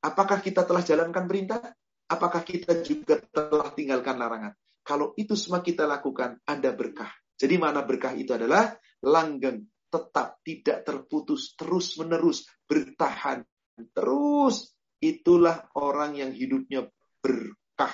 Apakah 0.06 0.46
kita 0.46 0.62
telah 0.62 0.86
jalankan 0.86 1.26
perintah? 1.26 1.74
Apakah 2.06 2.46
kita 2.46 2.86
juga 2.86 3.18
telah 3.34 3.74
tinggalkan 3.74 4.18
larangan? 4.22 4.54
Kalau 4.86 5.14
itu 5.18 5.34
semua 5.38 5.62
kita 5.66 5.90
lakukan, 5.90 6.38
Anda 6.46 6.74
berkah. 6.74 7.10
Jadi 7.38 7.56
mana 7.58 7.82
berkah 7.82 8.14
itu 8.14 8.34
adalah 8.38 8.78
langgeng, 9.02 9.66
tetap, 9.92 10.40
tidak 10.42 10.88
terputus, 10.88 11.54
terus-menerus, 11.60 12.48
bertahan, 12.66 13.44
terus. 13.92 14.72
Itulah 15.02 15.66
orang 15.82 16.14
yang 16.14 16.32
hidupnya 16.32 16.86
berkah. 17.26 17.94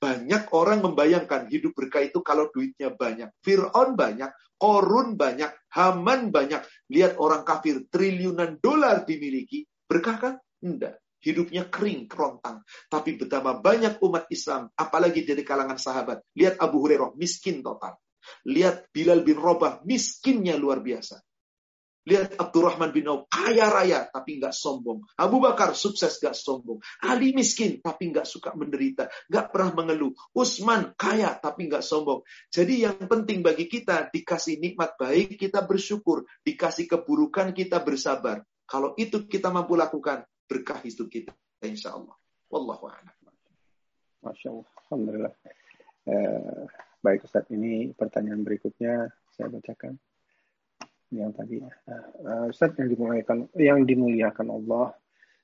Banyak 0.00 0.50
orang 0.50 0.82
membayangkan 0.82 1.46
hidup 1.46 1.78
berkah 1.78 2.02
itu 2.02 2.18
kalau 2.26 2.50
duitnya 2.50 2.90
banyak. 2.90 3.30
Fir'aun 3.38 3.94
banyak, 3.94 4.34
Korun 4.60 5.14
banyak, 5.14 5.70
Haman 5.70 6.34
banyak. 6.34 6.60
Lihat 6.90 7.22
orang 7.22 7.46
kafir 7.46 7.86
triliunan 7.86 8.58
dolar 8.58 9.06
dimiliki. 9.06 9.62
Berkah 9.86 10.16
kan? 10.18 10.34
Enggak 10.60 10.98
hidupnya 11.20 11.68
kering, 11.68 12.08
kerontang. 12.08 12.64
Tapi 12.88 13.20
betapa 13.20 13.60
banyak 13.60 14.00
umat 14.00 14.26
Islam, 14.32 14.72
apalagi 14.72 15.22
dari 15.22 15.44
kalangan 15.44 15.76
sahabat. 15.76 16.24
Lihat 16.34 16.58
Abu 16.58 16.80
Hurairah, 16.80 17.14
miskin 17.14 17.60
total. 17.60 18.00
Lihat 18.48 18.88
Bilal 18.92 19.24
bin 19.24 19.36
Robah, 19.36 19.84
miskinnya 19.84 20.56
luar 20.56 20.80
biasa. 20.80 21.20
Lihat 22.08 22.40
Abdurrahman 22.40 22.96
bin 22.96 23.12
Auf, 23.12 23.28
kaya 23.28 23.68
raya 23.68 24.08
tapi 24.08 24.40
nggak 24.40 24.56
sombong. 24.56 25.04
Abu 25.20 25.36
Bakar 25.36 25.76
sukses 25.76 26.16
nggak 26.16 26.32
sombong. 26.32 26.80
Ali 27.04 27.36
miskin 27.36 27.84
tapi 27.84 28.08
nggak 28.08 28.24
suka 28.24 28.56
menderita, 28.56 29.12
nggak 29.28 29.46
pernah 29.52 29.84
mengeluh. 29.84 30.16
Usman 30.32 30.96
kaya 30.96 31.36
tapi 31.36 31.68
nggak 31.68 31.84
sombong. 31.84 32.24
Jadi 32.48 32.88
yang 32.88 33.04
penting 33.04 33.44
bagi 33.44 33.68
kita 33.68 34.08
dikasih 34.08 34.56
nikmat 34.56 34.96
baik 34.96 35.36
kita 35.36 35.60
bersyukur, 35.68 36.24
dikasih 36.40 36.88
keburukan 36.88 37.52
kita 37.52 37.84
bersabar. 37.84 38.40
Kalau 38.64 38.96
itu 38.96 39.28
kita 39.28 39.52
mampu 39.52 39.76
lakukan, 39.76 40.24
berkah 40.48 40.80
hidup 40.80 41.12
kita 41.12 41.36
insya 41.60 41.92
Allah. 41.92 42.16
Wallahu 42.48 42.88
a'lam. 42.88 43.14
Masya 44.24 44.48
Allah. 44.52 44.68
Alhamdulillah. 44.88 45.34
Eh, 46.08 46.64
baik 47.04 47.28
Ustaz, 47.28 47.44
ini 47.52 47.92
pertanyaan 47.92 48.40
berikutnya 48.40 49.12
saya 49.36 49.52
bacakan. 49.52 50.00
Yang 51.10 51.32
tadi. 51.36 51.56
Uh, 51.62 52.46
Ustaz 52.50 52.74
yang 52.78 52.88
dimuliakan, 52.90 53.38
yang 53.58 53.80
dimuliakan 53.82 54.46
Allah, 54.54 54.94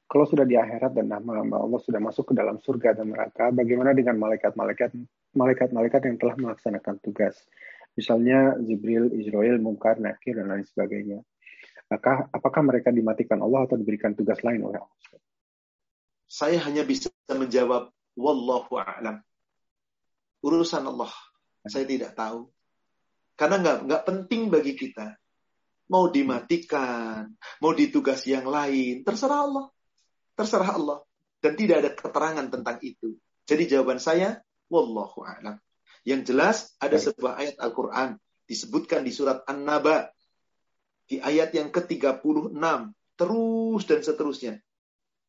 kalau 0.07 0.23
sudah 0.23 0.47
di 0.47 0.55
akhirat 0.55 0.95
dan 0.95 1.11
nama-nama 1.11 1.59
Allah 1.59 1.83
sudah 1.83 1.99
masuk 1.99 2.31
ke 2.31 2.35
dalam 2.39 2.63
surga 2.63 2.95
dan 2.95 3.11
neraka, 3.11 3.51
bagaimana 3.51 3.91
dengan 3.91 4.15
malaikat-malaikat 4.23 4.95
malaikat-malaikat 5.35 6.01
yang 6.07 6.17
telah 6.23 6.37
melaksanakan 6.39 7.03
tugas? 7.03 7.35
Misalnya 7.99 8.55
Jibril, 8.63 9.11
Israel, 9.19 9.59
Mungkar, 9.59 9.99
Nakir, 9.99 10.39
dan 10.39 10.47
lain 10.53 10.63
sebagainya. 10.63 11.27
Apakah, 11.91 12.31
apakah 12.31 12.63
mereka 12.63 12.95
dimatikan 12.95 13.43
Allah 13.43 13.67
atau 13.67 13.75
diberikan 13.75 14.15
tugas 14.15 14.39
lain 14.47 14.63
oleh 14.63 14.79
Allah? 14.79 15.01
Saya 16.27 16.63
hanya 16.63 16.87
bisa 16.87 17.11
menjawab, 17.27 17.91
Wallahu 18.15 18.79
a'lam. 18.79 19.23
Urusan 20.43 20.87
Allah. 20.87 21.11
Saya 21.67 21.83
tidak 21.83 22.15
tahu. 22.15 22.47
Karena 23.35 23.59
nggak 23.59 23.79
nggak 23.91 24.03
penting 24.07 24.43
bagi 24.55 24.79
kita. 24.79 25.19
Mau 25.87 26.11
dimatikan, 26.11 27.31
mau 27.63 27.71
ditugas 27.71 28.27
yang 28.27 28.47
lain, 28.51 29.07
terserah 29.07 29.47
Allah. 29.47 29.67
Terserah 30.35 30.71
Allah. 30.75 30.99
Dan 31.39 31.55
tidak 31.55 31.77
ada 31.83 31.91
keterangan 31.95 32.47
tentang 32.51 32.77
itu. 32.83 33.15
Jadi 33.47 33.71
jawaban 33.71 34.03
saya, 34.03 34.43
Wallahu 34.67 35.23
a'lam. 35.23 35.63
Yang 36.07 36.21
jelas 36.31 36.57
ada 36.79 36.99
sebuah 36.99 37.39
ayat 37.39 37.57
Al-Quran 37.59 38.19
disebutkan 38.47 39.03
di 39.03 39.11
surat 39.11 39.43
An-Naba 39.47 40.11
di 41.07 41.19
ayat 41.19 41.55
yang 41.55 41.71
ke-36 41.75 42.23
terus 43.19 43.83
dan 43.87 44.01
seterusnya. 44.03 44.55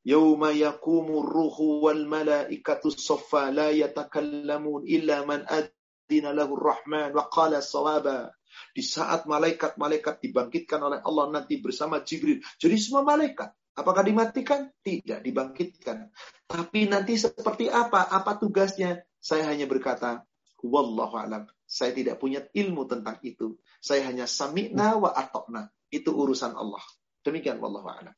Yauma 0.05 0.53
yaqumu 0.53 1.25
ruhu 1.25 1.83
wal 1.83 2.05
malaikatu 2.05 2.93
saffa 2.93 3.49
la 3.49 3.73
yatakallamun 3.73 4.85
illa 4.87 5.25
man 5.25 5.43
adina 5.49 6.31
lahu 6.31 6.55
rahman 6.55 7.11
wa 7.11 7.25
qala 7.27 7.59
sawaba. 7.59 8.36
Di 8.71 8.83
saat 8.83 9.25
malaikat-malaikat 9.29 10.23
dibangkitkan 10.23 10.79
oleh 10.81 10.99
Allah 11.03 11.25
nanti 11.31 11.59
bersama 11.61 12.01
Jibril. 12.01 12.41
Jadi 12.57 12.75
semua 12.79 13.03
malaikat. 13.03 13.53
Apakah 13.77 14.01
dimatikan? 14.01 14.73
Tidak 14.81 15.21
dibangkitkan. 15.21 16.09
Tapi 16.49 16.89
nanti 16.89 17.13
seperti 17.19 17.69
apa? 17.69 18.09
Apa 18.09 18.41
tugasnya? 18.41 19.05
Saya 19.21 19.53
hanya 19.53 19.69
berkata, 19.69 20.25
Wallahu 20.65 21.13
alam. 21.13 21.45
Saya 21.67 21.93
tidak 21.93 22.17
punya 22.17 22.41
ilmu 22.55 22.89
tentang 22.89 23.21
itu. 23.21 23.59
Saya 23.77 24.07
hanya 24.09 24.25
sami'na 24.25 24.97
wa 24.97 25.13
atokna. 25.13 25.69
Itu 25.93 26.15
urusan 26.15 26.55
Allah. 26.57 26.81
Demikian 27.21 27.59
wallahu 27.59 27.91
a'lam. 27.91 28.15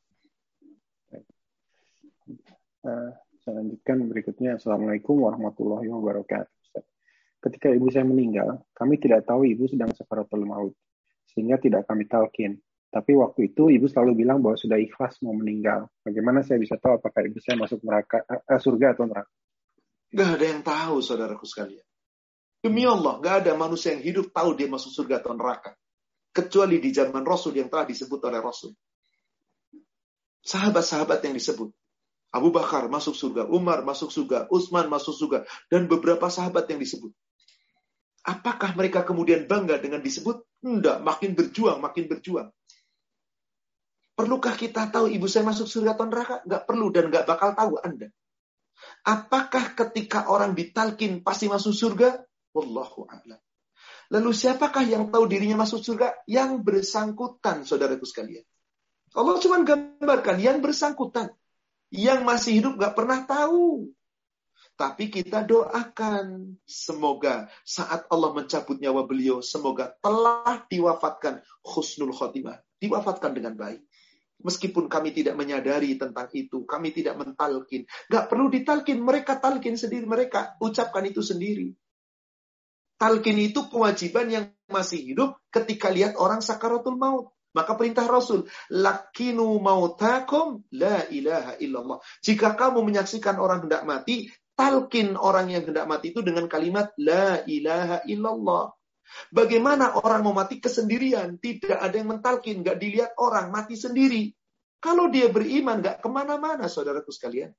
Uh, 2.79 3.11
saya 3.43 3.59
lanjutkan 3.59 4.05
berikutnya. 4.07 4.61
Assalamualaikum 4.61 5.19
warahmatullahi 5.19 5.89
wabarakatuh. 5.91 6.58
Ketika 7.39 7.71
ibu 7.71 7.87
saya 7.87 8.03
meninggal, 8.03 8.67
kami 8.75 8.99
tidak 8.99 9.23
tahu 9.23 9.47
ibu 9.47 9.63
sedang 9.71 9.95
sekaratul 9.95 10.43
maut, 10.43 10.75
sehingga 11.31 11.55
tidak 11.55 11.87
kami 11.87 12.03
talkin. 12.03 12.59
Tapi 12.89 13.15
waktu 13.15 13.53
itu 13.53 13.71
ibu 13.71 13.87
selalu 13.87 14.25
bilang 14.25 14.43
bahwa 14.43 14.59
sudah 14.59 14.75
ikhlas 14.75 15.23
mau 15.23 15.31
meninggal. 15.31 15.87
Bagaimana 16.03 16.43
saya 16.43 16.59
bisa 16.59 16.75
tahu 16.75 16.99
apakah 16.99 17.21
ibu 17.23 17.39
saya 17.39 17.55
masuk 17.55 17.79
neraka, 17.85 18.25
uh, 18.27 18.59
surga 18.59 18.97
atau 18.97 19.05
neraka? 19.07 19.31
Gak 20.09 20.29
ada 20.35 20.45
yang 20.49 20.61
tahu, 20.65 20.95
saudaraku 20.99 21.45
sekalian. 21.45 21.85
Demi 22.59 22.83
Allah, 22.83 23.21
gak 23.23 23.45
ada 23.45 23.53
manusia 23.55 23.95
yang 23.95 24.03
hidup 24.03 24.35
tahu 24.35 24.57
dia 24.57 24.67
masuk 24.67 24.91
surga 24.91 25.21
atau 25.23 25.31
neraka. 25.37 25.77
Kecuali 26.33 26.81
di 26.81 26.89
zaman 26.91 27.23
Rasul 27.23 27.55
yang 27.55 27.71
telah 27.71 27.85
disebut 27.87 28.19
oleh 28.25 28.41
Rasul. 28.41 28.73
Sahabat-sahabat 30.43 31.23
yang 31.23 31.37
disebut. 31.37 31.69
Abu 32.29 32.49
Bakar 32.53 32.89
masuk 32.89 33.17
surga, 33.17 33.49
Umar 33.49 33.81
masuk 33.81 34.13
surga, 34.13 34.49
Utsman 34.53 34.85
masuk 34.85 35.17
surga, 35.17 35.45
dan 35.69 35.89
beberapa 35.89 36.29
sahabat 36.29 36.69
yang 36.69 36.77
disebut. 36.77 37.09
Apakah 38.29 38.77
mereka 38.77 39.01
kemudian 39.01 39.49
bangga 39.49 39.81
dengan 39.81 40.05
disebut? 40.05 40.45
Tidak, 40.61 41.01
makin 41.01 41.33
berjuang, 41.33 41.81
makin 41.81 42.05
berjuang. 42.05 42.53
Perlukah 44.13 44.53
kita 44.53 44.91
tahu 44.93 45.09
ibu 45.09 45.25
saya 45.25 45.47
masuk 45.49 45.65
surga 45.65 45.97
atau 45.97 46.05
neraka? 46.05 46.35
Nggak 46.45 46.63
perlu 46.69 46.93
dan 46.93 47.09
nggak 47.09 47.25
bakal 47.25 47.57
tahu 47.57 47.81
Anda. 47.81 48.13
Apakah 49.07 49.73
ketika 49.73 50.29
orang 50.29 50.53
ditalkin 50.53 51.25
pasti 51.25 51.49
masuk 51.49 51.73
surga? 51.73 52.21
Wallahu 52.53 53.09
a'lam. 53.09 53.39
Lalu 54.09 54.29
siapakah 54.33 54.85
yang 54.85 55.09
tahu 55.09 55.25
dirinya 55.25 55.65
masuk 55.65 55.81
surga? 55.81 56.25
Yang 56.29 56.61
bersangkutan, 56.65 57.65
saudaraku 57.65 58.05
sekalian. 58.05 58.45
Allah 59.13 59.37
cuma 59.41 59.61
gambarkan 59.65 60.37
yang 60.37 60.61
bersangkutan. 60.61 61.33
Yang 61.89 62.21
masih 62.21 62.51
hidup 62.61 62.77
gak 62.77 62.93
pernah 62.93 63.25
tahu. 63.25 63.89
Tapi 64.79 65.11
kita 65.11 65.43
doakan 65.43 66.55
semoga 66.63 67.51
saat 67.67 68.07
Allah 68.07 68.31
mencabut 68.31 68.79
nyawa 68.79 69.03
beliau, 69.03 69.43
semoga 69.43 69.91
telah 69.99 70.63
diwafatkan 70.71 71.43
khusnul 71.59 72.15
khotimah. 72.15 72.63
Diwafatkan 72.79 73.35
dengan 73.35 73.59
baik. 73.59 73.83
Meskipun 74.39 74.87
kami 74.87 75.11
tidak 75.11 75.35
menyadari 75.35 75.99
tentang 75.99 76.31
itu, 76.31 76.63
kami 76.63 76.95
tidak 76.95 77.19
mentalkin. 77.19 77.83
Gak 78.07 78.31
perlu 78.31 78.47
ditalkin, 78.47 79.03
mereka 79.03 79.35
talkin 79.35 79.75
sendiri, 79.75 80.07
mereka 80.07 80.55
ucapkan 80.63 81.03
itu 81.03 81.19
sendiri. 81.19 81.75
Talkin 82.95 83.35
itu 83.35 83.67
kewajiban 83.67 84.31
yang 84.31 84.45
masih 84.71 85.03
hidup 85.11 85.43
ketika 85.51 85.91
lihat 85.91 86.15
orang 86.15 86.39
sakaratul 86.39 86.95
maut. 86.95 87.35
Maka 87.49 87.73
perintah 87.73 88.05
Rasul, 88.05 88.45
lakinu 88.69 89.57
mautakum 89.57 90.61
la 90.69 91.03
ilaha 91.09 91.57
illallah. 91.57 91.97
Jika 92.21 92.53
kamu 92.53 92.85
menyaksikan 92.85 93.41
orang 93.41 93.65
hendak 93.65 93.83
mati, 93.89 94.29
talkin 94.59 95.15
orang 95.15 95.47
yang 95.47 95.63
hendak 95.63 95.87
mati 95.87 96.11
itu 96.11 96.19
dengan 96.19 96.51
kalimat 96.51 96.91
La 96.99 97.39
ilaha 97.47 98.03
illallah. 98.03 98.75
Bagaimana 99.31 99.95
orang 100.03 100.19
mau 100.27 100.35
mati 100.35 100.59
kesendirian? 100.59 101.39
Tidak 101.39 101.79
ada 101.79 101.95
yang 101.95 102.11
mentalkin, 102.11 102.59
nggak 102.59 102.75
dilihat 102.77 103.11
orang, 103.23 103.55
mati 103.55 103.79
sendiri. 103.79 104.35
Kalau 104.83 105.07
dia 105.07 105.31
beriman, 105.31 105.79
nggak 105.79 106.03
ke 106.03 106.09
mana-mana, 106.11 106.67
saudaraku 106.67 107.09
sekalian. 107.15 107.55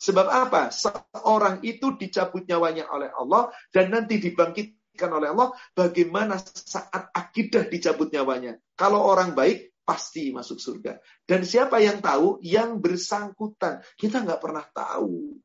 Sebab 0.00 0.26
apa? 0.32 0.72
Seorang 0.72 1.60
itu 1.60 1.92
dicabut 2.00 2.48
nyawanya 2.48 2.88
oleh 2.88 3.12
Allah 3.12 3.52
dan 3.68 3.92
nanti 3.92 4.16
dibangkitkan 4.16 5.12
oleh 5.12 5.28
Allah. 5.36 5.52
Bagaimana 5.76 6.40
saat 6.40 7.12
akidah 7.12 7.68
dicabut 7.68 8.08
nyawanya? 8.08 8.56
Kalau 8.80 9.04
orang 9.04 9.36
baik, 9.36 9.76
pasti 9.84 10.32
masuk 10.32 10.56
surga. 10.56 10.96
Dan 11.28 11.44
siapa 11.44 11.84
yang 11.84 12.00
tahu? 12.00 12.40
Yang 12.40 12.80
bersangkutan. 12.80 13.84
Kita 14.00 14.24
nggak 14.24 14.40
pernah 14.40 14.64
tahu. 14.72 15.36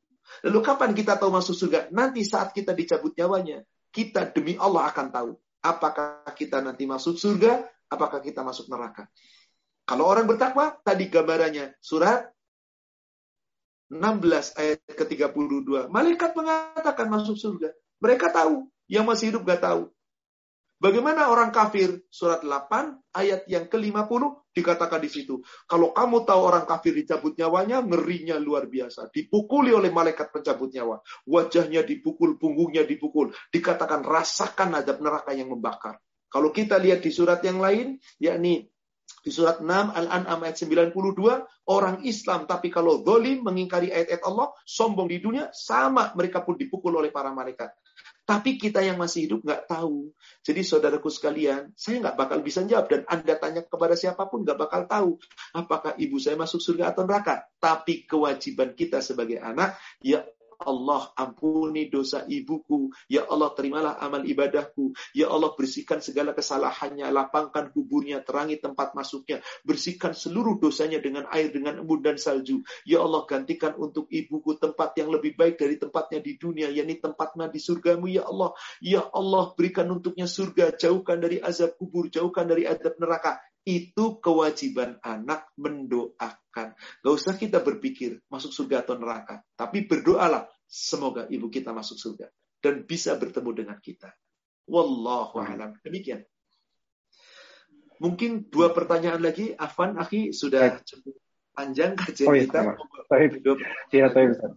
Lalu 0.44 0.60
kapan 0.62 0.90
kita 0.92 1.16
tahu 1.16 1.30
masuk 1.32 1.54
surga? 1.54 1.88
Nanti 1.94 2.22
saat 2.22 2.52
kita 2.52 2.76
dicabut 2.76 3.16
nyawanya. 3.16 3.62
Kita 3.90 4.28
demi 4.30 4.58
Allah 4.60 4.90
akan 4.90 5.06
tahu. 5.08 5.30
Apakah 5.64 6.26
kita 6.36 6.60
nanti 6.60 6.84
masuk 6.84 7.16
surga? 7.16 7.64
Apakah 7.90 8.20
kita 8.20 8.42
masuk 8.42 8.68
neraka? 8.68 9.08
Kalau 9.86 10.04
orang 10.10 10.26
bertakwa, 10.26 10.74
tadi 10.82 11.06
gambarannya 11.06 11.78
surat 11.78 12.26
16 13.86 14.58
ayat 14.58 14.82
ke-32. 14.82 15.86
Malaikat 15.86 16.34
mengatakan 16.34 17.06
masuk 17.06 17.38
surga. 17.38 17.70
Mereka 18.02 18.34
tahu. 18.34 18.66
Yang 18.90 19.04
masih 19.06 19.24
hidup 19.30 19.42
gak 19.46 19.62
tahu. 19.62 19.90
Bagaimana 20.76 21.32
orang 21.32 21.48
kafir? 21.56 22.04
Surat 22.12 22.44
8 22.44 23.16
ayat 23.16 23.48
yang 23.48 23.64
ke-50 23.64 24.52
dikatakan 24.52 25.00
di 25.00 25.08
situ. 25.08 25.40
Kalau 25.64 25.96
kamu 25.96 26.28
tahu 26.28 26.40
orang 26.40 26.68
kafir 26.68 26.92
dicabut 26.92 27.32
nyawanya, 27.32 27.80
ngerinya 27.80 28.36
luar 28.36 28.68
biasa. 28.68 29.08
Dipukuli 29.08 29.72
oleh 29.72 29.88
malaikat 29.88 30.28
pencabut 30.28 30.68
nyawa. 30.76 31.00
Wajahnya 31.24 31.80
dipukul, 31.80 32.36
punggungnya 32.36 32.84
dipukul. 32.84 33.32
Dikatakan 33.48 34.04
rasakan 34.04 34.76
adab 34.76 35.00
neraka 35.00 35.32
yang 35.32 35.48
membakar. 35.48 35.96
Kalau 36.28 36.52
kita 36.52 36.76
lihat 36.76 37.00
di 37.00 37.08
surat 37.08 37.40
yang 37.40 37.56
lain, 37.56 37.96
yakni 38.20 38.68
di 39.24 39.30
surat 39.32 39.64
6 39.64 39.96
Al-An'am 39.96 40.44
ayat 40.44 40.60
92, 40.60 40.92
orang 41.72 42.04
Islam 42.04 42.44
tapi 42.44 42.68
kalau 42.68 43.00
dolim 43.00 43.42
mengingkari 43.42 43.88
ayat-ayat 43.88 44.22
Allah, 44.28 44.52
sombong 44.68 45.08
di 45.08 45.24
dunia, 45.24 45.48
sama 45.56 46.12
mereka 46.12 46.44
pun 46.44 46.60
dipukul 46.60 46.94
oleh 47.00 47.08
para 47.08 47.32
malaikat. 47.32 47.72
Tapi 48.26 48.58
kita 48.58 48.82
yang 48.82 48.98
masih 48.98 49.30
hidup 49.30 49.46
nggak 49.46 49.70
tahu. 49.70 50.10
Jadi 50.42 50.66
saudaraku 50.66 51.06
sekalian, 51.06 51.70
saya 51.78 52.02
nggak 52.02 52.18
bakal 52.18 52.42
bisa 52.42 52.66
jawab. 52.66 52.90
Dan 52.90 53.06
Anda 53.06 53.38
tanya 53.38 53.62
kepada 53.62 53.94
siapa 53.94 54.26
pun 54.26 54.42
nggak 54.42 54.58
bakal 54.58 54.82
tahu. 54.90 55.10
Apakah 55.54 55.94
ibu 55.94 56.18
saya 56.18 56.34
masuk 56.34 56.58
surga 56.58 56.90
atau 56.90 57.06
neraka. 57.06 57.46
Tapi 57.62 58.02
kewajiban 58.02 58.74
kita 58.74 58.98
sebagai 58.98 59.38
anak, 59.38 59.78
ya 60.02 60.26
Allah 60.60 61.12
ampuni 61.16 61.88
dosa 61.88 62.24
ibuku. 62.26 62.90
Ya 63.06 63.28
Allah 63.28 63.52
terimalah 63.52 64.00
amal 64.00 64.24
ibadahku. 64.24 64.96
Ya 65.12 65.28
Allah 65.28 65.52
bersihkan 65.54 66.00
segala 66.00 66.32
kesalahannya. 66.32 67.08
Lapangkan 67.12 67.70
kuburnya, 67.70 68.24
terangi 68.24 68.58
tempat 68.58 68.96
masuknya. 68.96 69.44
Bersihkan 69.62 70.16
seluruh 70.16 70.58
dosanya 70.58 70.98
dengan 70.98 71.28
air, 71.30 71.52
dengan 71.52 71.80
embun 71.80 72.02
dan 72.02 72.16
salju. 72.18 72.64
Ya 72.88 73.04
Allah 73.04 73.24
gantikan 73.28 73.76
untuk 73.76 74.10
ibuku 74.10 74.56
tempat 74.58 74.96
yang 74.98 75.12
lebih 75.12 75.36
baik 75.38 75.60
dari 75.60 75.76
tempatnya 75.76 76.20
di 76.20 76.36
dunia. 76.40 76.68
yakni 76.72 76.98
tempatnya 76.98 77.46
di 77.46 77.60
surgamu 77.62 78.10
ya 78.10 78.26
Allah. 78.26 78.52
Ya 78.82 79.04
Allah 79.14 79.54
berikan 79.54 79.88
untuknya 79.92 80.26
surga. 80.26 80.74
Jauhkan 80.74 81.22
dari 81.22 81.38
azab 81.38 81.78
kubur. 81.78 82.08
Jauhkan 82.10 82.48
dari 82.48 82.66
azab 82.66 82.98
neraka. 82.98 83.38
Itu 83.66 84.22
kewajiban 84.22 85.02
anak 85.02 85.50
mendoakan. 85.58 86.78
Gak 86.78 87.14
usah 87.18 87.34
kita 87.34 87.58
berpikir 87.58 88.22
masuk 88.30 88.54
surga 88.54 88.86
atau 88.86 88.94
neraka. 88.94 89.42
Tapi 89.58 89.90
berdoalah 89.90 90.46
semoga 90.70 91.26
ibu 91.26 91.50
kita 91.50 91.74
masuk 91.74 91.98
surga. 91.98 92.30
Dan 92.62 92.86
bisa 92.86 93.18
bertemu 93.18 93.50
dengan 93.66 93.78
kita. 93.82 94.14
Wallahu 94.70 95.42
a'lam. 95.42 95.74
Demikian. 95.82 96.22
Mungkin 97.98 98.46
dua 98.54 98.70
pertanyaan 98.70 99.18
lagi. 99.18 99.50
Afan, 99.58 99.98
Akhi, 99.98 100.30
sudah 100.30 100.78
cukup 100.86 101.18
panjang 101.56 101.98
kajian 101.98 102.28
oh, 102.28 102.34
iya, 102.36 102.44
kita. 102.46 102.60
Iya, 103.90 104.06
tapi 104.12 104.26
Ustaz. 104.30 104.52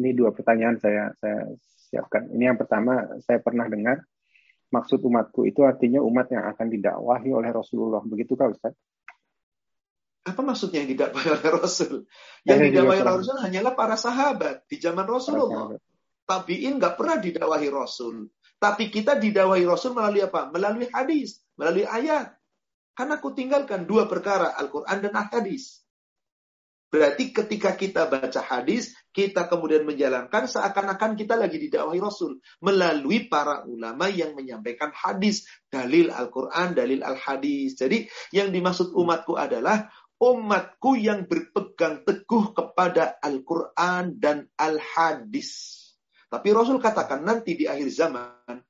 Ini 0.00 0.10
dua 0.16 0.32
pertanyaan 0.32 0.80
saya 0.80 1.12
saya 1.20 1.52
siapkan. 1.92 2.32
Ini 2.32 2.54
yang 2.54 2.58
pertama, 2.58 3.04
saya 3.20 3.44
pernah 3.44 3.68
dengar 3.68 4.00
maksud 4.72 5.04
umatku 5.04 5.44
itu 5.44 5.60
artinya 5.62 6.00
umat 6.00 6.32
yang 6.32 6.48
akan 6.48 6.66
didakwahi 6.72 7.30
oleh 7.30 7.50
Rasulullah. 7.52 8.00
Begitu 8.02 8.32
kah 8.34 8.48
Ustaz? 8.48 8.72
Apa 10.24 10.40
maksudnya 10.40 10.86
yang 10.86 10.90
didakwahi 10.96 11.28
oleh 11.28 11.48
Rasul? 11.60 11.94
Yang 12.48 12.58
ya, 12.58 12.66
didakwahi 12.72 13.00
oleh 13.04 13.16
Rasul 13.20 13.36
hanyalah 13.42 13.72
para 13.76 13.96
sahabat 14.00 14.64
di 14.64 14.80
zaman 14.80 15.04
Rasulullah. 15.04 15.76
Tabiin 16.24 16.80
nggak 16.80 16.94
pernah 16.96 17.16
didakwahi 17.20 17.68
Rasul. 17.68 18.32
Tapi 18.56 18.88
kita 18.88 19.18
didakwahi 19.18 19.66
Rasul 19.66 19.92
melalui 19.92 20.22
apa? 20.22 20.48
Melalui 20.48 20.86
hadis, 20.88 21.42
melalui 21.58 21.82
ayat. 21.84 22.32
Karena 22.94 23.18
aku 23.18 23.34
tinggalkan 23.34 23.84
dua 23.84 24.06
perkara, 24.06 24.54
Al-Quran 24.54 25.02
dan 25.02 25.12
Al-Hadis. 25.12 25.81
Berarti 26.92 27.32
ketika 27.32 27.72
kita 27.72 28.04
baca 28.04 28.44
hadis, 28.44 28.92
kita 29.16 29.48
kemudian 29.48 29.88
menjalankan 29.88 30.44
seakan-akan 30.44 31.16
kita 31.16 31.40
lagi 31.40 31.56
didakwahi 31.56 31.96
Rasul 32.04 32.36
melalui 32.60 33.32
para 33.32 33.64
ulama 33.64 34.12
yang 34.12 34.36
menyampaikan 34.36 34.92
hadis, 34.92 35.48
dalil 35.72 36.12
Al-Qur'an, 36.12 36.76
dalil 36.76 37.00
Al-Hadis. 37.00 37.80
Jadi 37.80 38.04
yang 38.36 38.52
dimaksud 38.52 38.92
umatku 38.92 39.40
adalah 39.40 39.88
umatku 40.20 41.00
yang 41.00 41.24
berpegang 41.24 42.04
teguh 42.04 42.52
kepada 42.52 43.16
Al-Qur'an 43.24 44.20
dan 44.20 44.52
Al-Hadis. 44.60 45.80
Tapi 46.28 46.48
Rasul 46.52 46.76
katakan 46.76 47.24
nanti 47.24 47.56
di 47.56 47.64
akhir 47.64 47.88
zaman 47.88 48.60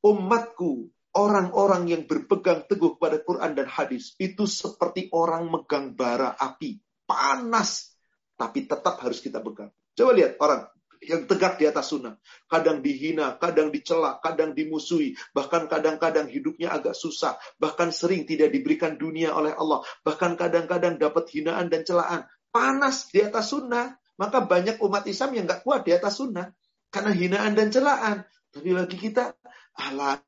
umatku 0.00 0.88
orang-orang 1.12 1.84
yang 1.84 2.02
berpegang 2.08 2.64
teguh 2.64 2.96
pada 2.96 3.20
Quran 3.20 3.52
dan 3.52 3.68
hadis 3.68 4.16
itu 4.16 4.48
seperti 4.48 5.12
orang 5.12 5.52
megang 5.52 5.92
bara 5.92 6.32
api 6.32 6.80
panas, 7.12 7.92
tapi 8.40 8.64
tetap 8.64 8.96
harus 9.04 9.20
kita 9.20 9.44
pegang. 9.44 9.68
Coba 9.92 10.16
lihat 10.16 10.40
orang 10.40 10.64
yang 11.02 11.28
tegak 11.28 11.60
di 11.60 11.68
atas 11.68 11.92
sunnah. 11.92 12.16
Kadang 12.48 12.80
dihina, 12.80 13.36
kadang 13.36 13.68
dicela, 13.68 14.16
kadang 14.22 14.56
dimusuhi. 14.56 15.18
Bahkan 15.36 15.68
kadang-kadang 15.68 16.30
hidupnya 16.30 16.72
agak 16.72 16.96
susah. 16.96 17.36
Bahkan 17.60 17.92
sering 17.92 18.24
tidak 18.24 18.54
diberikan 18.54 18.96
dunia 18.96 19.34
oleh 19.34 19.52
Allah. 19.52 19.84
Bahkan 20.06 20.38
kadang-kadang 20.38 20.96
dapat 20.96 21.28
hinaan 21.34 21.68
dan 21.68 21.84
celaan. 21.84 22.24
Panas 22.48 23.10
di 23.10 23.20
atas 23.20 23.52
sunnah. 23.52 23.98
Maka 24.16 24.46
banyak 24.46 24.78
umat 24.80 25.04
Islam 25.10 25.34
yang 25.34 25.44
gak 25.50 25.66
kuat 25.66 25.82
di 25.82 25.92
atas 25.92 26.22
sunnah. 26.22 26.48
Karena 26.88 27.10
hinaan 27.12 27.52
dan 27.58 27.68
celaan. 27.74 28.16
Tapi 28.54 28.70
lagi 28.70 28.96
kita, 28.96 29.34
Allah 29.76 30.22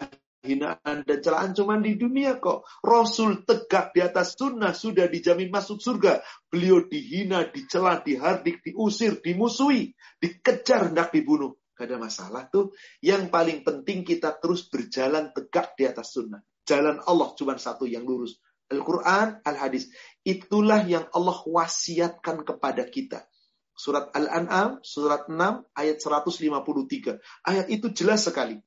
hinaan 0.44 1.02
dan 1.08 1.18
celaan 1.24 1.56
cuma 1.56 1.80
di 1.80 1.96
dunia 1.96 2.36
kok. 2.36 2.68
Rasul 2.84 3.42
tegak 3.48 3.96
di 3.96 4.04
atas 4.04 4.36
sunnah 4.36 4.76
sudah 4.76 5.08
dijamin 5.08 5.48
masuk 5.48 5.80
surga. 5.80 6.20
Beliau 6.52 6.84
dihina, 6.84 7.48
dicela, 7.48 7.98
dihardik, 8.04 8.60
diusir, 8.60 9.18
dimusuhi, 9.24 9.96
dikejar 10.20 10.92
hendak 10.92 11.10
dibunuh. 11.10 11.56
Gak 11.74 11.90
ada 11.90 11.98
masalah 11.98 12.46
tuh. 12.52 12.70
Yang 13.02 13.32
paling 13.32 13.66
penting 13.66 14.06
kita 14.06 14.36
terus 14.38 14.68
berjalan 14.70 15.34
tegak 15.34 15.74
di 15.74 15.88
atas 15.88 16.14
sunnah. 16.14 16.44
Jalan 16.62 17.02
Allah 17.02 17.34
cuma 17.34 17.58
satu 17.58 17.88
yang 17.88 18.06
lurus. 18.06 18.38
Al-Quran, 18.70 19.42
Al-Hadis. 19.42 19.90
Itulah 20.22 20.86
yang 20.86 21.10
Allah 21.10 21.40
wasiatkan 21.42 22.46
kepada 22.46 22.86
kita. 22.86 23.26
Surat 23.74 24.14
Al-An'am, 24.14 24.78
surat 24.86 25.26
6, 25.26 25.34
ayat 25.74 25.98
153. 25.98 27.18
Ayat 27.42 27.66
itu 27.68 27.90
jelas 27.90 28.22
sekali 28.22 28.62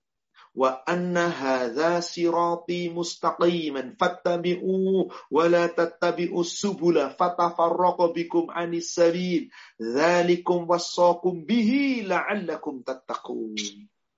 wa 0.57 0.81
anna 0.89 1.29
hadza 1.29 2.01
sirati 2.01 2.89
mustaqiman 2.89 3.93
fattabi'u 3.93 5.05
wa 5.05 5.43
la 5.45 5.69
tattabi'us 5.69 6.57
subula 6.57 7.13
fatafarraqu 7.13 8.09
bikum 8.17 8.49
anis 8.49 8.97
sabil 8.97 9.53
dzalikum 9.77 10.65
wassaqum 10.65 11.45
bihi 11.45 12.09
la'allakum 12.09 12.81
tattaqun 12.81 13.53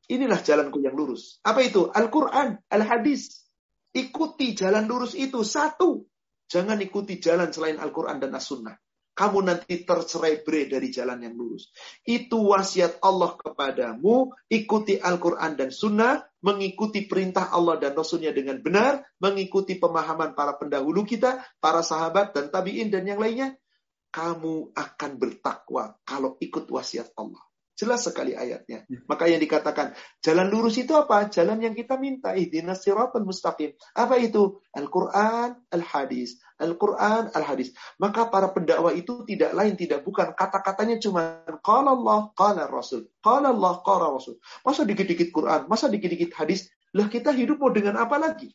Inilah 0.09 0.41
jalanku 0.41 0.81
yang 0.81 0.97
lurus. 0.97 1.37
Apa 1.45 1.61
itu? 1.61 1.85
Al-Quran, 1.85 2.57
Al-Hadis. 2.65 3.45
Ikuti 3.93 4.57
jalan 4.57 4.89
lurus 4.89 5.13
itu. 5.13 5.45
Satu. 5.45 6.01
Jangan 6.49 6.81
ikuti 6.81 7.21
jalan 7.21 7.53
selain 7.53 7.77
Al-Quran 7.77 8.17
dan 8.17 8.33
As-Sunnah. 8.33 8.73
Kamu 9.19 9.43
nanti 9.43 9.83
tercerai 9.83 10.47
bre 10.47 10.71
dari 10.71 10.87
jalan 10.87 11.19
yang 11.19 11.35
lurus. 11.35 11.75
Itu 12.07 12.55
wasiat 12.55 13.03
Allah 13.03 13.35
kepadamu. 13.35 14.31
Ikuti 14.47 14.95
Al-Quran 14.95 15.59
dan 15.59 15.75
Sunnah. 15.75 16.23
Mengikuti 16.39 17.03
perintah 17.03 17.51
Allah 17.51 17.75
dan 17.75 17.99
Rasulnya 17.99 18.31
dengan 18.31 18.63
benar. 18.63 19.03
Mengikuti 19.19 19.75
pemahaman 19.75 20.39
para 20.39 20.55
pendahulu 20.55 21.03
kita. 21.03 21.43
Para 21.59 21.83
sahabat 21.83 22.31
dan 22.31 22.47
tabi'in 22.47 22.87
dan 22.87 23.03
yang 23.03 23.19
lainnya. 23.19 23.59
Kamu 24.07 24.71
akan 24.71 25.11
bertakwa 25.19 25.99
kalau 26.07 26.39
ikut 26.39 26.71
wasiat 26.71 27.11
Allah. 27.19 27.48
Jelas 27.79 28.03
sekali 28.03 28.35
ayatnya. 28.35 28.83
Ya. 28.91 28.99
Maka 29.07 29.31
yang 29.31 29.39
dikatakan 29.39 29.95
jalan 30.19 30.51
lurus 30.51 30.75
itu 30.75 30.91
apa? 30.99 31.31
Jalan 31.31 31.63
yang 31.63 31.71
kita 31.71 31.95
minta. 31.95 32.35
Ihdinas 32.35 32.83
siratal 32.83 33.23
mustaqim. 33.23 33.71
Apa 33.95 34.19
itu? 34.19 34.59
Al-Quran, 34.75 35.55
Al-Hadis. 35.71 36.43
Al-Quran, 36.59 37.31
Al-Hadis. 37.31 37.71
Maka 37.95 38.27
para 38.27 38.51
pendakwa 38.51 38.91
itu 38.91 39.23
tidak 39.23 39.55
lain, 39.55 39.79
tidak 39.79 40.03
bukan. 40.03 40.35
Kata-katanya 40.35 40.99
cuma 40.99 41.47
Qala 41.63 41.95
Allah, 41.95 42.35
Qala 42.35 42.67
Rasul. 42.67 43.07
Qala 43.23 43.55
Allah, 43.55 43.79
Qala 43.79 44.11
Rasul. 44.11 44.43
Masa 44.67 44.83
dikit-dikit 44.83 45.31
Quran, 45.31 45.71
masa 45.71 45.87
dikit-dikit 45.87 46.35
hadis. 46.35 46.67
Lah 46.91 47.07
kita 47.07 47.31
hidup 47.31 47.63
mau 47.63 47.71
dengan 47.71 47.95
apa 47.95 48.19
lagi? 48.19 48.51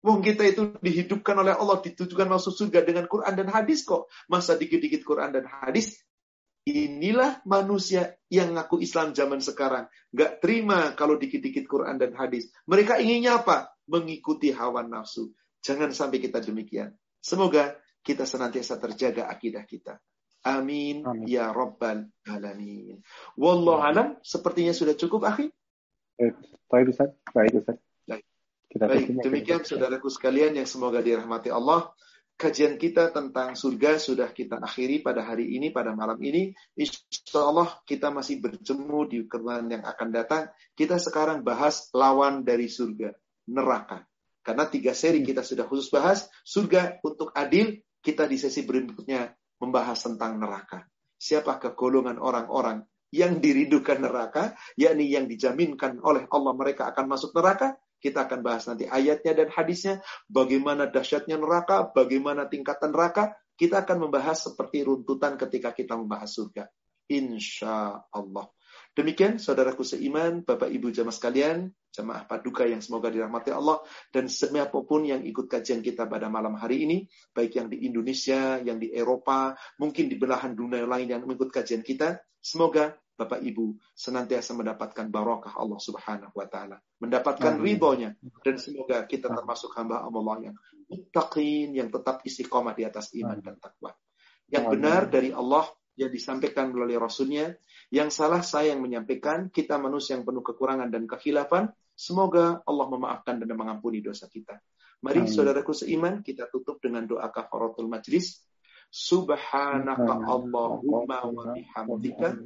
Wong 0.00 0.24
kita 0.24 0.48
itu 0.48 0.80
dihidupkan 0.80 1.36
oleh 1.36 1.52
Allah, 1.52 1.76
ditujukan 1.80 2.28
masuk 2.28 2.56
surga 2.56 2.88
dengan 2.88 3.04
Quran 3.04 3.36
dan 3.36 3.52
hadis 3.52 3.84
kok. 3.84 4.08
Masa 4.32 4.56
dikit-dikit 4.56 5.04
Quran 5.04 5.28
dan 5.28 5.44
hadis, 5.44 6.00
Inilah 6.64 7.44
manusia 7.44 8.16
yang 8.32 8.56
ngaku 8.56 8.80
Islam 8.80 9.12
zaman 9.12 9.44
sekarang. 9.44 9.84
Gak 10.08 10.40
terima 10.40 10.96
kalau 10.96 11.20
dikit-dikit 11.20 11.68
Quran 11.68 12.00
dan 12.00 12.16
hadis. 12.16 12.48
Mereka 12.64 13.04
inginnya 13.04 13.44
apa? 13.44 13.76
Mengikuti 13.84 14.48
hawa 14.48 14.80
nafsu. 14.80 15.36
Jangan 15.60 15.92
sampai 15.92 16.24
kita 16.24 16.40
demikian. 16.40 16.96
Semoga 17.20 17.76
kita 18.00 18.24
senantiasa 18.24 18.80
terjaga 18.80 19.28
akidah 19.28 19.64
kita. 19.68 20.00
Amin, 20.44 21.04
Amin. 21.08 21.24
ya 21.24 21.52
Rabbal 21.52 22.04
Alamin. 22.28 23.00
Wallahu 23.40 23.80
alam, 23.80 24.20
sepertinya 24.20 24.76
sudah 24.76 24.92
cukup, 24.92 25.24
akhi. 25.24 25.48
Baik, 26.68 26.92
Ustaz. 26.92 27.16
Baik, 27.32 27.64
Ustaz. 27.64 27.80
Baik, 28.04 28.24
kita 28.68 28.84
Baik 28.84 29.08
demikian 29.24 29.64
saudaraku 29.64 30.12
sekalian 30.12 30.52
yang 30.52 30.68
semoga 30.68 31.00
dirahmati 31.00 31.48
Allah 31.48 31.96
kajian 32.34 32.76
kita 32.76 33.14
tentang 33.14 33.54
surga 33.54 33.96
sudah 33.96 34.28
kita 34.34 34.58
akhiri 34.58 35.00
pada 35.00 35.22
hari 35.22 35.54
ini, 35.54 35.70
pada 35.70 35.94
malam 35.94 36.18
ini. 36.20 36.50
Insya 36.74 37.40
Allah 37.40 37.78
kita 37.86 38.10
masih 38.10 38.42
berjemu 38.42 39.00
di 39.08 39.18
kemudian 39.30 39.80
yang 39.80 39.84
akan 39.86 40.08
datang. 40.10 40.42
Kita 40.74 40.98
sekarang 40.98 41.46
bahas 41.46 41.88
lawan 41.94 42.42
dari 42.42 42.66
surga, 42.66 43.14
neraka. 43.50 44.04
Karena 44.44 44.68
tiga 44.68 44.92
seri 44.92 45.24
kita 45.24 45.40
sudah 45.40 45.64
khusus 45.64 45.88
bahas, 45.88 46.28
surga 46.44 47.00
untuk 47.00 47.32
adil, 47.32 47.80
kita 48.04 48.28
di 48.28 48.36
sesi 48.36 48.60
berikutnya 48.68 49.32
membahas 49.56 50.04
tentang 50.04 50.36
neraka. 50.36 50.84
Siapakah 51.16 51.72
golongan 51.72 52.20
orang-orang 52.20 52.84
yang 53.14 53.38
diridukan 53.40 54.02
neraka, 54.02 54.58
yakni 54.76 55.08
yang 55.08 55.30
dijaminkan 55.30 56.02
oleh 56.02 56.28
Allah 56.28 56.52
mereka 56.52 56.90
akan 56.90 57.06
masuk 57.08 57.32
neraka, 57.32 57.78
kita 58.04 58.28
akan 58.28 58.44
bahas 58.44 58.68
nanti 58.68 58.84
ayatnya 58.84 59.32
dan 59.32 59.48
hadisnya, 59.48 60.04
bagaimana 60.28 60.92
dahsyatnya 60.92 61.40
neraka, 61.40 61.88
bagaimana 61.88 62.44
tingkatan 62.44 62.92
neraka. 62.92 63.32
Kita 63.54 63.86
akan 63.86 64.10
membahas 64.10 64.50
seperti 64.50 64.82
runtutan 64.84 65.38
ketika 65.38 65.70
kita 65.72 65.94
membahas 65.96 66.26
surga. 66.36 66.68
Insya 67.06 68.02
Allah. 68.12 68.50
Demikian 68.94 69.38
saudaraku 69.38 69.86
seiman, 69.86 70.42
Bapak 70.42 70.70
Ibu 70.70 70.90
jamaah 70.90 71.14
sekalian, 71.14 71.70
jamaah 71.94 72.26
paduka 72.26 72.66
yang 72.66 72.82
semoga 72.82 73.10
dirahmati 73.10 73.54
Allah, 73.54 73.78
dan 74.10 74.26
siapa 74.26 74.74
pun 74.82 75.06
yang 75.06 75.22
ikut 75.22 75.46
kajian 75.46 75.82
kita 75.82 76.10
pada 76.10 76.26
malam 76.26 76.58
hari 76.58 76.82
ini, 76.82 77.06
baik 77.30 77.58
yang 77.58 77.70
di 77.70 77.86
Indonesia, 77.86 78.58
yang 78.58 78.82
di 78.82 78.90
Eropa, 78.90 79.54
mungkin 79.78 80.10
di 80.10 80.18
belahan 80.18 80.54
dunia 80.58 80.86
lain 80.86 81.10
yang 81.10 81.22
mengikut 81.22 81.54
kajian 81.54 81.86
kita, 81.86 82.22
semoga 82.42 82.98
Bapak 83.14 83.38
Ibu 83.46 83.78
senantiasa 83.94 84.58
mendapatkan 84.58 85.06
barokah 85.06 85.54
Allah 85.54 85.78
Subhanahu 85.78 86.34
wa 86.34 86.46
taala, 86.50 86.82
mendapatkan 86.98 87.62
ridhonya. 87.62 88.18
Dan 88.42 88.58
semoga 88.58 89.06
kita 89.06 89.30
termasuk 89.30 89.70
hamba 89.78 90.02
Allah 90.02 90.50
yang 90.50 90.56
muttaqin 90.90 91.70
yang 91.78 91.94
tetap 91.94 92.26
istiqomah 92.26 92.74
di 92.74 92.82
atas 92.82 93.14
iman 93.14 93.38
dan 93.38 93.54
takwa. 93.62 93.94
Yang 94.50 94.64
benar 94.76 95.06
dari 95.06 95.30
Allah 95.30 95.70
yang 95.94 96.10
disampaikan 96.10 96.74
melalui 96.74 96.98
Rasulnya, 96.98 97.54
yang 97.94 98.10
salah 98.10 98.42
saya 98.42 98.74
yang 98.74 98.82
menyampaikan, 98.82 99.46
kita 99.46 99.78
manusia 99.78 100.18
yang 100.18 100.26
penuh 100.26 100.42
kekurangan 100.42 100.90
dan 100.90 101.06
kekhilafan, 101.06 101.70
semoga 101.94 102.58
Allah 102.66 102.86
memaafkan 102.90 103.38
dan 103.38 103.54
mengampuni 103.54 104.02
dosa 104.02 104.26
kita. 104.26 104.58
Mari 105.04 105.28
saudaraku 105.30 105.70
seiman, 105.70 106.24
kita 106.24 106.50
tutup 106.50 106.82
dengan 106.82 107.04
doa 107.06 107.28
kafaratul 107.30 107.86
majlis. 107.86 108.42
Subhanaka 108.94 110.22
Allahumma 110.22 111.26
wa 111.26 111.50
bihamdika 111.50 112.38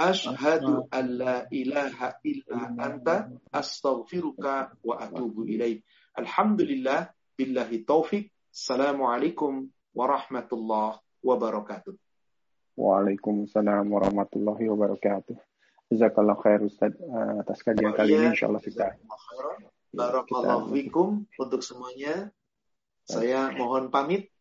ashhadu 0.00 0.88
an 0.88 1.04
la 1.20 1.44
ilaha 1.52 2.16
illa 2.24 2.72
anta 2.80 3.28
astaghfiruka 3.52 4.72
wa 4.80 4.96
atubu 4.96 5.44
ilaik. 5.44 5.84
Alhamdulillah 6.16 7.12
billahi 7.36 7.84
taufik. 7.84 8.32
Assalamualaikum 8.48 9.68
warahmatullahi 9.92 10.96
wabarakatuh. 11.20 11.92
Waalaikumsalam 12.72 13.84
warahmatullahi 13.84 14.72
wabarakatuh. 14.72 15.36
Jazakallah 15.92 16.40
khair 16.40 16.64
Ustaz 16.64 16.96
eh, 16.96 17.32
atas 17.44 17.60
kajian 17.60 17.92
kali 17.92 18.16
ini 18.16 18.32
insyaallah 18.32 18.64
kita 18.64 18.96
Barakallahu 19.92 20.72
fikum 20.72 21.28
untuk 21.36 21.60
semuanya. 21.60 22.32
Saya 23.04 23.52
mohon 23.52 23.92
pamit 23.92 24.31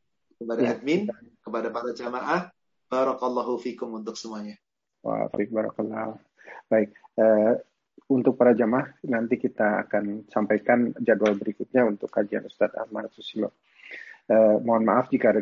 kepada 0.41 0.61
ya, 0.65 0.73
admin 0.73 1.05
kepada 1.45 1.67
para 1.69 1.93
jamaah. 1.93 2.49
Barakallahu 2.91 3.55
fikum 3.61 3.93
untuk 3.95 4.19
semuanya. 4.19 4.57
Wah, 5.05 5.29
baik 5.31 5.53
barakallah. 5.53 6.19
Baik, 6.67 6.91
uh, 7.15 7.55
untuk 8.11 8.35
para 8.35 8.51
jamaah 8.51 8.91
nanti 9.07 9.39
kita 9.39 9.87
akan 9.87 10.27
sampaikan 10.27 10.91
jadwal 10.99 11.37
berikutnya 11.39 11.87
untuk 11.87 12.11
kajian 12.11 12.43
Ustadz 12.43 12.75
Ahmad 12.75 13.07
Susilo. 13.15 13.55
Uh, 14.27 14.59
mohon 14.59 14.83
maaf 14.83 15.07
jika 15.07 15.31
ada 15.31 15.41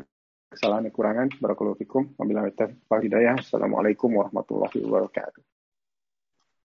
kesalahan 0.54 0.94
kekurangan. 0.94 1.42
Barakallahu 1.42 1.82
fikum. 1.82 2.14
Wabillahi 2.14 2.54
taufiq 2.54 3.14
Assalamualaikum 3.42 4.14
warahmatullahi 4.14 4.78
wabarakatuh. 4.86 5.49